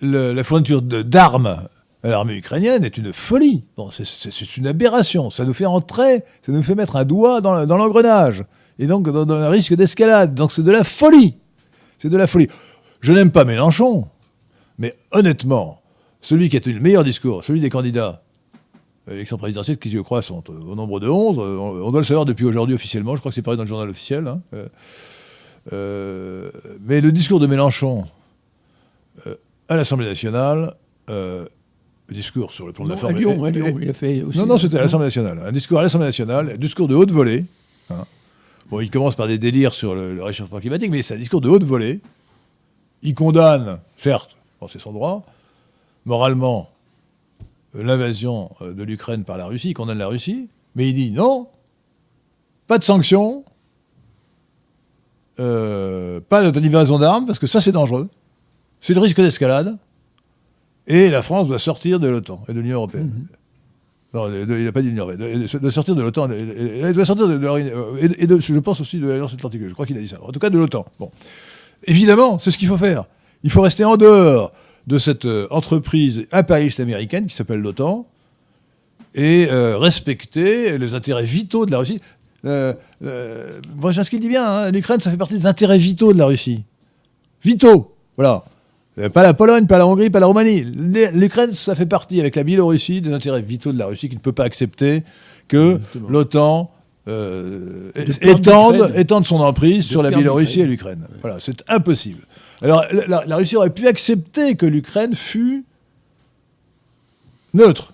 la 0.00 0.44
fourniture 0.44 0.82
d'armes 0.82 1.66
l'armée 2.02 2.34
ukrainienne 2.34 2.84
est 2.84 2.98
une 2.98 3.12
folie. 3.14 3.64
Bon, 3.76 3.90
c'est- 3.90 4.56
une 4.58 4.66
aberration. 4.66 5.30
Ça 5.30 5.44
nous 5.44 5.54
fait 5.54 5.64
entrer, 5.64 6.22
ça 6.42 6.52
nous 6.52 6.62
fait 6.62 6.74
mettre 6.74 6.96
un 6.96 7.04
doigt 7.04 7.40
dans 7.40 7.54
le- 7.54 7.66
dans 7.66 7.78
l'engrenage. 7.78 8.44
Et 8.78 8.86
donc 8.86 9.08
dans, 9.08 9.28
un 9.34 9.48
risque 9.48 9.74
d'escalade. 9.74 10.34
Donc 10.34 10.52
c'est 10.52 10.62
de 10.62 10.70
la 10.70 10.84
folie. 10.84 11.34
C'est 11.98 12.10
de 12.10 12.16
la 12.16 12.26
folie. 12.26 12.48
Je 13.00 13.12
n'aime 13.12 13.30
pas 13.30 13.44
Mélenchon, 13.44 14.06
mais 14.78 14.94
honnêtement, 15.12 15.80
celui 16.20 16.48
qui 16.48 16.56
a 16.56 16.60
tenu 16.60 16.74
le 16.74 16.80
meilleur 16.80 17.04
discours, 17.04 17.42
celui 17.44 17.60
des 17.60 17.70
candidats 17.70 18.22
à 19.06 19.10
l'élection 19.12 19.36
présidentielle, 19.38 19.78
qui 19.78 19.90
je 19.90 19.98
crois 20.00 20.22
sont 20.22 20.42
au 20.50 20.74
nombre 20.74 20.98
de 21.00 21.08
11, 21.08 21.38
euh, 21.38 21.56
on, 21.58 21.90
doit 21.90 22.00
le 22.00 22.06
savoir 22.06 22.24
depuis 22.24 22.46
aujourd'hui 22.46 22.74
officiellement, 22.74 23.14
je 23.14 23.20
crois 23.20 23.30
que 23.30 23.34
c'est 23.34 23.42
paru 23.42 23.56
dans 23.58 23.62
le 23.62 23.68
journal 23.68 23.88
officiel. 23.88 24.26
hein. 24.26 24.40
Euh, 25.72 26.50
mais 26.82 27.00
le 27.00 27.12
discours 27.12 27.40
de 27.40 27.46
Mélenchon 27.46 28.04
euh, 29.26 29.34
à 29.68 29.76
l'Assemblée 29.76 30.06
nationale, 30.06 30.74
euh, 31.08 31.46
le 32.08 32.14
discours 32.14 32.52
sur 32.52 32.66
le 32.66 32.72
plan 32.72 32.84
de 32.84 32.90
la 32.90 32.96
à 32.96 32.98
forme. 32.98 33.16
Lyon, 33.16 33.44
à 33.44 33.48
et- 33.48 33.52
Lyon, 33.52 33.66
et- 33.78 33.82
il 33.82 33.90
a 33.90 33.92
fait 33.94 34.22
aussi. 34.22 34.38
non, 34.38 34.46
non, 34.46 34.58
c'était 34.58 34.76
à 34.78 34.82
l'Assemblée 34.82 35.06
nationale. 35.06 35.40
Un 35.44 35.52
discours 35.52 35.78
à 35.78 35.82
l'Assemblée 35.82 36.06
nationale, 36.08 36.50
un 36.54 36.56
discours 36.56 36.88
de 36.88 36.94
haute 36.94 37.10
volée. 37.10 37.44
hein. 37.90 38.04
Bon, 38.70 38.80
il 38.80 38.90
commence 38.90 39.14
par 39.14 39.26
des 39.26 39.38
délires 39.38 39.74
sur 39.74 39.94
le, 39.94 40.14
le 40.14 40.22
réchauffement 40.22 40.58
climatique, 40.60 40.90
mais 40.90 41.02
c'est 41.02 41.14
un 41.14 41.18
discours 41.18 41.40
de 41.40 41.48
haute 41.48 41.64
volée. 41.64 42.00
Il 43.02 43.14
condamne, 43.14 43.78
certes, 43.98 44.36
bon, 44.60 44.68
c'est 44.68 44.78
son 44.78 44.92
droit, 44.92 45.24
moralement, 46.06 46.70
l'invasion 47.74 48.50
euh, 48.62 48.72
de 48.72 48.82
l'Ukraine 48.82 49.24
par 49.24 49.36
la 49.36 49.46
Russie, 49.46 49.70
il 49.70 49.74
condamne 49.74 49.98
la 49.98 50.06
Russie, 50.06 50.48
mais 50.76 50.88
il 50.88 50.94
dit 50.94 51.10
non, 51.10 51.48
pas 52.66 52.78
de 52.78 52.84
sanctions, 52.84 53.44
euh, 55.40 56.20
pas 56.28 56.50
de 56.50 56.60
livraison 56.60 56.98
d'armes, 56.98 57.26
parce 57.26 57.38
que 57.38 57.46
ça 57.46 57.60
c'est 57.60 57.72
dangereux, 57.72 58.08
c'est 58.80 58.94
le 58.94 59.00
risque 59.00 59.20
d'escalade, 59.20 59.76
et 60.86 61.10
la 61.10 61.22
France 61.22 61.48
doit 61.48 61.58
sortir 61.58 61.98
de 62.00 62.08
l'OTAN 62.08 62.42
et 62.48 62.52
de 62.52 62.60
l'Union 62.60 62.76
européenne. 62.76 63.10
Non, 64.12 64.28
de- 64.28 64.44
de- 64.44 64.58
il 64.58 64.64
n'a 64.64 64.72
pas 64.72 64.82
dit 64.82 64.88
l'Union 64.88 65.04
européenne, 65.08 65.46
de, 65.60 65.70
sortir 65.70 65.96
de 65.96 66.02
l'OTAN, 66.02 66.28
elle 66.30 66.92
doit 66.94 67.04
sortir 67.04 67.26
de, 67.26 67.36
de 67.38 67.46
la- 67.46 67.58
et, 68.18 68.26
de- 68.26 68.38
je 68.40 68.58
pense 68.60 68.80
aussi 68.80 68.98
de 68.98 69.06
l'Alliance 69.08 69.32
Atlantique, 69.34 69.62
je 69.66 69.72
crois 69.72 69.86
qu'il 69.86 69.96
a 69.96 70.00
dit 70.00 70.08
ça, 70.08 70.18
en 70.22 70.30
tout 70.30 70.38
cas 70.38 70.50
de 70.50 70.58
l'OTAN. 70.58 70.86
Bon. 71.00 71.10
Évidemment, 71.86 72.38
c'est 72.38 72.50
ce 72.50 72.58
qu'il 72.58 72.68
faut 72.68 72.76
faire. 72.78 73.04
Il 73.42 73.50
faut 73.50 73.60
rester 73.62 73.84
en 73.84 73.96
dehors 73.96 74.52
de 74.86 74.98
cette 74.98 75.24
euh, 75.24 75.46
entreprise 75.50 76.26
impérialiste 76.30 76.78
américaine 76.80 77.26
qui 77.26 77.34
s'appelle 77.34 77.60
l'OTAN 77.60 78.06
et 79.14 79.48
euh, 79.50 79.78
respecter 79.78 80.76
les 80.78 80.94
intérêts 80.94 81.24
vitaux 81.24 81.66
de 81.66 81.70
la 81.70 81.78
Russie. 81.78 82.00
Euh, 82.44 82.74
euh, 83.04 83.60
Brzezinski 83.76 84.18
dit 84.18 84.28
bien, 84.28 84.44
hein, 84.44 84.70
l'Ukraine, 84.70 85.00
ça 85.00 85.10
fait 85.10 85.16
partie 85.16 85.34
des 85.34 85.46
intérêts 85.46 85.78
vitaux 85.78 86.12
de 86.12 86.18
la 86.18 86.26
Russie. 86.26 86.62
Vitaux, 87.42 87.94
voilà. 88.16 88.44
Euh, 88.98 89.08
Pas 89.08 89.22
la 89.22 89.34
Pologne, 89.34 89.66
pas 89.66 89.78
la 89.78 89.86
Hongrie, 89.86 90.10
pas 90.10 90.20
la 90.20 90.26
Roumanie. 90.26 90.62
L'U- 90.62 91.10
L'Ukraine, 91.12 91.52
ça 91.52 91.74
fait 91.74 91.86
partie, 91.86 92.20
avec 92.20 92.36
la 92.36 92.44
Biélorussie, 92.44 93.00
des 93.00 93.12
intérêts 93.12 93.42
vitaux 93.42 93.72
de 93.72 93.78
la 93.78 93.86
Russie 93.86 94.08
qui 94.08 94.14
ne 94.16 94.20
peut 94.20 94.32
pas 94.32 94.44
accepter 94.44 95.02
que 95.48 95.78
l'OTAN 96.08 96.70
euh, 97.08 97.90
étende, 98.22 99.24
son 99.26 99.40
emprise 99.40 99.78
De 99.86 99.90
sur 99.92 100.02
la 100.02 100.10
Biélorussie 100.10 100.60
et 100.60 100.66
l'Ukraine. 100.66 101.06
Voilà, 101.22 101.36
c'est 101.40 101.62
impossible. 101.68 102.22
Alors, 102.62 102.84
la 103.08 103.36
Russie 103.36 103.56
aurait 103.56 103.70
pu 103.70 103.86
accepter 103.88 104.54
que 104.54 104.64
l'Ukraine 104.66 105.14
fût 105.14 105.64
neutre. 107.52 107.93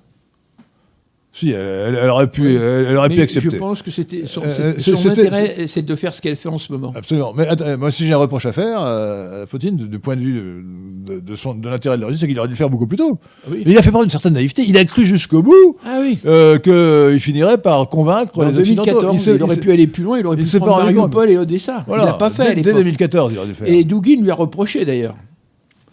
Si, 1.41 1.51
elle, 1.53 1.99
elle 2.03 2.11
aurait 2.11 2.27
pu, 2.29 2.43
Oui. 2.43 2.55
elle, 2.57 2.97
aurait 2.97 3.09
Mais 3.09 3.15
pu 3.15 3.21
accepter. 3.23 3.49
Je 3.51 3.57
pense 3.57 3.81
que 3.81 3.91
c'était 3.91 4.27
son, 4.27 4.43
Euh, 4.45 4.75
c'est- 4.79 4.95
son 4.95 5.09
intérêt, 5.09 5.65
c'est 5.67 5.81
de 5.83 5.95
faire 5.97 6.13
ce 6.15 6.21
qu'elle 6.21 6.37
fait 6.37 6.51
en 6.51 6.59
ce 6.59 6.71
moment. 6.71 6.93
Absolument. 6.95 7.33
Mais 7.35 7.47
attends, 7.49 7.79
moi, 7.79 7.91
si 7.91 8.07
j'ai 8.07 8.13
un 8.13 8.19
reproche 8.19 8.45
à 8.45 8.53
faire 8.53 8.81
euh, 8.83 9.45
à 9.45 9.47
Poutine, 9.47 9.77
du, 9.77 9.99
point 9.99 10.17
de 10.17 10.21
vue 10.21 10.35
de, 10.35 11.15
de, 11.15 11.21
de 11.21 11.37
son- 11.37 11.55
de 11.55 11.69
l'intérêt 11.69 11.97
de 11.97 12.03
la 12.03 12.09
Russie, 12.09 12.21
c'est 12.21 12.29
qu'il 12.29 12.39
aurait 12.39 12.49
dû 12.49 12.53
le 12.53 12.59
faire 12.59 12.69
beaucoup 12.69 12.87
plus 12.87 12.99
tôt. 12.99 13.19
Oui. 13.51 13.63
Mais 13.65 13.73
il 13.73 13.79
a 13.79 13.83
fait 13.83 13.91
part 13.91 14.03
d'une 14.03 14.11
certaine 14.11 14.35
naïveté. 14.35 14.65
Il 14.69 14.77
a 14.77 14.85
cru 14.85 15.07
jusqu'au 15.07 15.43
bout 15.43 15.77
Ah 15.87 16.01
oui. 16.03 16.19
euh, 16.27 16.59
qu'il 16.59 17.21
finirait 17.21 17.59
par 17.59 17.89
convaincre 17.89 18.39
En 18.39 18.43
les 18.49 18.57
Occidentaux. 18.59 18.91
2014, 18.91 19.15
il, 19.15 19.21
s'est- 19.21 19.43
aurait 19.43 19.57
pu 19.57 19.73
aller 19.73 19.87
plus 19.87 20.03
loin, 20.05 20.19
il 20.19 20.27
aurait 20.27 20.37
il 20.39 20.45
pu 20.47 20.59
prendre. 20.59 20.85
Mariupol 20.85 21.31
et 21.31 21.39
Odessa. 21.39 21.85
voilà, 21.87 22.03
il 22.03 22.07
l'a 22.07 22.13
pas 22.15 22.29
fait 22.31 22.43
à 22.43 22.47
dès, 22.49 22.51
dès 22.57 22.57
l'époque. 22.63 22.75
2014, 22.83 23.33
il 23.33 23.39
aurait 23.39 23.47
dû 23.49 23.55
faire. 23.55 23.69
Et 23.69 23.85
Dugin 23.85 24.21
lui 24.21 24.31
a 24.31 24.35
reproché 24.35 24.85
d'ailleurs, 24.85 25.15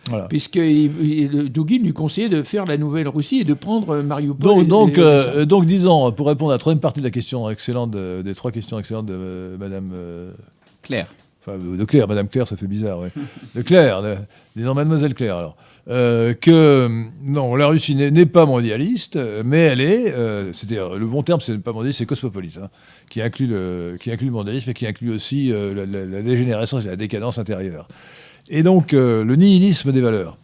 Voilà. 0.09 0.25
puisque 0.27 0.55
il- 0.55 1.49
Dugin 1.51 1.79
lui 1.83 1.93
conseillait 1.93 2.29
de 2.29 2.43
faire 2.43 2.65
la 2.65 2.77
nouvelle 2.77 3.07
Russie 3.07 3.39
et 3.39 3.43
de 3.43 3.53
prendre 3.53 3.97
Mariupol. 4.01 4.39
Donc, 4.47 4.63
et- 4.63 4.67
donc, 4.67 4.97
et 4.97 5.01
euh, 5.01 5.45
donc, 5.45 5.65
disons, 5.65 6.11
pour 6.11 6.27
répondre 6.27 6.51
à 6.51 6.55
la 6.55 6.59
troisième 6.59 6.79
partie 6.79 6.99
de 7.01 7.05
la 7.05 7.11
question 7.11 7.49
excellente, 7.49 7.91
de- 7.91 8.21
des 8.21 8.33
trois 8.35 8.51
questions 8.51 8.79
excellentes 8.79 9.05
de 9.07 9.13
euh, 9.17 9.57
Madame, 9.57 9.91
euh, 9.93 10.31
Claire. 10.81 11.07
enfin 11.45 11.57
de 11.57 11.83
Claire, 11.85 12.07
Madame 12.07 12.27
Claire, 12.27 12.47
ça 12.47 12.55
fait 12.57 12.67
bizarre, 12.67 12.99
ouais. 12.99 13.11
de 13.55 13.61
Claire, 13.61 14.01
de- 14.01 14.15
disons 14.55 14.73
Mademoiselle 14.73 15.13
Claire, 15.13 15.35
alors, 15.37 15.57
euh, 15.89 16.33
que 16.33 16.89
non, 17.25 17.55
la 17.55 17.67
Russie 17.67 17.95
n'est 17.95 18.25
pas 18.25 18.45
mondialiste, 18.45 19.15
euh, 19.15 19.41
mais 19.45 19.59
elle 19.59 19.79
est, 19.81 20.13
euh, 20.13 20.51
c'est-à-dire 20.53 20.95
le 20.95 21.05
bon 21.05 21.23
terme, 21.23 21.39
c'est 21.41 21.57
pas 21.59 21.71
mondialiste, 21.73 21.99
c'est 21.99 22.05
cosmopolite, 22.05 22.59
hein, 22.61 22.69
qui 23.09 23.21
inclut 23.21 23.47
le, 23.47 23.97
qui 23.99 24.11
inclut 24.11 24.27
le 24.27 24.33
mondialisme 24.33 24.69
et 24.69 24.73
qui 24.73 24.85
inclut 24.87 25.11
aussi 25.13 25.51
euh, 25.51 25.73
la, 25.73 25.85
la- 25.85 26.05
la 26.05 26.21
dégénérescence 26.21 26.83
et 26.85 26.87
la 26.87 26.95
décadence 26.97 27.37
intérieure. 27.39 27.87
Et 28.49 28.63
donc 28.63 28.93
euh, 28.93 29.23
le 29.23 29.35
nihilisme 29.35 29.91
des 29.91 30.01
valeurs. 30.01 30.37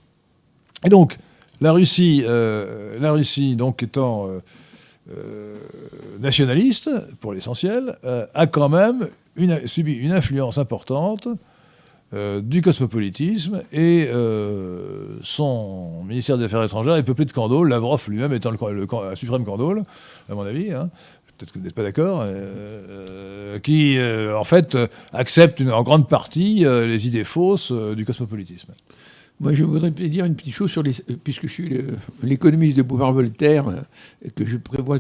Et 0.86 0.90
donc, 0.90 1.18
la 1.62 1.72
Russie, 1.72 2.24
euh, 2.26 2.98
la 3.00 3.12
Russie 3.12 3.56
donc 3.56 3.84
étant 3.84 4.28
euh, 4.28 5.58
nationaliste, 6.20 6.90
pour 7.20 7.34
l'essentiel, 7.34 7.98
a 8.34 8.48
quand 8.48 8.70
même 8.70 9.08
subi 9.66 9.94
une 9.94 10.12
influence 10.12 10.58
importante 10.58 11.28
du 12.14 12.62
cosmopolitisme 12.62 13.64
et 13.74 14.08
son 15.24 16.04
ministère 16.04 16.38
des 16.38 16.46
Affaires 16.46 16.64
étrangères 16.64 16.96
est 16.96 17.04
peuplé 17.04 17.26
de 17.26 17.32
candoles, 17.32 17.70
Lavrov 17.70 18.04
lui-même 18.08 18.32
étant 18.34 18.52
le 18.52 18.88
suprême 19.16 19.44
candole, 19.44 19.84
à 20.30 20.36
mon 20.36 20.44
avis. 20.44 20.72
hein. 20.72 20.90
Peut-être 21.38 21.52
que 21.52 21.60
vous 21.60 21.66
n'êtes 21.66 21.74
pas 21.74 21.84
d'accord, 21.84 22.22
euh, 22.22 22.28
euh, 22.28 23.60
qui 23.60 23.98
euh, 23.98 24.38
en 24.38 24.44
fait 24.44 24.78
accepte 25.12 25.62
en 25.62 25.84
grande 25.84 26.08
partie 26.08 26.66
les 26.66 27.08
idées 27.08 27.24
fausses 27.24 27.72
du 27.72 28.06
cosmopolitisme. 28.06 28.74
Moi, 29.40 29.54
je 29.54 29.64
voudrais 29.64 29.92
dire 29.92 30.26
une 30.26 30.36
petite 30.36 30.54
chose 30.54 30.72
sur 30.72 30.84
les, 30.84 30.94
puisque 31.24 31.48
je 31.48 31.52
suis 31.52 31.82
l'économiste 32.22 32.78
de 32.78 32.82
Bouvard-Voltaire, 32.84 33.68
euh, 33.68 33.82
et 34.24 34.30
que 34.30 34.46
je 34.46 34.58
prévois 34.58 35.00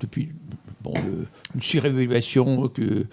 depuis 0.00 0.30
une 1.54 1.62
surévaluation, 1.62 2.68
que 2.68 3.06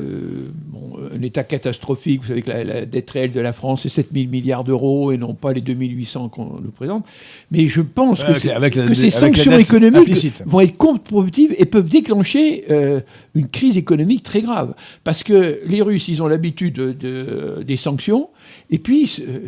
euh, 0.00 0.48
bon, 0.68 0.96
un 1.14 1.20
état 1.22 1.44
catastrophique. 1.44 2.22
Vous 2.22 2.28
savez 2.28 2.40
que 2.42 2.50
la, 2.50 2.64
la 2.64 2.86
dette 2.86 3.10
réelle 3.10 3.32
de 3.32 3.40
la 3.40 3.52
France 3.52 3.84
est 3.84 3.90
7 3.90 4.08
000 4.14 4.30
milliards 4.30 4.64
d'euros 4.64 5.12
et 5.12 5.18
non 5.18 5.34
pas 5.34 5.52
les 5.52 5.60
2800 5.60 6.30
qu'on 6.30 6.58
nous 6.62 6.70
présente. 6.70 7.04
Mais 7.50 7.66
je 7.66 7.82
pense 7.82 8.22
que, 8.24 8.48
avec 8.50 8.74
la- 8.76 8.86
que 8.86 8.94
ces 8.94 9.14
avec 9.14 9.36
sanctions 9.36 9.58
économiques 9.58 9.96
implicite. 10.08 10.42
vont 10.46 10.60
être 10.60 10.76
contre-productives 10.78 11.54
et 11.58 11.66
peuvent 11.66 11.88
déclencher 11.88 12.64
euh, 12.70 13.00
une 13.34 13.48
crise 13.48 13.76
économique 13.76 14.22
très 14.22 14.40
grave. 14.40 14.74
Parce 15.04 15.22
que 15.22 15.60
les 15.66 15.82
Russes, 15.82 16.08
ils 16.08 16.22
ont 16.22 16.28
l'habitude 16.28 16.74
de- 16.74 16.92
de- 16.92 17.62
des 17.62 17.76
sanctions, 17.76 18.30
et 18.70 18.78
puis 18.78 19.16
euh, 19.28 19.40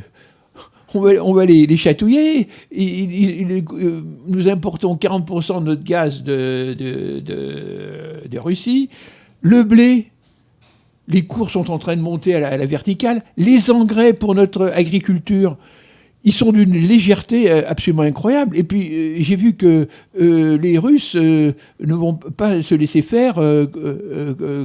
on 0.95 1.01
va, 1.01 1.11
on 1.25 1.33
va 1.33 1.45
les, 1.47 1.67
les 1.67 1.77
chatouiller. 1.79 2.49
Euh, 2.79 4.01
nous 4.27 4.49
importons 4.49 4.95
40% 4.97 5.61
de 5.61 5.65
notre 5.67 5.85
gaz 5.85 6.23
de, 6.23 6.75
de, 6.79 7.21
de- 7.21 8.29
de 8.29 8.39
Russie. 8.39 8.89
Le 9.41 9.63
blé, 9.63 10.09
les 11.09 11.23
cours 11.25 11.51
sont 11.51 11.71
en 11.71 11.79
train 11.79 11.97
de 11.97 12.03
monter 12.03 12.35
à 12.35 12.57
la, 12.57 12.67
verticale. 12.67 13.23
Les 13.37 13.71
engrais 13.71 14.13
pour 14.13 14.35
notre 14.35 14.67
agriculture, 14.75 15.57
ils 16.25 16.33
sont 16.33 16.51
d'une 16.51 16.75
légèreté 16.75 17.51
euh, 17.51 17.63
absolument 17.69 18.03
incroyable. 18.03 18.59
Et 18.59 18.65
puis, 18.65 18.91
euh, 18.93 19.17
j'ai 19.21 19.37
vu 19.37 19.55
que 19.55 19.87
euh, 20.21 20.59
les 20.59 20.77
Russes 20.77 21.15
ne 21.15 21.95
vont 21.95 22.15
pas 22.15 22.63
se 22.63 22.75
laisser 22.75 23.01
faire 23.01 23.35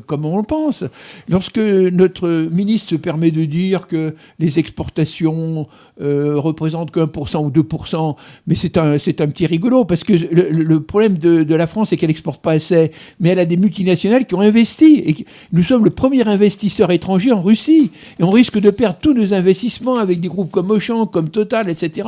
comme 0.08 0.26
on 0.26 0.38
le 0.38 0.44
pense. 0.44 0.84
Lorsque 1.30 1.60
notre 1.60 2.28
ministre 2.52 2.90
se 2.90 2.96
permet 2.96 3.32
de 3.32 3.46
dire 3.46 3.88
que 3.88 4.16
les 4.40 4.60
exportations 4.60 5.68
représentent 6.00 6.92
que 6.92 7.00
1% 7.00 7.46
ou 7.46 7.50
2%, 7.50 8.16
mais 8.48 8.56
c'est 8.56 8.78
un, 8.78 8.98
c'est 8.98 9.22
un 9.22 9.28
petit 9.28 9.46
rigolo, 9.46 9.86
parce 9.86 10.04
que 10.04 10.14
le, 10.14 10.82
problème 10.82 11.18
de, 11.18 11.56
la 11.56 11.68
France, 11.68 11.90
c'est 11.90 11.98
qu'elle 11.98 12.10
n'exporte 12.10 12.42
pas 12.42 12.54
assez, 12.54 12.92
mais 13.20 13.30
elle 13.30 13.40
a 13.40 13.46
des 13.46 13.58
multinationales 13.58 14.26
qui 14.26 14.36
ont 14.36 14.42
investi. 14.42 15.26
Nous 15.54 15.64
sommes 15.64 15.86
le 15.86 15.92
premier 15.92 16.28
investisseur 16.28 16.92
étranger 16.92 17.32
en 17.32 17.42
Russie. 17.42 17.92
Et 18.20 18.24
on 18.24 18.30
risque 18.30 18.60
de 18.60 18.70
perdre 18.70 18.98
tous 19.02 19.14
nos 19.14 19.34
investissements 19.34 19.98
avec 19.98 20.20
des 20.20 20.28
groupes 20.28 20.52
comme 20.52 20.72
Auchan, 20.72 21.06
comme 21.06 21.30
Total, 21.30 21.41
etc. 21.70 22.08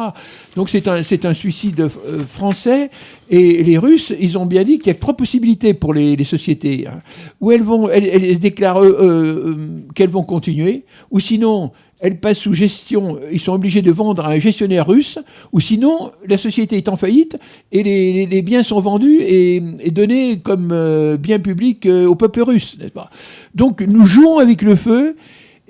Donc 0.56 0.70
c'est 0.70 0.88
un, 0.88 1.34
suicide 1.34 1.82
euh, 1.82 2.24
français. 2.24 2.90
Et 3.30 3.64
les 3.64 3.78
Russes, 3.78 4.14
ils 4.20 4.38
ont 4.38 4.46
bien 4.46 4.64
dit 4.64 4.78
qu'il 4.78 4.88
y 4.88 4.96
a 4.96 5.00
trois 5.00 5.16
possibilités 5.16 5.74
pour 5.74 5.94
les, 5.94 6.24
sociétés. 6.24 6.88
hein. 6.88 7.00
Ou 7.42 7.52
elles, 7.52 7.64
vont, 7.64 7.90
elles, 7.90 8.36
se 8.36 8.40
déclarent 8.40 8.84
euh, 8.84 8.98
euh, 9.02 9.56
qu'elles 9.96 10.10
vont 10.10 10.24
continuer, 10.24 10.86
ou 11.12 11.20
sinon 11.20 11.72
elles 12.00 12.20
passent 12.20 12.40
sous 12.40 12.54
gestion, 12.54 13.18
ils 13.32 13.40
sont 13.40 13.54
obligés 13.54 13.82
de 13.82 13.90
vendre 13.90 14.26
à 14.26 14.32
un 14.32 14.38
gestionnaire 14.38 14.86
russe, 14.86 15.20
ou 15.54 15.62
sinon 15.62 16.12
la 16.28 16.38
société 16.38 16.76
est 16.76 16.90
en 16.90 16.98
faillite 16.98 17.38
et 17.72 17.82
les, 17.82 18.42
biens 18.42 18.62
sont 18.62 18.82
vendus 18.82 19.22
et, 19.22 19.62
donnés 19.92 20.40
comme 20.40 20.72
euh, 20.74 21.16
biens 21.16 21.40
publics 21.40 21.88
au 21.88 22.16
peuple 22.16 22.42
russe, 22.42 22.78
n'est-ce 22.78 22.92
pas? 22.92 23.10
Donc 23.56 23.82
nous 23.82 24.06
jouons 24.06 24.40
avec 24.40 24.64
le 24.64 24.76
feu 24.76 25.16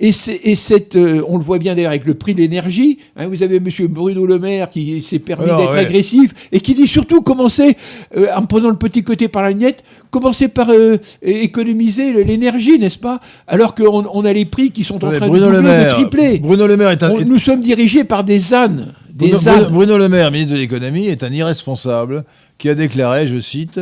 Et, 0.00 0.10
et 0.42 0.54
cette, 0.56 0.96
euh, 0.96 1.22
on 1.28 1.38
le 1.38 1.44
voit 1.44 1.58
bien 1.58 1.76
d'ailleurs 1.76 1.90
avec 1.92 2.04
le 2.04 2.14
prix 2.14 2.34
de 2.34 2.40
l'énergie. 2.40 2.98
hein, 3.16 3.28
vous 3.28 3.44
avez 3.44 3.56
M. 3.58 3.68
Bruno 3.88 4.26
Le 4.26 4.40
Maire 4.40 4.68
qui 4.68 5.00
s'est 5.02 5.20
permis 5.20 5.46
d'être 5.46 5.72
ouais. 5.72 5.78
agressif 5.78 6.32
et 6.50 6.58
qui 6.58 6.74
dit 6.74 6.88
surtout 6.88 7.22
commencer, 7.22 7.76
euh, 8.16 8.26
en 8.34 8.44
prenant 8.44 8.70
le 8.70 8.76
petit 8.76 9.04
côté 9.04 9.28
par 9.28 9.44
la 9.44 9.50
lunette, 9.50 9.84
commencer 10.10 10.48
par 10.48 10.70
euh, 10.70 10.96
économiser 11.22 12.24
l'énergie, 12.24 12.78
n'est-ce 12.78 12.98
pas? 12.98 13.20
Alors 13.46 13.74
qu'on 13.74 14.04
on 14.12 14.24
a 14.24 14.32
les 14.32 14.44
prix 14.44 14.70
qui 14.72 14.82
sont 14.84 14.96
en 15.04 15.10
train 15.10 15.28
Bruno 15.28 15.46
de 15.46 15.50
Le 15.52 15.56
doubler, 15.58 15.84
de 15.84 15.90
tripler. 15.90 16.38
Bruno 16.38 16.66
Le 16.66 16.76
Maire 16.76 16.90
est 16.90 17.02
un. 17.02 17.10
On- 17.12 17.20
nous 17.24 17.38
sommes 17.38 17.60
dirigés 17.60 18.02
par 18.04 18.24
des 18.24 18.52
ânes. 18.52 18.94
Des 19.10 19.28
Bruno, 19.28 19.48
ânes. 19.48 19.54
Bruno- 19.54 19.70
Bruno 19.70 19.98
Le 19.98 20.08
Maire, 20.08 20.30
ministre 20.32 20.54
de 20.54 20.58
l'économie, 20.58 21.06
est 21.06 21.22
un 21.22 21.32
irresponsable 21.32 22.24
qui 22.58 22.68
a 22.68 22.74
déclaré, 22.74 23.28
je 23.28 23.38
cite, 23.38 23.80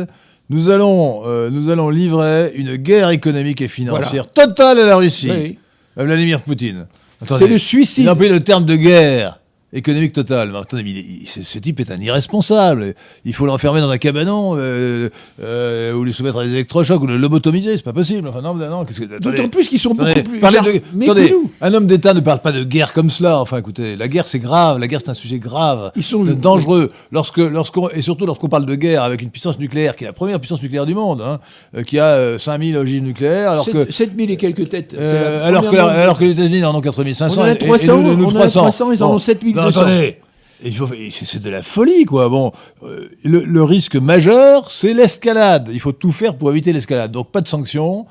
nous 0.49 0.69
allons, 0.69 1.23
nous 1.49 1.69
allons 1.69 1.89
livrer 1.89 2.51
une 2.55 2.75
guerre 2.75 3.09
économique 3.09 3.61
et 3.61 3.67
financière 3.67 4.27
totale 4.31 4.79
à 4.79 4.85
la 4.85 4.95
Russie. 4.95 5.31
Oui. 5.31 5.57
À 5.95 6.03
Vladimir 6.03 6.41
Poutine. 6.41 6.87
C'est 7.25 7.47
le 7.47 7.57
suicide. 7.57 8.05
Il 8.05 8.09
a 8.09 8.13
employé 8.13 8.31
le 8.31 8.41
terme 8.41 8.65
de 8.65 8.75
guerre 8.75 9.39
économique 9.73 10.13
totale. 10.13 10.51
Mais 10.51 10.59
attendez, 10.59 10.83
mais 10.83 10.91
il 10.91 10.97
est- 10.99 11.05
il- 11.21 11.27
ce, 11.27 11.59
type 11.59 11.79
est 11.79 11.91
un 11.91 11.97
irresponsable. 11.99 12.93
Il 13.25 13.33
faut 13.33 13.45
l'enfermer 13.45 13.81
dans 13.81 13.89
un 13.89 13.97
cabanon 13.97 14.53
euh, 14.57 15.09
euh, 15.41 15.93
ou 15.93 16.03
lui 16.03 16.13
soumettre 16.13 16.37
à 16.39 16.45
des 16.45 16.51
électrochocs 16.51 17.01
ou 17.01 17.07
le 17.07 17.17
lobotomiser. 17.17 17.75
C'est 17.77 17.83
pas 17.83 17.93
possible. 17.93 18.27
Enfin, 18.27 18.41
non, 18.41 18.53
non. 18.55 18.85
D'autant 19.21 19.49
plus 19.49 19.67
qu'ils 19.67 19.79
sont 19.79 19.91
Attendez, 19.93 20.13
beaucoup 20.15 20.29
plus. 20.29 20.39
parlez 20.39 20.59
de- 20.59 21.03
attendez, 21.03 21.35
un 21.61 21.73
homme 21.73 21.85
d'État 21.85 22.13
ne 22.13 22.19
parle 22.19 22.39
pas 22.39 22.51
de 22.51 22.63
guerre 22.63 22.93
comme 22.93 23.09
cela. 23.09 23.39
Enfin, 23.39 23.57
écoutez, 23.57 23.95
la 23.95 24.07
guerre 24.07 24.27
c'est 24.27 24.39
grave. 24.39 24.79
La 24.79 24.87
guerre 24.87 24.99
c'est 25.03 25.09
un 25.11 25.15
sujet 25.15 25.39
grave, 25.39 25.91
Ils 25.95 26.03
sont- 26.03 26.25
c'est 26.25 26.39
dangereux. 26.39 26.91
Lorsque, 27.11 27.37
lorsqu'on 27.37 27.89
et 27.89 28.01
surtout 28.01 28.25
lorsqu'on 28.25 28.49
parle 28.49 28.65
de 28.65 28.75
guerre 28.75 29.03
avec 29.03 29.21
une 29.21 29.29
puissance 29.29 29.59
nucléaire 29.59 29.95
qui 29.95 30.03
est 30.03 30.07
la 30.07 30.13
première 30.13 30.39
puissance 30.39 30.61
nucléaire 30.61 30.85
du 30.85 30.93
monde, 30.95 31.21
hein, 31.21 31.39
euh, 31.77 31.83
qui 31.83 31.99
a 31.99 32.05
euh, 32.05 32.37
5000 32.39 32.77
ogives 32.77 33.03
nucléaires, 33.03 33.51
alors 33.51 33.69
que 33.69 33.91
7000 33.91 34.31
et 34.31 34.37
quelques 34.37 34.69
têtes. 34.69 34.93
euh, 34.97 35.45
alors 35.47 35.67
que 35.69 35.75
alors 35.75 36.17
les 36.21 36.31
États-Unis 36.31 36.63
en 36.63 36.75
ont 36.75 36.81
4500 36.81 37.41
On 37.41 37.43
en 37.43 37.47
a 37.47 37.51
et- 37.51 37.55
et- 37.55 37.57
300, 37.57 37.99
et 37.99 38.03
nous, 38.03 38.15
nous, 38.15 38.25
on 38.25 38.27
en 38.27 38.35
a 38.35 38.39
300. 38.39 38.59
300, 38.61 38.91
ils 38.91 39.03
en 39.03 39.09
Bon. 39.09 39.15
ont 39.15 39.19
7200. 39.19 39.62
Non, 39.63 39.69
attendez. 39.69 40.19
C'est 40.61 41.25
c'est 41.25 41.39
de 41.39 41.49
la 41.49 41.61
folie, 41.61 42.05
quoi. 42.05 42.29
Bon, 42.29 42.53
euh, 42.83 43.09
le, 43.23 43.43
le 43.43 43.63
risque 43.63 43.95
majeur, 43.97 44.71
c'est 44.71 44.93
l'escalade. 44.93 45.69
Il 45.73 45.79
faut 45.79 45.91
tout 45.91 46.11
faire 46.13 46.37
pour 46.37 46.49
éviter 46.51 46.71
l'escalade. 46.71 47.11
Donc, 47.11 47.31
pas 47.31 47.41
de 47.41 47.47
sanctions, 47.49 48.05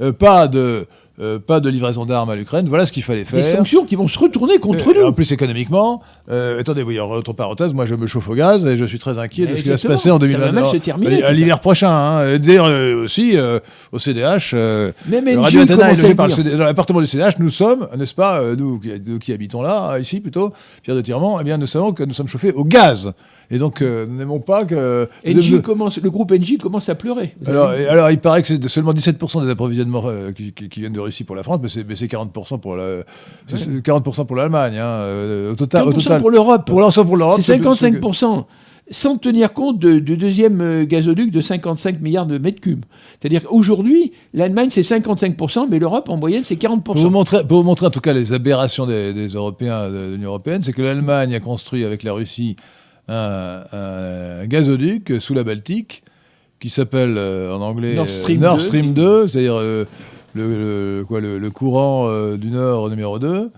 euh, 0.00 0.12
pas 0.12 0.48
de, 0.48 0.86
euh, 1.20 1.38
pas 1.38 1.60
de 1.60 1.68
livraison 1.68 2.06
d'armes 2.06 2.30
à 2.30 2.36
l'Ukraine. 2.36 2.66
Voilà 2.68 2.86
ce 2.86 2.92
qu'il 2.92 3.02
fallait 3.02 3.24
faire. 3.24 3.36
Des 3.38 3.42
sanctions 3.42 3.84
qui 3.84 3.96
vont 3.96 4.08
se 4.08 4.18
retourner 4.18 4.58
contre 4.58 4.88
Euh, 4.90 5.00
nous. 5.02 5.06
En 5.06 5.12
plus, 5.12 5.30
économiquement, 5.32 6.00
euh, 6.30 6.58
attendez, 6.60 6.82
oui, 6.82 6.98
entre 6.98 7.32
parenthèses, 7.34 7.74
moi 7.74 7.84
je 7.86 7.94
me 7.94 8.06
chauffe 8.06 8.28
au 8.28 8.34
gaz 8.34 8.64
et 8.66 8.76
je 8.78 8.84
suis 8.84 8.98
très 8.98 9.18
inquiet 9.18 9.46
de 9.46 9.56
ce 9.56 9.62
qui 9.62 9.68
va 9.68 9.76
se 9.76 9.86
passer 9.86 10.10
en 10.10 10.14
Ça 10.14 10.26
2020. 10.26 10.46
va 10.46 10.52
mal 10.52 10.66
se 10.66 10.76
terminer, 10.78 11.22
À 11.22 11.28
tout 11.28 11.34
l'hiver 11.34 11.60
prochain. 11.60 11.90
Hein. 11.90 12.28
Et 12.34 12.38
D'ailleurs, 12.38 12.66
euh, 12.66 13.04
aussi, 13.04 13.36
euh, 13.36 13.58
au 13.92 13.98
CDH, 13.98 14.52
euh, 14.54 14.92
le 15.10 15.38
Radio 15.38 15.60
Athéna 15.62 15.92
est 15.92 15.96
logé 15.96 16.14
par 16.14 16.26
le. 16.28 16.32
CD 16.32 16.56
dans 16.56 16.64
l'appartement 16.64 17.00
du 17.00 17.06
CDH. 17.06 17.34
Nous 17.38 17.50
sommes, 17.50 17.86
n'est-ce 17.96 18.14
pas, 18.14 18.40
euh, 18.40 18.56
nous, 18.56 18.78
qui- 18.78 18.90
nous 19.06 19.18
qui 19.18 19.32
habitons 19.32 19.60
là, 19.62 19.98
ici 19.98 20.20
plutôt, 20.20 20.52
Pierre 20.82 20.96
de 20.96 21.02
Tirement, 21.02 21.38
eh 21.40 21.44
bien, 21.44 21.58
nous 21.58 21.66
savons 21.66 21.92
que 21.92 22.04
nous 22.04 22.14
sommes 22.14 22.28
chauffés 22.28 22.52
au 22.52 22.64
gaz. 22.64 23.12
Et 23.52 23.58
donc, 23.58 23.82
euh, 23.82 24.06
nous 24.08 24.16
n'aimons 24.16 24.40
pas 24.40 24.64
que. 24.64 25.08
NJ 25.24 25.60
commence, 25.62 25.98
le 25.98 26.10
groupe 26.10 26.32
NJ 26.32 26.56
commence 26.58 26.88
à 26.88 26.94
pleurer. 26.96 27.34
Alors, 27.46 28.10
il 28.10 28.18
paraît 28.18 28.40
que 28.42 28.48
c'est 28.48 28.66
seulement 28.68 28.92
17% 28.94 29.44
des 29.44 29.50
approvisionnements 29.50 30.02
euh, 30.06 30.32
qui, 30.32 30.52
qui- 30.52 30.68
qui 30.68 30.80
viennent 30.80 30.92
de 30.94 31.00
Russie 31.00 31.22
pour 31.24 31.36
la 31.36 31.42
France, 31.42 31.60
mais 31.62 31.68
c'est 31.68 31.84
mais 31.86 31.94
c'est 31.94 32.06
40% 32.10 32.58
pour 32.60 32.76
la, 32.76 33.02
c'est 33.46 33.68
40% 33.68 34.26
pour 34.26 34.36
l'Allemagne. 34.36 34.78
Hein, 34.78 34.86
euh, 34.86 35.52
au 35.52 35.54
total, 35.54 35.86
au 35.86 35.90
40% 35.90 35.94
total. 36.02 36.20
pour 36.20 36.30
l'Europe. 36.30 36.66
Pour 36.66 36.80
l'ensemble 36.80 37.08
pour 37.08 37.16
l'Europe. 37.18 37.36
C'est 37.42 37.42
c'est- 37.42 37.58
55%. 37.62 38.46
Sans 38.90 39.16
tenir 39.16 39.52
compte 39.52 39.78
de- 39.78 40.00
du 40.00 40.16
deuxième 40.16 40.84
gazoduc 40.86 41.30
de 41.30 41.40
55 41.40 42.00
milliards 42.00 42.26
de 42.26 42.36
mètres 42.38 42.60
cubes. 42.60 42.84
C'est-à-dire 43.20 43.44
qu'aujourd'hui, 43.44 44.12
l'Allemagne, 44.34 44.68
c'est 44.70 44.82
55%, 44.82 45.68
mais 45.70 45.78
l'Europe, 45.78 46.08
en 46.08 46.16
moyenne, 46.16 46.42
c'est 46.42 46.56
40%. 46.56 46.82
Pour 46.82 46.94
vous, 46.96 47.10
montrer, 47.10 47.46
pour 47.46 47.58
vous 47.58 47.64
montrer 47.64 47.86
en 47.86 47.90
tout 47.90 48.00
cas 48.00 48.12
les 48.12 48.32
aberrations 48.32 48.84
des, 48.86 49.14
des 49.14 49.28
Européens 49.28 49.88
de 49.88 50.12
l'Union 50.14 50.30
Européenne, 50.30 50.62
c'est 50.62 50.72
que 50.72 50.82
l'Allemagne 50.82 51.32
a 51.34 51.40
construit 51.40 51.84
avec 51.84 52.02
la 52.02 52.12
Russie 52.12 52.56
un, 53.08 53.62
un 53.72 54.46
gazoduc 54.46 55.14
sous 55.20 55.34
la 55.34 55.44
Baltique 55.44 56.02
qui 56.60 56.70
s'appelle 56.70 57.16
euh, 57.18 57.52
en 57.54 57.60
anglais 57.60 57.94
Nord 57.94 58.06
euh, 58.08 58.20
Stream 58.20 58.40
Nord 58.40 58.56
2. 58.58 58.62
Stream 58.64 58.94
2, 58.94 59.26
c'est-à-dire 59.26 59.54
euh, 59.56 59.84
le, 60.34 60.98
le- 61.00 61.04
quoi, 61.04 61.20
le, 61.20 61.38
le 61.38 61.50
courant 61.50 62.08
euh, 62.08 62.36
du 62.36 62.48
Nord 62.50 62.88
numéro 62.90 63.18
2, 63.18 63.50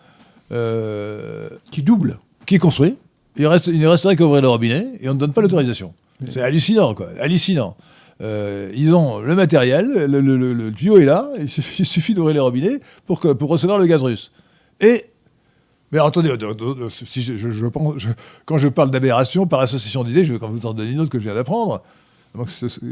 euh, 0.53 1.49
Qui 1.71 1.83
double. 1.83 2.19
qui 2.47 2.55
est 2.57 2.59
construit. 2.59 2.97
Il, 3.37 3.47
reste, 3.47 3.67
il 3.67 3.79
ne 3.81 3.87
resterait 3.87 4.17
qu'à 4.17 4.25
ouvrir 4.25 4.43
le 4.43 4.49
robinet 4.49 4.87
et 5.01 5.09
on 5.09 5.15
ne 5.15 5.19
donne 5.19 5.33
pas 5.33 5.41
l'autorisation. 5.43 5.93
C'est 6.29 6.41
hallucinant, 6.41 6.95
quoi. 6.95 7.09
Hallucinant. 7.21 7.77
Euh, 8.23 8.71
ils 8.75 8.95
ont 8.95 9.19
le 9.19 9.35
matériel, 9.35 9.89
le, 10.09 10.21
le- 10.21 10.37
le- 10.37 10.53
le 10.53 10.73
tuyau 10.73 10.99
est 10.99 11.05
là, 11.05 11.29
il 11.39 11.49
suffit, 11.49 11.85
suffit 11.85 12.15
d'ouvrir 12.15 12.35
les 12.35 12.41
robinets 12.41 12.79
pour, 13.07 13.19
que, 13.21 13.29
pour 13.33 13.51
recevoir 13.51 13.79
le 13.79 13.87
gaz 13.87 14.03
russe. 14.03 14.31
Et. 14.81 15.05
Mais 15.95 16.01
attendez, 16.01 16.29
euh, 16.29 16.37
euh, 16.43 16.75
euh, 16.81 16.89
si 16.91 17.23
je, 17.23 17.37
je- 17.37 17.51
je 17.51 17.67
pense- 17.67 17.95
je- 17.99 18.09
quand 18.47 18.59
je 18.59 18.67
parle 18.69 18.91
d'aberration 18.91 19.47
par 19.47 19.61
association 19.61 20.03
d'idées, 20.05 20.25
je 20.25 20.33
vais 20.33 20.39
quand 20.41 20.49
vous 20.49 20.67
en 20.67 20.75
donner 20.75 20.91
une 20.91 20.99
autre 21.01 21.09
que 21.11 21.21
je 21.21 21.25
viens 21.25 21.35
d'apprendre. 21.35 21.83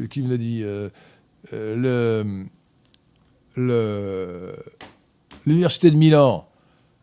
Qui 0.08 0.22
me 0.22 0.30
l'a 0.30 0.36
dit 0.36 0.60
euh, 0.62 0.88
euh, 1.52 1.74
le- 1.76 2.44
le- 3.56 4.54
L'université 5.44 5.90
de 5.90 5.96
Milan 5.96 6.46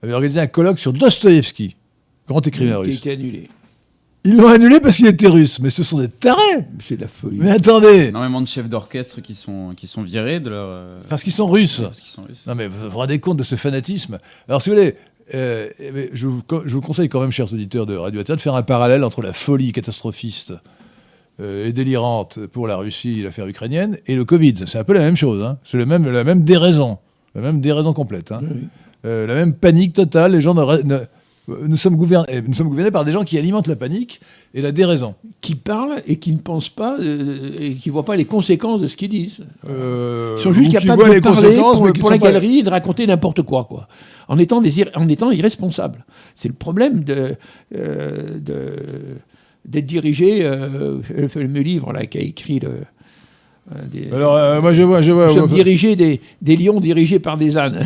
avait 0.02 0.14
organisé 0.14 0.40
un 0.40 0.48
colloque 0.48 0.80
sur 0.80 0.94
Dostoïevski, 0.94 1.76
grand 2.30 2.46
écrivain 2.48 2.70
qui 2.72 2.76
a 2.76 2.80
russe. 2.80 2.98
été 3.00 3.12
annulé. 3.12 3.50
Ils 4.24 4.38
l'ont 4.38 4.48
annulé 4.48 4.80
parce 4.80 4.96
qu'il 4.98 5.08
était 5.08 5.28
russe, 5.28 5.60
mais 5.60 5.70
ce 5.70 5.84
sont 5.84 5.98
des 5.98 6.08
tarés. 6.08 6.40
C'est 6.82 6.96
de 6.96 7.02
la 7.02 7.08
folie. 7.10 7.38
Mais 7.40 7.52
attendez, 7.52 8.06
Énormément 8.08 8.40
de 8.42 8.48
chefs 8.48 8.70
d'orchestre 8.70 9.20
qui 9.22 9.36
sont, 9.36 9.72
qui 9.76 9.88
sont 9.88 10.02
virés 10.04 10.40
de 10.40 10.50
leur. 10.50 11.02
parce 11.10 11.24
qu'ils 11.24 11.34
sont 11.34 11.48
russes. 11.50 11.82
parce 11.82 12.00
qu'ils 12.00 12.10
sont 12.12 12.24
russes. 12.24 12.46
Non 12.48 12.56
mais 12.56 12.68
vous 12.68 12.90
vous 12.90 12.98
rendez 12.98 13.20
compte 13.20 13.36
de 13.38 13.44
ce 13.44 13.56
fanatisme 13.56 14.20
Alors 14.48 14.62
si 14.62 14.70
vous 14.70 14.78
voulez, 14.78 14.96
euh, 15.34 15.70
eh 15.80 15.92
ben, 15.92 16.10
je, 16.14 16.28
vous, 16.28 16.42
je 16.66 16.74
vous 16.74 16.82
conseille 16.82 17.10
quand 17.10 17.22
même, 17.22 17.32
chers 17.32 17.52
auditeurs 17.54 17.86
de 17.86 17.96
Radio 17.96 18.22
Athènes, 18.22 18.36
de 18.38 18.42
faire 18.42 18.56
un 18.56 18.64
parallèle 18.64 19.04
entre 19.04 19.22
la 19.22 19.34
folie 19.34 19.72
catastrophiste 19.72 20.54
euh, 21.40 21.68
et 21.68 21.72
délirante 21.72 22.46
pour 22.48 22.68
la 22.68 22.76
Russie, 22.78 23.22
l'affaire 23.24 23.48
ukrainienne, 23.48 23.98
et 24.08 24.16
le 24.16 24.26
Covid. 24.26 24.56
C'est 24.66 24.78
un 24.80 24.84
peu 24.84 24.94
la 24.94 25.00
même 25.02 25.16
chose. 25.18 25.44
hein. 25.44 25.58
C'est 25.64 25.84
même, 25.86 26.10
la 26.10 26.24
même 26.24 26.44
déraison, 26.44 26.98
la 27.36 27.42
même 27.42 27.62
déraison 27.62 27.94
complète. 27.94 28.32
hein. 28.32 28.42
Oui. 28.44 28.68
Euh, 29.06 29.26
la 29.28 29.34
même 29.36 29.54
panique 29.54 29.94
totale. 29.94 30.34
Les 30.34 30.42
gens 30.42 30.54
ne, 30.54 30.98
nous, 31.68 31.78
sommes 31.78 31.96
gouvernés, 31.96 32.28
eh, 32.30 32.42
nous 32.42 32.54
sommes 32.54 32.70
gouvernés 32.70 32.92
par 32.92 33.06
des 33.06 33.12
gens 33.12 33.24
qui 33.24 33.38
alimentent 33.38 33.68
la 33.68 33.76
panique 33.76 34.22
et 34.54 34.62
la 34.62 34.72
déraison. 34.72 35.16
Qui 35.42 35.56
parlent 35.56 36.02
et 36.08 36.18
qui 36.18 36.32
ne 36.32 36.38
pensent 36.38 36.70
pas 36.70 36.98
euh, 37.00 37.52
et 37.60 37.74
qui 37.76 37.90
ne 37.90 37.94
voient 37.94 38.06
pas 38.06 38.16
les 38.16 38.26
conséquences 38.26 38.82
de 38.82 38.88
ce 38.88 38.96
qu'ils 38.98 39.10
disent. 39.10 39.44
Euh, 39.68 40.36
Ils 40.38 40.42
sont 40.44 40.54
juste 40.54 40.72
capables 40.72 41.04
de 41.04 41.14
les 41.16 41.22
parler 41.22 41.56
pour, 41.74 41.84
mais 41.86 41.94
pour 41.94 42.10
la 42.10 42.18
galerie 42.34 42.60
et 42.60 42.64
de 42.64 42.70
raconter 42.70 43.08
n'importe 43.08 43.42
quoi, 43.44 43.66
quoi. 43.66 43.88
En 44.28 44.38
étant, 44.38 44.62
des 44.62 44.80
ir- 44.80 44.92
en 44.96 45.08
étant 45.08 45.32
irresponsables. 45.32 46.06
C'est 46.36 46.48
le 46.50 46.54
problème 46.54 47.04
de, 47.04 47.36
euh, 47.76 48.40
de- 48.40 48.74
d'être 49.66 49.86
dirigé, 49.86 50.40
euh, 50.44 51.00
le 51.16 51.28
fameux 51.28 51.62
livre 51.62 51.92
là, 51.94 52.06
qu'a 52.06 52.20
écrit 52.22 52.60
le. 52.60 52.72
des- 53.92 54.10
Alors, 54.12 54.36
euh, 54.36 54.62
moi, 54.62 54.74
je 54.74 54.82
vois, 54.84 55.02
je 55.02 55.12
vois, 55.12 55.28
Nous 55.28 55.36
sommes 55.36 55.50
dirigés 55.50 55.96
des, 55.96 56.22
des 56.42 56.56
lions 56.58 56.80
dirigés 56.80 57.20
par 57.20 57.38
des 57.38 57.58
ânes. 57.58 57.84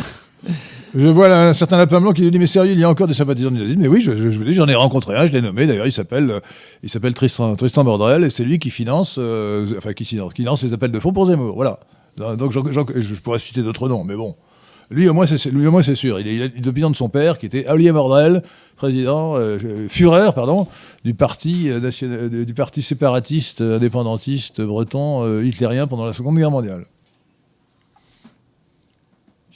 Je 0.96 1.08
vois 1.08 1.28
là, 1.28 1.48
un 1.48 1.52
certain 1.54 1.76
lapin 1.76 2.00
blanc 2.00 2.12
qui 2.12 2.22
lui 2.22 2.30
dit 2.30 2.38
mais 2.38 2.46
sérieux 2.46 2.72
il 2.72 2.78
y 2.78 2.84
a 2.84 2.88
encore 2.88 3.08
des 3.08 3.14
sympathisants 3.14 3.50
du 3.50 3.58
nazisme 3.58 3.80
mais 3.80 3.88
oui 3.88 4.00
je, 4.00 4.12
vous 4.12 4.44
dis 4.44 4.54
j'en 4.54 4.68
ai 4.68 4.76
rencontré 4.76 5.16
un 5.16 5.26
je 5.26 5.32
l'ai 5.32 5.42
nommé 5.42 5.66
d'ailleurs 5.66 5.86
il 5.86 5.92
s'appelle 5.92 6.30
euh, 6.30 6.40
il 6.84 6.88
s'appelle 6.88 7.14
Tristan 7.14 7.56
Tristan 7.56 7.82
Bordrel 7.82 8.22
et 8.22 8.30
c'est 8.30 8.44
lui 8.44 8.60
qui 8.60 8.70
finance 8.70 9.16
euh, 9.18 9.66
enfin 9.76 9.92
qui 9.92 10.04
finance 10.04 10.32
qui 10.34 10.42
lance 10.42 10.62
les 10.62 10.72
appels 10.72 10.92
de 10.92 11.00
fonds 11.00 11.12
pour 11.12 11.26
Zemmour 11.26 11.54
voilà. 11.56 11.80
Donc 12.36 12.52
j'en- 12.52 12.70
j'en- 12.70 12.86
je, 12.94 13.14
pourrais 13.20 13.40
citer 13.40 13.62
d'autres 13.62 13.88
noms 13.88 14.04
mais 14.04 14.14
bon. 14.14 14.36
Lui 14.88 15.08
au 15.08 15.14
moins 15.14 15.26
c'est 15.26 15.44
lui 15.50 15.66
au 15.66 15.72
moins 15.72 15.82
c'est 15.82 15.96
sûr. 15.96 16.20
Il 16.20 16.28
est, 16.28 16.66
opposant 16.68 16.90
de 16.90 16.96
son 16.96 17.08
père 17.08 17.40
qui 17.40 17.46
était 17.46 17.66
Olivier 17.68 17.90
Bordrel 17.90 18.42
président 18.76 19.34
euh, 19.36 19.58
Führer 19.88 20.32
pardon 20.32 20.68
du 21.04 21.14
parti 21.14 21.70
euh, 21.70 21.80
euh, 22.04 22.44
du 22.44 22.54
parti 22.54 22.82
séparatiste 22.82 23.62
euh, 23.62 23.76
indépendantiste 23.78 24.60
breton 24.60 25.24
euh, 25.24 25.44
hitlérien 25.44 25.88
pendant 25.88 26.06
la 26.06 26.12
Seconde 26.12 26.36
Guerre 26.36 26.52
mondiale 26.52 26.84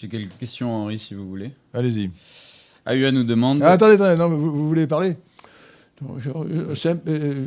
J'ai 0.00 0.08
quelques 0.08 0.36
questions, 0.38 0.70
Henri, 0.72 0.98
si 0.98 1.14
vous 1.14 1.28
voulez. 1.28 1.50
allez-y 1.74 2.10
AUA 2.86 3.10
nous 3.12 3.24
demande. 3.24 3.60
ah, 3.62 3.72
attendez 3.72 3.94
attendez 3.94 4.16
non 4.16 4.28
mais 4.28 4.36
vous, 4.36 4.50
vous 4.50 4.68
voulez 4.68 4.86
parler 4.86 5.16
je- 6.18 6.30
euh, 6.30 7.44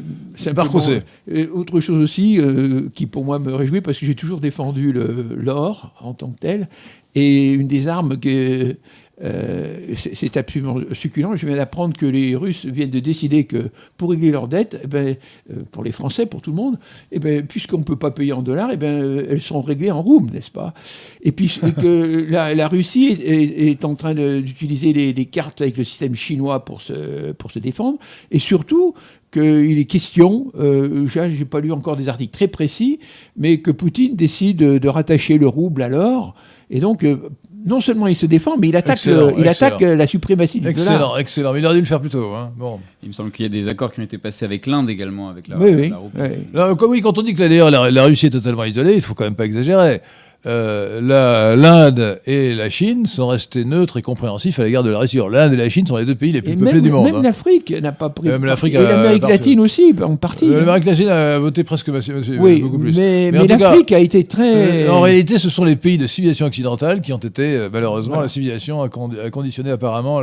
euh, 1.32 1.48
autre 1.54 1.80
chose 1.80 2.04
aussi 2.04 2.40
euh, 2.40 2.90
qui 2.94 3.08
pour 3.08 3.24
moi 3.24 3.40
me 3.40 3.54
réjouit 3.56 3.80
parce 3.82 3.98
que 3.98 4.06
j'ai 4.06 4.16
toujours 4.16 4.40
défendu 4.42 4.92
l'or 4.94 5.94
en 6.02 6.14
tant 6.14 6.30
que 6.32 6.40
tel 6.40 6.68
et 7.16 7.54
une 7.54 7.68
des 7.68 7.88
armes 7.88 8.20
que 8.20 8.76
euh, 9.24 9.94
c'est 9.96 10.38
absolument 10.38 10.80
succulent. 10.94 11.36
Je 11.36 11.46
viens 11.46 11.56
d'apprendre 11.56 11.96
que 11.96 12.06
les 12.06 12.36
Russes 12.36 12.66
viennent 12.66 12.90
de 12.90 13.00
décider 13.00 13.44
que 13.46 13.70
pour 13.98 14.10
régler 14.12 14.32
leurs 14.32 14.48
dettes, 14.48 14.80
eh 14.84 14.88
ben, 14.88 15.16
euh, 15.52 15.56
pour 15.72 15.84
les 15.84 15.92
Français, 15.92 16.26
pour 16.26 16.42
tout 16.42 16.52
le 16.52 16.56
monde, 16.56 16.80
eh 17.12 17.20
ben, 17.20 17.46
puisqu'on 17.46 17.80
ne 17.80 17.84
peut 17.84 17.96
pas 17.98 18.12
payer 18.12 18.34
en 18.34 18.42
dollars, 18.42 18.70
eh 18.74 18.78
ben, 18.78 19.02
euh, 19.02 19.26
elles 19.30 19.42
sont 19.42 19.62
réglées 19.62 19.92
en 19.92 20.02
roubles, 20.02 20.32
n'est-ce 20.34 20.52
pas? 20.52 20.74
Et 21.22 21.32
puis 21.32 21.60
et 21.68 21.72
que 21.82 22.26
la, 22.30 22.56
la 22.56 22.68
Russie 22.68 23.08
est, 23.08 23.22
est- 23.28 23.70
est 23.72 23.86
en 23.86 23.96
train 23.96 24.14
d'utiliser 24.16 24.94
les, 24.94 25.14
les 25.14 25.26
cartes 25.26 25.62
avec 25.62 25.78
le 25.78 25.84
système 25.84 26.16
chinois 26.16 26.66
pour 26.66 26.82
se, 26.82 27.32
pour 27.34 27.52
se 27.52 27.60
défendre, 27.60 28.00
et 28.32 28.40
surtout 28.40 28.94
qu'il 29.32 29.80
est 29.80 29.86
question, 29.86 30.52
euh, 30.60 31.08
j'ai 31.08 31.32
j'ai 31.34 31.46
pas 31.46 31.62
lu 31.62 31.72
encore 31.72 31.96
des 31.96 32.10
articles 32.10 32.34
très 32.34 32.48
précis, 32.50 33.00
mais 33.38 33.60
que 33.60 33.72
Poutine 33.72 34.16
décide 34.16 34.58
de, 34.58 34.78
de 34.78 34.88
rattacher 34.90 35.38
le 35.38 35.48
rouble 35.48 35.84
à 35.84 35.90
l'or, 35.90 36.36
et 36.70 36.80
donc 36.82 37.04
euh, 37.06 37.30
non 37.66 37.80
seulement 37.82 38.08
il 38.08 38.16
se 38.16 38.26
défend, 38.26 38.58
mais 38.58 38.70
il 38.70 38.76
attaque, 38.76 38.94
Excellent, 38.98 39.28
le- 39.28 39.34
il 39.40 39.48
excellent. 39.48 39.68
attaque 39.70 39.82
euh, 39.84 39.96
la 39.96 40.08
suprématie 40.08 40.60
du 40.60 40.66
dollar. 40.74 40.80
Excellent, 40.80 41.18
excellent. 41.18 41.54
Mais 41.54 41.60
il 41.60 41.66
aurait 41.66 41.76
dû 41.76 41.82
le 41.82 41.88
faire 41.88 42.00
plus 42.02 42.10
tôt. 42.10 42.34
Hein. 42.34 42.52
Bon. 42.58 42.80
Il 43.04 43.10
me 43.10 43.14
semble 43.14 43.32
qu'il 43.32 43.44
y 43.44 43.46
a 43.46 43.50
des 43.50 43.68
accords 43.68 43.92
qui 43.92 44.00
ont 44.00 44.04
été 44.04 44.18
passés 44.18 44.46
avec 44.46 44.66
l'Inde 44.68 44.90
également, 44.90 45.30
avec 45.30 45.48
la, 45.48 45.58
Oui, 45.58 45.72
oui. 45.76 45.90
la 45.90 45.98
roupie. 45.98 46.18
oui. 46.20 46.30
Là, 46.54 46.76
comme- 46.76 46.92
oui, 46.92 47.02
quand 47.02 47.18
on 47.18 47.22
dit 47.22 47.34
que 47.34 47.42
là, 47.42 47.50
d'ailleurs 47.50 47.72
la, 47.72 47.92
la 47.92 48.04
Russie 48.06 48.28
est 48.28 48.32
totalement 48.32 48.64
isolée, 48.64 48.96
il 48.96 49.02
faut 49.02 49.14
quand 49.14 49.24
même 49.26 49.36
pas 49.36 49.46
exagérer. 49.46 50.02
Euh, 50.48 51.56
L'Inde 51.56 52.20
et 52.26 52.56
la 52.56 52.70
Chine 52.72 53.06
sont 53.06 53.28
restés 53.28 53.64
neutres 53.64 53.98
et 53.98 54.02
compréhensifs 54.02 54.60
à 54.60 54.64
l'égard 54.64 54.82
de 54.82 54.90
la 54.90 54.98
Russie. 54.98 55.20
L'Inde 55.30 55.54
et 55.54 55.56
la 55.58 55.70
Chine 55.70 55.86
sont 55.86 55.98
les 55.98 56.06
deux 56.06 56.16
pays 56.16 56.32
les 56.32 56.42
plus 56.42 56.54
Et 56.54 56.56
peuplés 56.56 56.74
même, 56.74 56.82
du 56.82 56.90
monde. 56.90 57.06
même 57.06 57.16
hein. 57.18 57.22
l'Afrique 57.22 57.70
n'a 57.72 57.92
pas 57.92 58.10
pris. 58.10 58.28
Même 58.28 58.44
l'Afrique. 58.46 58.74
Et 58.74 58.82
l'Amérique 58.82 59.28
latine 59.28 59.60
aussi, 59.60 59.94
en 60.02 60.16
partie. 60.16 60.46
Euh. 60.46 60.60
L'Amérique 60.62 60.86
latine 60.86 61.10
a 61.10 61.38
voté 61.38 61.64
presque 61.64 61.90
monsieur- 61.90 62.16
monsieur- 62.16 62.40
oui, 62.40 62.60
beaucoup 62.62 62.80
plus. 62.80 62.98
mais, 62.98 63.30
l'Afrique 63.32 63.92
a 63.92 64.00
été 64.00 64.24
très. 64.24 64.88
Euh, 64.88 64.92
en 64.92 65.02
réalité, 65.02 65.38
ce 65.38 65.50
sont 65.52 65.64
les 65.64 65.76
pays 65.76 66.00
de 66.00 66.08
civilisation 66.08 66.48
occidentale 66.48 67.02
qui 67.02 67.14
ont 67.14 67.18
été, 67.20 67.68
malheureusement, 67.72 68.14
Voilà. 68.16 68.24
la 68.24 68.30
civilisation 68.30 68.82
a, 68.82 68.88
condi- 68.88 69.20
a 69.24 69.30
conditionné 69.30 69.70
apparemment 69.70 70.22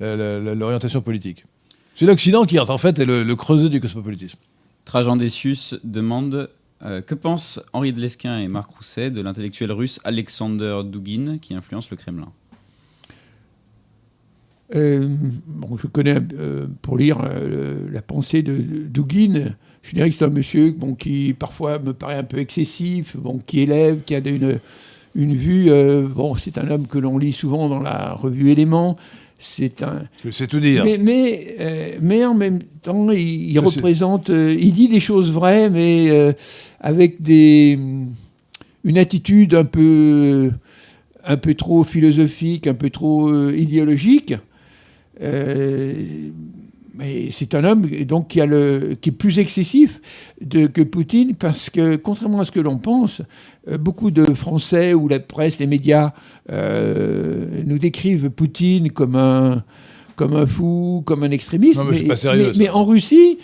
l'orientation 0.00 1.00
politique. 1.00 1.44
C'est 1.94 2.06
l'Occident 2.06 2.44
qui, 2.44 2.58
en 2.58 2.78
fait, 2.78 2.98
est 2.98 3.04
le, 3.06 3.22
le 3.22 3.36
creuset 3.36 3.68
du 3.68 3.80
cosmopolitisme. 3.80 4.36
Trajan 4.84 5.16
Decius 5.16 5.76
demande 5.84 6.50
euh, 6.84 7.00
Que 7.00 7.14
pensent 7.14 7.60
Henri 7.72 7.92
de 7.92 8.00
Lesquin 8.00 8.38
et 8.38 8.48
Marc 8.48 8.70
Rousset 8.70 9.10
de 9.10 9.20
l'intellectuel 9.20 9.72
russe 9.72 10.00
Alexander 10.04 10.80
Dugin 10.84 11.38
qui 11.38 11.54
influence 11.54 11.90
le 11.90 11.96
Kremlin? 11.96 12.32
Euh, 14.74 15.08
je 15.80 15.86
connais, 15.86 16.16
euh, 16.38 16.66
pour 16.82 16.96
lire 16.96 17.18
la 17.90 18.02
pensée 18.02 18.42
de 18.42 18.54
je 19.82 19.94
dirais 19.94 20.08
que 20.08 20.14
c'est 20.14 20.24
un 20.24 20.30
monsieur 20.30 20.74
qui 20.98 21.34
parfois 21.38 21.78
me 21.78 21.92
paraît 21.92 22.16
un 22.16 22.24
peu 22.24 22.38
excessif, 22.38 23.16
bon, 23.18 23.38
qui 23.46 23.60
élève, 23.60 24.02
qui 24.02 24.14
a 24.14 24.18
une, 24.18 24.58
vue. 25.14 25.70
c'est 26.38 26.56
un 26.56 26.70
homme 26.70 26.86
que 26.86 26.98
l'on 26.98 27.18
lit 27.18 27.32
souvent 27.32 27.68
dans 27.68 27.80
la 27.80 28.14
revue 28.14 28.50
Éléments. 28.50 28.96
C'est 29.46 29.82
un, 29.82 30.04
Je 30.24 30.30
sais 30.30 30.46
tout 30.46 30.58
dire. 30.58 30.86
mais, 30.86 30.96
mais, 30.96 31.56
euh, 31.60 31.98
mais 32.00 32.24
en 32.24 32.32
même 32.32 32.60
temps, 32.80 33.10
il, 33.10 33.58
représente, 33.58 34.30
euh, 34.30 34.56
il 34.58 34.72
dit 34.72 34.88
des 34.88 35.00
choses 35.00 35.30
vraies, 35.30 35.68
mais 35.68 36.08
euh, 36.08 36.32
avec 36.80 37.20
des, 37.20 37.78
une 38.84 38.96
attitude 38.96 39.54
un 39.54 39.66
peu, 39.66 40.50
un 41.26 41.36
peu 41.36 41.52
trop 41.54 41.84
philosophique, 41.84 42.66
un 42.66 42.72
peu 42.72 42.88
trop 42.88 43.50
idéologique. 43.50 44.32
Mais 46.96 47.28
c'est 47.32 47.54
un 47.56 47.64
homme 47.64 47.86
donc 48.04 48.28
qui, 48.28 48.40
a 48.40 48.46
le, 48.46 48.96
qui 49.00 49.10
est 49.10 49.12
plus 49.12 49.38
excessif 49.40 50.00
de, 50.40 50.68
que 50.68 50.80
Poutine 50.82 51.34
parce 51.34 51.68
que 51.68 51.96
contrairement 51.96 52.40
à 52.40 52.44
ce 52.44 52.52
que 52.52 52.60
l'on 52.60 52.78
pense, 52.78 53.20
euh, 53.68 53.78
beaucoup 53.78 54.12
de 54.12 54.24
Français 54.34 54.94
ou 54.94 55.08
la 55.08 55.18
presse, 55.18 55.58
les 55.58 55.66
médias 55.66 56.12
euh, 56.52 57.46
nous 57.66 57.78
décrivent 57.78 58.30
Poutine 58.30 58.90
comme 58.92 59.16
un, 59.16 59.64
comme 60.16 60.36
un 60.36 60.46
fou, 60.46 61.02
comme 61.04 61.24
un 61.24 61.30
extrémiste. 61.32 61.80
Non, 61.80 61.86
mais 61.90 61.98
c'est 61.98 62.04
pas 62.04 62.16
sérieux, 62.16 62.46
mais- 62.48 62.52
ça. 62.52 62.58
mais 62.60 62.68
en 62.70 62.84
Russie, 62.84 63.38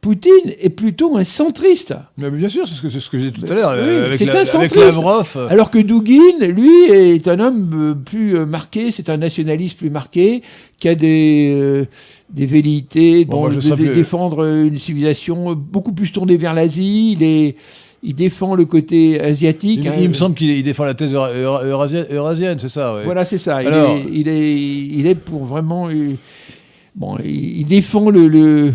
Poutine 0.00 0.54
est 0.62 0.70
plutôt 0.70 1.18
un 1.18 1.24
centriste. 1.24 1.94
Mais 2.16 2.30
bien 2.30 2.48
sûr, 2.48 2.66
c'est 2.66 2.74
ce 2.74 2.80
que, 2.80 2.88
ce 2.88 3.10
que 3.10 3.18
j'ai 3.18 3.30
dit 3.30 3.40
tout 3.40 3.52
à 3.52 3.54
l'heure. 3.54 3.74
Oui, 3.74 3.96
avec, 4.06 4.18
c'est 4.18 4.30
un 4.30 4.32
avec 4.34 4.46
centriste. 4.46 4.76
Lavrov. 4.76 5.32
euh, 5.36 5.48
Alors 5.50 5.70
que 5.70 5.78
Dugin, 5.78 6.46
lui, 6.48 6.84
est 6.90 7.28
un 7.28 7.38
homme 7.38 7.70
euh, 7.74 7.94
plus 7.94 8.34
euh, 8.38 8.46
marqué, 8.46 8.92
c'est 8.92 9.10
un 9.10 9.18
nationaliste 9.18 9.76
plus 9.78 9.90
marqué, 9.90 10.40
qui 10.78 10.88
a 10.88 10.94
des, 10.94 11.52
euh, 11.54 11.84
des 12.30 12.46
velléités 12.46 13.26
Bon, 13.26 13.42
bon, 13.42 13.48
de, 13.50 13.56
de 13.60 13.92
défendre 13.94 14.46
une 14.46 14.78
civilisation 14.78 15.52
beaucoup 15.54 15.92
plus 15.92 16.10
tournée 16.12 16.38
vers 16.38 16.54
l'Asie. 16.54 17.12
Il, 17.12 17.22
est- 17.22 17.56
il 18.02 18.14
défend 18.14 18.54
le 18.54 18.64
côté 18.64 19.20
asiatique. 19.20 19.80
il, 19.82 19.88
hein. 19.88 19.94
il 20.00 20.08
me 20.08 20.14
semble 20.14 20.34
qu'il 20.34 20.48
il 20.48 20.62
défend 20.62 20.84
la 20.84 20.94
thèse 20.94 21.12
eura- 21.12 21.34
eura- 21.34 21.62
eurasienne, 21.66 22.06
eurasienne, 22.10 22.58
c'est 22.58 22.70
ça. 22.70 22.94
ouais. 22.94 23.04
Voilà, 23.04 23.26
c'est 23.26 23.36
ça. 23.36 23.62
Il, 23.62 23.68
est, 23.68 24.04
il, 24.10 24.28
est, 24.28 24.54
il 24.98 25.06
est 25.06 25.14
pour 25.14 25.44
vraiment. 25.44 25.90
euh, 25.90 26.14
Bon, 26.96 27.18
il, 27.22 27.58
il 27.60 27.66
défend 27.66 28.08
le, 28.08 28.26
le- 28.28 28.72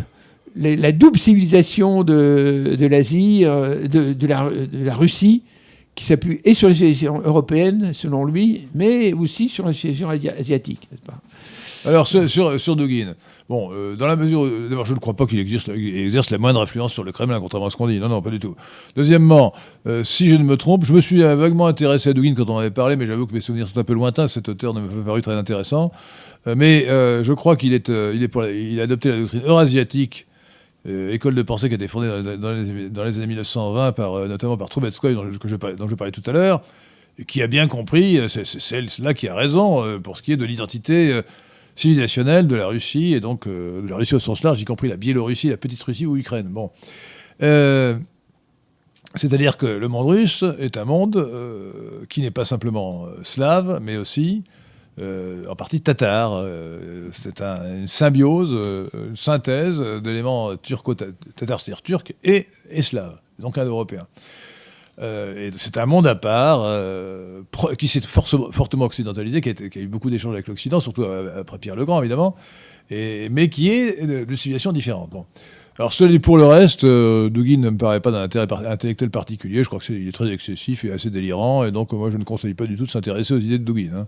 la, 0.56 0.76
la 0.76 0.92
double 0.92 1.20
civilisation 1.20 2.04
de, 2.04 2.76
de 2.78 2.86
l'Asie, 2.88 3.42
euh, 3.44 3.88
de, 3.88 4.14
de 4.14 4.28
la, 4.28 4.50
la 4.72 4.94
Russie, 4.96 5.44
qui 5.96 6.06
s'appuie 6.06 6.40
et 6.44 6.54
sur 6.54 6.68
les 6.68 6.76
civilisations 6.76 7.22
européennes, 7.24 7.92
selon 7.94 8.26
lui, 8.26 8.68
mais 8.74 9.14
aussi 9.14 9.48
sur 9.48 9.68
les 9.68 9.74
civilisations 9.74 10.10
asia- 10.10 10.36
asiatiques, 10.38 10.88
n'est-ce 10.92 11.04
pas? 11.04 11.22
Alors, 11.88 12.08
sur, 12.08 12.28
sur, 12.28 12.76
bon, 13.48 13.70
euh, 13.72 13.96
dans 13.96 14.08
la 14.08 14.16
mesure. 14.16 14.50
D'abord, 14.70 14.88
je 14.88 14.94
ne 14.96 15.00
crois 15.00 15.14
pas 15.14 15.28
qu'il 15.28 15.38
exerce, 15.40 16.32
la 16.32 16.38
moindre 16.40 16.60
influence 16.62 16.92
sur 16.92 17.04
le 17.04 17.12
Kremlin, 17.12 17.40
contrairement 17.40 17.68
à 17.68 17.70
ce 17.70 17.78
qu'on 17.78 17.88
dit. 17.88 18.00
Non, 18.00 18.10
non, 18.10 18.24
pas 18.24 18.32
du 18.32 18.40
tout. 18.40 18.56
Deuxièmement, 18.96 19.54
euh, 19.86 20.04
si 20.04 20.30
je 20.30 20.36
ne 20.36 20.44
me 20.44 20.58
trompe, 20.58 20.84
je 20.84 20.94
me 20.94 21.00
suis 21.00 21.20
vaguement 21.22 21.68
intéressé 21.68 22.10
à 22.10 22.14
Dugin 22.14 22.34
quand 22.34 22.50
on 22.50 22.56
en 22.56 22.58
avait 22.58 22.72
parlé, 22.72 22.96
mais 22.96 23.06
j'avoue 23.06 23.28
que 23.28 23.34
mes 23.34 23.42
souvenirs 23.42 23.68
sont 23.68 23.78
un 23.78 23.84
peu 23.84 23.94
lointains. 23.94 24.28
Cet 24.28 24.50
auteur 24.50 24.74
ne 24.74 24.82
m'a 24.82 24.88
pas 24.88 25.04
paru 25.06 25.22
très 25.22 25.36
intéressant. 25.36 25.92
Mais 26.48 26.88
je 26.88 27.34
crois 27.34 27.56
qu'il 27.56 27.74
est, 27.74 27.88
la- 27.90 28.14
a 28.80 28.84
adopté 28.84 29.10
la 29.10 29.18
doctrine 29.18 29.44
eurasiatique. 29.46 30.26
Euh, 30.88 31.12
école 31.12 31.34
de 31.34 31.42
pensée 31.42 31.68
qui 31.68 31.74
a 31.74 31.78
été 31.78 31.88
fondée 31.88 32.08
dans 32.38 33.04
les, 33.04 33.18
années 33.18 33.28
1920, 33.28 33.94
par, 33.94 34.14
euh, 34.14 34.28
notamment 34.28 34.56
par 34.56 34.70
Trubetskoy, 34.70 35.16
dont 35.16 35.32
je, 35.32 35.96
parlais, 35.96 36.12
tout 36.12 36.22
à 36.28 36.32
l'heure, 36.32 36.62
qui 37.28 37.42
a 37.42 37.48
bien 37.48 37.68
compris, 37.68 38.20
euh, 38.20 38.28
c'est 38.28 38.46
celle-là 38.46 39.16
qui 39.16 39.28
a 39.28 39.34
raison 39.34 40.00
pour 40.02 40.16
ce 40.18 40.22
qui 40.22 40.32
est 40.32 40.38
de 40.38 40.46
l'identité 40.46 41.22
civilisationnelle 41.76 42.48
de 42.48 42.56
la 42.56 42.68
Russie, 42.68 43.14
et 43.14 43.20
donc 43.20 43.48
de 43.48 43.88
la 43.90 43.96
Russie 43.96 44.16
au 44.16 44.20
sens 44.20 44.44
large, 44.44 44.62
y 44.62 44.66
compris 44.66 44.88
la 44.88 44.98
Biélorussie, 44.98 45.50
la 45.50 45.58
petite 45.58 45.82
Russie 45.82 46.06
ou 46.06 46.16
l'Ukraine. 46.16 46.48
Bon. 46.48 46.72
C'est-à-dire 49.16 49.58
que 49.58 49.66
le 49.66 49.88
monde 49.88 50.08
russe 50.08 50.44
est 50.60 50.78
un 50.78 50.86
monde 50.86 51.28
qui 52.10 52.22
n'est 52.22 52.32
pas 52.32 52.46
simplement 52.46 53.08
slave, 53.24 53.80
mais 53.82 53.98
aussi 53.98 54.44
en 55.00 55.56
partie 55.56 55.82
tatar. 55.82 56.34
Euh, 56.34 57.10
c'est 57.12 57.42
un- 57.42 57.82
une 57.82 57.88
symbiose, 57.88 58.52
euh, 58.52 58.88
une 59.10 59.18
synthèse 59.18 59.80
d'éléments 60.04 60.56
turco-tatars, 60.58 61.60
c'est-à-dire 61.60 61.82
turcs, 61.82 62.14
et, 62.24 62.48
et 62.70 62.82
slaves, 62.82 63.20
donc 63.40 63.58
indo-européens. 63.58 64.08
Euh, 65.02 65.48
et 65.48 65.52
c'est 65.58 65.78
un 65.78 65.86
monde 65.86 66.08
à 66.08 66.16
part 66.16 66.62
euh, 66.64 67.42
qui 67.78 67.88
s'est 67.88 68.02
fortement 68.02 68.86
occidentalisé, 68.86 69.42
qui 69.42 69.50
a, 69.50 69.80
eu 69.80 69.88
beaucoup 69.88 70.10
d'échanges 70.10 70.34
avec 70.34 70.48
l'Occident, 70.48 70.80
surtout 70.80 71.04
euh, 71.04 71.42
après 71.42 71.58
Pierre 71.58 71.76
le 71.76 71.86
Grand, 71.86 72.00
évidemment, 72.00 72.36
mais 72.90 73.50
qui 73.50 73.70
est 73.70 74.06
de, 74.06 74.36
civilisation 74.36 74.72
différente. 74.72 75.12
Alors, 75.78 75.92
celui 75.92 76.20
pour 76.20 76.38
le 76.38 76.46
reste, 76.46 76.86
euh, 76.86 77.30
Dugin 77.30 77.58
ne 77.60 77.70
me 77.70 77.78
paraît 77.78 78.00
pas 78.00 78.10
d'un 78.12 78.22
intérêt 78.22 78.48
par- 78.48 78.66
intellectuel 78.66 79.10
particulier. 79.10 79.62
Je 79.62 79.68
crois 79.68 79.80
qu'il 79.80 80.08
est 80.08 80.12
très 80.14 80.32
excessif 80.32 80.86
et 80.86 80.92
assez 80.92 81.10
délirant. 81.10 81.66
Et 81.66 81.72
donc, 81.72 81.92
moi, 81.92 82.10
je 82.10 82.18
ne 82.18 82.24
conseille 82.24 82.54
pas 82.54 82.66
du 82.66 82.78
tout 82.78 82.86
de 82.86 82.90
s'intéresser 82.92 83.34
aux 83.34 83.40
idées 83.40 83.60
de 83.60 83.66
Dugin. 83.72 83.94
hein. 83.94 84.08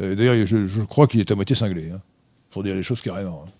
Euh, 0.00 0.14
D'ailleurs, 0.14 0.46
je, 0.46 0.66
je 0.66 0.82
crois 0.82 1.08
qu'il 1.08 1.18
est 1.18 1.30
à 1.30 1.34
moitié 1.34 1.56
cinglé, 1.56 1.90
hein, 1.92 2.00
pour 2.50 2.62
dire 2.62 2.74
les 2.76 2.84
choses 2.84 3.00
carrément. 3.00 3.44
hein. 3.46 3.50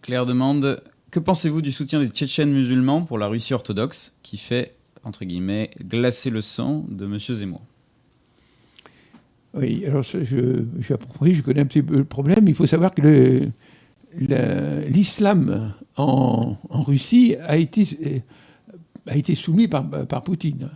Claire 0.00 0.24
demande 0.24 0.82
Que 1.10 1.18
pensez-vous 1.20 1.60
du 1.60 1.72
soutien 1.72 2.00
des 2.00 2.08
Tchétchènes 2.08 2.52
musulmans 2.52 3.02
pour 3.02 3.18
la 3.18 3.26
Russie 3.26 3.52
orthodoxe 3.52 4.16
qui 4.22 4.38
fait, 4.38 4.74
entre 5.04 5.26
guillemets, 5.26 5.70
glacer 5.86 6.30
le 6.30 6.40
sang 6.40 6.86
de 6.88 7.04
M. 7.04 7.18
Zemmour? 7.18 7.60
Oui, 9.52 9.84
alors 9.84 10.04
je, 10.04 10.62
j'ai 10.78 10.94
approfondi, 10.94 11.34
je 11.34 11.42
connais 11.42 11.60
un 11.60 11.66
petit 11.66 11.82
peu 11.82 11.96
le 11.98 12.04
problème. 12.04 12.46
Il 12.48 12.54
faut 12.54 12.66
savoir 12.66 12.94
que 12.94 13.02
l'islam 14.16 15.74
en, 16.00 16.56
Russie 16.70 17.36
a 17.46 17.56
été, 17.56 18.22
a 19.06 19.16
été 19.16 19.34
soumis 19.34 19.68
par, 19.68 19.88
par 19.88 20.22
Poutine. 20.22 20.68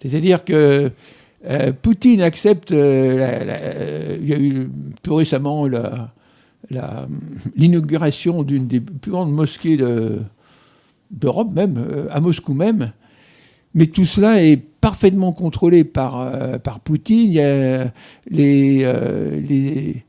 C'est-à-dire 0.00 0.44
que 0.44 0.90
euh, 1.48 1.72
Poutine 1.72 2.22
accepte, 2.22 2.72
euh, 2.72 3.18
euh, 3.20 4.18
il 4.20 4.28
y 4.28 4.34
a 4.34 4.38
eu 4.38 4.68
plus 5.02 5.12
récemment 5.12 5.66
l'inauguration 7.56 8.42
d'une 8.42 8.66
des 8.66 8.80
plus 8.80 9.10
grandes 9.10 9.32
mosquées 9.32 9.76
de- 9.76 10.20
d'Europe 11.10 11.52
même, 11.54 11.84
à 12.10 12.20
Moscou 12.20 12.52
même, 12.52 12.92
mais 13.74 13.86
tout 13.86 14.04
cela 14.06 14.42
est 14.42 14.56
parfaitement 14.56 15.32
contrôlé 15.32 15.84
par, 15.84 16.60
par 16.60 16.80
Poutine. 16.80 17.28
Il 17.30 17.32
y 17.34 17.40
a 17.40 17.92
les- 18.30 20.04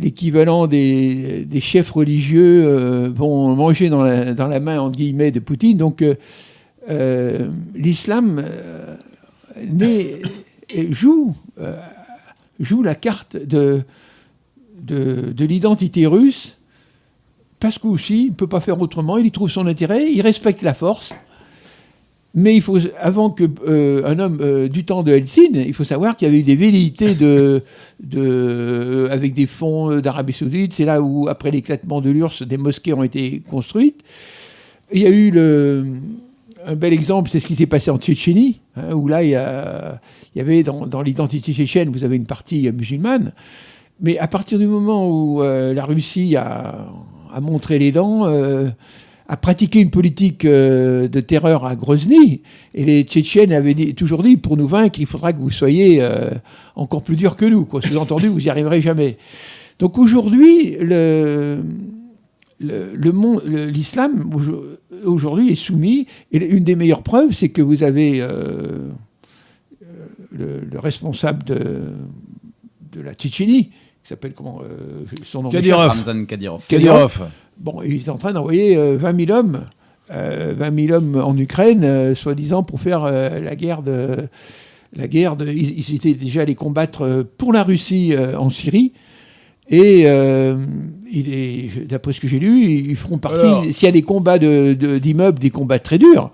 l'équivalent 0.00 0.66
des, 0.66 1.46
chefs 1.60 1.90
religieux 1.90 2.64
euh, 2.66 3.10
vont 3.12 3.54
manger 3.54 3.88
dans 3.88 4.02
la, 4.02 4.60
main, 4.60 4.80
de 5.30 5.38
Poutine. 5.38 5.76
Donc, 5.76 6.02
euh, 6.02 6.14
euh, 6.88 7.48
l'islam 7.74 8.44
joue, 10.90 11.36
la 12.82 12.94
carte 12.94 13.36
de 13.36 13.84
l'identité 15.38 16.06
russe 16.06 16.56
parce 17.60 17.78
qu'aussi, 17.78 18.24
il 18.24 18.30
ne 18.30 18.34
peut 18.34 18.46
pas 18.46 18.60
faire 18.60 18.80
autrement, 18.80 19.18
il 19.18 19.26
y 19.26 19.30
trouve 19.30 19.50
son 19.50 19.66
intérêt, 19.66 20.10
il 20.10 20.22
respecte 20.22 20.62
la 20.62 20.72
force. 20.72 21.12
Mais 22.34 22.54
il 22.54 22.62
faut, 22.62 22.78
avant 23.00 23.30
que 23.30 23.44
euh, 23.66 24.04
un 24.06 24.18
homme 24.20 24.38
euh, 24.40 24.68
du 24.68 24.84
temps 24.84 25.02
de 25.02 25.12
Helsinki, 25.12 25.62
il 25.66 25.74
faut 25.74 25.84
savoir 25.84 26.16
qu'il 26.16 26.26
y 26.26 26.28
avait 26.28 26.38
eu 26.38 26.44
des 26.44 26.54
velléités 26.54 27.14
de, 27.14 27.62
euh, 28.14 29.10
avec 29.10 29.34
des 29.34 29.46
fonds 29.46 30.00
d'Arabie 30.00 30.32
Saoudite. 30.32 30.72
C'est 30.72 30.84
là 30.84 31.02
où, 31.02 31.26
après 31.28 31.50
l'éclatement 31.50 32.00
de 32.00 32.10
l'URSS, 32.10 32.42
des 32.42 32.56
mosquées 32.56 32.92
ont 32.92 33.02
été 33.02 33.42
construites. 33.50 34.04
Il 34.92 35.02
y 35.02 35.06
a 35.06 35.10
eu 35.10 35.32
un 36.66 36.76
bel 36.76 36.92
exemple, 36.92 37.30
c'est 37.30 37.40
ce 37.40 37.46
qui 37.46 37.56
s'est 37.56 37.66
passé 37.66 37.90
en 37.90 37.98
Tchétchénie, 37.98 38.60
hein, 38.76 38.92
où 38.92 39.08
là, 39.08 39.24
il 39.24 39.30
y, 39.30 40.40
avait 40.40 40.62
dans, 40.62 41.02
l'identité 41.02 41.52
tchétchène, 41.52 41.90
vous 41.90 42.04
avez 42.04 42.16
une 42.16 42.26
partie 42.26 42.70
musulmane. 42.70 43.32
Mais 44.00 44.18
à 44.18 44.28
partir 44.28 44.58
du 44.58 44.66
moment 44.66 45.08
où 45.08 45.42
la 45.42 45.84
Russie 45.84 46.36
a, 46.36 46.92
montré 47.40 47.78
les 47.78 47.92
dents, 47.92 48.26
a 49.32 49.36
pratiqué 49.36 49.78
une 49.78 49.90
politique 49.90 50.44
euh, 50.44 51.06
de 51.06 51.20
terreur 51.20 51.64
à 51.64 51.76
Grozny, 51.76 52.42
et 52.74 52.84
les 52.84 53.02
Tchétchènes 53.04 53.52
avaient 53.52 53.74
dit- 53.74 53.94
toujours 53.94 54.24
dit, 54.24 54.36
pour 54.36 54.56
nous 54.56 54.66
vaincre, 54.66 54.98
il 54.98 55.06
faudra 55.06 55.32
que 55.32 55.38
vous 55.38 55.50
soyez 55.52 56.02
euh, 56.02 56.30
encore 56.74 57.02
plus 57.02 57.14
durs 57.14 57.36
que 57.36 57.44
nous. 57.44 57.64
quoi. 57.64 57.80
Sous-entendu, 57.80 58.26
vous 58.26 58.40
n'y 58.40 58.48
arriverez 58.48 58.80
jamais. 58.80 59.18
Donc 59.78 59.98
aujourd'hui, 59.98 60.76
le, 60.80 61.60
le, 62.58 62.92
le 62.94 63.12
le- 63.46 63.66
l'islam 63.66 64.30
aujo- 64.34 64.64
aujourd'hui 65.04 65.52
est 65.52 65.54
soumis. 65.54 66.06
Et 66.32 66.44
une 66.44 66.64
des 66.64 66.74
meilleures 66.74 67.04
preuves, 67.04 67.30
c'est 67.32 67.50
que 67.50 67.62
vous 67.62 67.84
avez 67.84 68.20
euh, 68.20 68.88
le, 70.32 70.60
le 70.70 70.78
responsable 70.78 71.44
de, 71.44 71.82
de 72.92 73.00
la 73.00 73.14
Tchétchénie, 73.14 73.66
qui 74.02 74.08
s'appelle 74.08 74.32
comment 74.34 74.60
euh, 74.62 75.04
son 75.24 75.42
nom. 75.44 75.50
Ramzan 75.94 76.24
Kadyrov. 76.26 76.64
Kadyrov. 76.68 77.28
Bon, 77.60 77.82
il 77.84 77.96
est 77.96 78.08
en 78.08 78.16
train 78.16 78.32
d'envoyer 78.32 78.76
euh, 78.76 78.96
20 78.98 79.26
000 79.26 79.38
hommes, 79.38 79.60
euh, 80.10 80.54
20 80.56 80.86
000 80.86 80.96
hommes 80.96 81.16
en 81.22 81.36
Ukraine, 81.36 81.84
euh, 81.84 82.14
soi-disant 82.14 82.62
pour 82.62 82.80
faire 82.80 83.04
euh, 83.04 83.38
la 83.40 83.54
guerre 83.56 83.82
de. 83.82 84.28
La 84.96 85.06
guerre 85.06 85.36
de, 85.36 85.46
ils, 85.46 85.78
ils 85.78 85.94
étaient 85.94 86.14
déjà 86.14 86.42
allés 86.42 86.56
combattre 86.56 87.02
euh, 87.02 87.22
pour 87.38 87.52
la 87.52 87.62
Russie 87.62 88.12
euh, 88.12 88.36
en 88.36 88.48
Syrie. 88.50 88.92
Et 89.68 90.02
euh, 90.06 90.56
d'après 91.88 92.12
ce 92.12 92.20
que 92.20 92.26
j'ai 92.26 92.40
lu, 92.40 92.64
ils 92.64 92.96
feront 92.96 93.18
partie. 93.18 93.72
S'il 93.72 93.86
y 93.86 93.88
a 93.88 93.92
des 93.92 94.02
combats 94.02 94.38
de- 94.38 94.74
de- 94.74 94.98
d'immeubles, 94.98 95.38
des 95.38 95.50
combats 95.50 95.78
très 95.78 95.98
durs, 95.98 96.32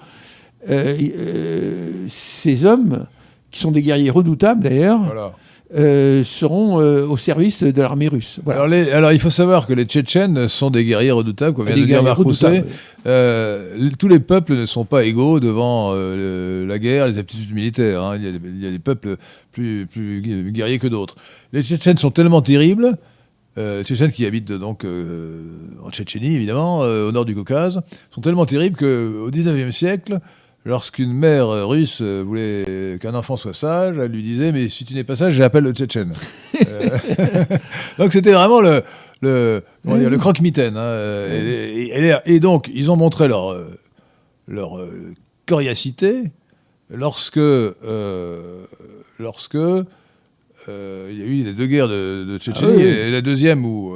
euh, 0.71 0.97
euh, 1.19 1.91
ces 2.07 2.65
hommes, 2.65 3.05
qui 3.51 3.61
sont 3.61 3.73
des 3.73 3.83
guerriers 3.83 4.11
redoutables 4.11 4.63
d'ailleurs, 4.63 5.03
Voilà. 5.05 5.33
Euh, 5.75 6.23
seront 6.23 6.81
euh, 6.81 7.05
au 7.07 7.17
service 7.17 7.63
de 7.65 7.81
l'armée 7.83 8.07
russe. 8.09 8.39
Voilà. 8.45 8.61
Alors, 8.63 8.71
les- 8.71 8.91
alors, 8.93 9.11
il 9.13 9.19
faut 9.19 9.31
savoir 9.31 9.67
que 9.67 9.73
les 9.73 9.85
Tchétchènes 9.85 10.47
sont 10.47 10.71
des 10.71 10.85
guerriers 10.85 11.11
redoutables, 11.11 11.57
comme 11.57 11.67
vient 11.67 11.77
de 11.77 11.85
dire 11.85 12.03
Marc 12.05 12.19
Rousset. 12.19 12.65
Euh, 13.07 13.91
tous 13.99 14.09
les 14.09 14.21
peuples 14.21 14.55
ne 14.55 14.67
sont 14.67 14.85
pas 14.85 15.05
égaux 15.05 15.41
devant 15.41 15.93
la 15.95 16.79
guerre, 16.79 17.09
les 17.09 17.19
aptitudes 17.19 17.55
militaires. 17.55 18.03
hein. 18.03 18.17
Il, 18.17 18.25
y 18.25 18.29
a, 18.29 18.33
des- 18.33 18.49
il 18.49 18.65
y 18.65 18.67
a 18.69 18.71
des 18.71 18.79
peuples 18.79 19.17
plus, 19.53 19.87
plus 19.87 20.21
gu- 20.23 20.53
guerriers 20.53 20.79
que 20.79 20.87
d'autres. 20.89 21.17
Les 21.53 21.63
Tchétchènes 21.63 21.99
sont 21.99 22.11
tellement 22.11 22.43
terribles, 22.43 22.93
Tchétchènes 23.57 24.13
qui 24.13 24.27
habitent 24.27 24.53
donc 24.53 24.85
en 24.85 25.91
Tchétchénie 25.91 26.35
évidemment, 26.35 26.81
au 26.81 27.11
nord 27.13 27.25
du 27.25 27.35
Caucase, 27.35 27.81
sont 28.11 28.21
tellement 28.21 28.45
terribles 28.47 28.77
qu'au 28.77 29.31
XIXe 29.31 29.75
siècle, 29.75 30.19
lorsqu'une 30.67 31.13
mère 31.15 31.49
russe 31.67 32.03
voulait 32.03 32.99
qu'un 33.01 33.15
enfant 33.15 33.37
soit 33.39 33.55
sage, 33.55 33.97
elle 33.99 34.11
lui 34.11 34.23
disait 34.23 34.53
mais 34.53 34.69
si 34.69 34.85
tu 34.85 34.93
n'es 34.95 35.05
pas 35.05 35.17
sage, 35.17 35.33
j'appelle 35.35 35.65
le 35.65 35.73
Tchétchène. 35.73 36.13
Euh, 36.69 36.91
donc 37.99 38.13
c'était 38.13 38.33
vraiment 38.33 38.61
le 38.61 38.83
le, 39.23 39.63
comment 39.83 39.97
dire, 39.97 40.11
le 40.11 40.19
croque-mitaine. 40.19 40.77
hein, 40.77 40.99
et, 41.33 41.89
et- 41.91 42.07
et- 42.11 42.35
et 42.35 42.39
donc, 42.41 42.69
ils 42.75 42.91
ont 42.91 42.97
montré 42.97 43.29
leur, 43.29 43.57
leur 44.47 44.77
euh, 44.79 45.15
coriacité 45.47 46.25
lorsque, 46.95 47.39
euh, 47.39 48.67
lorsque 49.19 49.55
il 49.55 51.19
y 51.19 51.23
a 51.23 51.25
eu 51.25 51.45
les 51.45 51.55
deux 51.55 51.67
guerres 51.67 51.89
de, 51.89 52.25
de 52.29 52.39
Tchétchénie, 52.39 52.73
Ah 52.75 52.77
oui, 52.77 52.83
et 52.83 53.11
la 53.11 53.23
deuxième 53.23 53.65
où 53.65 53.95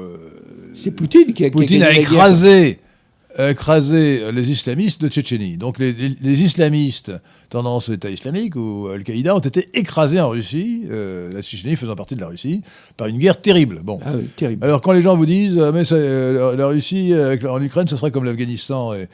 C'est 0.74 0.90
Poutine 0.92 1.34
qui 1.34 1.44
a, 1.44 1.51
qui 1.51 2.01
écrasé, 2.01 2.78
a 3.36 3.51
écrasé 3.51 4.32
les 4.32 4.51
islamistes 4.51 5.01
de 5.01 5.09
Tchétchénie. 5.09 5.57
Donc 5.57 5.78
les, 5.78 5.93
les- 5.93 6.16
les 6.20 6.43
islamistes 6.43 7.12
tendance 7.48 7.89
État 7.89 8.11
islamique 8.11 8.55
ou 8.57 8.89
Al-Qaïda 8.94 9.35
ont 9.35 9.40
été 9.40 9.69
écrasés 9.74 10.20
en 10.20 10.28
Russie, 10.31 10.82
euh, 10.90 11.32
la 11.32 11.43
Tchétchénie 11.43 11.77
faisant 11.77 11.97
partie 11.97 12.15
de 12.15 12.20
la 12.20 12.28
Russie, 12.28 12.62
par 12.97 13.07
une 13.09 13.19
guerre 13.19 13.40
terrible. 13.40 13.81
Bon. 13.82 13.98
Ah 14.05 14.12
oui, 14.16 14.24
terrible. 14.36 14.65
Alors 14.65 14.81
quand 14.81 14.93
les 14.93 15.02
gens 15.02 15.16
vous 15.16 15.27
disent 15.27 15.59
euh, 15.59 15.73
mais 15.73 15.85
ça, 15.85 15.94
euh, 15.97 16.57
la, 16.57 16.66
Russie 16.66 17.12
euh, 17.12 17.36
en 17.48 17.61
Ukraine, 17.62 17.86
ça 17.86 17.97
serait 17.97 18.11
comme 18.12 18.24
l'Afghanistan 18.24 18.94
et, 18.94 19.09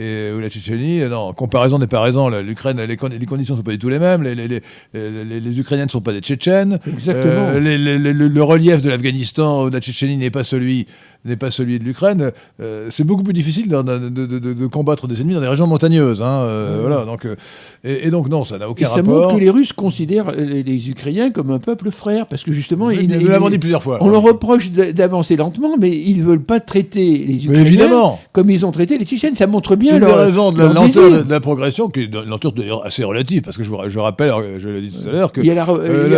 et- 0.00 0.30
ou 0.32 0.38
la 0.38 0.48
Tchétchénie, 0.48 1.00
non, 1.08 1.32
comparaison 1.32 1.78
n'est 1.78 1.86
pas 1.88 2.00
raison. 2.02 2.28
L'Ukraine, 2.28 2.80
les, 2.82 2.96
con- 2.96 3.08
les 3.08 3.26
conditions 3.26 3.54
ne 3.54 3.58
sont 3.58 3.64
pas 3.64 3.72
du 3.72 3.78
tout 3.78 3.88
les 3.88 3.98
mêmes. 3.98 4.22
Les, 4.22 4.34
les, 4.34 4.46
les, 4.48 4.60
les- 4.94 5.40
les 5.40 5.58
Ukrainiens 5.58 5.86
ne 5.86 5.90
sont 5.90 6.00
pas 6.02 6.12
des 6.12 6.20
Tchétchènes. 6.20 6.78
Exactement. 6.86 7.48
Euh, 7.48 7.58
les- 7.60 7.78
les- 7.78 7.98
les- 7.98 8.12
le, 8.12 8.28
le 8.28 8.42
relief 8.42 8.80
de 8.82 8.90
l'Afghanistan 8.90 9.64
ou 9.64 9.70
de 9.70 9.74
la 9.74 9.80
Tchétchénie 9.80 10.16
n'est 10.18 10.30
pas 10.30 10.44
celui 10.44 10.86
n'est 11.28 11.36
pas 11.36 11.50
celui 11.50 11.78
de 11.78 11.84
l'Ukraine. 11.84 12.32
Euh, 12.60 12.88
c'est 12.90 13.04
beaucoup 13.04 13.22
plus 13.22 13.32
difficile 13.32 13.68
de, 13.68 13.82
de- 13.82 14.08
de- 14.08 14.26
de- 14.38 14.52
de 14.52 14.66
combattre 14.66 15.06
des 15.06 15.20
ennemis 15.20 15.34
dans 15.34 15.40
des 15.40 15.48
régions 15.48 15.66
montagneuses. 15.66 16.22
hein, 16.22 16.44
euh, 16.46 16.78
Voilà. 16.80 17.04
Donc 17.04 17.26
euh, 17.26 17.36
et, 17.84 18.06
et 18.06 18.10
donc 18.10 18.28
non, 18.28 18.44
ça 18.44 18.58
n'a 18.58 18.64
Et 18.64 18.68
aucun 18.68 18.86
ça 18.86 19.02
montre 19.02 19.18
rapport. 19.20 19.34
que 19.34 19.40
les 19.40 19.50
Russes 19.50 19.72
considèrent 19.72 20.32
les, 20.32 20.62
les 20.62 20.90
Ukrainiens 20.90 21.30
comme 21.30 21.50
un 21.50 21.58
peuple 21.58 21.90
frère, 21.90 22.26
parce 22.26 22.42
que 22.42 22.52
justement, 22.52 22.90
ils, 22.90 23.08
Nous 23.08 23.28
l'avons 23.28 23.50
dit 23.50 23.58
plusieurs 23.58 23.82
fois. 23.82 23.98
on 24.00 24.08
leur 24.10 24.22
reproche 24.22 24.70
d'avancer 24.70 25.36
lentement, 25.36 25.76
mais 25.78 25.90
ils 25.96 26.18
ne 26.18 26.22
veulent 26.24 26.42
pas 26.42 26.60
traiter 26.60 27.18
les 27.18 27.34
Mais 27.34 27.42
Ukrainiens 27.44 27.64
évidemment. 27.64 28.20
comme 28.32 28.50
ils 28.50 28.64
ont 28.66 28.72
traité 28.72 28.98
les 28.98 29.04
Tchétchènes. 29.04 29.34
Ça 29.34 29.46
montre 29.46 29.76
bien 29.76 29.94
Une 29.96 30.00
leur, 30.00 30.18
raisons 30.18 30.52
de 30.52 30.58
la 30.62 30.72
lenteur 30.72 31.24
de, 31.24 31.30
la 31.30 31.40
progression, 31.40 31.88
qui 31.88 32.00
est 32.00 32.04
une 32.04 32.24
lenteur 32.24 32.52
d'ailleurs 32.52 32.84
assez 32.86 33.04
relative, 33.04 33.42
parce 33.42 33.56
que 33.56 33.62
je, 33.62 33.68
vous, 33.70 33.76
je 33.88 33.98
rappelle, 33.98 34.32
je 34.58 34.68
l'ai 34.68 34.80
dit 34.82 34.90
tout 34.90 35.08
à 35.08 35.12
l'heure, 35.12 35.32
que 35.32 35.40
Il 35.40 35.46
y 35.46 35.50
a, 35.50 35.54
la, 35.54 35.68
euh, 35.68 36.08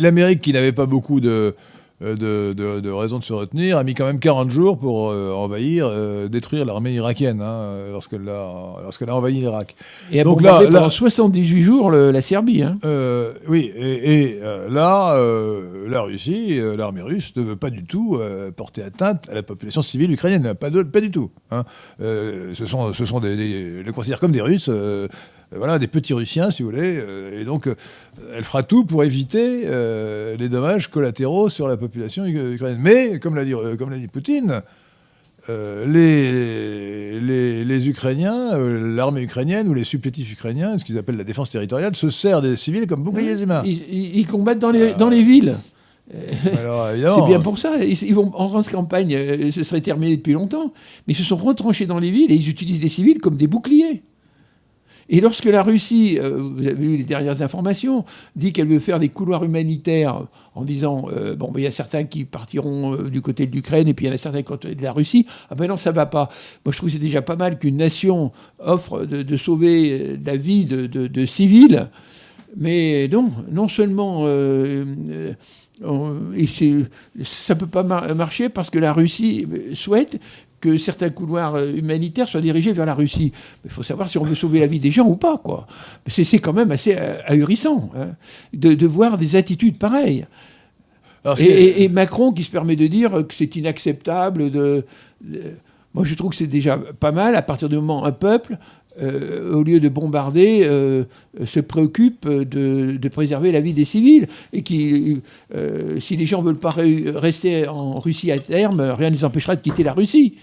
l'Amérique, 0.00 0.40
qui 0.40 0.52
n'avait 0.52 0.72
pas 0.72 0.86
beaucoup 0.86 1.20
de, 1.20 1.54
de, 2.00 2.52
de, 2.52 2.80
de 2.80 2.90
raisons 2.90 3.18
de 3.18 3.24
se 3.24 3.32
retenir, 3.32 3.78
a 3.78 3.84
mis 3.84 3.94
quand 3.94 4.04
même 4.04 4.18
40 4.18 4.50
jours 4.50 4.78
pour 4.78 5.10
euh, 5.10 5.32
envahir, 5.32 5.86
euh, 5.90 6.28
détruire 6.28 6.64
l'armée 6.66 6.92
irakienne, 6.92 7.40
hein, 7.40 7.76
lorsqu'elle 7.90 8.28
a, 8.28 8.76
lorsqu'elle 8.82 9.08
a 9.08 9.16
envahi 9.16 9.40
l'Irak. 9.40 9.76
Et 10.12 10.20
a 10.20 10.24
Donc 10.24 10.42
là- 10.42 10.60
là- 10.62 10.66
pendant 10.80 10.90
78 10.90 11.60
jours 11.62 11.90
le- 11.90 12.10
la 12.10 12.20
Serbie. 12.20 12.62
hein. 12.62 12.76
Euh, 12.84 13.32
oui, 13.48 13.72
et, 13.74 14.12
et, 14.34 14.38
euh, 14.42 14.68
là, 14.68 15.14
euh, 15.16 15.88
la 15.88 16.02
Russie, 16.02 16.58
euh, 16.60 16.76
l'armée 16.76 17.02
russe 17.02 17.32
ne 17.36 17.42
veut 17.42 17.56
pas 17.56 17.70
du 17.70 17.84
tout 17.84 18.16
euh, 18.20 18.50
porter 18.50 18.82
atteinte 18.82 19.28
à 19.30 19.34
la 19.34 19.42
population 19.42 19.80
civile 19.82 20.12
ukrainienne, 20.12 20.52
pas, 20.54 20.68
de- 20.70 20.82
pas 20.82 21.00
du 21.00 21.10
tout. 21.10 21.30
hein. 21.50 21.64
Euh, 22.02 22.50
ce 22.52 22.66
sont, 22.66 22.92
ce 22.92 23.06
sont 23.06 23.20
des, 23.20 23.36
des- 23.36 23.82
les 23.82 23.92
considère 23.92 24.20
comme 24.20 24.32
des 24.32 24.42
Russes, 24.42 24.66
euh, 24.68 25.08
voilà, 25.56 25.78
des 25.78 25.86
petits 25.86 26.14
Russiens, 26.14 26.50
si 26.50 26.62
vous 26.62 26.70
voulez, 26.70 26.98
euh, 26.98 27.40
et 27.40 27.44
donc 27.44 27.66
euh, 27.66 27.74
elle 28.34 28.44
fera 28.44 28.62
tout 28.62 28.84
pour 28.84 29.04
éviter 29.04 29.62
euh, 29.64 30.36
les 30.36 30.48
dommages 30.48 30.88
collatéraux 30.88 31.48
sur 31.48 31.68
la 31.68 31.76
population 31.76 32.24
ukrainienne. 32.26 32.80
Mais, 32.80 33.18
comme 33.18 33.34
l'a 33.34 33.44
dit, 33.44 33.54
comme 33.78 33.90
l'a 33.90 33.98
dit 33.98 34.08
Poutine, 34.08 34.62
euh, 35.48 35.86
les, 35.86 37.20
les, 37.20 37.64
les 37.64 37.88
Ukrainiens, 37.88 38.54
euh, 38.54 38.96
l'armée 38.96 39.22
ukrainienne 39.22 39.68
ou 39.68 39.74
les 39.74 39.84
supplétifs 39.84 40.32
ukrainiens, 40.32 40.76
ce 40.76 40.84
qu'ils 40.84 40.98
appellent 40.98 41.16
la 41.16 41.24
défense 41.24 41.50
territoriale, 41.50 41.94
se 41.94 42.10
sert 42.10 42.42
des 42.42 42.56
civils 42.56 42.86
comme 42.86 43.02
boucliers 43.02 43.40
humains. 43.40 43.62
Ils, 43.64 44.26
combattent 44.26 44.58
dans 44.58 44.72
les, 44.72 44.94
dans 44.94 45.08
les 45.08 45.22
villes. 45.22 45.56
C'est 46.12 47.26
bien 47.26 47.40
pour 47.40 47.58
ça. 47.58 47.84
Ils, 47.84 48.00
ils 48.02 48.14
vont 48.14 48.32
en 48.34 48.48
France 48.48 48.68
campagne, 48.68 49.50
ce 49.50 49.62
serait 49.62 49.80
terminé 49.80 50.16
depuis 50.16 50.32
longtemps. 50.32 50.72
Mais 51.06 51.14
ils 51.14 51.16
se 51.16 51.22
sont 51.22 51.36
retranchés 51.36 51.86
dans 51.86 51.98
les 51.98 52.10
villes 52.10 52.32
et 52.32 52.36
ils 52.36 52.48
utilisent 52.48 52.80
des 52.80 52.88
civils 52.88 53.20
comme 53.20 53.36
des 53.36 53.46
boucliers. 53.46 54.02
Et 55.08 55.20
lorsque 55.20 55.44
la 55.44 55.62
Russie, 55.62 56.18
euh, 56.18 56.36
vous 56.36 56.66
avez 56.66 56.84
eu 56.84 56.96
les 56.96 57.04
dernières 57.04 57.40
informations, 57.42 58.04
dit 58.34 58.52
qu'elle 58.52 58.66
veut 58.66 58.80
faire 58.80 58.98
des 58.98 59.08
couloirs 59.08 59.44
humanitaires 59.44 60.26
en 60.54 60.64
disant, 60.64 61.06
euh, 61.12 61.36
bon, 61.36 61.52
ben, 61.52 61.60
il 61.60 61.64
y 61.64 61.68
a 61.68 61.70
certains 61.70 62.04
qui 62.04 62.24
partiront 62.24 62.94
euh, 62.94 63.08
du 63.08 63.22
côté 63.22 63.46
de 63.46 63.54
l'Ukraine 63.54 63.86
et 63.86 63.94
puis 63.94 64.06
il 64.06 64.08
y 64.08 64.10
en 64.10 64.14
a 64.14 64.18
certains 64.18 64.40
de 64.40 64.82
la 64.82 64.92
Russie, 64.92 65.26
ah 65.50 65.54
ben 65.54 65.68
non, 65.68 65.76
ça 65.76 65.92
va 65.92 66.06
pas. 66.06 66.28
Moi, 66.64 66.72
je 66.72 66.78
trouve 66.78 66.88
que 66.88 66.94
c'est 66.94 66.98
déjà 66.98 67.22
pas 67.22 67.36
mal 67.36 67.58
qu'une 67.58 67.76
nation 67.76 68.32
offre 68.58 69.04
de, 69.04 69.36
sauver 69.36 70.18
la 70.24 70.36
vie 70.36 70.64
de, 70.64 71.26
civils, 71.26 71.88
mais 72.56 73.08
non, 73.08 73.30
non 73.50 73.68
seulement... 73.68 74.24
ça 74.24 75.84
ne 77.54 77.58
peut 77.58 77.66
pas 77.66 77.82
mar- 77.82 78.14
marcher 78.14 78.48
parce 78.48 78.70
que 78.70 78.78
la 78.78 78.92
Russie 78.92 79.46
souhaite 79.74 80.18
que 80.66 80.76
certains 80.78 81.10
couloirs 81.10 81.54
euh, 81.54 81.72
humanitaires 81.72 82.28
soient 82.28 82.40
dirigés 82.40 82.72
vers 82.72 82.86
la 82.86 82.94
Russie. 82.94 83.32
Il 83.64 83.70
faut 83.70 83.82
savoir 83.82 84.08
si 84.08 84.18
on 84.18 84.24
veut 84.24 84.34
sauver 84.34 84.60
la 84.60 84.66
vie 84.66 84.80
des 84.80 84.90
gens 84.90 85.06
ou 85.06 85.16
pas. 85.16 85.38
quoi. 85.38 85.66
C'est 86.08 86.38
quand 86.38 86.52
même 86.52 86.70
assez 86.72 86.94
euh, 86.96 87.18
ahurissant 87.26 87.90
hein, 87.96 88.08
de, 88.52 88.74
de 88.74 88.86
voir 88.86 89.18
des 89.18 89.36
attitudes 89.36 89.78
pareilles. 89.78 90.26
Et, 91.40 91.88
Macron 91.88 92.32
qui 92.32 92.44
se 92.44 92.50
permet 92.52 92.76
de 92.76 92.86
dire 92.86 93.10
que 93.26 93.34
c'est 93.34 93.56
inacceptable 93.56 94.50
de, 94.50 94.84
de- 95.20 95.54
Moi, 95.92 96.04
je 96.04 96.14
trouve 96.14 96.30
que 96.30 96.36
c'est 96.36 96.46
déjà 96.46 96.78
pas 96.78 97.10
mal 97.10 97.34
à 97.34 97.42
partir 97.42 97.68
du 97.68 97.74
moment 97.76 98.02
où 98.02 98.04
un 98.04 98.12
peuple, 98.12 98.58
euh, 99.00 99.54
au 99.54 99.62
lieu 99.62 99.80
de 99.80 99.88
bombarder, 99.88 100.62
euh, 100.64 101.04
se 101.44 101.60
préoccupe 101.60 102.28
de, 102.28 102.96
de 102.96 103.08
préserver 103.08 103.52
la 103.52 103.60
vie 103.60 103.72
des 103.72 103.84
civils. 103.84 104.26
Et 104.52 104.62
qui, 104.62 105.20
euh, 105.54 106.00
si 106.00 106.16
les 106.16 106.26
gens 106.26 106.42
ne 106.42 106.46
veulent 106.46 106.58
pas 106.58 106.70
re- 106.70 107.10
rester 107.16 107.68
en 107.68 107.98
Russie 107.98 108.30
à 108.32 108.38
terme, 108.38 108.80
rien 108.80 109.10
ne 109.10 109.14
les 109.14 109.24
empêchera 109.24 109.56
de 109.56 109.60
quitter 109.60 109.82
la 109.82 109.92
Russie. 109.92 110.34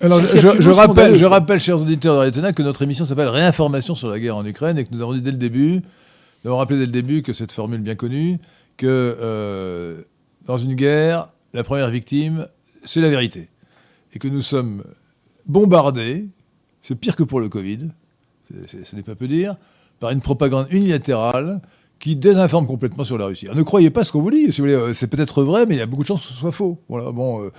Alors, 0.00 0.20
je, 0.24 0.70
rappelle, 0.70 1.16
je 1.16 1.26
rappelle, 1.26 1.60
chers 1.60 1.80
auditeurs 1.80 2.30
de 2.30 2.50
que 2.52 2.62
notre 2.62 2.82
émission 2.82 3.04
s'appelle 3.04 3.28
Réinformation 3.28 3.94
sur 3.94 4.08
la 4.08 4.18
guerre 4.18 4.36
en 4.36 4.46
Ukraine 4.46 4.78
et 4.78 4.84
que 4.84 4.88
nous 4.92 5.02
avons 5.02 5.12
dit 5.12 5.20
dès 5.20 5.30
le 5.32 5.36
début, 5.36 5.80
nous 6.42 6.50
avons 6.50 6.56
rappelé 6.56 6.78
dès 6.78 6.86
le 6.86 6.92
début 6.92 7.22
que 7.22 7.34
cette 7.34 7.52
formule 7.52 7.80
bien 7.80 7.96
connue, 7.96 8.38
que 8.78 10.02
dans 10.46 10.56
une 10.56 10.74
guerre, 10.74 11.28
la 11.52 11.64
première 11.64 11.90
victime, 11.90 12.46
c'est 12.84 13.02
la 13.02 13.10
vérité. 13.10 13.48
Et 14.14 14.18
que 14.18 14.26
nous 14.26 14.40
sommes 14.40 14.82
bombardés 15.46 16.28
c'est 16.82 16.94
pire 16.94 17.16
que 17.16 17.22
pour 17.22 17.40
le 17.40 17.48
Covid, 17.48 17.90
ce 18.66 18.96
n'est 18.96 19.02
pas 19.02 19.14
peu 19.14 19.28
dire, 19.28 19.56
par 20.00 20.10
une 20.10 20.20
propagande 20.20 20.66
unilatérale 20.70 21.60
qui 22.00 22.16
désinforme 22.16 22.66
complètement 22.66 23.04
sur 23.04 23.18
la 23.18 23.26
Russie. 23.26 23.46
Ne 23.54 23.62
croyez 23.62 23.90
pas 23.90 24.02
ce 24.04 24.10
qu'on 24.10 24.22
vous 24.22 24.30
dit, 24.30 24.48
euh, 24.58 24.92
c'est 24.94 25.06
peut-être 25.06 25.44
vrai, 25.44 25.66
mais 25.66 25.74
il 25.76 25.78
y 25.78 25.82
a 25.82 25.86
beaucoup 25.86 26.02
de 26.02 26.08
chances 26.08 26.22
que 26.22 26.28
ce 26.28 26.34
soit 26.34 26.50
faux. 26.50 26.78
Voilà, 26.88 27.12
bon, 27.12 27.44
euh, 27.44 27.50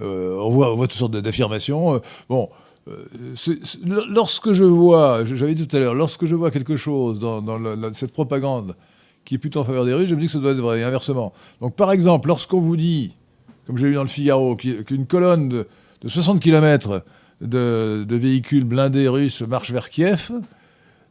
euh, 0.00 0.38
on, 0.40 0.50
voit, 0.50 0.86
toutes 0.86 0.92
sortes 0.92 1.16
d'affirmations. 1.16 2.00
lorsque 4.08 4.52
je 4.52 4.64
vois, 4.64 5.24
j'avais 5.24 5.54
dit 5.54 5.66
tout 5.66 5.76
à 5.76 5.80
l'heure, 5.80 5.94
lorsque 5.94 6.24
je 6.24 6.36
vois 6.36 6.52
quelque 6.52 6.76
chose 6.76 7.18
dans, 7.18 7.92
cette 7.92 8.12
propagande 8.12 8.76
qui 9.24 9.34
est 9.34 9.38
plutôt 9.38 9.60
en 9.60 9.64
faveur 9.64 9.84
des 9.84 9.92
Russes, 9.92 10.08
je 10.08 10.14
me 10.14 10.20
dis 10.20 10.26
que 10.26 10.32
ça 10.32 10.38
doit 10.38 10.52
être 10.52 10.58
vrai, 10.58 10.82
inversement. 10.84 11.32
Donc, 11.60 11.74
par 11.74 11.90
exemple, 11.90 12.28
lorsqu'on 12.28 12.60
vous 12.60 12.76
dit, 12.76 13.14
comme 13.66 13.76
j'ai 13.76 13.88
lu 13.88 13.94
dans 13.94 14.02
le 14.02 14.08
Figaro, 14.08 14.54
qu'une 14.54 15.06
colonne 15.06 15.48
de, 15.48 15.66
de 16.02 16.08
60 16.08 16.40
km 16.40 17.02
de, 17.40 18.06
véhicules 18.10 18.64
blindés 18.64 19.08
russes 19.08 19.42
marche 19.42 19.70
vers 19.70 19.88
Kiev, 19.88 20.30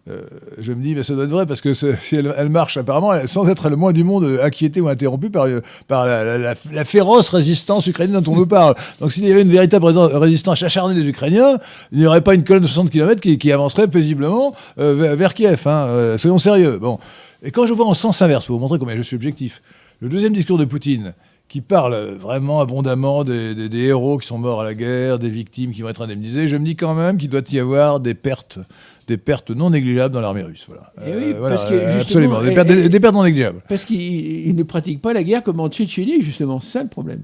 euh, 0.10 0.22
je 0.58 0.72
me 0.72 0.82
dis, 0.82 0.96
mais 0.96 1.04
ça 1.04 1.14
doit 1.14 1.26
être 1.26 1.32
vrai, 1.32 1.46
parce 1.46 1.60
que 1.60 1.74
si 1.74 2.16
elle, 2.16 2.34
elle 2.38 2.50
marche 2.50 2.78
apparemment 2.78 3.12
sans 3.26 3.48
être 3.50 3.70
le 3.70 3.76
moins 3.76 3.92
du 3.92 4.06
monde 4.06 4.24
euh, 4.24 4.44
inquiétée 4.44 4.80
ou 4.80 4.88
interrompue 4.88 5.30
par, 5.30 5.46
euh, 5.46 6.56
la, 6.72 6.86
féroce 6.86 7.30
résistance 7.30 7.88
ukrainienne 7.88 8.22
dont 8.22 8.32
on 8.32 8.36
nous 8.36 8.48
parle. 8.48 8.76
Donc 9.02 9.12
s'il 9.12 9.28
y 9.28 9.32
avait 9.32 9.42
une 9.42 9.52
véritable 9.52 9.86
rési- 9.86 10.18
résistance 10.18 10.64
acharnée 10.64 10.96
des 10.96 11.06
Ukrainiens, 11.08 11.58
il 11.92 12.00
n'y 12.00 12.06
aurait 12.06 12.22
pas 12.22 12.36
une 12.36 12.46
colonne 12.46 12.64
de 12.64 12.68
60 12.68 12.90
km 12.90 13.20
qui, 13.20 13.52
avancerait 13.52 13.88
paisiblement 13.88 14.54
vers, 14.78 15.34
Kiev. 15.34 15.68
hein. 15.68 16.16
Soyons 16.18 16.38
sérieux. 16.40 16.78
Bon. 16.78 17.00
Et 17.44 17.52
quand 17.52 17.68
je 17.68 17.74
vois 17.74 17.86
en 17.86 17.94
sens 17.94 18.22
inverse, 18.22 18.46
pour 18.46 18.56
vous 18.56 18.62
montrer 18.62 18.80
combien 18.80 18.96
je 18.96 19.02
suis 19.02 19.16
objectif, 19.16 19.62
le 20.00 20.10
deuxième 20.10 20.34
discours 20.34 20.58
de 20.58 20.66
Poutine, 20.66 21.14
qui 21.48 21.62
parle 21.62 21.96
vraiment 22.20 22.60
abondamment 22.60 23.24
des, 23.24 23.56
des- 23.56 23.70
des 23.70 23.84
héros 23.86 24.18
qui 24.18 24.28
sont 24.28 24.38
morts 24.38 24.62
à 24.62 24.64
la 24.66 24.74
guerre, 24.74 25.18
des 25.18 25.30
victimes 25.30 25.72
qui 25.72 25.82
vont 25.82 25.90
être 25.90 26.02
indemnisées, 26.02 26.48
je 26.48 26.58
me 26.58 26.66
dis 26.66 26.76
quand 26.76 26.94
même 26.94 27.18
qu'il 27.18 27.30
doit 27.30 27.42
y 27.52 27.60
avoir 27.60 28.00
des 28.02 28.14
pertes, 28.16 28.60
des 29.08 29.16
pertes 29.18 29.52
non 29.52 29.70
négligeables 29.70 30.14
dans 30.14 30.20
l'armée 30.22 30.44
russe. 30.44 30.66
Voilà. 30.68 30.92
Eh 31.06 31.16
oui, 31.16 31.34
voilà, 31.40 31.56
parce 31.56 31.70
que 31.70 31.74
euh, 31.76 31.98
justement, 32.00 32.02
absolument, 32.02 32.42
des 32.42 32.54
pertes, 32.54 32.70
et- 32.72 32.76
des- 32.84 32.90
des 32.90 33.00
pertes 33.00 33.16
non 33.16 33.24
négligeables. 33.24 33.62
Parce 33.70 33.86
qu'il 33.86 34.02
il 34.02 34.56
ne 34.56 34.64
pratique 34.64 35.02
pas 35.02 35.14
la 35.14 35.24
guerre 35.24 35.42
comme 35.44 35.60
en 35.62 35.70
Tchétchénie, 35.70 36.22
justement. 36.22 36.60
C'est 36.60 36.72
ça 36.72 36.84
le 36.84 36.90
problème. 36.90 37.22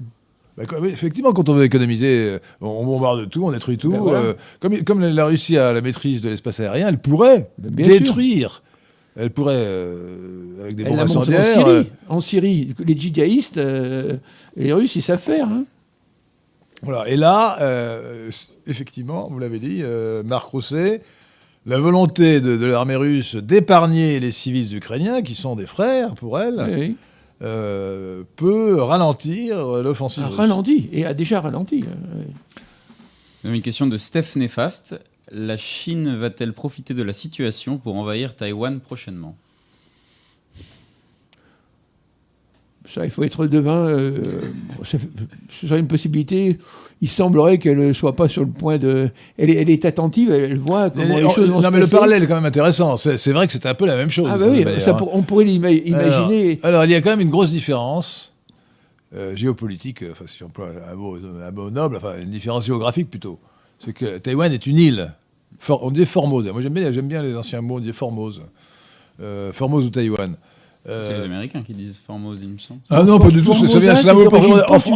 Bah, 0.56 0.62
effectivement, 0.84 1.32
quand 1.32 1.48
on 1.48 1.52
veut 1.54 1.64
économiser, 1.64 2.28
euh, 2.28 2.38
on 2.60 2.84
bombarde 2.84 3.28
tout, 3.28 3.44
on 3.44 3.50
détruit 3.52 3.76
tout. 3.76 3.90
Ben 3.90 3.98
voilà. 3.98 4.20
euh, 4.20 4.34
comme, 4.60 4.82
comme 4.84 5.00
la 5.00 5.26
Russie 5.26 5.58
a 5.58 5.72
la 5.72 5.80
maîtrise 5.80 6.22
de 6.22 6.28
l'espace 6.30 6.60
aérien, 6.60 6.88
elle 6.88 6.98
pourrait 6.98 7.50
Ben 7.58 7.74
détruire. 7.74 8.62
Elle 9.16 9.30
pourrait, 9.30 9.54
euh, 9.56 10.62
avec 10.62 10.74
des 10.76 10.82
Elle 10.82 10.88
bombes 10.88 11.00
en. 11.00 11.06
Syrie. 11.06 11.34
euh, 11.36 11.84
En 12.08 12.20
Syrie, 12.20 12.74
les 12.84 12.98
djihadistes, 12.98 13.58
euh, 13.58 14.16
les 14.56 14.72
Russes, 14.72 14.96
ils 14.96 15.02
savent 15.02 15.20
faire. 15.20 15.46
hein. 15.48 15.64
Voilà. 16.82 17.08
Et 17.08 17.16
là, 17.16 17.56
euh, 17.60 18.30
effectivement, 18.66 19.28
vous 19.30 19.38
l'avez 19.38 19.58
dit, 19.60 19.80
euh, 19.82 20.22
Marc 20.24 20.48
Rousset, 20.48 21.00
la 21.64 21.78
volonté 21.78 22.40
de, 22.40 22.56
de 22.56 22.66
l'armée 22.66 22.96
russe 22.96 23.36
d'épargner 23.36 24.18
les 24.20 24.32
civils 24.32 24.74
ukrainiens, 24.76 25.22
qui 25.22 25.34
sont 25.34 25.54
des 25.56 25.66
frères 25.66 26.14
pour 26.14 26.38
elle, 26.40 26.56
Oui, 26.68 26.74
oui. 26.78 26.96
euh, 27.42 28.24
peut 28.36 28.82
ralentir 28.82 29.58
l'offensive 29.82 30.24
ralenti, 30.26 30.88
et 30.92 31.06
a 31.06 31.14
déjà 31.14 31.40
ralenti. 31.40 31.84
oui. 31.84 32.24
Une 33.54 33.62
question 33.62 33.86
de 33.86 33.96
Steph 33.96 34.36
Néfaste. 34.36 34.98
La 35.36 35.56
Chine 35.56 36.14
va-t-elle 36.16 36.52
profiter 36.52 36.94
de 36.94 37.02
la 37.02 37.12
situation 37.12 37.76
pour 37.78 37.96
envahir 37.96 38.36
Taïwan 38.36 38.78
prochainement? 38.80 39.34
Ça, 42.86 43.04
il 43.04 43.10
faut 43.10 43.24
être 43.24 43.46
devin. 43.46 43.86
euh, 43.88 44.20
ce 44.84 44.98
serait 45.66 45.80
une 45.80 45.88
possibilité. 45.88 46.58
Il 47.00 47.08
semblerait 47.08 47.58
qu'elle 47.58 47.78
ne 47.78 47.92
soit 47.92 48.14
pas 48.14 48.28
sur 48.28 48.42
le 48.44 48.50
point 48.50 48.78
de. 48.78 49.10
Elle 49.38 49.50
est, 49.50 49.54
elle 49.54 49.70
est 49.70 49.84
attentive, 49.86 50.30
elle, 50.30 50.56
voit 50.58 50.90
comment 50.90 51.18
Et- 51.18 51.22
les 51.22 51.30
choses 51.30 51.48
vont 51.48 51.60
non, 51.60 51.68
se 51.68 51.72
mais 51.72 51.80
le 51.80 51.86
parallèle 51.88 52.22
est 52.22 52.26
quand 52.26 52.34
même 52.36 52.44
intéressant. 52.44 52.96
C'est 52.96 53.16
c'est 53.16 53.32
vrai 53.32 53.46
que 53.46 53.52
c'était 53.54 53.68
un 53.68 53.74
peu 53.74 53.86
la 53.86 53.96
même 53.96 54.10
chose. 54.10 54.28
Ah, 54.30 54.36
bah 54.38 54.46
oui, 54.48 54.64
ça 54.80 54.94
pour- 54.94 55.14
on 55.14 55.22
pourrait 55.22 55.46
l'ima- 55.46 55.68
hein. 55.70 55.94
Alors, 55.94 56.30
alors, 56.62 56.84
il 56.84 56.90
y 56.90 56.94
a 56.94 57.00
quand 57.00 57.10
même 57.10 57.20
une 57.20 57.30
grosse 57.30 57.50
différence 57.50 58.32
euh, 59.16 59.34
géopolitique, 59.34 60.02
euh, 60.02 60.10
enfin, 60.12 60.26
si 60.28 60.42
on 60.44 60.50
un 60.90 60.94
mot, 60.94 61.16
un 61.16 61.50
mot 61.50 61.70
noble, 61.70 61.96
enfin, 61.96 62.18
une 62.20 62.30
différence 62.30 62.66
géographique 62.66 63.10
plutôt. 63.10 63.38
C'est 63.78 63.92
que 63.94 64.18
Taïwan 64.18 64.52
est 64.52 64.66
une 64.66 64.78
île. 64.78 65.12
For- 65.58 65.82
on 65.84 65.90
dit 65.90 66.06
Formose. 66.06 66.44
Moi, 66.50 66.60
j'aime 66.62 66.72
bien, 66.74 66.92
j'aime 66.92 67.08
bien 67.08 67.22
les 67.22 67.34
anciens 67.36 67.60
mots, 67.60 67.76
on 67.76 67.80
dit 67.80 67.92
Formose. 67.92 68.42
Euh, 69.22 69.52
Formose 69.52 69.86
ou 69.86 69.90
Taïwan. 69.90 70.34
Euh, 70.86 71.08
C'est 71.08 71.16
les 71.16 71.24
Américains 71.24 71.62
qui 71.62 71.72
disent 71.72 72.02
Formose, 72.06 72.40
il 72.42 72.50
me 72.50 72.58
semble. 72.58 72.80
ah 72.90 73.02
non, 73.04 73.18
pas 73.18 73.30
du 73.30 73.42
tout. 73.42 73.54
C'est 73.66 73.78
bien, 73.78 73.94
en. 73.94 73.96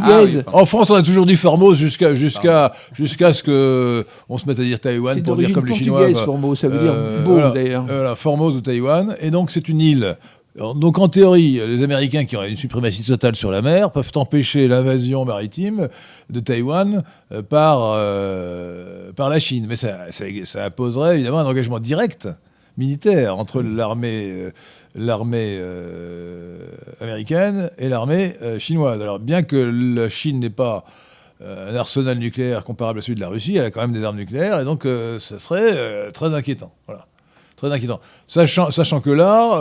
Ah 0.03 0.23
oui, 0.23 0.37
en 0.53 0.67
France, 0.67 0.91
on 0.91 0.95
a 0.97 1.03
toujours 1.03 1.25
dit 1.25 1.35
Formose 1.37 1.79
jusqu'à 1.79 2.15
jusqu'à 2.15 2.75
jusqu'à 2.93 3.33
ce 3.33 3.43
que 3.43 4.05
on 4.29 4.37
se 4.37 4.45
mette 4.47 4.59
à 4.59 4.63
dire 4.65 4.79
Taïwan 4.81 5.23
pour 5.23 5.37
dire 5.37 5.53
comme 5.55 5.65
les 5.65 5.73
Chinois. 5.75 6.13
Formosa, 6.27 6.61
ça 6.61 6.69
veut 6.69 6.79
Euh, 6.83 7.17
dire 7.19 7.25
beau 7.27 7.33
voilà, 7.35 7.51
d'ailleurs. 7.53 7.85
Voilà, 7.87 8.15
Formose 8.17 8.55
ou 8.57 8.61
Taïwan. 8.61 9.17
Et 9.21 9.31
donc, 9.31 9.51
c'est 9.51 9.67
une 9.69 9.81
île. 9.81 10.19
Donc, 10.59 10.99
en 10.99 11.09
théorie, 11.09 11.61
les 11.65 11.85
Américains 11.85 12.25
qui 12.25 12.37
auraient 12.37 12.51
une 12.51 12.57
suprématie 12.57 13.05
totale 13.05 13.37
sur 13.37 13.53
la 13.53 13.63
mer 13.63 13.93
peuvent 13.93 14.11
empêcher 14.17 14.67
l'invasion 14.67 15.25
maritime 15.25 15.89
de 16.31 16.41
Taïwan 16.41 17.05
euh, 17.31 17.43
par, 17.43 17.93
euh, 17.95 19.13
par 19.13 19.29
la 19.29 19.39
Chine. 19.39 19.67
Mais 19.69 19.77
ça, 19.77 20.07
ça, 20.11 20.65
imposerait 20.65 21.15
évidemment 21.15 21.39
un 21.39 21.47
engagement 21.47 21.79
direct 21.79 22.29
militaire 22.77 23.37
entre 23.37 23.63
l'armée 23.63 24.51
euh, 24.97 26.71
américaine 27.01 27.71
et 27.79 27.89
l'armée 27.89 28.35
chinoise. 28.59 29.01
Alors, 29.01 29.21
bien 29.21 29.45
que 29.45 29.57
la 29.97 30.09
Chine 30.09 30.41
n'ait 30.41 30.51
pas 30.51 30.85
un 31.41 31.77
arsenal 31.77 32.19
nucléaire 32.19 32.65
comparable 32.65 32.99
à 32.99 33.03
celui 33.03 33.15
de 33.15 33.21
la 33.21 33.29
Russie, 33.29 33.57
elle 33.57 33.67
a 33.67 33.71
quand 33.71 33.81
même 33.81 33.93
des 33.93 34.03
armes 34.03 34.17
nucléaires, 34.17 34.59
et 34.59 34.65
donc 34.65 34.89
ça 35.21 35.39
serait 35.39 36.11
très 36.11 36.35
inquiétant. 36.35 36.73
Voilà. 36.87 37.07
Très 37.55 37.71
inquiétant. 37.71 38.01
Sachant, 38.27 38.73
sachant 38.73 39.01
que 39.01 39.11
là, 39.11 39.61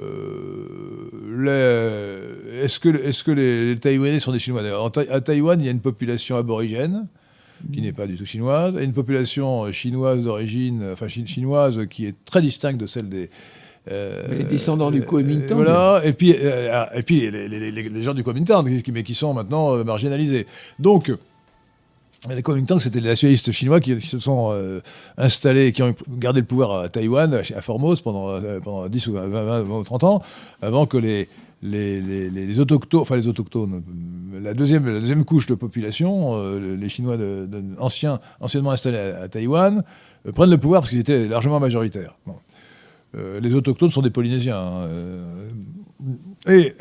euh, 0.00 1.46
euh, 1.48 2.64
est-ce 2.64 2.78
que, 2.80 2.88
est 2.88 3.22
que 3.22 3.30
les, 3.30 3.74
les 3.74 3.78
Taïwanais 3.78 4.20
sont 4.20 4.32
des 4.32 4.38
Chinois? 4.38 4.62
D'ailleurs, 4.62 4.84
en 4.84 4.90
Taï- 4.90 5.08
À 5.10 5.20
Taïwan, 5.20 5.60
il 5.60 5.66
y 5.66 5.68
a 5.68 5.72
une 5.72 5.80
population 5.80 6.36
aborigène 6.36 7.06
qui 7.72 7.80
n'est 7.80 7.92
pas 7.92 8.08
du 8.08 8.16
tout 8.16 8.26
chinoise, 8.26 8.74
et 8.76 8.82
une 8.84 8.92
population 8.92 9.64
euh, 9.66 9.70
chinoise 9.72 10.24
d'origine, 10.24 10.82
enfin 10.92 11.06
chi- 11.06 11.26
chinoise, 11.28 11.78
qui 11.88 12.06
est 12.06 12.14
très 12.24 12.42
distincte 12.42 12.80
de 12.80 12.86
celle 12.86 13.08
des, 13.08 13.30
euh, 13.90 14.20
Les 14.36 14.42
descendants 14.42 14.90
du 14.90 15.02
Kuomintang. 15.02 15.54
Voilà, 15.54 16.00
et 16.04 16.12
puis, 16.12 16.34
euh, 16.36 16.84
et 16.92 17.02
puis 17.02 17.30
les, 17.30 17.48
les- 17.48 17.70
les- 17.70 17.88
les 17.88 18.02
gens 18.02 18.14
du 18.14 18.24
Kuomintang, 18.24 18.64
mais 18.92 19.02
qui 19.04 19.14
sont 19.14 19.32
maintenant 19.32 19.84
marginalisés. 19.84 20.46
Donc, 20.80 21.12
les 22.30 22.42
Kuomintang, 22.42 22.78
c'était 22.78 23.00
les 23.00 23.08
nationalistes 23.08 23.50
chinois 23.52 23.80
qui, 23.80 24.00
se 24.00 24.18
sont 24.18 24.50
euh, 24.52 24.80
installés, 25.16 25.72
qui 25.72 25.82
ont 25.82 25.94
gardé 26.08 26.40
le 26.40 26.46
pouvoir 26.46 26.80
à 26.80 26.88
Taïwan, 26.88 27.34
à 27.34 27.60
Formose, 27.60 28.00
pendant, 28.00 28.30
euh, 28.30 28.60
pendant 28.60 28.88
10 28.88 29.06
ou 29.08 29.12
20, 29.14 29.28
20 29.28 29.62
ou 29.62 29.82
30 29.82 30.04
ans, 30.04 30.22
avant 30.60 30.86
que 30.86 30.96
les, 30.98 31.28
autochtones, 32.58 33.00
enfin 33.00 33.16
les 33.16 33.26
autochtones, 33.28 33.82
la 34.40 34.54
deuxième, 34.54 35.24
couche 35.24 35.46
de 35.46 35.54
population, 35.54 36.34
euh, 36.34 36.76
les 36.76 36.88
Chinois 36.88 37.16
anciennement 37.78 38.70
installés 38.70 38.98
à, 38.98 39.28
Taïwan, 39.28 39.82
euh, 40.26 40.32
prennent 40.32 40.50
le 40.50 40.58
pouvoir 40.58 40.82
parce 40.82 40.90
qu'ils 40.90 41.00
étaient 41.00 41.24
largement 41.24 41.60
majoritaires. 41.60 42.16
Euh, 43.16 43.40
les 43.40 43.54
autochtones 43.54 43.90
sont 43.90 44.02
des 44.02 44.10
Polynésiens. 44.10 44.56
hein, 44.56 44.86
euh, 44.86 45.50
et 46.48 46.74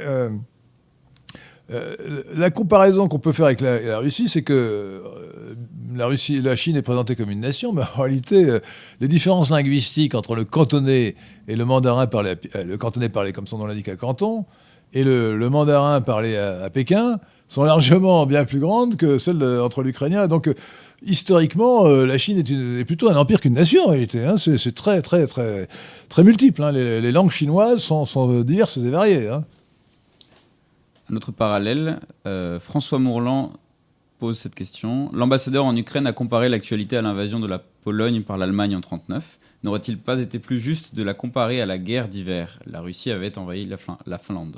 euh, 1.71 1.95
la 2.35 2.49
comparaison 2.49 3.07
qu'on 3.07 3.19
peut 3.19 3.31
faire 3.31 3.45
avec 3.45 3.61
la, 3.61 3.97
Russie, 3.99 4.27
c'est 4.27 4.41
que 4.41 4.53
euh, 4.53 5.55
la, 5.95 6.07
Russie, 6.07 6.41
la 6.41 6.55
Chine 6.55 6.75
est 6.75 6.81
présentée 6.81 7.15
comme 7.15 7.29
une 7.29 7.39
nation, 7.39 7.71
mais 7.71 7.83
en 7.95 8.01
réalité, 8.01 8.45
euh, 8.45 8.59
les 8.99 9.07
différences 9.07 9.51
linguistiques 9.51 10.15
entre 10.15 10.35
le 10.35 10.43
cantonais 10.43 11.15
et 11.47 11.55
le 11.55 11.65
mandarin 11.65 12.07
parlé, 12.07 12.35
à- 12.53 12.63
le 12.63 12.77
cantonais 12.77 13.09
parlé 13.09 13.31
comme 13.31 13.47
son 13.47 13.57
nom 13.57 13.65
l'indique 13.67 13.87
à 13.87 13.95
Canton, 13.95 14.45
et 14.93 15.05
le, 15.05 15.49
mandarin 15.49 16.01
parlé 16.01 16.35
à, 16.35 16.69
Pékin, 16.69 17.19
sont 17.47 17.63
largement 17.63 18.25
bien 18.25 18.43
plus 18.43 18.59
grandes 18.59 18.97
que 18.97 19.17
celles 19.17 19.41
entre 19.61 19.83
l'ukrainien. 19.83 20.27
Donc, 20.27 20.49
historiquement, 21.01 21.87
la 21.87 22.17
Chine 22.17 22.39
est, 22.39 22.83
plutôt 22.83 23.09
un 23.09 23.15
empire 23.15 23.39
qu'une 23.39 23.53
nation, 23.53 23.85
en 23.85 23.91
réalité. 23.91 24.25
hein. 24.25 24.35
C'est 24.37 24.75
très, 24.75 25.01
très, 25.01 25.27
très, 25.27 25.69
très 26.09 26.23
multiple. 26.25 26.61
hein. 26.61 26.73
Les, 26.73 27.11
langues 27.13 27.31
chinoises 27.31 27.79
sont, 27.79 28.03
sont 28.03 28.41
diverses 28.41 28.75
et 28.75 28.89
variées. 28.89 29.29
hein. 29.29 29.45
Un 31.11 31.15
autre 31.15 31.31
parallèle, 31.31 31.99
euh, 32.25 32.59
François 32.59 32.99
Mourlan 32.99 33.51
pose 34.19 34.37
cette 34.39 34.55
question. 34.55 35.09
L'ambassadeur 35.13 35.65
en 35.65 35.75
Ukraine 35.75 36.07
a 36.07 36.13
comparé 36.13 36.47
l'actualité 36.47 36.95
à 36.95 37.01
l'invasion 37.01 37.39
de 37.39 37.47
la 37.47 37.59
Pologne 37.83 38.21
par 38.21 38.37
l'Allemagne 38.37 38.71
en 38.75 38.79
1939. 38.79 39.39
N'aurait-il 39.63 39.97
pas 39.97 40.19
été 40.19 40.39
plus 40.39 40.59
juste 40.59 40.95
de 40.95 41.03
la 41.03 41.13
comparer 41.13 41.61
à 41.61 41.65
la 41.65 41.77
guerre 41.77 42.07
d'hiver? 42.07 42.59
La 42.65 42.81
Russie 42.81 43.11
avait 43.11 43.37
envahi 43.37 43.65
la, 43.65 43.77
Fin- 43.77 43.97
la 44.05 44.17
Finlande. 44.17 44.57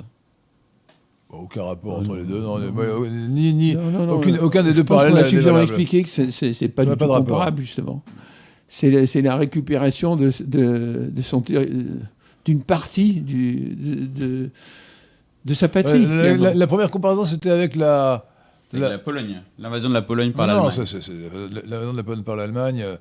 Bon, 1.30 1.38
Aucun 1.38 1.64
rapport 1.64 1.98
entre 1.98 2.14
les 2.16 2.24
deux. 2.24 2.40
Non, 2.40 2.58
ni, 3.10 3.52
ni, 3.52 3.74
Non, 3.74 3.90
non, 3.90 4.06
non, 4.06 4.12
aucune- 4.14 4.38
aucun 4.38 4.62
des 4.62 4.72
deux 4.74 4.84
parallèles 4.84 5.16
a 5.18 5.22
n'est 5.22 5.28
suffisamment 5.28 5.60
expliqué 5.62 6.02
que 6.04 6.08
c'est- 6.08 6.68
pas 6.68 6.84
du 6.84 6.90
tout 6.92 6.96
pas 6.96 7.06
de 7.06 7.10
rapport. 7.10 7.26
comparable, 7.26 7.62
justement. 7.62 8.02
C'est 8.68 8.90
la, 9.22 9.36
récupération 9.36 10.16
de, 10.16 10.30
de, 10.46 11.10
de 11.10 11.22
son 11.22 11.40
terri- 11.40 11.68
euh, 11.70 11.84
d'une 12.44 12.62
partie 12.62 13.14
du, 13.20 13.74
de, 13.76 14.50
de, 15.44 15.54
sa 15.54 15.68
patrie. 15.68 15.92
Euh, 15.92 15.98
la, 15.98 16.06
finalement. 16.22 16.44
la- 16.44 16.54
la 16.54 16.66
première 16.66 16.90
comparaison, 16.90 17.24
c'était 17.24 17.50
avec 17.50 17.76
la, 17.76 18.24
c'était 18.62 18.76
Avec 18.76 18.82
La- 18.88 18.92
la 18.96 18.98
Pologne. 18.98 19.42
L'invasion 19.58 19.88
de 19.88 19.94
la 19.94 20.02
Pologne 20.02 20.32
par 20.32 20.46
non, 20.46 20.54
l'Allemagne. 20.54 20.70
ça, 20.70 20.86
c'est, 20.86 21.02
c'est- 21.02 21.12
l'invasion 21.66 21.92
de 21.92 21.96
la 21.98 22.02
Pologne 22.02 22.22
par 22.22 22.36
l'Allemagne. 22.36 22.82
euh, 22.82 22.96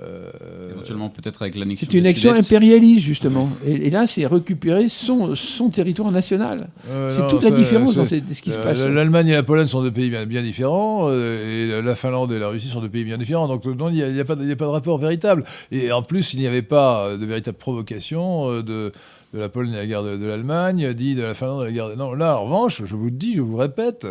euh, 0.00 0.70
Éventuellement 0.70 1.10
peut-être 1.10 1.42
avec 1.42 1.56
l'annexion 1.56 1.86
C'est 1.90 1.96
une 1.98 2.04
des 2.04 2.10
action 2.10 2.32
impérialiste, 2.32 3.04
justement. 3.04 3.50
Et, 3.66 3.72
et 3.88 3.90
là, 3.90 4.06
c'est 4.06 4.24
récupérer 4.24 4.88
son, 4.88 5.34
son 5.34 5.68
territoire 5.68 6.10
national. 6.10 6.68
euh, 6.88 7.10
c'est 7.10 7.20
non, 7.20 7.28
toute 7.28 7.42
la 7.42 7.50
différence 7.50 7.96
dans 7.96 8.06
ce 8.06 8.14
qui 8.14 8.50
se 8.50 8.58
euh, 8.58 8.62
passe. 8.62 8.86
L'Allemagne 8.86 9.28
et 9.28 9.32
la 9.32 9.42
Pologne 9.42 9.66
sont 9.66 9.82
deux 9.82 9.90
pays 9.90 10.08
bien, 10.08 10.24
bien 10.24 10.40
différents, 10.42 11.08
euh, 11.10 11.80
et 11.80 11.82
la 11.82 11.94
Finlande 11.94 12.32
et 12.32 12.38
la 12.38 12.48
Russie 12.48 12.68
sont 12.68 12.80
deux 12.80 12.88
pays 12.88 13.04
bien 13.04 13.18
différents. 13.18 13.46
Donc 13.48 13.66
non, 13.66 13.90
il 13.90 13.96
n'y 13.96 14.02
a, 14.18 14.22
a 14.22 14.24
pas 14.24 14.36
de 14.36 14.42
il 14.42 14.48
y 14.48 14.52
a 14.52 14.56
pas 14.56 14.64
de 14.66 14.70
rapport 14.70 14.96
véritable. 14.96 15.44
Et 15.70 15.92
en 15.92 16.02
plus, 16.02 16.32
il 16.32 16.40
n'y 16.40 16.46
avait 16.46 16.62
pas 16.62 17.10
de 17.20 17.26
véritable 17.26 17.58
provocation 17.58 18.50
euh, 18.50 18.62
de, 18.62 18.92
de 19.32 19.38
la 19.38 19.48
Pologne 19.48 19.74
à 19.74 19.78
la 19.78 19.86
guerre 19.86 20.02
de, 20.02 20.26
l'Allemagne, 20.26 20.92
dit 20.92 21.14
de 21.14 21.22
la 21.22 21.34
Finlande 21.34 21.62
à 21.62 21.64
la 21.64 21.72
guerre 21.72 21.88
de... 21.88 21.94
Non, 21.94 22.14
là, 22.14 22.38
en 22.38 22.44
revanche, 22.44 22.82
je 22.84 22.96
vous 22.96 23.06
le 23.06 23.10
dis, 23.10 23.34
je 23.34 23.42
vous 23.42 23.56
répète, 23.56 24.06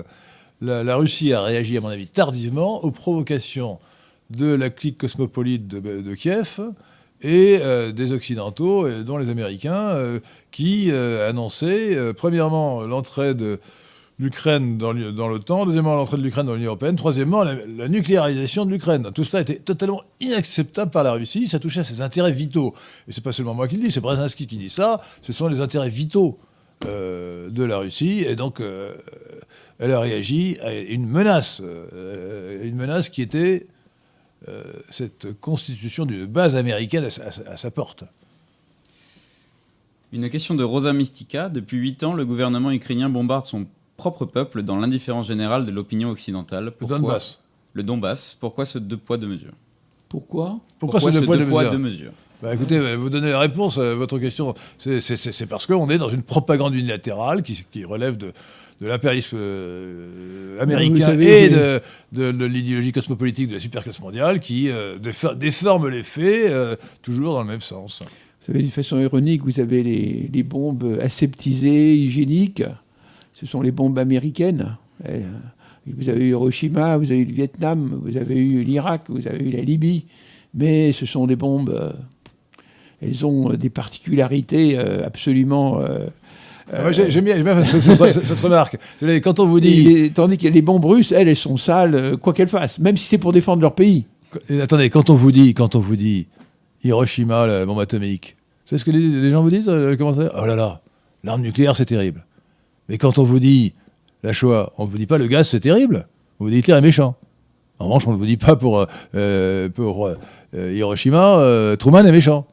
la, 0.62 0.96
Russie 0.96 1.34
a 1.34 1.41
réagi, 1.41 1.78
à 1.78 1.82
mon 1.82 1.90
avis, 1.90 2.08
tardivement 2.08 2.84
aux 2.84 2.91
provocations 2.91 3.80
de 4.30 4.54
la 4.54 4.70
clique 4.70 4.98
cosmopolite 4.98 5.68
de, 5.68 6.16
Kiev 6.16 6.60
et 7.22 7.60
euh, 7.62 7.91
des 7.91 8.14
Occidentaux, 8.14 8.88
et 8.88 9.04
dont 9.04 9.18
les 9.18 9.30
Américains, 9.30 9.90
euh, 9.90 10.20
qui 10.52 10.90
euh, 10.91 11.30
annonçaient, 11.30 11.96
euh, 11.96 12.14
premièrement, 12.14 12.82
l'entrée 12.82 13.34
de 13.34 13.60
l'Ukraine 14.20 14.78
dans 14.78 14.94
dans 14.94 15.28
l'OTAN, 15.30 15.66
deuxièmement, 15.66 15.96
l'entrée 15.96 16.18
de 16.18 16.22
l'Ukraine 16.24 16.46
dans 16.46 16.54
l'Union 16.56 16.68
européenne, 16.68 16.96
troisièmement, 16.98 17.44
la, 17.44 17.88
nucléarisation 17.88 18.66
de 18.66 18.72
l'Ukraine. 18.72 19.10
Tout 19.16 19.24
cela 19.24 19.41
était 19.41 19.60
totalement 19.60 20.02
inacceptable 20.20 20.91
par 20.91 21.04
la 21.04 21.14
Russie, 21.14 21.48
ça 21.48 21.58
touchait 21.60 21.80
à 21.80 21.84
ses 21.86 22.02
intérêts 22.02 22.34
vitaux. 22.34 22.76
Et 23.08 23.14
c'est 23.14 23.24
pas 23.24 23.32
seulement 23.32 23.54
moi 23.54 23.68
qui 23.68 23.78
le 23.78 23.84
dis, 23.84 23.91
c'est 23.91 24.02
Brzezinski 24.02 24.46
qui 24.46 24.58
dit 24.58 24.70
ça, 24.70 25.02
ce 25.22 25.32
sont 25.32 25.48
les 25.48 25.62
intérêts 25.62 25.90
vitaux 25.90 26.38
euh, 26.86 27.50
de 27.50 27.64
la 27.64 27.78
Russie, 27.78 28.24
et 28.28 28.36
donc 28.36 28.60
euh, 28.60 28.94
elle 29.80 29.91
a 29.91 30.00
réagi 30.00 30.58
à 30.62 30.74
une 30.74 31.08
menace, 31.08 31.62
euh, 31.64 32.66
une 32.68 32.76
menace 32.76 33.10
qui 33.10 33.22
était 33.22 33.68
cette 34.90 35.38
constitution 35.41 36.06
d'une 36.06 36.26
base 36.26 36.56
américaine 36.56 37.04
à 37.04 37.10
sa- 37.10 37.26
à 37.46 37.58
sa 37.58 37.72
porte. 37.72 38.06
Une 40.14 40.30
question 40.30 40.56
de 40.56 40.64
Rosa 40.64 40.94
Mystica. 40.94 41.50
Depuis 41.50 41.78
8 41.78 42.04
ans, 42.06 42.14
le 42.14 42.26
gouvernement 42.26 42.72
ukrainien 42.72 43.10
bombarde 43.10 43.46
son 43.46 43.68
propre 43.99 44.26
peuple 44.26 44.63
dans 44.63 44.76
l'indifférence 44.77 45.27
générale 45.27 45.65
de 45.65 45.71
l'opinion 45.71 46.09
occidentale. 46.09 46.65
Le 46.65 46.71
Pourquoi 46.71 46.97
Donbass. 46.97 47.39
Le 47.73 47.84
Donbass. 47.84 48.35
Pourquoi 48.39 48.65
ce 48.65 48.80
deux 48.80 48.97
poids, 48.97 49.17
deux 49.17 49.27
mesures? 49.27 49.53
Pourquoi? 50.09 50.59
Pourquoi, 50.80 50.99
ce 50.99 51.19
deux 51.19 51.26
poids, 51.26 51.38
deux 51.38 51.45
mesures? 51.45 51.71
deux 51.71 51.77
mesures? 51.77 52.11
Bah, 52.41 52.55
écoutez, 52.55 52.77
euh, 52.77 52.95
vous 52.95 53.09
donnez 53.09 53.30
la 53.30 53.39
réponse 53.39 53.77
à 53.77 53.93
votre 53.93 54.17
question. 54.17 54.55
C'est- 54.77 55.45
parce 55.47 55.67
qu'on 55.67 55.89
est 55.89 55.97
dans 55.97 56.09
une 56.09 56.23
propagande 56.23 56.73
unilatérale 56.73 57.43
qui, 57.43 57.63
qui 57.69 57.84
relève 57.84 58.15
de, 58.17 58.31
de 58.81 58.88
l'impérialisme 58.88 59.35
euh, 59.38 60.59
américain 60.61 61.07
savez, 61.07 61.45
et 61.45 61.49
de, 61.49 61.81
de- 62.13 62.31
de 62.31 62.45
l'idéologie 62.45 62.91
cosmopolitique 62.93 63.49
de 63.49 63.55
la 63.55 63.59
superclasse 63.59 63.99
mondiale 63.99 64.39
qui 64.39 64.69
euh, 64.69 64.97
déforme 65.35 65.89
les 65.89 66.01
faits 66.03 66.49
euh, 66.49 66.76
toujours 67.01 67.34
dans 67.34 67.41
le 67.43 67.47
même 67.49 67.61
sens. 67.61 67.99
Vous 68.01 68.45
savez, 68.45 68.61
d'une 68.61 68.71
façon 68.71 68.99
ironique, 68.99 69.43
vous 69.43 69.59
avez 69.59 69.84
les, 69.84 70.30
les 70.31 70.43
bombes 70.43 70.97
aseptisées, 71.01 71.93
hygiéniques. 71.95 72.63
Ce 73.40 73.45
sont 73.45 73.61
les 73.61 73.72
bombes 73.72 73.98
américaines. 73.99 74.76
Euh, 75.07 75.22
Vous 75.88 76.10
avez 76.10 76.26
eu 76.26 76.30
Hiroshima, 76.32 76.98
vous 76.98 77.11
avez 77.11 77.22
eu 77.22 77.26
le 77.26 77.34
Vietnam, 77.34 77.99
vous 78.03 78.18
avez 78.18 78.36
eu 78.36 78.64
l'Irak, 78.64 79.03
vous 79.10 79.28
avez 79.28 79.44
eu 79.45 79.52
la 79.52 79.61
Libye. 79.61 80.06
Mais 80.53 80.91
ce 80.91 81.06
sont 81.06 81.26
des 81.26 81.36
bombes. 81.36 81.70
euh, 81.70 81.91
elles 83.02 83.26
ont 83.26 83.52
euh, 83.52 83.56
des 83.57 83.70
particularités 83.70 84.78
euh, 84.78 85.06
absolument. 85.06 85.80
euh, 85.82 86.07
Ah, 86.72 86.91
J'aime 86.91 87.26
bien, 87.26 87.36
cette, 87.64 88.40
remarque. 88.41 88.78
Quand 89.24 89.40
on 89.40 89.45
vous 89.48 89.60
dit. 89.60 89.90
et- 89.90 90.10
tandis 90.11 90.38
que 90.38 90.48
les 90.48 90.61
bombes 90.61 90.86
russes, 90.86 91.11
elles, 91.11 91.28
elles 91.30 91.36
sont 91.36 91.57
sales, 91.57 92.18
quoi 92.18 92.34
qu'elles 92.34 92.48
fassent, 92.49 92.78
même 92.80 92.98
si 92.98 93.06
c'est 93.07 93.18
pour 93.18 93.32
défendre 93.32 93.61
leur 93.61 93.74
pays. 93.74 94.06
Et 94.49 94.61
attendez, 94.61 94.90
quand 94.91 95.10
on 95.10 95.16
vous 95.16 95.32
dit, 95.32 95.53
quand 95.56 95.76
on 95.76 95.80
vous 95.80 95.95
dit 95.95 96.28
Hiroshima, 96.84 97.48
la 97.48 97.66
bombe 97.66 97.80
atomique, 97.80 98.36
savez 98.66 98.80
ce 98.80 98.86
que 98.86 98.91
les, 98.91 98.99
les 98.99 99.32
gens 99.32 99.41
vous 99.41 99.49
disent 99.49 99.68
les 99.70 99.98
commentaires? 99.98 100.32
Oh 100.40 100.45
là 100.45 100.56
là, 100.56 100.82
l'arme 101.24 101.41
nucléaire 101.41 101.76
c'est 101.76 101.86
terrible. 101.86 102.24
Mais 102.90 102.98
quand 102.98 103.20
on 103.20 103.24
vous 103.24 103.40
dit 103.40 103.74
la 104.24 104.34
Shoah, 104.34 104.74
on 104.78 104.86
ne 104.86 104.90
vous 104.90 104.98
dit 104.98 105.06
pas 105.06 105.18
le 105.18 105.28
gaz 105.28 105.48
c'est 105.48 105.61
terrible. 105.61 106.07
On 106.40 106.45
vous 106.45 106.49
dit 106.49 106.57
Hitler 106.57 106.74
est 106.74 106.82
méchant. 106.82 107.16
En 107.78 107.86
revanche, 107.86 108.07
on 108.07 108.11
ne 108.11 108.18
vous 108.18 108.26
dit 108.26 108.36
pas 108.36 108.57
pour, 108.57 108.80
euh, 108.80 108.86
euh, 109.16 109.70
Hiroshima, 110.53 111.38
euh, 111.38 111.78
Truman 111.78 112.06
est 112.06 112.11
méchant. 112.11 112.45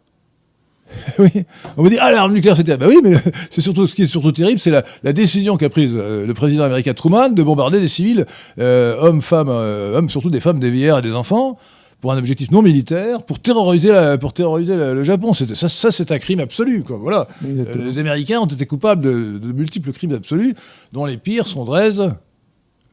oui, 1.19 1.31
on 1.77 1.83
vous 1.83 1.89
dit 1.89 1.99
ah 2.01 2.13
l'arme 2.13 2.33
nucléaire 2.33 2.57
c'est 2.57 2.63
terrible. 2.63 2.85
Bah 2.85 2.89
oui, 2.89 3.01
mais 3.03 3.17
c'est 3.51 3.61
surtout 3.61 3.89
ce 3.89 3.97
qui 3.97 4.05
est 4.05 4.07
surtout 4.07 4.31
terrible, 4.31 4.61
c'est 4.61 4.71
la, 4.71 4.85
la 5.03 5.13
décision 5.13 5.57
qu'a 5.57 5.69
prise 5.69 5.97
le 5.97 6.33
président 6.33 6.63
américain 6.63 6.95
Truman 6.95 7.31
de 7.31 7.43
bombarder 7.43 7.81
des 7.81 7.89
civils, 7.89 8.25
hommes, 8.57 9.21
femmes, 9.21 9.49
hommes 9.49 10.09
surtout 10.09 10.31
des 10.31 10.39
femmes, 10.39 10.61
des 10.61 10.71
vieillards 10.71 11.01
et 11.01 11.03
des 11.03 11.15
enfants, 11.15 11.59
pour 12.01 12.12
un 12.12 12.18
objectif 12.18 12.51
non 12.51 12.62
militaire, 12.62 13.23
pour 13.23 13.39
terroriser, 13.39 13.90
la- 13.90 14.18
pour 14.18 14.32
terroriser 14.32 14.77
la- 14.77 14.93
le 14.94 15.02
Japon. 15.05 15.32
C'était- 15.32 15.55
Ça, 15.55 15.68
ça 15.68 15.90
c'est 15.90 16.12
un 16.12 16.18
crime 16.18 16.40
absolu. 16.40 16.82
Quoi. 16.82 16.98
Voilà. 16.98 17.27
Exactement. 17.48 17.85
Euh, 17.85 17.89
les 17.89 17.98
Américains 17.98 18.40
ont 18.40 18.47
été 18.47 18.66
coupables 18.66 19.02
de, 19.02 19.39
de 19.39 19.52
multiples 19.52 19.93
crimes 19.93 20.12
absolus, 20.12 20.55
dont 20.93 21.06
les 21.06 21.16
pires 21.16 21.47
sont 21.47 21.64
Dresde. 21.64 22.14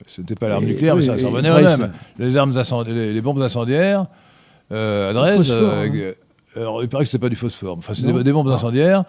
Ce 0.06 0.22
n'était 0.22 0.36
pas 0.36 0.50
l'arme 0.50 0.66
nucléaire, 0.66 0.96
mais 0.96 1.02
ça, 1.02 1.14
revenait 1.14 1.50
au 1.52 1.62
même. 1.62 1.92
Les, 2.20 2.36
armes 2.38 2.52
les, 2.88 3.14
les 3.14 3.22
bombes 3.22 3.42
incendiaires 3.42 4.06
euh, 4.72 5.10
à 5.12 5.14
Dresde. 5.14 5.50
euh, 5.52 6.14
hein. 6.56 6.60
alors, 6.60 6.84
il 6.84 6.90
paraît 6.90 7.04
que 7.06 7.10
c'était 7.12 7.22
pas 7.22 7.30
du 7.30 7.36
phosphore. 7.36 7.78
Enfin, 7.78 7.94
c'était 7.94 8.12
des, 8.12 8.24
des 8.24 8.32
bombes 8.34 8.50
incendiaires. 8.50 9.04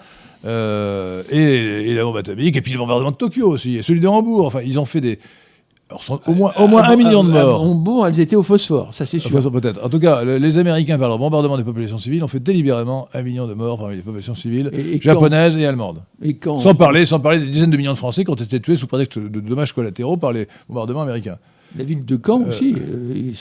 euh, 0.45 1.23
et, 1.31 1.91
et 1.91 1.95
la 1.95 2.03
bombe 2.05 2.17
atomique. 2.17 2.57
Et 2.57 2.61
puis 2.61 2.73
le 2.73 2.79
bombardement 2.79 3.11
de 3.11 3.17
Tokyo 3.17 3.49
aussi. 3.49 3.77
Et 3.77 3.83
celui 3.83 4.01
de 4.01 4.07
Hambourg. 4.09 4.47
Enfin, 4.47 4.61
ils 4.65 4.79
ont 4.79 4.85
fait 4.85 5.01
des. 5.01 5.19
Alors, 5.91 6.23
au 6.27 6.33
moins, 6.35 6.53
au 6.59 6.67
moins 6.67 6.83
Ah, 6.85 6.93
un 6.93 6.97
million 6.97 7.23
de 7.23 7.31
ah, 7.31 7.43
morts. 7.45 7.67
ah, 7.71 7.75
Bon, 7.75 8.07
elles 8.07 8.19
étaient 8.19 8.37
au 8.37 8.43
phosphore, 8.43 8.93
ça 8.95 9.05
c'est 9.07 9.19
sûr. 9.19 9.31
Peut-être. 9.51 9.85
En 9.85 9.89
tout 9.91 9.99
cas, 10.01 10.25
le- 10.25 10.39
les 10.39 10.57
Américains, 10.59 10.99
par 10.99 11.09
leur 11.09 11.19
bombardement 11.19 11.57
des 11.59 11.63
populations 11.65 11.99
civiles, 11.99 12.25
ont 12.25 12.29
fait 12.29 12.41
délibérément 12.43 13.07
un 13.13 13.23
million 13.23 13.47
de 13.47 13.55
morts 13.55 13.79
parmi 13.79 13.97
les 13.97 14.03
populations 14.03 14.35
civiles 14.35 14.71
Et- 14.73 14.95
et 14.95 14.99
quand- 14.99 15.03
japonaises 15.03 15.57
et 15.57 15.67
allemandes. 15.67 16.03
Et 16.23 16.35
quand 16.35 16.59
Sans 16.59 16.75
parler, 16.75 17.05
sans 17.07 17.21
parler 17.21 17.39
des 17.39 17.47
dizaines 17.47 17.71
de 17.71 17.77
millions 17.77 17.93
de 17.93 17.99
Français 17.99 18.25
qui 18.25 18.31
ont 18.31 18.35
été 18.35 18.59
tués 18.61 18.77
sous 18.77 18.87
prétexte 18.87 19.19
de 19.19 19.41
dommages 19.41 19.73
collatéraux 19.73 20.17
par 20.17 20.33
les 20.33 20.49
bombardements 20.69 21.03
américains. 21.03 21.37
La 21.77 21.85
ville 21.85 22.05
de 22.05 22.19
Caen 22.25 22.43
aussi. 22.49 22.75
euh, 22.79 23.33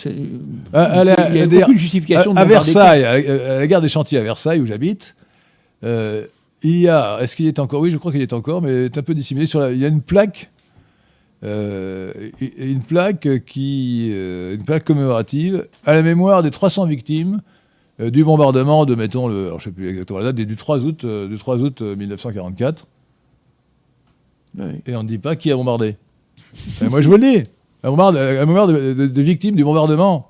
À- 0.73 0.83
à 0.83 1.03
la- 1.03 1.29
il 1.29 1.37
y 1.37 1.41
a 1.41 1.47
d'ailleurs, 1.47 1.67
aucune 1.69 1.77
justification 1.79 2.33
de 2.33 2.39
à, 2.39 2.45
Versailles, 2.45 3.03
à, 3.05 3.59
la 3.59 3.67
gare 3.67 3.81
des 3.81 3.87
Chantiers 3.89 4.17
à 4.17 4.23
Versailles, 4.23 4.59
où 4.59 4.65
j'habite, 4.65 5.15
euh, 5.83 6.25
il 6.63 6.79
y 6.79 6.87
a, 6.89 7.19
est-ce 7.21 7.35
qu'il 7.35 7.47
est 7.47 7.59
encore? 7.59 7.79
Oui, 7.81 7.91
je 7.91 7.97
crois 7.97 8.11
qu'il 8.11 8.21
est 8.21 8.33
encore, 8.33 8.61
mais 8.61 8.85
est 8.85 8.97
un 8.97 9.01
peu 9.03 9.13
dissimulé. 9.13 9.45
Sur 9.45 9.59
la- 9.59 9.71
il 9.71 9.79
y 9.79 9.85
a 9.85 9.87
une 9.87 10.01
plaque, 10.01 10.49
euh, 10.49 10.52
une 11.43 12.83
plaque 12.87 13.43
qui, 13.45 14.09
euh, 14.13 14.55
une 14.55 14.63
plaque 14.63 14.85
commémorative 14.85 15.67
à 15.85 15.93
la 15.93 16.01
mémoire 16.01 16.41
des 16.43 16.51
300 16.51 16.85
victimes 16.85 17.41
euh, 17.99 18.09
du 18.09 18.23
bombardement 18.23 18.85
de, 18.85 18.95
mettons, 18.95 19.27
le, 19.27 19.47
alors 19.47 19.59
je 19.59 19.65
sais 19.65 19.71
plus 19.71 19.89
exactement 19.89 20.19
la 20.19 20.31
date, 20.31 20.35
du 20.47 20.55
3 20.55 20.79
août, 20.85 21.03
euh, 21.03 21.27
du 21.27 21.37
3 21.37 21.57
août 21.57 21.81
euh, 21.81 21.95
1944. 21.95 22.87
Ouais. 24.57 24.81
Et 24.85 24.95
on 24.95 25.03
ne 25.03 25.07
dit 25.07 25.17
pas 25.17 25.35
qui 25.35 25.51
a 25.51 25.55
bombardé. 25.55 25.97
Et 26.81 26.87
moi, 26.89 27.01
je 27.01 27.07
vous 27.09 27.15
le 27.17 27.21
dis. 27.21 27.43
À 27.83 27.89
mémoire 27.89 28.13
de, 28.13 28.19
à 28.19 28.45
mémoire 28.45 28.67
de- 28.67 28.93
de- 28.93 29.07
de 29.07 29.21
victimes 29.21 29.55
du 29.55 29.63
bombardement 29.63 30.29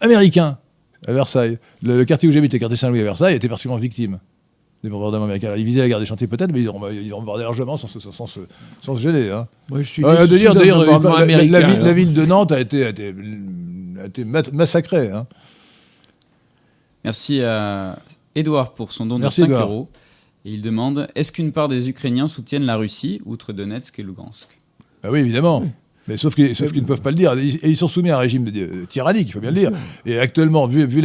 américain 0.00 0.58
à 1.06 1.12
Versailles. 1.12 1.58
Le, 1.82 1.96
le 1.98 2.04
quartier 2.04 2.28
où 2.28 2.32
j'habite, 2.32 2.52
le 2.52 2.58
quartier 2.58 2.76
Saint-Louis 2.76 3.00
à 3.00 3.04
Versailles, 3.04 3.36
était 3.36 3.48
particulièrement 3.48 3.80
victime 3.80 4.18
des 4.84 4.90
bombardements 4.90 5.24
américains. 5.24 5.48
Alors, 5.48 5.58
ils 5.58 5.64
visaient 5.64 5.80
la 5.80 5.88
gare 5.88 6.00
des 6.00 6.06
chantiers 6.06 6.26
peut-être, 6.28 6.52
mais 6.52 6.60
ils 6.60 6.68
ont, 6.70 6.80
ils 6.90 7.12
ont 7.14 7.20
bombardé 7.20 7.42
largement 7.44 7.76
sans, 7.76 7.88
se- 7.88 7.98
sans, 7.98 8.26
se- 8.26 8.40
sans 8.80 8.94
se 8.96 9.00
gêner. 9.00 9.30
hein. 9.30 9.48
Moi, 9.70 9.82
je 9.82 9.86
suis 9.88 10.04
Euh, 10.04 10.26
de 10.26 10.38
dire, 10.38 10.54
d'ailleurs, 10.54 10.78
la, 10.84 10.98
la- 10.98 10.98
la 10.98 11.16
américain, 11.16 11.42
ville, 11.60 11.76
la 11.78 11.82
alors. 11.82 11.94
ville 11.94 12.14
de 12.14 12.24
Nantes 12.26 12.52
a 12.52 12.60
été, 12.60 12.84
a 12.84 12.90
été, 12.90 13.14
a 14.00 14.06
été 14.06 14.24
massacrée. 14.24 15.10
hein. 15.10 15.26
Merci 17.04 17.40
à 17.42 17.98
Edouard 18.34 18.72
pour 18.74 18.92
son 18.92 19.06
don 19.06 19.18
Merci, 19.18 19.40
de 19.42 19.46
5 19.46 19.52
Edouard. 19.52 19.68
euros. 19.68 19.88
Et 20.44 20.52
il 20.52 20.62
demande 20.62 21.08
Est-ce 21.14 21.32
qu'une 21.32 21.52
part 21.52 21.68
des 21.68 21.88
Ukrainiens 21.88 22.28
soutiennent 22.28 22.64
la 22.64 22.76
Russie, 22.76 23.20
outre 23.24 23.52
Donetsk 23.52 23.98
et 23.98 24.02
Lugansk? 24.02 24.58
Ah 25.02 25.10
oui, 25.10 25.20
évidemment. 25.20 25.64
Mais 26.08 26.16
sauf 26.16 26.34
qu'ils 26.34 26.56
sauf 26.56 26.72
qu'ils 26.72 26.82
ne 26.82 26.86
peuvent 26.86 27.02
pas 27.02 27.10
le 27.10 27.16
dire. 27.16 27.34
Ils- 27.38 27.56
Et 27.62 27.68
ils 27.68 27.76
sont 27.76 27.86
soumis 27.88 28.10
à 28.10 28.16
un 28.16 28.20
régime 28.20 28.46
tyrannique, 28.88 29.28
il 29.28 29.32
faut 29.32 29.40
bien 29.40 29.50
le 29.50 29.56
dire. 29.56 29.70
Et 30.06 30.18
actuellement, 30.18 30.66
vu, 30.66 30.86
vu 30.86 31.02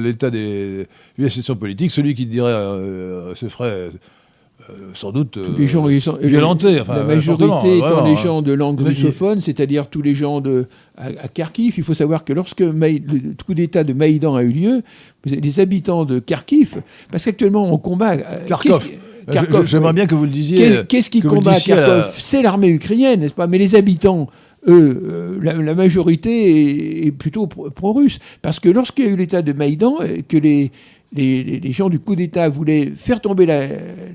l'état 0.00 0.30
des. 0.30 0.86
vu 1.18 1.24
la 1.24 1.28
situation 1.28 1.56
politique, 1.56 1.90
celui 1.90 2.14
qui 2.14 2.26
dirait 2.26 2.52
euh, 2.52 3.34
se 3.34 3.46
ferait 3.48 3.66
euh, 3.70 3.90
sans 4.94 5.12
doute. 5.12 5.32
Tous 5.32 5.40
euh, 5.40 5.54
les 5.58 5.66
gens, 5.66 5.88
ils 5.88 6.00
sont- 6.00 6.18
violentés, 6.20 6.80
enfin, 6.80 6.96
la 6.96 7.04
majorité 7.04 7.44
étant 7.78 8.04
les 8.04 8.12
hein. 8.12 8.16
gens 8.16 8.42
de 8.42 8.52
langue 8.52 8.80
russophone, 8.80 9.40
c'est-à-dire 9.40 9.88
tous 9.88 10.02
les 10.02 10.14
gens 10.14 10.40
de 10.40 10.66
à, 10.96 11.06
à 11.06 11.28
Kharkiv. 11.28 11.74
Il 11.76 11.84
faut 11.84 11.94
savoir 11.94 12.24
que 12.24 12.32
lorsque 12.32 12.62
Maï- 12.62 13.02
le 13.06 13.34
coup 13.44 13.54
d'État 13.54 13.84
de 13.84 13.92
Maïdan 13.92 14.34
a 14.34 14.42
eu 14.42 14.50
lieu, 14.50 14.82
les 15.24 15.60
habitants 15.60 16.04
de 16.04 16.18
Kharkiv, 16.18 16.80
parce 17.10 17.24
qu'actuellement 17.24 17.72
on 17.72 17.78
combat. 17.78 18.12
euh, 18.14 18.22
Kharkov. 18.46 18.88
Qui- 19.32 19.38
Euh, 19.38 19.40
Kharkov, 19.42 19.66
J'aimerais 19.66 19.92
bien 19.92 20.06
que 20.06 20.14
vous 20.14 20.24
le 20.24 20.30
disiez. 20.30 20.56
Qu'est- 20.56 20.86
Qu'est-ce 20.88 21.10
qui 21.10 21.20
que 21.20 21.28
vous 21.28 21.34
le 21.34 21.40
combat 21.40 21.58
Kharkov 21.76 22.14
C'est 22.18 22.42
l'armée 22.42 22.68
ukrainienne, 22.68 23.20
n'est-ce 23.20 23.34
pas 23.34 23.46
Mais 23.46 23.58
les 23.58 23.74
habitants, 23.74 24.28
eux, 24.68 25.02
euh, 25.04 25.38
la, 25.42 25.52
la 25.54 25.74
majorité 25.74 27.02
est, 27.02 27.06
est 27.06 27.12
plutôt 27.12 27.46
pro- 27.46 27.70
pro-russe. 27.70 28.18
Parce 28.42 28.60
que 28.60 28.68
lorsqu'il 28.68 29.04
y 29.06 29.08
a 29.08 29.10
eu 29.12 29.16
l'état 29.16 29.42
de 29.42 29.52
Maïdan, 29.52 29.96
euh, 30.00 30.16
que 30.28 30.36
les, 30.36 30.70
les, 31.14 31.42
les- 31.44 31.60
les 31.60 31.72
gens 31.72 31.88
du 31.88 31.98
coup 31.98 32.16
d'État 32.16 32.48
voulaient 32.48 32.92
faire 32.96 33.20
tomber 33.20 33.46
la, 33.46 33.66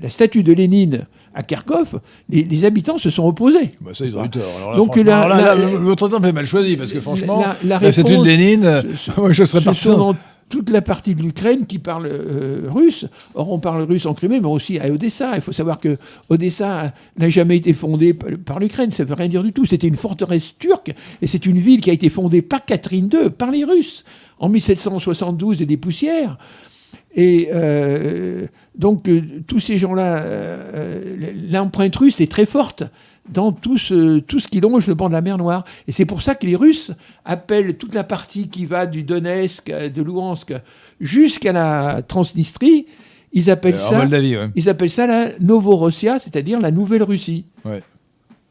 la 0.02 0.10
statue 0.10 0.42
de 0.42 0.52
Lénine 0.52 1.02
à 1.34 1.42
Kharkov, 1.42 2.00
les, 2.28 2.44
les 2.44 2.64
habitants 2.66 2.98
se 2.98 3.08
sont 3.08 3.26
opposés. 3.26 3.70
Bah, 3.80 3.92
ça, 3.94 4.04
ils 4.04 4.14
ont 4.16 4.24
eu 4.24 4.28
tort. 4.30 4.42
Alors 4.58 4.70
là, 4.72 4.76
Donc, 4.76 4.86
franchement, 4.92 5.04
la- 5.10 5.16
alors 5.22 5.28
là, 5.38 5.54
la- 5.54 5.54
là, 5.54 5.66
votre 5.78 6.04
exemple 6.06 6.26
est 6.28 6.32
mal 6.32 6.46
choisi, 6.46 6.76
parce 6.76 6.92
que 6.92 7.00
franchement, 7.00 7.40
La- 7.64 7.78
la 7.80 7.92
statue 7.92 8.08
de 8.12 8.16
réponse- 8.18 8.26
Lénine, 8.26 8.64
euh, 8.66 8.82
ce- 8.96 9.10
ce- 9.10 9.20
moi, 9.20 9.32
je 9.32 9.44
serais 9.44 9.64
parti. 9.64 9.88
Toute 10.52 10.68
la 10.68 10.82
partie 10.82 11.14
de 11.14 11.22
l'Ukraine 11.22 11.64
qui 11.64 11.78
parle 11.78 12.06
euh, 12.06 12.66
russe. 12.68 13.06
Or, 13.34 13.50
on 13.50 13.58
parle 13.58 13.84
russe 13.84 14.04
en 14.04 14.12
Crimée, 14.12 14.38
mais 14.38 14.48
aussi 14.48 14.78
à 14.78 14.92
Odessa. 14.92 15.32
Il 15.34 15.40
faut 15.40 15.50
savoir 15.50 15.80
que 15.80 15.96
Odessa 16.28 16.92
n'a 17.16 17.30
jamais 17.30 17.56
été 17.56 17.72
fondée 17.72 18.12
par 18.12 18.60
l'Ukraine. 18.60 18.90
Ça 18.90 19.04
ne 19.04 19.08
veut 19.08 19.14
rien 19.14 19.28
dire 19.28 19.42
du 19.42 19.54
tout. 19.54 19.64
C'était 19.64 19.88
une 19.88 19.96
forteresse 19.96 20.52
turque 20.58 20.92
et 21.22 21.26
c'est 21.26 21.46
une 21.46 21.56
ville 21.56 21.80
qui 21.80 21.88
a 21.88 21.94
été 21.94 22.10
fondée 22.10 22.42
par 22.42 22.66
Catherine 22.66 23.08
II, 23.10 23.30
par 23.30 23.50
les 23.50 23.64
Russes, 23.64 24.04
en 24.38 24.50
1772 24.50 25.62
et 25.62 25.66
des 25.66 25.78
poussières. 25.78 26.36
Et 27.14 27.48
euh, 27.54 28.46
donc, 28.76 29.08
euh, 29.08 29.22
tous 29.46 29.58
ces 29.58 29.78
gens-là, 29.78 30.22
l'empreinte 31.50 31.96
russe 31.96 32.20
est 32.20 32.30
très 32.30 32.44
forte 32.44 32.84
dans 33.30 33.52
tout 33.52 33.78
ce, 33.78 34.18
tout 34.18 34.40
ce 34.40 34.48
qui 34.48 34.60
longe 34.60 34.86
le 34.86 34.94
banc 34.94 35.08
de 35.08 35.12
la 35.12 35.20
mer 35.20 35.38
Noire. 35.38 35.64
Et 35.86 35.92
c'est 35.92 36.04
pour 36.06 36.22
ça 36.22 36.34
que 36.34 36.46
les 36.46 36.56
Russes 36.56 36.92
appellent 37.24 37.76
toute 37.76 37.94
la 37.94 38.04
partie 38.04 38.48
qui 38.48 38.66
va 38.66 38.86
du 38.86 39.02
Donetsk, 39.04 39.70
euh, 39.70 39.88
de 39.88 40.02
Louhansk, 40.02 40.52
jusqu'à 41.00 41.52
la 41.52 42.02
Transnistrie, 42.02 42.86
ils 43.32 43.50
appellent, 43.50 43.74
Euh, 43.74 43.78
ça, 43.78 43.98
Moldavie, 43.98 44.36
ouais. 44.36 44.48
ils 44.56 44.68
appellent 44.68 44.90
ça 44.90 45.06
la 45.06 45.38
Novorossia, 45.38 46.18
c'est-à-dire 46.18 46.60
la 46.60 46.70
Nouvelle-Russie. 46.70 47.44
Ouais. 47.64 47.82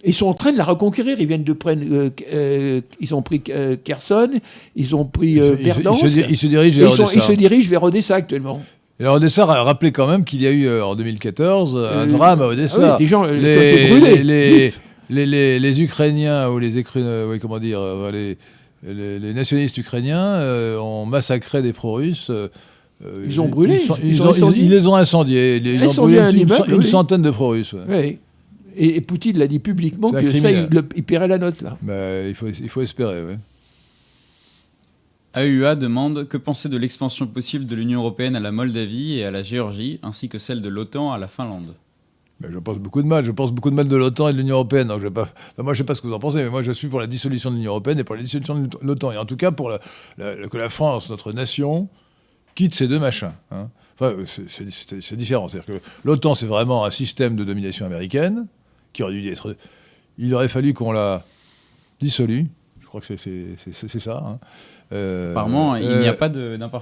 Ils 0.03 0.13
sont 0.15 0.25
en 0.25 0.33
train 0.33 0.51
de 0.51 0.57
la 0.57 0.63
reconquérir. 0.63 1.19
Ils 1.19 1.27
viennent 1.27 1.43
de 1.43 1.53
prendre, 1.53 1.83
euh, 1.85 2.09
euh, 2.33 2.81
ils 2.99 3.13
ont 3.13 3.21
pris 3.21 3.41
Kherson, 3.83 4.31
ils 4.75 4.95
ont 4.95 5.05
pris 5.05 5.35
se- 5.37 5.41
ils, 5.61 6.73
sont- 6.73 7.03
Odessa. 7.03 7.11
ils 7.13 7.21
se 7.21 7.31
dirigent 7.33 7.69
vers 7.69 7.83
Odessa 7.83 8.15
actuellement. 8.15 8.61
Et 9.01 9.03
alors 9.03 9.15
Odessa, 9.15 9.45
ra- 9.45 9.63
rappelez 9.63 9.91
quand 9.91 10.05
même 10.07 10.23
qu'il 10.23 10.41
y 10.43 10.47
a 10.47 10.51
eu 10.51 10.67
euh, 10.67 10.85
en 10.85 10.95
2014 10.95 11.75
euh, 11.75 12.03
un 12.03 12.03
Euh, 12.03 12.05
drame 12.05 12.41
à 12.41 12.45
Ah 12.45 12.47
Odessa. 12.49 12.91
oui, 12.93 13.03
des 13.03 13.07
gens 13.07 13.23
les, 13.23 13.89
brûlés. 13.89 14.15
les, 14.17 14.23
les, 14.23 14.73
les, 15.09 15.25
les- 15.25 15.59
les 15.59 15.81
Ukrainiens 15.81 16.47
ou 16.49 16.59
les 16.59 16.77
oui, 16.77 17.39
comment 17.39 17.57
dire, 17.57 17.81
les, 18.11 18.37
les, 18.87 19.17
les 19.19 19.33
nationalistes 19.33 19.77
ukrainiens 19.77 20.23
euh, 20.23 20.77
ont 20.77 21.05
massacré 21.07 21.61
des 21.63 21.73
pro-russes. 21.73 22.31
Ils 23.27 23.41
ont 23.41 23.47
brûlé, 23.49 23.75
Ils, 23.75 23.79
sont- 23.79 23.97
ils 24.03 24.09
ils 24.09 24.21
ont 24.21 24.25
ont- 24.25 24.33
ils- 24.33 24.37
incendié. 24.43 24.63
ils 24.65 24.69
les 24.69 24.85
ont 24.87 24.95
incendiés. 24.95 25.57
Ils, 25.57 25.83
ont 25.99 26.03
brûlé 26.03 26.19
un 26.19 26.29
une, 26.29 26.47
oui. 26.77 26.83
centaine 26.87 27.23
de 27.23 27.31
pro-russes. 27.31 27.73
ouais. 27.73 28.19
Et, 28.77 28.95
et 28.97 29.01
Poutine 29.01 29.37
l'a 29.39 29.47
dit 29.47 29.59
publiquement 29.59 30.11
que 30.11 30.31
ça, 30.31 30.51
il, 30.51 30.67
le- 30.71 30.87
il 30.95 31.03
paierait 31.03 31.27
la 31.27 31.39
note 31.39 31.61
là. 31.63 31.75
Bah, 31.81 31.93
il, 32.27 32.35
faut, 32.35 32.47
il 32.47 32.69
faut 32.69 32.81
espérer. 32.83 33.23
ouais. 33.23 33.37
AUA 35.33 35.75
demande 35.75 36.27
que 36.27 36.37
penser 36.37 36.67
de 36.69 36.77
l'expansion 36.77 37.25
possible 37.27 37.65
de 37.65 37.75
l'Union 37.75 37.99
européenne 38.01 38.35
à 38.35 38.39
la 38.39 38.51
Moldavie 38.51 39.19
et 39.19 39.25
à 39.25 39.31
la 39.31 39.41
Géorgie, 39.43 39.99
ainsi 40.03 40.27
que 40.29 40.39
celle 40.39 40.61
de 40.61 40.69
l'OTAN 40.69 41.11
à 41.11 41.17
la 41.17 41.27
Finlande? 41.27 41.75
Mais 42.41 42.51
je 42.51 42.57
pense 42.57 42.79
beaucoup 42.79 43.01
de 43.03 43.07
mal. 43.07 43.23
Je 43.23 43.31
pense 43.31 43.51
beaucoup 43.53 43.69
de 43.69 43.75
mal 43.75 43.87
de 43.87 43.95
l'OTAN 43.95 44.29
et 44.29 44.33
de 44.33 44.37
l'Union 44.39 44.55
européenne. 44.55 44.87
Donc 44.87 44.99
je 44.99 45.03
vais 45.03 45.11
pas... 45.13 45.21
enfin, 45.51 45.63
moi, 45.63 45.73
je 45.73 45.77
ne 45.81 45.83
sais 45.83 45.85
pas 45.85 45.95
ce 45.95 46.01
que 46.01 46.07
vous 46.07 46.13
en 46.13 46.19
pensez, 46.19 46.37
mais 46.37 46.49
moi, 46.49 46.63
je 46.63 46.71
suis 46.71 46.87
pour 46.87 46.99
la 46.99 47.07
dissolution 47.07 47.51
de 47.51 47.55
l'Union 47.55 47.71
européenne 47.71 47.99
et 47.99 48.03
pour 48.03 48.15
la 48.15 48.21
dissolution 48.23 48.57
de 48.59 48.69
l'OTAN. 48.81 49.11
Et 49.11 49.17
en 49.17 49.25
tout 49.25 49.37
cas, 49.37 49.51
pour 49.51 49.71
que 50.17 50.57
la 50.57 50.69
France, 50.69 51.09
notre 51.09 51.31
nation, 51.33 51.87
quitte 52.55 52.73
ces 52.75 52.87
deux 52.87 52.99
machins. 52.99 53.31
hein. 53.51 53.69
Enfin, 53.93 54.13
euh, 54.13 54.25
c'est- 54.25 55.15
différent. 55.15 55.47
C'est-à-dire 55.47 55.75
que 55.79 55.81
l'OTAN, 56.03 56.33
c'est 56.33 56.47
vraiment 56.47 56.83
un 56.85 56.89
système 56.89 57.35
de 57.35 57.43
domination 57.43 57.85
américaine 57.85 58.47
qui 58.93 59.03
aurait 59.03 59.13
dû 59.13 59.29
être. 59.29 59.55
Il 60.17 60.33
aurait 60.33 60.47
fallu 60.47 60.73
qu'on 60.73 60.91
la 60.91 61.23
dissolue. 62.01 62.47
Je 62.81 62.87
crois 62.87 62.99
que 63.01 63.15
c'est 63.15 63.99
ça. 63.99 64.17
hein. 64.25 64.39
Euh, 64.93 65.31
Apparemment, 65.31 65.75
il 65.77 65.87
n'y 65.99 66.07
a 66.07 66.13
pas 66.13 66.27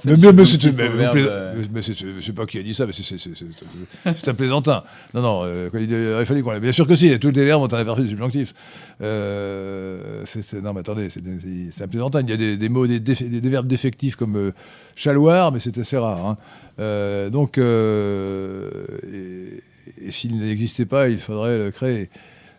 mais, 0.05 0.15
mais, 0.33 0.37
mais 0.37 0.45
mais- 0.71 0.89
mais- 0.89 1.03
mais- 1.13 1.21
euh, 1.29 1.53
mais 1.71 1.81
c'est- 1.83 1.93
c'est- 1.93 2.05
je 2.19 2.25
sais 2.25 2.33
pas 2.33 2.45
qui 2.47 2.57
a 2.57 2.63
dit 2.63 2.73
ça, 2.73 2.87
mais 2.87 2.91
c'est- 2.91 3.03
c'est 3.03 3.17
c'est- 3.19 3.29
c'est- 3.35 4.15
c'est 4.15 4.27
un 4.29 4.33
plaisantin. 4.33 4.83
Non, 5.13 5.21
non, 5.21 5.41
euh, 5.43 5.69
il 5.75 6.13
aurait 6.13 6.25
fallu 6.25 6.41
qu'on 6.41 6.57
Bien 6.59 6.71
sûr 6.71 6.87
que 6.87 6.95
si, 6.95 7.19
tous 7.19 7.29
les 7.29 7.45
verbes 7.45 7.61
ont 7.61 7.71
un 7.73 7.77
imparfait 7.79 8.07
subjonctif. 8.07 8.53
Euh, 9.01 10.23
non, 10.63 10.73
mais 10.73 10.79
attendez, 10.79 11.07
c'est 11.09 11.83
un 11.83 11.87
plaisantin. 11.87 12.21
Il 12.21 12.29
y 12.29 12.33
a 12.33 12.37
des, 12.37 12.57
des 12.57 12.69
mots, 12.69 12.87
des, 12.87 12.99
des- 12.99 13.13
des 13.15 13.49
verbes 13.49 13.67
défectifs 13.67 14.15
comme 14.15 14.35
euh, 14.37 14.51
chaloir, 14.95 15.51
mais 15.51 15.59
c'est 15.59 15.77
assez 15.77 15.97
rare. 15.97 16.25
hein. 16.25 16.37
Euh, 16.79 17.29
donc, 17.29 17.57
euh, 17.57 18.69
et, 19.11 20.07
et 20.07 20.11
s'il 20.11 20.37
n'existait 20.39 20.85
pas, 20.85 21.09
il 21.09 21.19
faudrait 21.19 21.57
le 21.59 21.71
créer. 21.71 22.09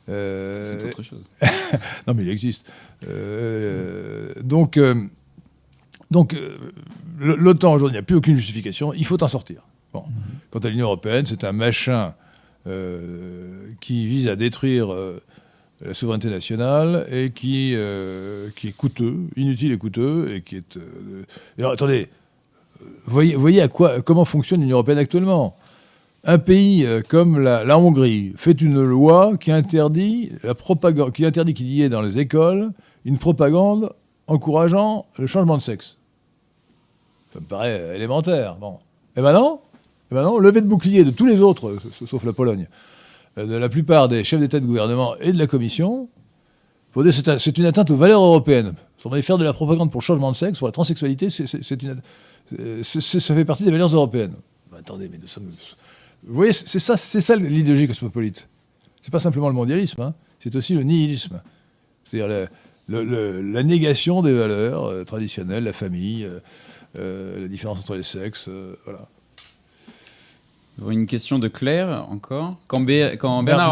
Euh, 0.09 0.79
c'est 0.81 0.89
autre 0.91 1.03
chose. 1.03 1.25
non, 2.07 2.15
mais 2.15 2.23
il 2.23 2.29
existe. 2.31 2.65
Euh, 3.09 4.33
donc, 4.43 4.77
euh, 4.77 4.95
donc 6.11 6.35
euh, 6.35 6.57
l'OTAN 7.19 7.75
aujourd'hui 7.75 7.97
n'a 7.97 8.03
plus 8.03 8.17
aucune 8.17 8.37
justification. 8.37 8.93
Il 8.93 9.05
faut 9.05 9.23
en 9.23 9.29
sortir. 9.29 9.63
Bon. 9.93 10.05
Quant 10.51 10.61
à 10.61 10.69
l'Union 10.69 10.87
européenne, 10.87 11.27
c'est 11.27 11.45
un 11.45 11.53
machin 11.53 12.15
euh, 12.67 13.73
qui 13.81 14.07
vise 14.07 14.29
à 14.29 14.37
détruire 14.37 14.93
euh, 14.93 15.23
la 15.85 15.95
souveraineté 15.95 16.29
nationale 16.29 17.07
et 17.11 17.31
qui, 17.31 17.73
euh, 17.75 18.49
qui 18.55 18.69
est 18.69 18.77
coûteux, 18.77 19.17
inutile 19.37 19.73
et 19.73 19.79
coûteux, 19.79 20.35
et 20.35 20.43
qui 20.43 20.57
est. 20.57 20.79
alors, 21.59 21.73
attendez, 21.73 22.09
voyez, 23.07 23.35
voyez 23.35 23.63
à 23.63 23.69
quoi, 23.69 24.03
comment 24.03 24.25
fonctionne 24.25 24.61
l'Union 24.61 24.77
européenne 24.77 24.99
actuellement? 24.99 25.57
Un 26.25 26.37
pays 26.37 26.87
comme 27.09 27.41
la, 27.41 27.65
la 27.65 27.79
Hongrie 27.79 28.35
fait 28.37 28.61
une 28.61 28.83
loi 28.83 29.39
qui 29.39 29.53
interdit 29.53 30.31
la 30.43 30.55
propagande, 30.55 31.13
qui 31.13 31.25
interdit 31.25 31.55
qu'il 31.55 31.69
y 31.69 31.83
ait 31.83 31.89
dans 31.89 32.03
les 32.03 32.19
écoles 32.19 32.73
une 33.07 33.17
propagande 33.17 33.95
encourageant 34.27 35.07
le 35.19 35.27
changement 35.27 35.57
de 35.57 35.63
sexe. 35.63 35.97
Ça 37.33 37.41
me 37.41 37.45
paraît 37.47 37.79
euh, 37.81 37.95
élémentaire. 37.95 38.57
Bon. 38.57 38.79
Et 39.17 39.21
maintenant, 39.21 39.63
eh 40.11 40.15
ben 40.15 40.23
non, 40.23 40.39
levée 40.39 40.61
de 40.61 40.67
bouclier 40.67 41.05
de 41.05 41.11
tous 41.11 41.27
les 41.27 41.41
autres, 41.41 41.69
euh, 41.69 42.07
sauf 42.07 42.25
la 42.25 42.33
Pologne, 42.33 42.67
euh, 43.39 43.47
de 43.47 43.55
la 43.55 43.69
plupart 43.69 44.09
des 44.09 44.25
chefs 44.25 44.41
d'État 44.41 44.59
de 44.61 44.67
gouvernement 44.67 45.17
et 45.21 45.33
de 45.33 45.39
la 45.39 45.47
Commission, 45.47 46.09
c'est 47.13 47.29
un- 47.29 47.39
c'est 47.39 47.57
une 47.57 47.67
atteinte 47.67 47.91
aux 47.91 47.97
valeurs 47.97 48.23
européennes. 48.23 48.75
Si 48.99 49.07
on 49.07 49.11
va 49.11 49.23
faire 49.23 49.39
de 49.39 49.45
la 49.45 49.53
propagande 49.53 49.93
pour 49.93 50.01
le 50.01 50.05
changement 50.05 50.33
de 50.33 50.37
sexe, 50.37 50.59
pour 50.59 50.67
la 50.67 50.73
transsexualité, 50.73 51.31
ça 51.31 51.47
fait 53.35 53.45
partie 53.45 53.65
des 53.65 53.71
valeurs 53.71 53.95
européennes. 53.95 54.35
Mais 54.73 54.79
attendez, 54.79 55.09
mais 55.09 55.19
nous 55.19 55.29
sommes. 55.29 55.51
Vous 56.25 56.35
voyez, 56.35 56.53
c'est 56.53 56.81
ça, 56.81 56.97
ça 56.97 57.37
l'idéologie 57.37 57.87
cosmopolite. 57.87 58.49
C'est 59.01 59.13
pas 59.13 59.21
simplement 59.21 59.49
le 59.49 59.55
mondialisme, 59.55 60.03
hein, 60.03 60.15
c'est 60.41 60.55
aussi 60.57 60.75
le 60.75 60.83
nihilisme. 60.83 61.41
C'est-à-dire 62.05 62.49
la, 62.89 63.63
négation 63.63 64.21
des 64.21 64.33
valeurs 64.35 65.07
traditionnelles, 65.07 65.65
la 65.65 65.73
famille, 65.73 66.29
la 66.95 67.49
différence 67.49 67.81
entre 67.81 67.95
les 67.95 68.03
sexes, 68.03 68.49
euh, 68.49 68.75
voilà. 68.85 69.09
Une 70.89 71.07
question 71.07 71.39
de 71.39 71.49
Claire 71.49 72.07
encore. 72.09 72.57
Quand, 72.67 72.81
Bé- 72.81 73.17
quand 73.19 73.43
Bernard, 73.43 73.71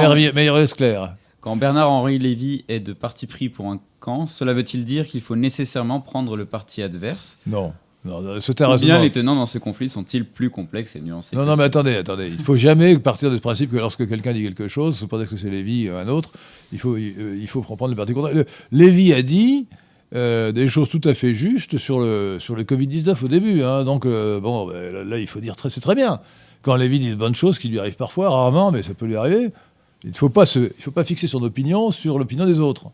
Claire. 0.76 1.16
quand 1.40 1.56
Bernard-Henri 1.56 2.18
Lévy 2.18 2.64
est 2.68 2.80
de 2.80 2.92
parti 2.92 3.26
pris 3.26 3.48
pour 3.48 3.66
un 3.66 3.80
camp, 4.00 4.26
cela 4.26 4.52
veut-il 4.52 4.84
dire 4.84 5.06
qu'il 5.06 5.22
faut 5.22 5.36
nécessairement 5.36 6.00
prendre 6.00 6.36
le 6.36 6.44
parti 6.44 6.82
adverse? 6.82 7.38
Non, 7.46 7.72
non, 8.04 8.18
un 8.18 8.74
Ou 8.74 8.78
bien 8.78 9.00
les 9.00 9.10
tenants 9.10 9.34
dans 9.34 9.46
ce 9.46 9.58
conflit 9.58 9.88
sont-ils 9.88 10.24
plus 10.24 10.50
complexes 10.50 10.94
et 10.96 11.00
nuancés 11.00 11.34
Non, 11.34 11.44
non, 11.44 11.56
mais 11.56 11.64
attendez, 11.64 11.96
attendez. 11.96 12.28
Il 12.28 12.38
ne 12.38 12.42
faut 12.42 12.56
jamais 12.56 12.96
partir 12.98 13.30
du 13.30 13.40
principe 13.40 13.72
que 13.72 13.76
lorsque 13.76 14.08
quelqu'un 14.08 14.32
dit 14.32 14.42
quelque 14.42 14.68
chose, 14.68 15.06
pas 15.10 15.18
parce 15.18 15.30
que 15.30 15.36
c'est 15.36 15.50
Lévy 15.50 15.90
ou 15.90 15.94
un 15.94 16.08
autre, 16.08 16.32
il 16.72 16.78
faut, 16.78 16.96
il, 16.96 17.46
faut 17.48 17.60
prendre 17.60 17.88
le 17.88 17.96
parti 17.96 18.12
contraire. 18.12 18.44
Lévy 18.70 19.12
a 19.12 19.22
dit 19.22 19.66
euh, 20.14 20.52
des 20.52 20.68
choses 20.68 20.88
tout 20.88 21.00
à 21.04 21.14
fait 21.14 21.34
justes 21.34 21.76
sur 21.78 22.00
le, 22.00 22.38
sur 22.40 22.56
le 22.56 22.64
Covid-19 22.64 23.24
au 23.24 23.28
début. 23.28 23.62
hein. 23.62 23.84
donc, 23.84 24.06
euh, 24.06 24.40
bon, 24.40 24.66
ben, 24.68 24.92
là, 24.92 25.04
là, 25.04 25.18
il 25.18 25.26
faut 25.26 25.40
dire 25.40 25.56
très, 25.56 25.70
c'est 25.70 25.80
très 25.80 25.94
bien. 25.94 26.20
Quand 26.62 26.74
Lévy 26.76 26.98
dit 26.98 27.10
de 27.10 27.14
bonnes 27.14 27.34
choses, 27.34 27.58
qui 27.58 27.68
lui 27.68 27.78
arrivent 27.78 27.96
parfois, 27.96 28.30
rarement, 28.30 28.72
mais 28.72 28.82
ça 28.82 28.94
peut 28.94 29.06
lui 29.06 29.16
arriver, 29.16 29.50
il 30.04 30.10
ne 30.10 30.14
faut, 30.14 30.28
pas 30.30 30.46
se- 30.46 30.58
il 30.78 30.82
faut 30.82 30.90
pas 30.90 31.04
fixer 31.04 31.28
son 31.28 31.42
opinion 31.42 31.90
sur 31.90 32.18
l'opinion 32.18 32.46
des 32.46 32.58
autres. 32.60 32.86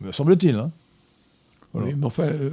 Me 0.00 0.12
semble-t-il. 0.12 0.54
hein. 0.54 0.70
Voilà. 1.72 1.88
Oui, 1.88 1.94
mais 1.98 2.06
enfin, 2.06 2.22
euh, 2.24 2.50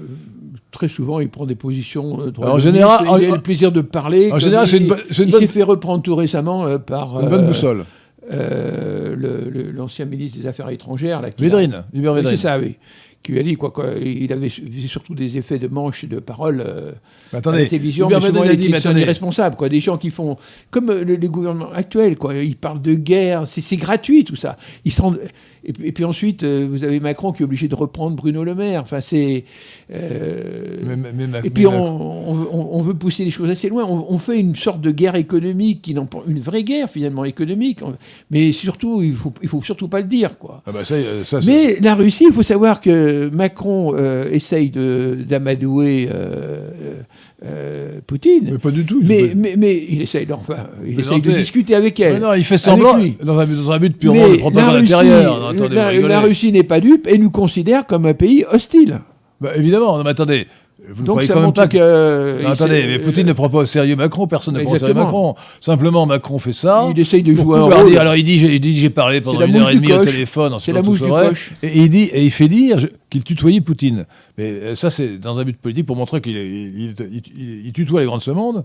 très 0.72 0.88
souvent, 0.89 1.19
il 1.19 1.30
prend 1.30 1.45
des 1.45 1.56
positions. 1.56 2.19
euh, 2.22 2.31
Alors, 2.41 2.56
en 2.56 2.60
général- 2.60 3.02
il 3.03 3.07
a 3.27 3.31
en- 3.31 3.35
le 3.35 3.41
plaisir 3.41 3.72
de 3.72 3.81
parler. 3.81 4.31
en 4.31 4.39
général, 4.39 4.68
c'est 4.68 4.77
une 4.77 4.88
bo- 4.88 4.95
c'est 5.11 5.23
une 5.23 5.30
il 5.30 5.31
bonne- 5.31 5.41
s'est 5.41 5.47
fait 5.47 5.64
reprendre 5.64 6.02
tout 6.03 6.15
récemment 6.15 6.65
euh, 6.65 6.77
par 6.80 7.22
Une 7.22 7.30
bonne 7.30 7.45
boussole. 7.45 7.85
le- 8.31 9.49
le- 9.49 9.72
l'ancien 9.72 10.06
ministre 10.06 10.38
des 10.39 10.47
Affaires 10.47 10.69
étrangères. 10.69 11.22
Là, 11.22 11.30
a- 11.30 11.41
Védrine, 11.41 11.84
Hubert 11.93 12.11
Oui, 12.14 12.18
Védrine. 12.19 12.38
c'est 12.38 12.43
ça, 12.43 12.60
oui. 12.60 12.76
Qui 13.26 13.31
lui 13.31 13.39
a 13.39 13.43
dit 13.43 13.56
quoi, 13.56 13.72
quoi. 13.72 13.88
Il 13.99 14.31
avait 14.31 14.49
su- 14.49 14.61
surtout 14.88 15.15
des 15.15 15.35
effets 15.39 15.57
de 15.57 15.68
manche 15.68 16.03
et 16.03 16.07
de 16.07 16.19
parole 16.19 16.61
euh, 16.64 16.91
Mais 17.34 17.39
à 17.39 17.41
la 17.64 17.65
télévision. 17.69 18.07
Mais 18.19 18.27
souvent, 18.27 18.43
il 18.53 18.57
dit, 18.57 18.65
est- 18.65 18.69
mais 18.69 18.77
attendez, 18.89 18.99
quoi. 19.56 19.68
Des 19.68 19.80
gens 19.80 19.97
qui 19.97 20.11
font 20.11 20.38
comme 20.69 20.91
euh, 20.91 21.03
le- 21.03 21.15
les 21.15 21.27
gouvernements 21.27 21.72
actuels, 21.73 22.18
quoi. 22.18 22.35
Ils 22.35 22.56
parlent 22.56 22.84
de 22.84 22.93
guerre, 22.93 23.47
c'est 23.47 23.61
c'est 23.61 23.77
gratuit 23.77 24.23
tout 24.26 24.35
ça. 24.35 24.57
Ils 24.85 24.93
rendent- 25.02 25.19
et, 25.66 25.74
puis, 25.74 25.88
et 25.88 25.92
puis 25.92 26.04
ensuite, 26.06 26.44
euh, 26.44 26.68
vous 26.70 26.84
avez 26.84 27.00
Macron 27.00 27.32
qui 27.32 27.42
est 27.42 27.46
obligé 27.46 27.68
de 27.68 27.76
reprendre 27.76 28.16
Bruno 28.16 28.44
Le 28.44 28.56
Maire. 28.56 28.82
Enfin, 28.84 29.02
c'est. 29.02 29.46
euh, 29.94 30.78
et 31.44 31.50
puis 31.50 31.66
on, 31.68 31.74
on- 31.74 32.48
on- 32.52 32.70
on 32.78 32.82
veut 32.82 32.94
pousser 32.94 33.24
les 33.26 33.32
choses 33.32 33.50
assez 33.50 33.70
loin. 33.70 33.84
On, 33.86 34.06
on 34.10 34.18
fait 34.18 34.40
une 34.40 34.56
sorte 34.56 34.82
de 34.82 34.92
guerre 34.92 35.16
économique, 35.16 35.82
qui 35.82 35.96
une 36.28 36.40
vraie 36.40 36.64
guerre 36.64 36.90
finalement 36.90 37.26
économique. 37.26 37.80
On- 37.82 37.94
Mais 38.32 38.52
surtout, 38.52 39.02
il 39.02 39.14
faut, 39.14 39.34
il 39.42 39.48
faut 39.50 39.62
surtout 39.62 39.88
pas 39.88 40.02
le 40.02 40.08
dire, 40.08 40.38
quoi. 40.38 40.62
Ah 40.66 40.72
bah 40.72 40.84
ça, 40.84 40.96
euh, 40.96 41.24
ça, 41.24 41.40
Mais 41.46 41.78
la 41.82 41.96
Russie, 41.96 42.26
il 42.28 42.34
faut 42.34 42.44
savoir 42.44 42.82
que 42.82 43.30
Macron 43.34 43.94
euh, 43.96 44.30
essaye 44.32 44.70
d'amadouer 44.70 46.10
euh, 47.44 47.99
Poutine. 48.07 48.49
mais 48.52 48.57
pas 48.57 48.72
du 48.72 48.86
tout. 48.86 49.02
Mais, 49.03 49.20
c'est- 49.30 49.36
mais, 49.36 49.56
mais 49.57 49.86
il 49.90 50.02
essaye, 50.02 50.26
enfin, 50.32 50.68
il 50.88 50.95
Mais 50.95 51.02
essaye 51.02 51.20
de 51.22 51.32
discuter 51.32 51.76
avec 51.76 51.99
elle. 51.99 52.14
Mais 52.14 52.20
non, 52.20 52.34
il 52.34 52.44
fait 52.44 52.57
semblant 52.57 52.98
dans 53.24 53.38
un, 53.40 53.45
dans 53.45 53.72
un 53.72 53.80
but 53.80 53.98
purement 53.98 54.28
de 54.30 54.36
propagande 54.38 54.74
la 54.74 54.80
Russie, 54.80 54.94
intérieure. 54.94 55.40
Non, 55.40 55.48
attendez, 55.48 55.76
la- 55.76 55.99
la 55.99 56.20
Russie 56.22 56.52
n'est 56.52 56.64
pas 56.64 56.80
dupe 56.80 57.07
et 57.07 57.18
nous 57.18 57.30
considère 57.32 57.86
comme 57.86 58.06
un 58.06 58.14
pays 58.14 58.45
hostile. 58.52 59.02
Bah, 59.41 59.52
évidemment, 59.57 59.98
non, 59.98 60.03
mais 60.03 60.12
attendez. 60.12 60.48
Vous 60.90 61.02
ne 61.02 61.07
Donc 61.07 61.22
ça 61.24 61.28
quand 61.30 61.36
même 61.36 61.45
montre 61.45 61.62
pas 61.62 61.68
que. 61.68 62.44
Non, 62.44 62.49
attendez, 62.49 62.86
mais 62.88 62.99
Poutine 62.99 63.26
ne 63.28 63.34
prend 63.34 63.49
pas 63.49 63.60
au 63.60 63.66
sérieux 63.66 63.95
Macron, 63.95 64.28
personne 64.28 64.53
ne 64.56 64.62
prend 64.62 64.74
au 64.74 64.78
sérieux. 64.78 64.94
Macron. 64.94 65.36
Simplement, 65.60 66.06
Macron 66.06 66.38
fait 66.40 66.53
ça. 66.53 66.88
il 66.91 66.99
essaye 66.99 67.24
de 67.24 67.34
jouer 67.36 67.57
un 67.60 67.64
rôle. 67.64 67.98
alors 67.98 68.16
il 68.16 68.24
dit, 68.24 68.76
j'ai, 68.76 68.90
parlé 68.90 69.22
pendant 69.22 69.45
une 69.45 69.56
heure 69.57 69.70
et 69.70 69.76
demie 69.76 69.94
au 69.94 69.98
téléphone, 70.03 70.53
en 70.53 70.60
C'est 70.60 70.72
la 70.72 70.82
mouche 70.82 71.02
du 71.02 71.07
coche. 71.10 71.53
Et 71.64 71.80
il 71.80 71.90
dit, 71.90 72.03
et 72.03 72.24
il 72.24 72.32
fait 72.32 72.48
dire 72.48 72.78
qu'il 73.10 73.24
tutoyait 73.24 73.62
Poutine. 73.62 74.06
Mais 74.38 74.45
euh, 74.52 74.76
ça, 74.76 74.90
c'est 74.90 75.18
dans 75.18 75.40
un 75.40 75.44
but 75.45 75.57
politique 75.57 75.86
pour 75.86 75.95
montrer 75.95 76.20
qu'il 76.22 76.36
il, 76.36 76.91
il- 76.99 77.22
il- 77.38 77.66
il 77.68 77.74
tutoie 77.74 78.02
les 78.02 78.06
grands 78.06 78.18
de 78.18 78.22
ce 78.22 78.32
monde. 78.32 78.64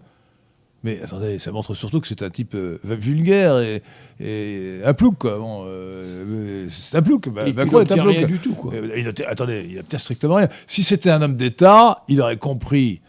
Mais 0.82 0.98
attendez, 1.02 1.38
ça 1.38 1.52
montre 1.52 1.74
surtout 1.74 2.00
que 2.00 2.06
c'est 2.08 2.22
un 2.22 2.30
type 2.30 2.54
euh, 2.54 2.78
vulgaire 2.84 3.58
et, 3.60 3.82
et 4.18 4.80
un 4.84 4.94
plouc, 4.94 5.18
quoi. 5.18 5.36
Bon, 5.38 5.64
euh, 5.66 6.66
c'est 6.70 6.96
un 6.96 7.02
plouc. 7.02 7.28
Bah, 7.28 7.44
Macron 7.52 7.82
il 7.82 7.88
est 7.88 7.92
un 7.92 8.02
plouc. 8.02 8.16
rien 8.16 8.26
du 8.26 8.38
tout, 8.38 8.54
quoi. 8.54 8.72
Il 8.96 9.06
a- 9.06 9.28
attendez, 9.28 9.66
il 9.70 9.78
a 9.78 9.82
peut-être 9.82 10.00
strictement 10.00 10.36
rien. 10.36 10.48
Si 10.66 10.82
c'était 10.82 11.10
un 11.10 11.20
homme 11.20 11.36
d'État, 11.36 12.02
il 12.08 12.20
aurait 12.22 12.38
compris 12.38 13.02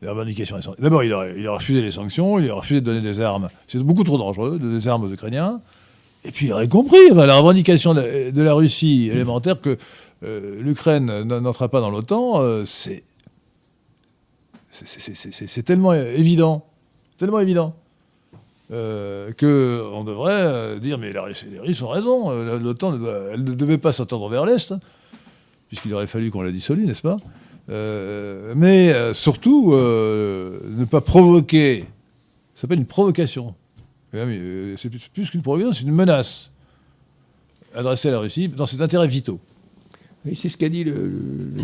les 0.00 0.08
revendications. 0.08 0.56
D'abord, 0.78 1.02
il 1.02 1.12
aurait, 1.12 1.34
il 1.36 1.44
aurait 1.48 1.58
refusé 1.58 1.82
les 1.82 1.90
sanctions, 1.90 2.38
il 2.38 2.48
aurait 2.50 2.60
refusé 2.60 2.80
de 2.80 2.86
donner 2.86 3.00
des 3.00 3.18
armes. 3.18 3.48
C'est 3.66 3.78
beaucoup 3.78 4.04
trop 4.04 4.16
dangereux, 4.16 4.52
de 4.52 4.58
donner 4.58 4.78
des 4.78 4.86
armes 4.86 5.02
aux 5.02 5.12
Ukrainiens. 5.12 5.60
Et 6.24 6.30
puis, 6.30 6.46
il 6.46 6.52
aurait 6.52 6.68
compris 6.68 6.98
enfin, 7.10 7.26
la 7.26 7.36
revendication 7.36 7.94
de, 7.94 8.30
de 8.30 8.42
la 8.42 8.54
Russie 8.54 9.08
élémentaire 9.12 9.60
que 9.60 9.76
euh, 10.22 10.60
l'Ukraine 10.62 11.10
n- 11.10 11.26
n'entrera 11.40 11.68
pas 11.68 11.80
dans 11.80 11.90
l'OTAN, 11.90 12.44
c'est 12.64 13.02
tellement 15.64 15.94
évident, 15.94 16.64
tellement 17.18 17.40
évident. 17.40 17.74
Euh, 18.70 19.32
que 19.32 19.82
on 19.94 20.04
devrait 20.04 20.32
euh, 20.34 20.78
dire 20.78 20.98
mais 20.98 21.10
les 21.12 21.58
Russes 21.58 21.80
ont 21.80 21.88
raison, 21.88 22.30
euh, 22.30 22.58
l'OTAN 22.58 22.92
ne, 22.92 22.98
doit- 22.98 23.20
elle 23.32 23.42
ne 23.42 23.54
devait 23.54 23.78
pas 23.78 23.92
s'attendre 23.92 24.28
vers 24.28 24.44
l'Est, 24.44 24.72
hein, 24.72 24.80
puisqu'il 25.68 25.94
aurait 25.94 26.06
fallu 26.06 26.30
qu'on 26.30 26.42
la 26.42 26.52
dissolue, 26.52 26.84
n'est-ce 26.84 27.00
pas? 27.00 27.16
Euh, 27.70 28.52
Mais 28.56 29.14
surtout, 29.14 29.72
ne 29.74 30.84
pas 30.84 31.00
provoquer, 31.00 31.86
ça 32.54 32.62
s'appelle 32.62 32.78
une 32.78 32.86
provocation. 32.86 33.54
Eh 34.12 34.74
C'est 34.76 34.90
plus, 34.90 35.30
qu'une 35.30 35.42
provocation, 35.42 35.72
c'est 35.72 35.82
une 35.84 35.94
menace 35.94 36.50
adressée 37.74 38.08
à 38.08 38.12
la 38.12 38.18
Russie 38.20 38.48
dans 38.48 38.66
ses 38.66 38.80
intérêts 38.82 39.08
vitaux. 39.08 39.40
C'est 40.34 40.48
ce 40.50 40.56
qu'a 40.58 40.68
dit 40.68 40.84
le, 40.84 41.10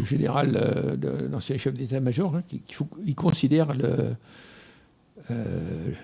général, 0.07 0.99
l'ancien 1.31 1.57
chef 1.59 1.75
d'état-major, 1.75 2.35
hein, 2.37 2.43
qu'il 2.49 3.15
considère 3.15 3.73
le- 3.75 4.15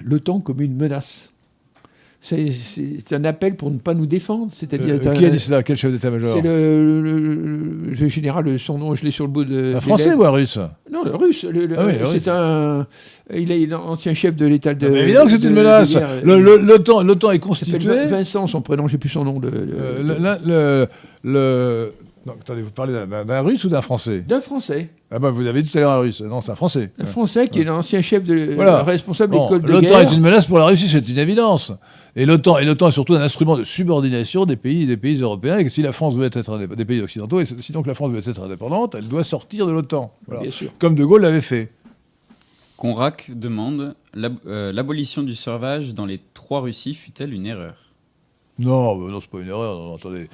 l'OTAN 0.05 0.41
comme 0.41 0.61
une 0.61 0.77
menace. 0.77 1.33
C'est- 2.23 2.51
un 3.13 3.25
appel 3.25 3.57
pour 3.57 3.71
ne 3.71 3.79
pas 3.79 3.95
nous 3.95 4.05
défendre. 4.05 4.49
C'est-à-dire, 4.53 4.97
Euh, 5.07 5.15
qui 5.15 5.25
a 5.25 5.31
dit 5.31 5.39
cela? 5.39 5.63
Quel 5.63 5.77
chef 5.79 5.91
d'état-major? 5.91 6.35
C'est 6.37 6.43
le, 6.43 7.01
le- 7.01 7.93
le 7.99 8.09
général, 8.09 8.59
son 8.59 8.77
nom, 8.77 8.95
je 8.95 9.05
l'ai 9.05 9.11
sur 9.11 9.25
le 9.25 9.33
bout 9.33 9.47
de. 9.47 9.75
Un 9.77 9.81
français 9.81 10.13
ou 10.13 10.23
un 10.23 10.29
russe? 10.29 10.59
Non, 10.93 11.03
le 11.03 11.15
russe. 11.17 11.47
Ah 11.47 11.87
oui, 11.87 11.93
le 11.99 12.07
c'est 12.13 12.29
un. 12.29 12.87
Il 13.35 13.51
est 13.51 13.65
l'ancien 13.65 14.13
chef 14.13 14.37
de 14.37 14.45
l'État 14.45 14.75
de. 14.75 14.87
Non, 14.87 14.93
mais 14.93 15.01
évidemment 15.01 15.25
que 15.25 15.31
c'est 15.33 15.45
une 15.45 15.55
menace. 15.55 15.97
L'OTAN 16.23 17.03
l'OTAN 17.03 17.31
est 17.31 17.39
constitué. 17.39 17.79
Vin- 17.79 18.07
Vincent, 18.09 18.47
son 18.47 18.61
prénom, 18.61 18.87
j'ai 18.87 18.99
plus 18.99 19.09
son 19.09 19.25
nom. 19.25 19.41
De, 19.41 19.49
Euh, 19.49 20.03
le, 20.45 20.87
le- 21.25 21.93
non, 22.27 22.35
attendez, 22.39 22.61
vous 22.61 22.71
parlez 22.71 22.93
d'un 22.93 23.41
russe 23.41 23.65
ou 23.65 23.71
d'un 23.71 23.81
français? 23.81 24.21
D'un 24.29 24.43
Français. 24.43 24.91
Ah 25.13 25.19
bah 25.19 25.31
vous 25.31 25.45
avez 25.47 25.63
dit 25.63 25.69
tout 25.71 25.77
à 25.79 25.81
l'heure 25.81 25.91
un 25.91 25.99
russe. 25.99 26.21
Non, 26.21 26.41
c'est 26.41 26.53
un 26.53 26.55
français. 26.55 26.93
Un 26.99 27.07
Français 27.07 27.49
qui 27.49 27.61
est 27.61 27.65
l'ancien 27.65 28.01
chef 28.01 28.23
de. 28.23 28.55
Voilà. 28.55 28.85
responsable 28.85 29.33
Bon, 29.33 29.51
de 29.59 29.67
L'OTAN 29.67 30.01
est 30.01 30.13
une 30.13 30.21
menace 30.21 30.45
pour 30.47 30.59
la 30.59 30.67
Russie, 30.67 30.87
c'est 30.89 31.09
une 31.09 31.19
évidence. 31.19 31.73
Et 32.15 32.27
l'OTAN 32.27 32.59
et 32.59 32.65
l'OTAN 32.65 32.89
est 32.89 32.93
surtout 32.93 33.15
un 33.15 33.21
instrument 33.21 33.57
de 33.57 33.65
subordination 33.65 34.45
des 34.45 34.57
pays, 34.57 34.87
des 34.87 34.97
pays 34.97 35.21
européens. 35.21 35.59
Et 35.59 35.65
que 35.65 35.71
si 35.71 35.83
la 35.83 35.91
France 35.93 36.15
veut 36.15 36.25
être 36.27 36.39
indép- 36.39 36.77
des 36.77 36.85
pays 36.85 37.01
occidentaux, 37.01 37.41
et 37.41 37.45
si 37.45 37.73
donc 37.73 37.87
la 37.89 37.95
France 37.95 38.13
veut 38.13 38.19
être 38.19 38.41
indépendante, 38.41 38.95
elle 38.95 39.09
doit 39.09 39.25
sortir 39.25 39.67
de 39.67 39.73
l'OTAN. 39.73 40.13
Voilà. 40.29 40.49
Comme 40.79 40.95
De 40.95 41.05
Gaulle 41.05 41.23
l'avait 41.23 41.41
fait. 41.41 41.73
Conrac 42.77 43.31
demande 43.35 43.95
euh, 44.47 44.73
l'abolition 44.73 45.23
du 45.23 45.35
servage 45.35 45.93
dans 45.93 46.07
les 46.07 46.21
trois 46.35 46.61
Russies 46.61 46.95
fut-elle 46.95 47.35
une 47.35 47.47
erreur? 47.47 47.75
Non, 48.59 48.97
mais 48.97 49.11
non, 49.13 49.21
c'est 49.21 49.31
pas 49.31 49.41
une 49.41 49.49
erreur. 49.49 49.77
Non, 49.79 49.97
attendez. 49.97 50.29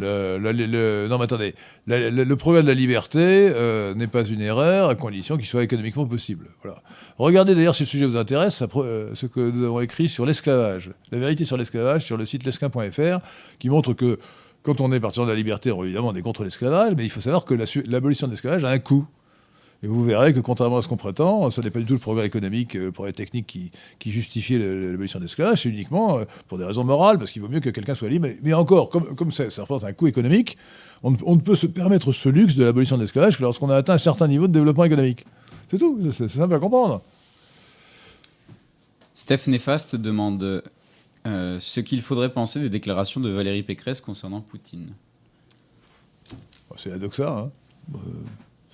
Le, 0.00 1.06
non, 1.08 1.18
mais 1.18 1.24
attendez. 1.24 1.54
Le, 1.86 2.10
le- 2.10 2.36
progrès 2.36 2.62
de 2.62 2.66
la 2.66 2.74
liberté 2.74 3.20
euh, 3.20 3.94
n'est 3.94 4.06
pas 4.06 4.24
une 4.24 4.40
erreur 4.40 4.88
à 4.88 4.94
condition 4.94 5.36
qu'il 5.36 5.46
soit 5.46 5.62
économiquement 5.62 6.06
possible. 6.06 6.46
Regardez 7.18 7.54
d'ailleurs, 7.54 7.74
si 7.74 7.82
le 7.82 7.88
sujet 7.88 8.06
vous 8.06 8.16
intéresse, 8.16 8.62
euh, 8.76 9.10
ce 9.14 9.26
que 9.26 9.50
nous 9.50 9.64
avons 9.64 9.80
écrit 9.80 10.08
sur 10.08 10.24
l'esclavage. 10.24 10.90
La 11.10 11.18
vérité 11.18 11.44
sur 11.44 11.56
l'esclavage 11.56 12.04
sur 12.04 12.16
le 12.16 12.24
site 12.26 12.44
lesquin.fr, 12.44 13.18
qui 13.58 13.68
montre 13.68 13.92
que 13.92 14.18
quand 14.62 14.80
on 14.80 14.92
est 14.92 15.00
partisan 15.00 15.24
de 15.24 15.30
la 15.30 15.34
liberté, 15.36 15.70
évidemment, 15.70 16.08
on 16.08 16.14
est 16.14 16.22
contre 16.22 16.44
l'esclavage, 16.44 16.94
mais 16.96 17.04
il 17.04 17.10
faut 17.10 17.20
savoir 17.20 17.44
que 17.44 17.54
l'abolition 17.86 18.26
de 18.28 18.32
l'esclavage 18.32 18.64
a 18.64 18.70
un 18.70 18.78
coût. 18.78 19.06
Et 19.84 19.88
vous 19.88 20.04
verrez 20.04 20.32
que 20.32 20.38
contrairement 20.38 20.76
à 20.76 20.82
ce 20.82 20.86
qu'on 20.86 20.96
prétend, 20.96 21.50
ce 21.50 21.60
n'est 21.60 21.70
pas 21.70 21.80
du 21.80 21.86
tout 21.86 21.94
le 21.94 21.98
progrès 21.98 22.24
économique, 22.24 22.76
euh, 22.76 22.84
le 22.84 22.92
progrès 22.92 23.12
technique 23.12 23.48
qui, 23.48 23.72
qui 23.98 24.12
justifiait 24.12 24.58
l'abolition 24.58 25.18
de 25.18 25.24
l'esclavage, 25.24 25.62
c'est 25.62 25.68
uniquement 25.68 26.18
euh, 26.18 26.24
pour 26.46 26.56
des 26.58 26.64
raisons 26.64 26.84
morales, 26.84 27.18
parce 27.18 27.32
qu'il 27.32 27.42
vaut 27.42 27.48
mieux 27.48 27.58
que 27.58 27.70
quelqu'un 27.70 27.96
soit 27.96 28.08
libre. 28.08 28.28
Mais, 28.28 28.38
mais 28.42 28.52
encore, 28.54 28.90
comme, 28.90 29.16
comme 29.16 29.32
ça, 29.32 29.50
ça 29.50 29.62
représente 29.62 29.82
un 29.84 29.92
coût 29.92 30.06
économique, 30.06 30.56
on, 31.02 31.10
ne- 31.10 31.16
on 31.24 31.34
ne 31.34 31.40
peut 31.40 31.56
se 31.56 31.66
permettre 31.66 32.12
ce 32.12 32.28
luxe 32.28 32.54
de 32.54 32.62
l'abolition 32.62 32.96
de 32.96 33.02
l'esclavage 33.02 33.36
que 33.36 33.42
lorsqu'on 33.42 33.70
a 33.70 33.76
atteint 33.76 33.94
un 33.94 33.98
certain 33.98 34.28
niveau 34.28 34.46
de 34.46 34.52
développement 34.52 34.84
économique. 34.84 35.26
C'est 35.68 35.78
tout, 35.78 35.98
c'est 36.12 36.28
simple 36.28 36.54
à 36.54 36.60
comprendre. 36.60 37.02
Steph 39.16 39.48
Néfaste 39.48 39.96
demande 39.96 40.62
euh, 41.26 41.58
ce 41.60 41.80
qu'il 41.80 42.02
faudrait 42.02 42.32
penser 42.32 42.60
des 42.60 42.68
déclarations 42.68 43.20
de 43.20 43.30
Valérie 43.30 43.62
Pécresse 43.64 44.00
concernant 44.00 44.40
Poutine. 44.40 44.92
C'est 46.76 46.90
la 46.90 46.98
doxa, 46.98 47.36
hein. 47.36 47.50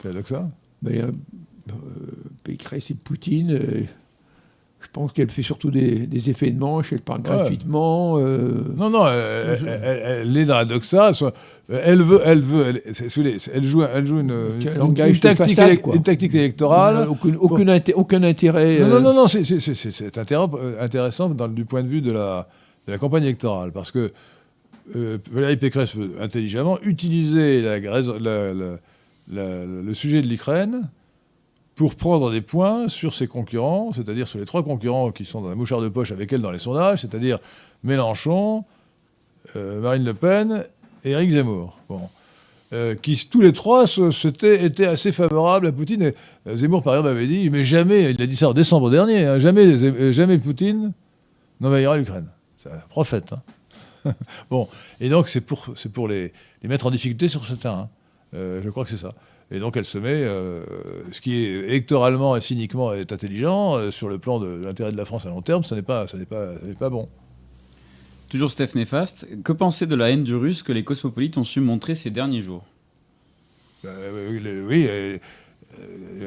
C'est 0.02 0.08
la 0.08 0.20
doxa. 0.20 0.48
Euh, 0.86 1.10
euh, 1.70 1.72
Pécresse 2.44 2.90
et 2.90 2.94
Poutine, 2.94 3.52
euh, 3.52 3.82
je 4.80 4.86
pense 4.92 5.12
qu'elle 5.12 5.28
fait 5.30 5.42
surtout 5.42 5.70
des, 5.70 6.06
des 6.06 6.30
effets 6.30 6.50
de 6.50 6.58
manche, 6.58 6.92
elle 6.92 7.00
parle 7.00 7.20
Ouais. 7.20 7.26
gratuitement. 7.30 8.16
euh, 8.18 8.62
Non, 8.76 8.88
non, 8.90 9.06
elle, 9.08 9.66
elle- 10.24 10.36
est 10.36 10.44
dans 10.44 10.56
la 10.56 10.64
doxa. 10.64 11.10
Elle 11.68 12.00
veut, 12.02 12.20
elle 12.24 12.40
veut, 12.40 12.80
elle, 12.86 13.64
joue, 13.64 13.82
elle 13.82 14.06
joue 14.06 14.20
une, 14.20 14.32
tactique, 15.20 15.56
façade, 15.56 15.78
une 15.94 16.02
tactique 16.02 16.34
électorale. 16.34 17.08
aucun, 17.08 17.34
aucun, 17.40 17.64
inté- 17.66 17.92
aucun 17.94 18.22
intérêt. 18.22 18.78
Non, 18.78 18.86
euh, 18.86 18.88
non, 18.88 19.00
non, 19.00 19.14
non, 19.14 19.26
c'est- 19.26 19.44
c'est- 19.44 19.60
c'est 19.60 19.74
c'est- 19.74 19.90
c'est 19.90 20.16
intér- 20.16 20.48
euh, 20.56 20.82
intéressant 20.82 21.28
dans- 21.28 21.48
du 21.48 21.64
point 21.64 21.82
de 21.82 21.88
vue 21.88 22.00
de 22.00 22.12
la, 22.12 22.48
de 22.86 22.92
la 22.92 22.98
campagne 22.98 23.24
électorale, 23.24 23.72
parce 23.72 23.90
que 23.90 24.12
euh, 24.96 25.18
Valérie 25.30 25.58
Pécresse 25.58 25.94
veut 25.94 26.12
intelligemment 26.20 26.78
utiliser 26.82 27.60
la- 27.60 27.78
la- 27.80 28.54
le 29.30 29.92
sujet 29.94 30.22
de 30.22 30.26
l'Ukraine 30.26 30.88
pour 31.74 31.94
prendre 31.94 32.30
des 32.32 32.40
points 32.40 32.88
sur 32.88 33.14
ses 33.14 33.26
concurrents, 33.28 33.92
c'est-à-dire 33.92 34.26
sur 34.26 34.38
les 34.38 34.44
trois 34.44 34.62
concurrents 34.64 35.12
qui 35.12 35.24
sont 35.24 35.40
dans 35.42 35.48
la 35.48 35.54
mouchoir 35.54 35.80
de 35.80 35.88
poche 35.88 36.10
avec 36.10 36.32
elle 36.32 36.40
dans 36.42 36.50
les 36.50 36.58
sondages, 36.58 37.02
c'est-à-dire 37.02 37.38
Mélenchon, 37.84 38.64
euh, 39.54 39.80
Marine 39.80 40.04
Le 40.04 40.14
Pen 40.14 40.64
et 41.04 41.12
Éric 41.12 41.30
Zemmour. 41.30 41.78
Bon. 41.88 42.00
Euh, 42.74 42.94
qui 42.94 43.28
tous 43.30 43.40
les 43.40 43.52
trois 43.52 43.86
s'étaient- 43.86 44.64
étaient 44.64 44.86
assez 44.86 45.10
favorables 45.12 45.68
à 45.68 45.72
Poutine. 45.72 46.12
Euh, 46.46 46.56
Zemmour, 46.56 46.82
par 46.82 46.94
exemple, 46.94 47.08
avait 47.10 47.26
dit, 47.26 47.48
mais 47.48 47.64
jamais, 47.64 48.10
il 48.10 48.20
a 48.20 48.26
dit 48.26 48.36
ça 48.36 48.48
en 48.50 48.52
décembre 48.54 48.90
dernier, 48.90 49.24
hein, 49.24 49.38
jamais, 49.38 50.12
jamais 50.12 50.36
Poutine 50.38 50.92
n'envahira 51.60 51.96
l'Ukraine. 51.96 52.26
C'est 52.58 52.70
un 52.70 52.82
prophète. 52.90 53.32
hein. 54.04 54.12
bon, 54.50 54.68
et 55.00 55.08
donc 55.08 55.28
c'est 55.28 55.40
pour, 55.40 55.66
pour 55.94 56.08
les, 56.08 56.32
les 56.62 56.68
mettre 56.68 56.86
en 56.86 56.90
difficulté 56.90 57.28
sur 57.28 57.44
ce 57.46 57.54
terrain. 57.54 57.88
Euh, 58.34 58.60
je 58.62 58.68
crois 58.70 58.84
que 58.84 58.90
c'est 58.90 58.96
ça. 58.98 59.14
Et 59.50 59.58
donc 59.60 59.76
elle 59.78 59.84
se 59.86 59.96
met, 59.96 60.10
euh, 60.12 60.62
ce 61.12 61.20
qui 61.22 61.36
est 61.36 61.50
électoralement 61.68 62.36
et 62.36 62.40
cyniquement 62.42 62.92
est 62.92 63.12
intelligent, 63.12 63.76
euh, 63.76 63.90
sur 63.90 64.08
le 64.08 64.18
plan 64.18 64.38
de 64.38 64.46
l'intérêt 64.46 64.92
de 64.92 64.96
la 64.98 65.06
France 65.06 65.24
à 65.24 65.30
long 65.30 65.40
terme, 65.40 65.62
ce 65.64 65.74
n'est 65.74 65.82
pas, 65.82 66.04
pas, 66.28 66.48
pas 66.78 66.90
bon. 66.90 67.08
Toujours 68.28 68.50
Steph 68.50 68.74
Néfaste, 68.74 69.26
que 69.42 69.52
penser 69.52 69.86
de 69.86 69.94
la 69.94 70.10
haine 70.10 70.24
du 70.24 70.34
russe 70.34 70.62
que 70.62 70.72
les 70.72 70.84
cosmopolites 70.84 71.38
ont 71.38 71.44
su 71.44 71.60
montrer 71.60 71.94
ces 71.94 72.10
derniers 72.10 72.42
jours? 72.42 72.64
Oui, 73.84 74.86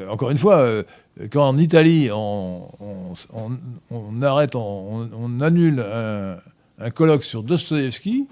encore 0.08 0.30
une 0.30 0.38
fois, 0.38 0.82
quand 1.30 1.46
en 1.46 1.58
Italie, 1.58 2.08
on, 2.12 2.68
on- 2.80 3.12
on- 3.34 3.58
on 3.90 4.22
arrête, 4.22 4.56
on, 4.56 5.40
annule 5.40 5.78
un, 5.80 6.38
un 6.78 6.90
colloque 6.90 7.22
sur 7.24 7.42
Dostoïevski, 7.44 8.26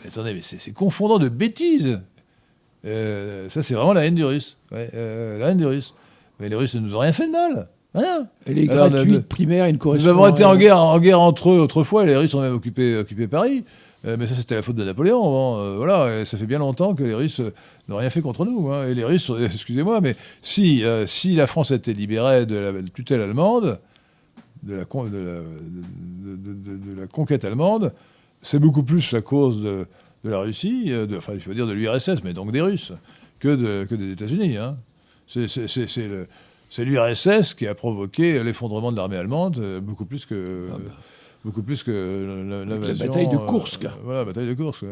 mais 0.00 0.08
attendez, 0.08 0.34
mais 0.34 0.42
c'est 0.42 0.72
confondant 0.72 1.18
de 1.18 1.28
bêtises. 1.30 2.00
Euh, 2.86 3.48
ça, 3.48 3.62
c'est 3.62 3.74
vraiment 3.74 3.92
la 3.92 4.04
haine 4.06 4.14
du 4.14 4.24
russe. 4.24 4.56
Ouais, 4.72 4.90
euh, 4.94 5.38
la 5.38 5.48
haine 5.50 5.58
du 5.58 5.66
russe. 5.66 5.94
Mais 6.40 6.48
les 6.48 6.54
Russes 6.56 6.74
ne 6.74 6.80
nous 6.80 6.94
ont 6.94 6.98
rien 7.00 7.12
fait 7.12 7.26
de 7.26 7.32
mal. 7.32 7.68
Rien. 7.94 8.26
Elle 8.44 8.58
est 8.58 8.68
Alors, 8.70 8.90
gratuite, 8.90 9.12
de- 9.14 9.18
primaire, 9.20 9.64
une 9.66 9.78
Nous 9.82 10.06
avons 10.06 10.26
été 10.28 10.44
en 10.44 10.56
guerre, 10.56 10.78
en 10.78 10.98
guerre 11.00 11.20
entre 11.20 11.50
eux 11.50 11.58
autrefois, 11.60 12.02
et 12.04 12.06
les 12.06 12.16
Russes 12.16 12.34
ont 12.34 12.42
même 12.42 12.52
occupé, 12.54 12.96
occupé 12.98 13.26
Paris. 13.26 13.64
Euh, 14.06 14.16
mais 14.18 14.26
ça, 14.26 14.34
c'était 14.34 14.54
la 14.54 14.60
faute 14.62 14.76
de 14.76 14.84
Napoléon. 14.84 15.76
voilà, 15.76 16.20
et 16.20 16.24
ça 16.26 16.36
fait 16.36 16.44
bien 16.46 16.58
longtemps 16.58 16.94
que 16.94 17.02
les 17.02 17.14
Russes 17.14 17.40
n'ont 17.88 17.96
rien 17.96 18.10
fait 18.10 18.20
contre 18.20 18.44
nous. 18.44 18.70
hein. 18.70 18.86
Et 18.86 18.94
les 18.94 19.04
Russes, 19.04 19.32
excusez-moi, 19.42 20.00
mais 20.02 20.14
si, 20.42 20.84
si 21.06 21.34
la 21.34 21.46
France 21.46 21.70
était 21.70 21.94
libérée 21.94 22.44
de 22.44 22.56
la 22.56 22.72
tutelle 22.94 23.22
allemande, 23.22 23.78
de 24.62 24.74
la, 24.74 24.84
con- 24.84 25.04
de 25.04 25.16
la, 25.16 25.40
de- 25.40 26.36
de- 26.36 26.52
de- 26.54 26.94
de 26.94 27.00
la 27.00 27.06
conquête 27.06 27.44
allemande, 27.46 27.92
c'est 28.42 28.58
beaucoup 28.58 28.82
plus 28.82 29.12
la 29.12 29.22
cause 29.22 29.62
de, 29.62 29.86
de 30.26 30.30
la 30.30 30.40
Russie, 30.40 30.84
euh, 30.88 31.06
de, 31.06 31.16
enfin, 31.16 31.32
il 31.34 31.40
faut 31.40 31.54
dire 31.54 31.66
de 31.66 31.72
l'URSS, 31.72 32.22
mais 32.24 32.32
donc 32.34 32.52
des 32.52 32.60
Russes, 32.60 32.92
que, 33.40 33.48
de, 33.56 33.84
que 33.88 33.94
des 33.94 34.12
États-Unis. 34.12 34.56
hein. 34.58 34.76
C'est- 35.26 36.84
l'URSS 36.84 37.54
qui 37.54 37.66
a 37.66 37.74
provoqué 37.74 38.42
l'effondrement 38.42 38.92
de 38.92 38.96
l'armée 38.96 39.16
allemande, 39.16 39.58
euh, 39.58 39.80
beaucoup 39.80 40.04
plus 40.04 40.26
que. 40.26 40.68
Ah 40.72 40.76
bah. 40.78 40.90
Beaucoup 41.44 41.62
plus 41.62 41.82
que 41.84 42.44
la- 42.48 42.64
bataille 42.94 43.28
de 43.28 43.36
euh, 43.36 43.46
Kursk. 43.46 43.86
voilà, 44.02 44.20
la 44.20 44.24
bataille 44.24 44.48
de 44.48 44.54
Kursk. 44.54 44.82
ouais. 44.82 44.88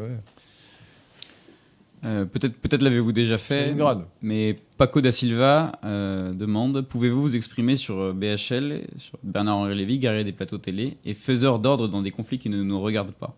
Euh, 2.05 2.27
peut-être 2.27 2.55
peut-être 2.59 2.83
l'avez-vous 2.83 3.13
déjà 3.13 3.39
fait, 3.39 3.63
Stalingrad. 3.63 4.05
mais 4.21 4.57
Paco 4.77 5.01
da 5.01 5.11
Silva 5.11 5.73
euh, 5.85 6.33
demande 6.35 6.83
Pouvez-vous 6.83 7.23
vous 7.23 7.35
exprimer 7.37 7.77
sur 7.77 8.13
BHL, 8.13 8.83
sur 8.99 9.19
Bernard-Henri 9.23 9.75
Lévy, 9.75 9.99
guerrier 9.99 10.23
des 10.23 10.33
plateaux 10.33 10.59
télé 10.59 10.99
et 11.07 11.15
faiseur 11.15 11.59
d'ordre 11.59 11.89
dans 11.89 12.03
des 12.03 12.11
conflits 12.11 12.39
qui 12.39 12.51
ne 12.51 12.63
nous 12.63 12.79
regardent 12.81 13.13
pas? 13.13 13.35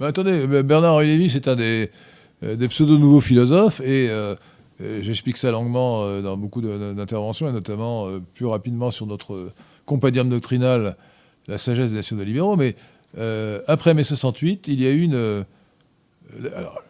Attendez, 0.00 0.46
Bernard-Henri 0.62 1.06
Lévy, 1.06 1.28
c'est 1.30 1.48
un 1.48 1.56
des, 1.56 1.90
euh, 2.44 2.54
des 2.56 2.68
pseudo-nouveaux 2.68 3.20
philosophes, 3.20 3.80
et 3.80 4.08
euh, 4.08 4.34
euh, 4.80 5.00
j'explique 5.02 5.36
ça 5.36 5.50
longuement 5.50 6.20
dans 6.20 6.36
beaucoup 6.36 6.60
d'interventions, 6.60 7.48
et 7.48 7.52
notamment 7.52 8.06
plus 8.34 8.46
rapidement 8.46 8.90
sur 8.90 9.06
notre 9.06 9.52
compendium 9.86 10.28
doctrinal, 10.28 10.96
La 11.48 11.58
sagesse 11.58 11.90
des 11.90 11.96
nationaux 11.96 12.24
libéraux. 12.24 12.56
Mais 12.56 12.76
après 13.66 13.94
mai 13.94 14.04
68, 14.04 14.68
il 14.68 14.80
y 14.80 14.86
a 14.86 14.90
eu 14.90 15.00
une. 15.00 15.44
alors, 16.54 16.80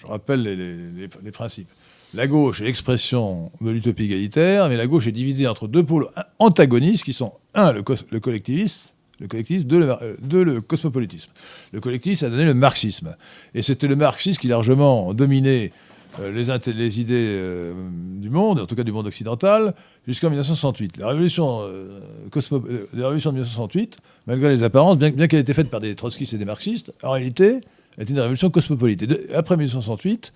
je 0.00 0.06
rappelle 0.06 0.42
les, 0.42 1.32
principes. 1.32 1.68
La 2.14 2.26
gauche 2.28 2.60
est 2.60 2.64
l'expression 2.64 3.50
de 3.60 3.70
l'utopie 3.70 4.04
égalitaire, 4.04 4.68
mais 4.68 4.76
la 4.76 4.86
gauche 4.86 5.06
est 5.08 5.12
divisée 5.12 5.48
entre 5.48 5.66
deux 5.66 5.82
pôles 5.84 6.08
antagonistes 6.38 7.02
qui 7.04 7.12
sont, 7.12 7.32
un, 7.54 7.72
le, 7.72 7.82
cos- 7.82 8.04
le 8.10 8.20
collectivisme, 8.20 8.90
le 9.20 9.28
collectivisme, 9.28 9.68
le, 9.78 9.90
euh, 9.90 10.14
deux, 10.20 10.42
le 10.44 10.60
cosmopolitisme. 10.60 11.30
Le 11.72 11.80
collectivisme 11.80 12.26
a 12.26 12.30
donné 12.30 12.44
le 12.44 12.54
marxisme. 12.54 13.14
Et 13.54 13.62
c'était 13.62 13.86
le 13.86 13.96
marxisme 13.96 14.40
qui 14.40 14.48
largement 14.48 15.14
dominait 15.14 15.72
euh, 16.20 16.30
les, 16.30 17.00
idées 17.00 17.14
euh, 17.28 17.74
du 18.20 18.30
monde, 18.30 18.60
en 18.60 18.66
tout 18.66 18.74
cas 18.76 18.84
du 18.84 18.92
monde 18.92 19.06
occidental, 19.06 19.74
jusqu'en 20.06 20.28
1968. 20.30 20.96
La 20.98 21.08
révolution, 21.08 21.60
euh, 21.62 22.00
cosmo- 22.30 22.64
la 22.92 23.04
révolution 23.06 23.30
de 23.30 23.34
1968, 23.36 23.96
malgré 24.26 24.48
les 24.50 24.62
apparences, 24.62 24.98
bien, 24.98 25.10
bien 25.10 25.26
qu'elle 25.28 25.38
ait 25.38 25.42
été 25.42 25.54
faite 25.54 25.70
par 25.70 25.80
des 25.80 25.94
trotskistes 25.94 26.34
et 26.34 26.38
des 26.38 26.44
marxistes, 26.44 26.92
en 27.02 27.10
réalité, 27.12 27.60
était 27.98 28.12
une 28.12 28.18
révolution 28.20 28.50
cosmopolite. 28.50 29.02
Et 29.02 29.06
de- 29.06 29.26
après 29.34 29.56
1968, 29.56 30.32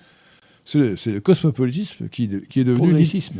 c'est 0.65 0.79
le, 0.79 0.95
le 1.07 1.21
cosmopolitisme 1.21 2.09
qui, 2.09 2.29
de- 2.29 2.39
qui 2.41 2.61
est 2.61 2.65
devenu... 2.65 2.89
Progressisme. 2.89 3.37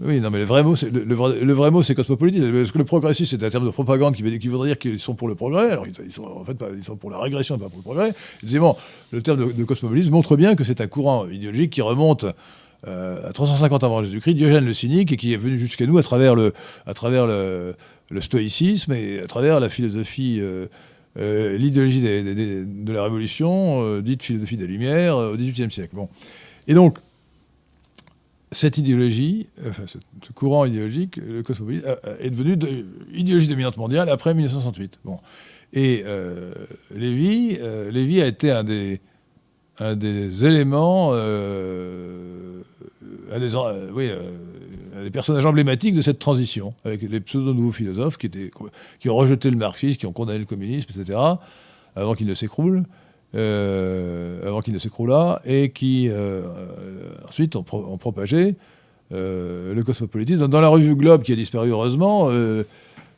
Oui, 0.00 0.20
non, 0.20 0.30
mais 0.30 0.38
le 0.38 0.44
vrai 0.44 0.64
mot, 0.64 0.74
c'est, 0.74 0.90
le, 0.90 1.04
le 1.04 1.52
vrai, 1.52 1.70
mot, 1.70 1.82
c'est 1.84 1.94
cosmopolitisme. 1.94 2.52
Parce 2.52 2.72
que 2.72 2.78
le 2.78 2.84
progressisme, 2.84 3.38
c'est 3.38 3.46
un 3.46 3.50
terme 3.50 3.64
de 3.64 3.70
propagande 3.70 4.16
qui, 4.16 4.48
voudrait 4.48 4.68
dire 4.68 4.78
qu'ils 4.78 4.98
sont 4.98 5.14
pour 5.14 5.28
le 5.28 5.36
progrès. 5.36 5.70
Alors, 5.70 5.86
ils, 5.86 6.12
sont 6.12 6.24
en 6.24 6.44
fait 6.44 6.56
ils 6.76 6.82
sont 6.82 6.96
pour 6.96 7.10
la 7.10 7.18
régression, 7.18 7.58
pas 7.58 7.68
pour 7.68 7.78
le 7.78 7.82
progrès. 7.82 8.12
Deuxièmement, 8.42 8.76
le 9.12 9.22
terme 9.22 9.46
de, 9.46 9.52
de 9.52 9.64
cosmopolitisme 9.64 10.12
montre 10.12 10.36
bien 10.36 10.56
que 10.56 10.64
c'est 10.64 10.80
un 10.80 10.88
courant 10.88 11.28
idéologique 11.28 11.70
qui 11.70 11.80
remonte 11.80 12.26
euh, 12.86 13.28
à 13.28 13.32
350 13.32 13.82
avant 13.82 14.02
Jésus-Christ, 14.02 14.34
Diogène 14.34 14.64
le 14.64 14.74
cynique, 14.74 15.12
et 15.12 15.16
qui 15.16 15.32
est 15.32 15.38
venu 15.38 15.58
jusqu'à 15.58 15.86
nous 15.86 15.96
à 15.96 16.02
travers 16.02 16.34
le, 16.34 16.52
à 16.86 16.92
travers 16.92 17.26
le, 17.26 17.74
stoïcisme 18.20 18.92
et 18.92 19.20
à 19.20 19.26
travers 19.26 19.58
la 19.58 19.68
philosophie, 19.68 20.38
euh, 20.40 20.66
euh, 21.18 21.56
l'idéologie 21.56 22.00
de 22.02 22.92
la 22.92 23.02
Révolution, 23.02 24.00
dite 24.00 24.22
philosophie 24.22 24.56
des 24.56 24.66
Lumières, 24.66 25.16
au 25.16 25.36
XVIIIe 25.36 25.70
siècle. 25.70 25.94
Bon. 25.94 26.08
Et 26.68 26.74
donc, 26.74 26.98
cette 28.54 28.78
idéologie, 28.78 29.46
enfin, 29.68 29.84
ce, 29.86 29.98
courant 30.32 30.64
idéologique, 30.64 31.16
le 31.16 31.42
cosmopolitisme, 31.42 31.88
euh, 31.88 31.96
euh, 32.06 32.16
est 32.20 32.30
devenu 32.30 32.56
de, 32.56 32.86
idéologie 33.12 33.48
dominante 33.48 33.76
mondiale 33.76 34.08
après 34.08 34.34
1968. 34.34 35.00
Bon. 35.04 35.18
Et 35.74 36.04
euh, 36.06 36.54
Lévy, 36.94 37.58
euh, 37.60 38.22
a 38.22 38.26
été 38.26 38.50
un 38.50 38.62
des, 38.62 40.46
éléments, 40.46 41.10
euh, 41.12 42.62
un, 43.32 43.40
des, 43.40 43.56
euh, 43.56 43.90
oui, 43.92 44.08
euh, 44.08 45.02
des 45.02 45.10
personnages 45.10 45.44
emblématiques 45.44 45.96
de 45.96 46.00
cette 46.00 46.20
transition, 46.20 46.74
avec 46.84 47.02
les 47.02 47.20
pseudo-nouveaux 47.20 47.72
philosophes 47.72 48.18
qui 48.18 49.10
ont 49.10 49.16
rejeté 49.16 49.50
le 49.50 49.56
marxisme, 49.56 49.98
qui 49.98 50.06
ont 50.06 50.12
condamné 50.12 50.38
le 50.38 50.44
communisme, 50.44 50.88
etc., 50.96 51.18
avant 51.96 52.14
qu'il 52.14 52.28
ne 52.28 52.34
s'écroule. 52.34 52.84
Euh, 53.34 54.46
avant 54.46 54.60
qu'il 54.60 54.72
ne 54.74 54.78
s'écroulât, 54.78 55.40
et 55.44 55.70
qui 55.70 56.08
euh, 56.10 56.42
ensuite 57.28 57.56
ont, 57.56 57.62
pro- 57.62 57.84
ont 57.86 57.98
propagé 57.98 58.56
euh, 59.12 59.74
le 59.74 59.82
cosmopolitisme. 59.82 60.46
Dans, 60.48 60.60
la 60.60 60.68
revue 60.68 60.94
Globe, 60.94 61.22
qui 61.22 61.32
a 61.32 61.36
disparu 61.36 61.70
heureusement, 61.70 62.30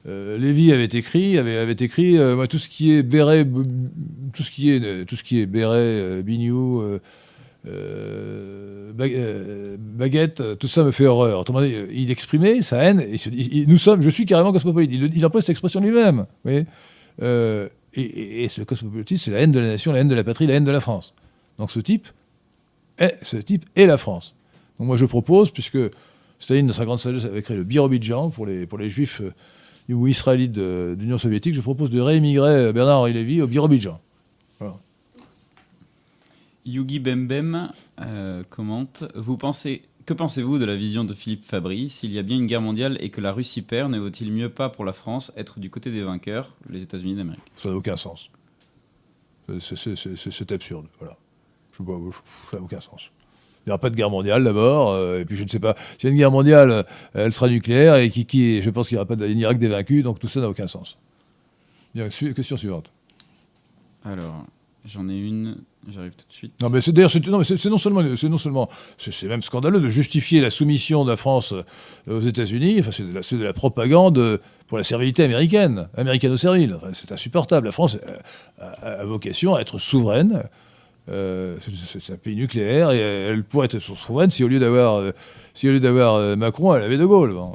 Lévy 0.07 0.73
avait 0.73 0.85
écrit, 0.85 1.37
avait, 1.37 1.73
écrit 1.73 2.17
tout 2.49 2.59
ce 2.59 2.69
qui 2.69 2.95
est 2.95 3.03
béret, 3.03 3.45
tout 4.33 4.43
ce 4.43 4.51
qui 4.51 4.71
est, 4.73 5.05
tout 5.05 5.17
ce 5.17 5.23
qui 5.25 5.41
est 5.41 5.47
béret, 5.47 6.23
bignou, 6.23 6.83
ba- 7.65 9.05
baguette, 9.79 10.59
tout 10.59 10.69
ça 10.69 10.85
me 10.85 10.93
fait 10.93 11.07
horreur. 11.07 11.41
Autrement 11.41 11.61
dit, 11.61 11.75
il 11.93 12.11
exprimait 12.13 12.63
sa 12.63 12.85
haine. 12.85 13.01
Et 13.01 13.67
nous 13.67 13.77
sommes, 13.79 14.01
je 14.01 14.11
suis 14.11 14.27
carrément 14.27 14.53
cosmopolite. 14.53 14.93
Il, 14.93 15.17
il 15.17 15.27
emploie 15.27 15.41
cette 15.41 15.51
expression 15.51 15.81
lui-même. 15.81 16.27
Et, 17.97 18.49
ce 18.49 18.63
cosmopolitisme, 18.63 19.25
c'est 19.25 19.31
la 19.31 19.41
haine 19.41 19.53
de 19.53 19.59
la 19.59 19.69
nation, 19.69 19.93
la 19.93 20.01
haine 20.01 20.09
de 20.09 20.15
la 20.15 20.25
patrie, 20.25 20.47
la 20.47 20.55
haine 20.55 20.65
de 20.65 20.71
la 20.71 20.81
France. 20.81 21.15
Donc 21.59 21.71
ce 21.71 21.81
type 21.81 22.09
est, 22.99 23.17
ce 23.23 23.37
type 23.37 23.65
est 23.75 23.87
la 23.87 23.97
France. 23.97 24.35
Donc 24.79 24.89
moi 24.89 24.97
je 24.97 25.07
propose, 25.07 25.51
puisque 25.51 25.79
Staline, 26.39 26.67
dans 26.67 26.73
sa 26.73 26.85
grande 26.85 26.99
sagesse, 26.99 27.25
avait 27.25 27.43
créé 27.43 27.57
le 27.57 27.65
Birobidjan 27.65 28.31
pour 28.31 28.47
les, 28.47 28.67
pour 28.67 28.79
les 28.79 28.91
juifs 28.91 29.23
euh, 29.23 29.95
ou 29.95 30.07
israélites 30.07 30.53
de 30.53 30.97
l'Union 30.99 31.17
soviétique, 31.17 31.55
je 31.55 31.61
propose 31.61 31.91
de 31.91 32.01
réémigrer 32.01 32.73
Bernard-Henri 32.73 33.13
Lévy 33.13 33.41
au 33.41 33.47
Birobidjan. 33.47 34.01
Yugi 36.67 36.99
Bembem 36.99 37.71
euh, 38.01 38.43
commente 38.51 39.05
Vous 39.15 39.37
pensez 39.37 39.83
que 40.07 40.15
pensez-vous 40.15 40.59
de 40.59 40.65
la 40.65 40.77
vision 40.77 41.05
de 41.05 41.13
Philippe 41.13 41.45
Fabry 41.45 41.89
S'il 41.89 42.13
y 42.13 42.19
a 42.19 42.23
bien 42.23 42.37
une 42.37 42.47
guerre 42.47 42.61
mondiale 42.61 42.97
et 43.01 43.11
que 43.11 43.21
la 43.21 43.33
Russie 43.33 43.63
perd, 43.63 43.91
ne 43.91 43.99
vaut-il 43.99 44.33
mieux 44.33 44.49
pas 44.49 44.69
pour 44.69 44.85
la 44.85 44.93
France 44.93 45.33
être 45.37 45.59
du 45.59 45.69
côté 45.69 45.91
des 45.91 46.03
vainqueurs, 46.03 46.55
les 46.71 46.83
États-Unis 46.83 47.17
d'Amérique? 47.17 47.43
Ça 47.57 47.69
n'a 47.69 47.75
aucun 47.77 47.97
sens. 47.97 48.31
C'est- 49.61 50.53
absurde. 50.53 50.87
Voilà. 50.99 51.17
Je 51.73 51.83
ça 52.51 52.57
n'a 52.57 52.63
aucun 52.63 52.81
sens. 52.81 53.11
Il 53.65 53.71
n'y 53.71 53.73
aura 53.73 53.79
pas 53.81 53.91
de 53.91 53.97
guerre 53.97 54.11
mondiale 54.11 54.45
d'abord, 54.45 54.93
euh, 54.93 55.21
et 55.21 55.25
puis 55.25 55.37
je 55.37 55.43
ne 55.43 55.49
sais 55.49 55.59
pas. 55.59 55.75
S'il 55.99 56.05
y 56.05 56.07
a 56.07 56.13
une 56.13 56.19
guerre 56.19 56.31
mondiale, 56.31 56.71
euh, 56.71 56.83
elle 57.15 57.33
sera 57.33 57.49
nucléaire, 57.49 57.97
et 57.97 58.11
qui, 58.11 58.25
qui 58.25 58.63
je 58.63 58.71
pense 58.71 58.89
qu'il 58.89 58.95
n'y 58.97 59.01
aura 59.01 59.07
pas 59.09 59.17
d'Irak 59.17 59.59
des 59.59 59.67
vaincus, 59.67 60.05
donc 60.05 60.21
tout 60.21 60.29
ça 60.29 60.41
n'a 60.41 60.49
aucun 60.49 60.69
sens. 60.69 60.97
Bien, 61.93 62.09
question 62.09 62.57
suivante. 62.57 62.93
Alors, 64.05 64.47
j'en 64.85 65.09
ai 65.09 65.19
une, 65.19 65.57
j'arrive 65.93 66.13
tout 66.13 66.27
de 66.29 66.33
suite. 66.33 66.53
Non, 66.61 66.69
mais 66.71 66.81
c'est 66.81 66.93
d'ailleurs, 66.93 67.11
c'est 67.11 67.25
non, 67.27 67.39
mais 67.39 67.45
c'est- 67.45 67.57
c'est 67.57 67.71
non 67.71 67.79
seulement, 67.79 68.03
c'est 68.17 68.29
non 68.29 68.39
seulement, 68.39 68.69
c'est 68.99 69.27
même 69.29 69.43
scandaleux 69.43 69.81
de 69.81 69.89
justifier 69.89 70.41
la 70.41 70.51
soumission 70.51 71.05
de 71.05 71.11
la 71.11 71.17
France 71.17 71.53
euh, 71.53 71.63
aux 72.19 72.21
États-Unis. 72.21 72.77
Enfin, 72.81 72.91
c'est 72.93 73.09
de, 73.09 73.15
la- 73.15 73.23
c'est 73.23 73.37
de 73.37 73.45
la 73.45 73.53
propagande 73.53 74.41
pour 74.69 74.79
la 74.79 74.85
servilité 74.85 75.23
américaine, 75.25 75.89
américano-servile. 75.97 76.75
Enfin, 76.75 76.89
c'est 76.93 77.13
insupportable. 77.13 77.67
La 77.67 77.73
France 77.73 77.99
a, 78.59 78.65
a- 78.65 78.91
a 79.01 79.05
vocation 79.05 79.55
à 79.55 79.61
être 79.61 79.79
souveraine. 79.79 80.43
Euh, 81.09 81.57
c'est- 81.87 82.13
un 82.13 82.17
pays 82.17 82.35
nucléaire 82.35 82.91
et 82.91 82.99
elle 82.99 83.45
pourrait 83.45 83.67
être 83.71 83.79
souveraine 83.79 84.31
si 84.33 84.43
au 84.43 84.49
lieu 84.49 84.59
d'avoir, 84.59 84.97
euh, 84.97 85.13
si 85.55 85.69
au 85.69 85.73
lieu 85.73 85.79
d'avoir 85.79 86.15
euh, 86.17 86.35
Macron, 86.35 86.75
elle 86.75 86.83
avait 86.83 86.99
De 86.99 87.07
Gaulle 87.07 87.33
bon, 87.33 87.55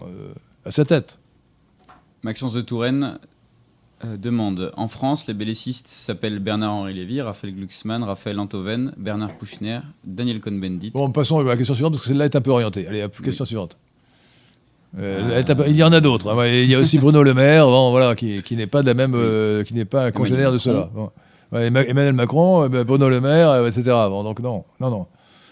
à 0.63 0.71
sa 0.71 0.85
tête. 0.85 1.17
Maxence 2.23 2.53
de 2.53 2.61
Touraine 2.61 3.19
euh, 4.05 4.17
demande 4.17 4.71
En 4.77 4.87
France, 4.87 5.27
les 5.27 5.33
bellicistes 5.33 5.87
s'appellent 5.87 6.39
Bernard-Henri 6.39 6.93
Lévy, 6.93 7.21
Raphaël 7.21 7.55
Glucksmann, 7.55 8.03
Raphaël 8.03 8.39
Antoven, 8.39 8.93
Bernard 8.97 9.37
Kouchner, 9.37 9.79
Daniel 10.03 10.39
Cohn-Bendit. 10.39 10.91
Bon, 10.91 11.11
passons 11.11 11.39
à 11.39 11.43
la 11.43 11.57
question 11.57 11.73
suivante 11.73 11.93
parce 11.93 12.03
que 12.03 12.09
celle-là 12.09 12.25
est 12.25 12.35
un 12.35 12.41
peu 12.41 12.51
orientée. 12.51 12.87
Allez, 12.87 13.05
question 13.23 13.45
suivante. 13.45 13.77
Euh, 14.97 15.41
peu- 15.43 15.63
il 15.67 15.75
y 15.75 15.83
en 15.83 15.93
a 15.93 16.01
d'autres. 16.01 16.29
hein. 16.33 16.47
Il 16.47 16.65
y 16.69 16.75
a 16.75 16.79
aussi 16.79 16.97
Bruno 16.97 17.23
Le 17.23 17.33
Maire, 17.33 17.65
bon, 17.65 17.91
voilà, 17.91 18.13
qui, 18.15 18.41
qui 18.43 18.55
n'est 18.57 18.67
pas 18.67 18.81
de 18.81 18.87
la 18.87 18.93
même, 18.93 19.13
euh, 19.15 19.63
qui 19.63 19.73
n'est 19.73 19.85
pas 19.85 20.11
congénère 20.11 20.51
de 20.51 20.57
cela. 20.57 20.89
Bon. 20.93 21.11
Ouais, 21.53 21.67
Emmanuel 21.67 22.13
Macron, 22.13 22.67
ben, 22.67 22.83
Bruno 22.83 23.07
Le 23.09 23.21
Maire, 23.21 23.65
etc. 23.65 23.83
Bon, 24.09 24.23
donc 24.23 24.39
non, 24.41 24.65
non, 24.79 24.89
non. 24.89 25.07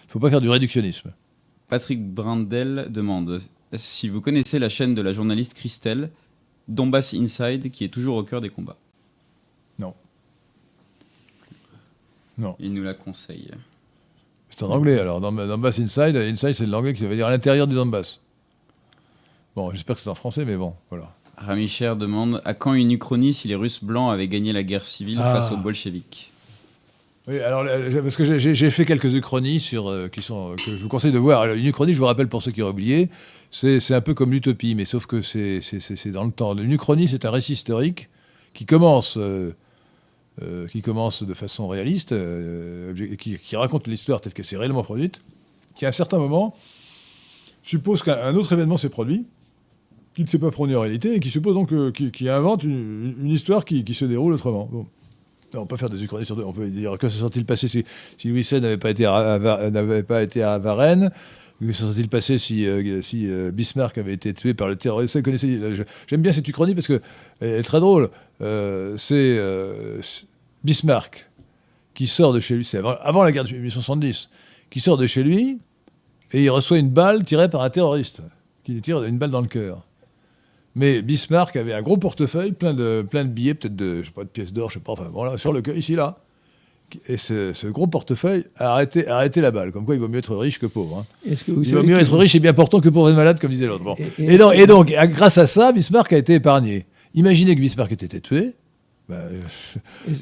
Il 0.08 0.12
faut 0.12 0.20
pas 0.20 0.30
faire 0.30 0.42
du 0.42 0.50
réductionnisme. 0.50 1.12
Patrick 1.70 2.04
Brindel 2.14 2.88
demande 2.90 3.40
si 3.76 4.10
vous 4.10 4.22
connaissez 4.22 4.60
la 4.60 4.70
chaîne 4.70 4.94
de 4.94 5.02
la 5.02 5.14
journaliste 5.14 5.54
Christelle, 5.54 6.10
Donbass 6.70 7.14
Inside, 7.14 7.72
qui 7.72 7.84
est 7.84 7.90
toujours 7.90 8.16
au 8.18 8.24
cœur 8.24 8.40
des 8.42 8.50
combats. 8.50 8.78
Non. 9.80 9.94
Non. 12.38 12.56
Il 12.60 12.74
nous 12.74 12.84
la 12.84 12.94
conseille. 12.94 13.50
C'est 14.50 14.64
en 14.64 14.70
anglais 14.72 15.00
alors. 15.00 15.20
Donbass 15.20 15.80
Inside, 15.80 16.16
Inside 16.16 16.54
c'est 16.54 16.66
de 16.66 16.72
l'anglais 16.72 16.94
qui 16.94 17.06
veut 17.06 17.16
dire 17.16 17.28
à 17.28 17.30
l'intérieur 17.32 17.68
du 17.68 17.76
Donbass. 17.76 18.22
Bon, 19.56 19.72
j'espère 19.72 19.96
que 19.96 20.02
c'est 20.02 20.10
en 20.10 20.16
français, 20.16 20.46
mais 20.46 20.56
bon, 20.56 20.74
voilà. 20.90 21.14
Ramicher 21.38 21.94
demande 21.98 22.42
à 22.46 22.54
quand 22.54 22.74
une 22.74 22.92
uchronie 22.92 23.34
si 23.34 23.48
les 23.48 23.56
Russes 23.56 23.84
blancs 23.84 24.12
avaient 24.14 24.28
gagné 24.28 24.54
la 24.54 24.64
guerre 24.64 24.86
civile 24.86 25.20
Ah. 25.22 25.34
face 25.36 25.52
aux 25.52 25.58
bolcheviks? 25.58 26.32
Oui, 27.28 27.40
alors, 27.40 27.64
euh, 27.68 28.02
parce 28.02 28.16
que 28.16 28.40
j'ai- 28.40 28.72
fait 28.72 28.86
quelques 28.86 29.14
uchronies 29.14 29.60
sur, 29.60 29.88
euh, 29.90 30.08
qui 30.08 30.22
sont, 30.22 30.56
que 30.56 30.76
je 30.76 30.82
vous 30.82 30.90
conseille 30.90 31.12
de 31.12 31.18
voir. 31.20 31.42
Alors, 31.42 31.56
une 31.56 31.66
uchronie, 31.68 31.94
je 31.94 32.00
vous 32.00 32.06
rappelle 32.06 32.28
pour 32.28 32.42
ceux 32.42 32.52
qui 32.52 32.62
auraient 32.62 32.72
oublié, 32.72 33.10
c'est 33.52 33.94
un 33.94 34.02
peu 34.02 34.14
comme 34.14 34.32
l'utopie, 34.32 34.76
mais 34.76 34.86
sauf 34.86 35.06
que 35.06 35.22
c'est 35.22 36.12
dans 36.12 36.24
le 36.24 36.32
temps. 36.32 36.56
Une 36.56 36.72
uchronie, 36.72 37.08
c'est 37.08 37.26
un 37.26 37.32
récit 37.32 37.54
historique 37.54 38.10
qui 38.54 38.66
commence, 38.66 39.18
euh, 39.18 39.56
euh, 40.42 40.68
qui 40.68 40.82
commence 40.82 41.24
de 41.24 41.34
façon 41.34 41.68
réaliste, 41.68 42.12
euh, 42.12 42.94
qui, 43.18 43.56
raconte 43.56 43.88
l'histoire 43.88 44.22
telle 44.22 44.34
qu'elle 44.34 44.46
s'est 44.46 44.58
réellement 44.58 44.84
produite, 44.84 45.22
qui 45.76 45.86
à 45.86 45.90
un 45.90 45.94
certain 45.94 46.18
moment 46.18 46.56
suppose 47.64 48.04
qu'un 48.04 48.18
un 48.22 48.36
autre 48.36 48.54
événement 48.54 48.78
s'est 48.78 48.90
produit, 48.90 49.26
qui 50.14 50.24
ne 50.24 50.28
s'est 50.28 50.40
pas 50.40 50.52
produit 50.52 50.76
en 50.76 50.82
réalité, 50.82 51.16
et 51.16 51.20
qui 51.20 51.30
suppose 51.30 51.56
donc 51.56 51.74
qui, 51.92 52.30
invente 52.30 52.64
une, 52.64 53.30
histoire 53.30 53.66
qui, 53.66 53.94
se 53.94 54.06
déroule 54.06 54.34
autrement. 54.34 54.68
Bon. 54.72 54.88
Non, 55.54 55.62
on 55.62 55.66
peut 55.66 55.78
faire 55.78 55.90
des 55.90 56.04
uchronies 56.04 56.28
sur 56.28 56.36
deux. 56.36 56.44
On 56.44 56.54
peut 56.54 56.68
dire 56.68 56.96
que 57.00 57.10
se 57.10 57.18
serait-il 57.18 57.44
passé 57.44 57.68
si, 57.68 57.84
si 58.20 58.28
Louis 58.28 58.42
XVI 58.42 58.62
n'avait 58.62 58.78
pas 58.78 58.94
pas 60.04 60.22
été 60.22 60.44
à 60.44 60.60
Varennes? 60.60 61.12
Que 61.60 61.74
se 61.74 61.86
serait-il 61.86 62.08
passé 62.08 62.38
si, 62.38 62.66
euh, 62.66 63.02
si 63.02 63.30
euh, 63.30 63.52
Bismarck 63.52 63.98
avait 63.98 64.14
été 64.14 64.34
tué 64.34 64.54
par 64.54 64.70
le 64.70 64.78
terroriste? 64.78 65.20
J'aime 66.08 66.22
bien 66.22 66.32
cette 66.32 66.48
uchronie 66.48 66.74
parce 66.74 66.88
que 66.88 67.02
elle 67.42 67.56
est 67.56 67.64
très 67.64 67.82
drôle. 67.82 68.10
Euh, 68.42 68.96
c'est 68.98 69.38
Bismarck 70.64 71.30
qui 71.94 72.08
sort 72.08 72.32
de 72.32 72.40
chez 72.40 72.56
lui, 72.56 72.64
c'est 72.64 72.78
avant, 72.78 72.96
avant 73.02 73.24
la 73.24 73.34
guerre 73.34 73.44
de 73.44 73.52
1870, 73.52 74.30
qui 74.70 74.80
sort 74.80 74.96
de 74.96 75.06
chez 75.06 75.22
lui 75.22 75.60
et 76.32 76.44
il 76.44 76.50
reçoit 76.50 76.78
une 76.78 76.90
balle 76.90 77.26
tirée 77.26 77.50
par 77.50 77.62
un 77.62 77.70
terroriste 77.70 78.22
qui 78.64 78.72
lui 78.74 78.82
tire 78.82 79.04
une 79.04 79.18
balle 79.18 79.32
dans 79.32 79.42
le 79.42 79.48
cœur. 79.48 79.86
Mais 80.76 81.02
Bismarck 81.02 81.58
avait 81.58 81.74
un 81.74 81.82
gros 81.82 81.98
portefeuille 81.98 82.54
plein 82.54 82.74
de, 82.74 83.06
plein 83.10 83.26
de 83.26 83.30
billets, 83.30 83.54
peut-être 83.54 83.76
de, 83.76 84.02
je 84.02 84.08
sais 84.08 84.14
pas, 84.14 84.24
de 84.24 84.30
pièces 84.30 84.54
d'or, 84.54 84.70
je 84.70 84.76
sais 84.76 84.80
pas, 84.80 84.94
enfin 84.94 85.10
voilà, 85.12 85.38
sur 85.38 85.52
le 85.52 85.62
cœur, 85.62 85.76
ici, 85.76 85.96
là. 85.96 86.20
Et 87.08 87.18
ce, 87.18 87.54
ce 87.54 87.68
gros 87.68 87.88
portefeuille 87.88 88.44
a 88.58 88.72
arrêté, 88.74 89.08
a 89.08 89.16
arrêté 89.18 89.42
la 89.42 89.52
balle. 89.52 89.72
Comme 89.72 89.86
quoi, 89.86 89.96
il 89.96 90.02
vaut 90.02 90.08
mieux 90.08 90.20
être 90.20 90.36
riche 90.36 90.60
que 90.60 90.66
pauvre. 90.66 91.00
hein. 91.00 91.06
Est-ce 91.32 91.44
que 91.44 91.52
vous 91.52 91.64
Il 91.64 91.74
vaut 91.76 91.84
mieux 91.84 91.98
être 92.00 92.18
riche 92.18 92.36
et 92.36 92.40
bien 92.40 92.54
portant 92.54 92.82
que 92.82 92.90
pauvre 92.90 93.10
et 93.10 93.14
malade, 93.14 93.40
comme 93.40 93.52
disait 93.52 93.68
l'autre. 93.68 93.84
Bon. 93.84 93.96
Et- 94.18 94.24
et- 94.24 94.34
Et, 94.36 94.38
donc, 94.38 94.54
et 94.56 94.66
donc, 94.68 94.94
grâce 95.12 95.38
à 95.38 95.48
ça, 95.48 95.72
Bismarck 95.72 96.12
a 96.14 96.18
été 96.18 96.36
épargné. 96.36 96.86
Imaginez 97.16 97.56
que 97.56 97.60
Bismarck 97.62 97.92
ait 97.92 97.96
été 97.96 98.20
tué. 98.22 98.54
Ben, 99.10 99.16
euh, 99.16 99.40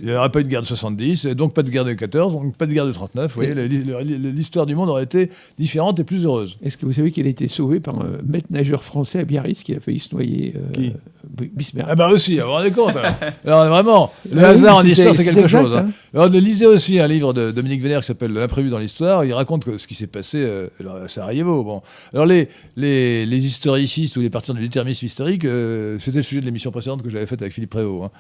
il 0.02 0.06
n'y 0.06 0.14
aurait 0.14 0.30
pas 0.32 0.40
eu 0.40 0.44
de 0.44 0.50
guerre 0.50 0.62
de 0.62 0.66
70, 0.66 1.26
et 1.26 1.36
donc 1.36 1.54
pas 1.54 1.62
de 1.64 1.70
guerre 1.70 1.84
de 1.86 1.94
14, 1.94 2.34
donc 2.34 2.56
pas 2.56 2.66
de 2.66 2.74
guerre 2.74 2.86
de 2.88 2.94
39. 2.94 3.32
Vous 3.32 3.36
voyez, 3.36 3.54
le- 3.54 3.68
le- 3.68 4.30
l'histoire 4.32 4.66
du 4.66 4.76
monde 4.76 4.90
aurait 4.90 5.04
été 5.04 5.30
différente 5.60 6.00
et 6.00 6.04
plus 6.04 6.26
heureuse. 6.26 6.58
Est-ce 6.64 6.78
que 6.78 6.86
vous 6.86 6.94
savez 6.94 7.12
qu'il 7.12 7.26
a 7.28 7.30
été 7.30 7.48
sauvé 7.48 7.80
par 7.80 7.96
un 8.00 8.18
maître 8.26 8.48
nageur 8.50 8.84
français 8.84 9.20
à 9.20 9.26
Biarritz 9.26 9.64
qui 9.64 9.76
a 9.76 9.80
failli 9.80 10.00
se 10.00 10.16
noyer 10.16 10.54
euh, 10.56 10.72
Qui? 10.74 10.94
Bismarck 11.30 11.90
Ah 11.92 11.96
bah 11.96 12.10
aussi, 12.10 12.36
vous 12.38 12.46
vous 12.46 12.52
rendez 12.52 12.72
compte 12.72 12.96
hein. 12.96 13.16
Alors 13.46 13.68
vraiment, 13.68 14.14
le 14.32 14.40
Ah 14.42 14.52
oui, 14.54 14.60
hasard 14.60 14.76
en 14.78 14.80
c'était- 14.80 14.92
histoire, 14.94 15.14
c'est 15.16 15.26
quelque 15.26 15.40
exact, 15.42 15.62
chose. 15.64 15.76
hein. 15.76 15.86
hein. 15.90 15.94
Alors, 16.14 16.30
lisez 16.30 16.66
aussi 16.66 17.00
un 17.02 17.08
livre 17.08 17.34
de 17.34 17.52
Dominique 17.52 17.82
Vénère 17.82 18.00
qui 18.00 18.08
s'appelle 18.08 18.32
L'imprévu 18.32 18.70
dans 18.70 18.80
l'histoire. 18.80 19.26
Il 19.26 19.34
raconte 19.34 19.78
ce 19.78 19.86
qui 19.88 19.94
s'est 19.96 20.08
passé 20.08 20.38
euh, 20.40 20.68
à 21.04 21.08
Sarajevo. 21.10 21.64
Bon. 21.66 21.82
Alors 22.14 22.26
les, 22.26 22.48
les, 22.78 23.26
les 23.26 23.46
historicistes 23.46 24.16
ou 24.16 24.22
les 24.22 24.30
partisans 24.30 24.56
du 24.56 24.62
déterminisme 24.64 25.06
historique, 25.06 25.44
euh, 25.44 25.98
c'était 26.00 26.18
le 26.20 26.24
sujet 26.24 26.40
de 26.40 26.46
l'émission 26.46 26.72
précédente 26.72 27.04
que 27.04 27.10
j'avais 27.10 27.26
faite 27.26 27.42
avec 27.42 27.54
Philippe 27.54 27.72
Prévost. 27.72 28.06
hein. 28.06 28.12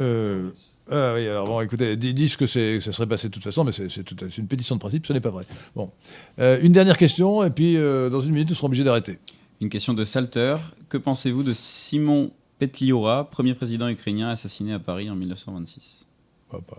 Euh, 0.00 0.50
ah 0.90 1.12
oui, 1.14 1.26
alors 1.26 1.46
bon, 1.46 1.60
écoutez, 1.60 1.92
ils 1.92 2.14
disent 2.14 2.36
que 2.36 2.46
ça 2.46 2.92
serait 2.92 3.06
passé 3.06 3.28
de 3.28 3.32
toute 3.32 3.42
façon, 3.44 3.64
mais 3.64 3.72
c'est 3.72 4.38
une 4.38 4.46
pétition 4.46 4.74
de 4.76 4.80
principe, 4.80 5.06
ce 5.06 5.12
n'est 5.12 5.20
pas 5.20 5.30
vrai. 5.30 5.44
Bon. 5.74 5.90
Euh, 6.38 6.58
une 6.62 6.72
dernière 6.72 6.98
question, 6.98 7.42
et 7.44 7.50
puis 7.50 7.76
euh, 7.76 8.10
dans 8.10 8.20
une 8.20 8.32
minute, 8.32 8.48
nous 8.50 8.54
serons 8.54 8.66
obligés 8.66 8.84
d'arrêter. 8.84 9.18
Une 9.60 9.70
question 9.70 9.94
de 9.94 10.04
Salter. 10.04 10.56
Que 10.88 10.98
pensez-vous 10.98 11.42
de 11.42 11.52
Simon 11.54 12.30
Petliora, 12.58 13.30
premier 13.30 13.54
président 13.54 13.88
ukrainien 13.88 14.28
assassiné 14.28 14.74
à 14.74 14.78
Paris 14.78 15.08
en 15.10 15.14
1926 15.16 16.06
Ah, 16.52 16.56
bah, 16.68 16.76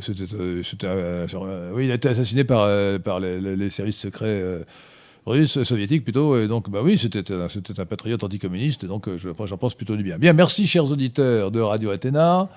c'était, 0.00 0.24
oui, 1.74 1.84
il 1.86 1.90
a 1.90 1.94
été 1.94 2.08
assassiné 2.08 2.44
par, 2.44 2.68
les- 3.20 3.40
les 3.56 3.70
services 3.70 3.98
secrets 3.98 4.64
russes, 5.26 5.56
euh, 5.58 5.64
soviétiques 5.64 6.04
plutôt. 6.04 6.38
Et 6.38 6.48
donc, 6.48 6.70
bah 6.70 6.80
oui, 6.82 6.98
c'était 6.98 7.24
un, 7.32 7.84
patriote 7.86 8.22
anticommuniste. 8.24 8.84
Et 8.84 8.86
donc, 8.86 9.08
euh, 9.08 9.18
je- 9.18 9.28
j'en 9.46 9.56
pense 9.56 9.74
plutôt 9.74 9.96
du 9.96 10.02
bien. 10.02 10.18
Bien, 10.18 10.32
merci, 10.32 10.66
chers 10.66 10.90
auditeurs 10.90 11.50
de 11.50 11.60
Radio 11.60 11.90
Athéna. 11.90 12.48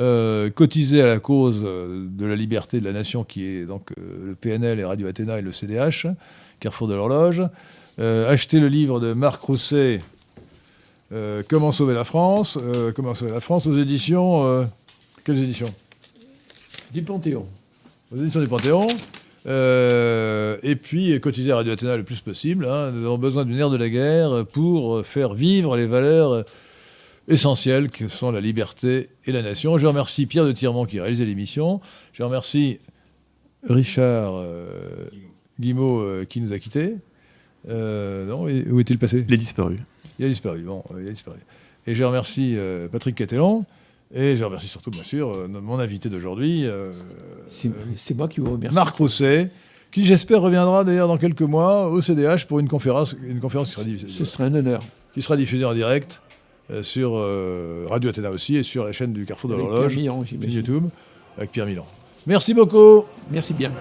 Euh, 0.00 0.48
cotisez 0.50 1.02
à 1.02 1.06
la 1.06 1.18
cause 1.18 1.60
euh, 1.64 2.06
de 2.08 2.24
la 2.24 2.36
liberté 2.36 2.78
de 2.78 2.84
la 2.84 2.92
nation 2.92 3.24
qui 3.24 3.44
est 3.44 3.64
donc 3.64 3.90
euh, 3.98 4.26
le 4.28 4.34
PNL 4.36 4.78
et 4.78 4.84
Radio 4.84 5.08
Athéna 5.08 5.40
et 5.40 5.42
le 5.42 5.50
CDH, 5.50 6.06
Carrefour 6.60 6.86
de 6.86 6.94
l'horloge. 6.94 7.42
Euh, 7.98 8.30
achetez 8.30 8.60
le 8.60 8.68
livre 8.68 9.00
de 9.00 9.12
Marc 9.12 9.42
Rousset, 9.42 10.00
Comment 11.48 11.72
sauver 11.72 11.94
la 11.94 12.04
France, 12.04 12.58
Comment 12.94 13.14
sauver 13.14 13.32
la 13.32 13.40
France 13.40 13.66
aux 13.66 13.76
éditions. 13.78 14.68
quelles 15.24 15.38
éditions? 15.42 15.72
Du 16.92 17.00
Panthéon. 17.02 17.46
aux 18.14 18.18
éditions 18.18 18.40
du 18.40 18.46
Panthéon. 18.46 18.88
Euh, 19.48 20.58
et 20.62 20.76
puis, 20.76 21.18
cotiser 21.20 21.52
à 21.52 21.56
Radio 21.56 21.72
Athéna 21.72 21.96
le 21.96 22.04
plus 22.04 22.20
possible. 22.20 22.66
hein. 22.66 22.90
Nous 22.90 23.06
avons 23.06 23.18
besoin 23.18 23.44
d'une 23.44 23.58
ère 23.58 23.70
de 23.70 23.76
la 23.76 23.88
guerre 23.88 24.44
pour 24.46 25.04
faire 25.06 25.32
vivre 25.32 25.76
les 25.76 25.86
valeurs 25.86 26.44
essentielles 27.28 27.90
que 27.90 28.08
sont 28.08 28.30
la 28.30 28.40
liberté 28.40 29.10
et 29.26 29.32
la 29.32 29.42
nation. 29.42 29.78
Je 29.78 29.86
remercie 29.86 30.26
Pierre 30.26 30.46
de 30.46 30.52
Tirmont 30.52 30.86
qui 30.86 30.98
a 30.98 31.02
réalisé 31.02 31.24
l'émission. 31.24 31.80
Je 32.12 32.22
remercie 32.22 32.78
Richard 33.68 34.34
euh, 34.36 35.08
Guimau 35.60 36.00
euh, 36.00 36.24
qui 36.24 36.40
nous 36.40 36.52
a 36.52 36.58
quittés. 36.58 36.96
Euh, 37.68 38.26
non, 38.26 38.44
où 38.44 38.80
est-il 38.80 38.98
passé? 38.98 39.24
Il 39.28 39.34
est 39.34 39.38
disparu. 39.38 39.78
Il 40.18 40.24
a 40.24 40.28
disparu. 40.28 40.62
Bon, 40.62 40.82
il 40.98 41.06
a 41.06 41.10
disparu. 41.10 41.38
Et 41.86 41.94
je 41.94 42.02
remercie 42.02 42.56
Patrick 42.92 43.14
Catellon. 43.14 43.64
Et 44.14 44.36
je 44.36 44.44
remercie 44.44 44.68
surtout, 44.68 44.90
bien 44.90 45.02
sûr, 45.02 45.30
euh, 45.32 45.48
mon 45.48 45.78
invité 45.78 46.08
d'aujourd'hui, 46.08 46.66
euh, 46.66 46.92
C'est 47.46 48.14
moi 48.16 48.28
qui 48.28 48.40
vous 48.40 48.52
remercie. 48.52 48.74
Marc 48.74 48.96
Rousset, 48.96 49.50
qui 49.90 50.04
j'espère 50.06 50.40
reviendra 50.40 50.84
d'ailleurs 50.84 51.08
dans 51.08 51.18
quelques 51.18 51.42
mois 51.42 51.88
au 51.88 52.00
CDH 52.00 52.46
pour 52.46 52.58
une 52.60 52.68
conférence, 52.68 53.14
une 53.22 53.40
conférence 53.40 53.68
qui 53.68 53.74
sera 53.74 53.84
diffusée, 53.84 54.08
Ce 54.08 54.24
serait 54.24 54.44
un 54.44 54.54
honneur. 54.54 54.82
qui 55.12 55.20
sera 55.22 55.36
diffusée 55.36 55.64
en 55.64 55.74
direct 55.74 56.22
euh, 56.70 56.82
sur 56.82 57.12
euh, 57.16 57.86
Radio 57.88 58.10
Athéna 58.10 58.30
aussi 58.30 58.56
et 58.56 58.62
sur 58.62 58.84
la 58.84 58.92
chaîne 58.92 59.12
du 59.12 59.24
Carrefour 59.26 59.50
de 59.50 59.56
l'Horloge. 59.56 59.96
YouTube, 59.96 60.84
avec 61.36 61.52
Pierre 61.52 61.66
Milan. 61.66 61.86
Merci 62.26 62.54
beaucoup. 62.54 63.04
Merci 63.30 63.54
bien. 63.54 63.72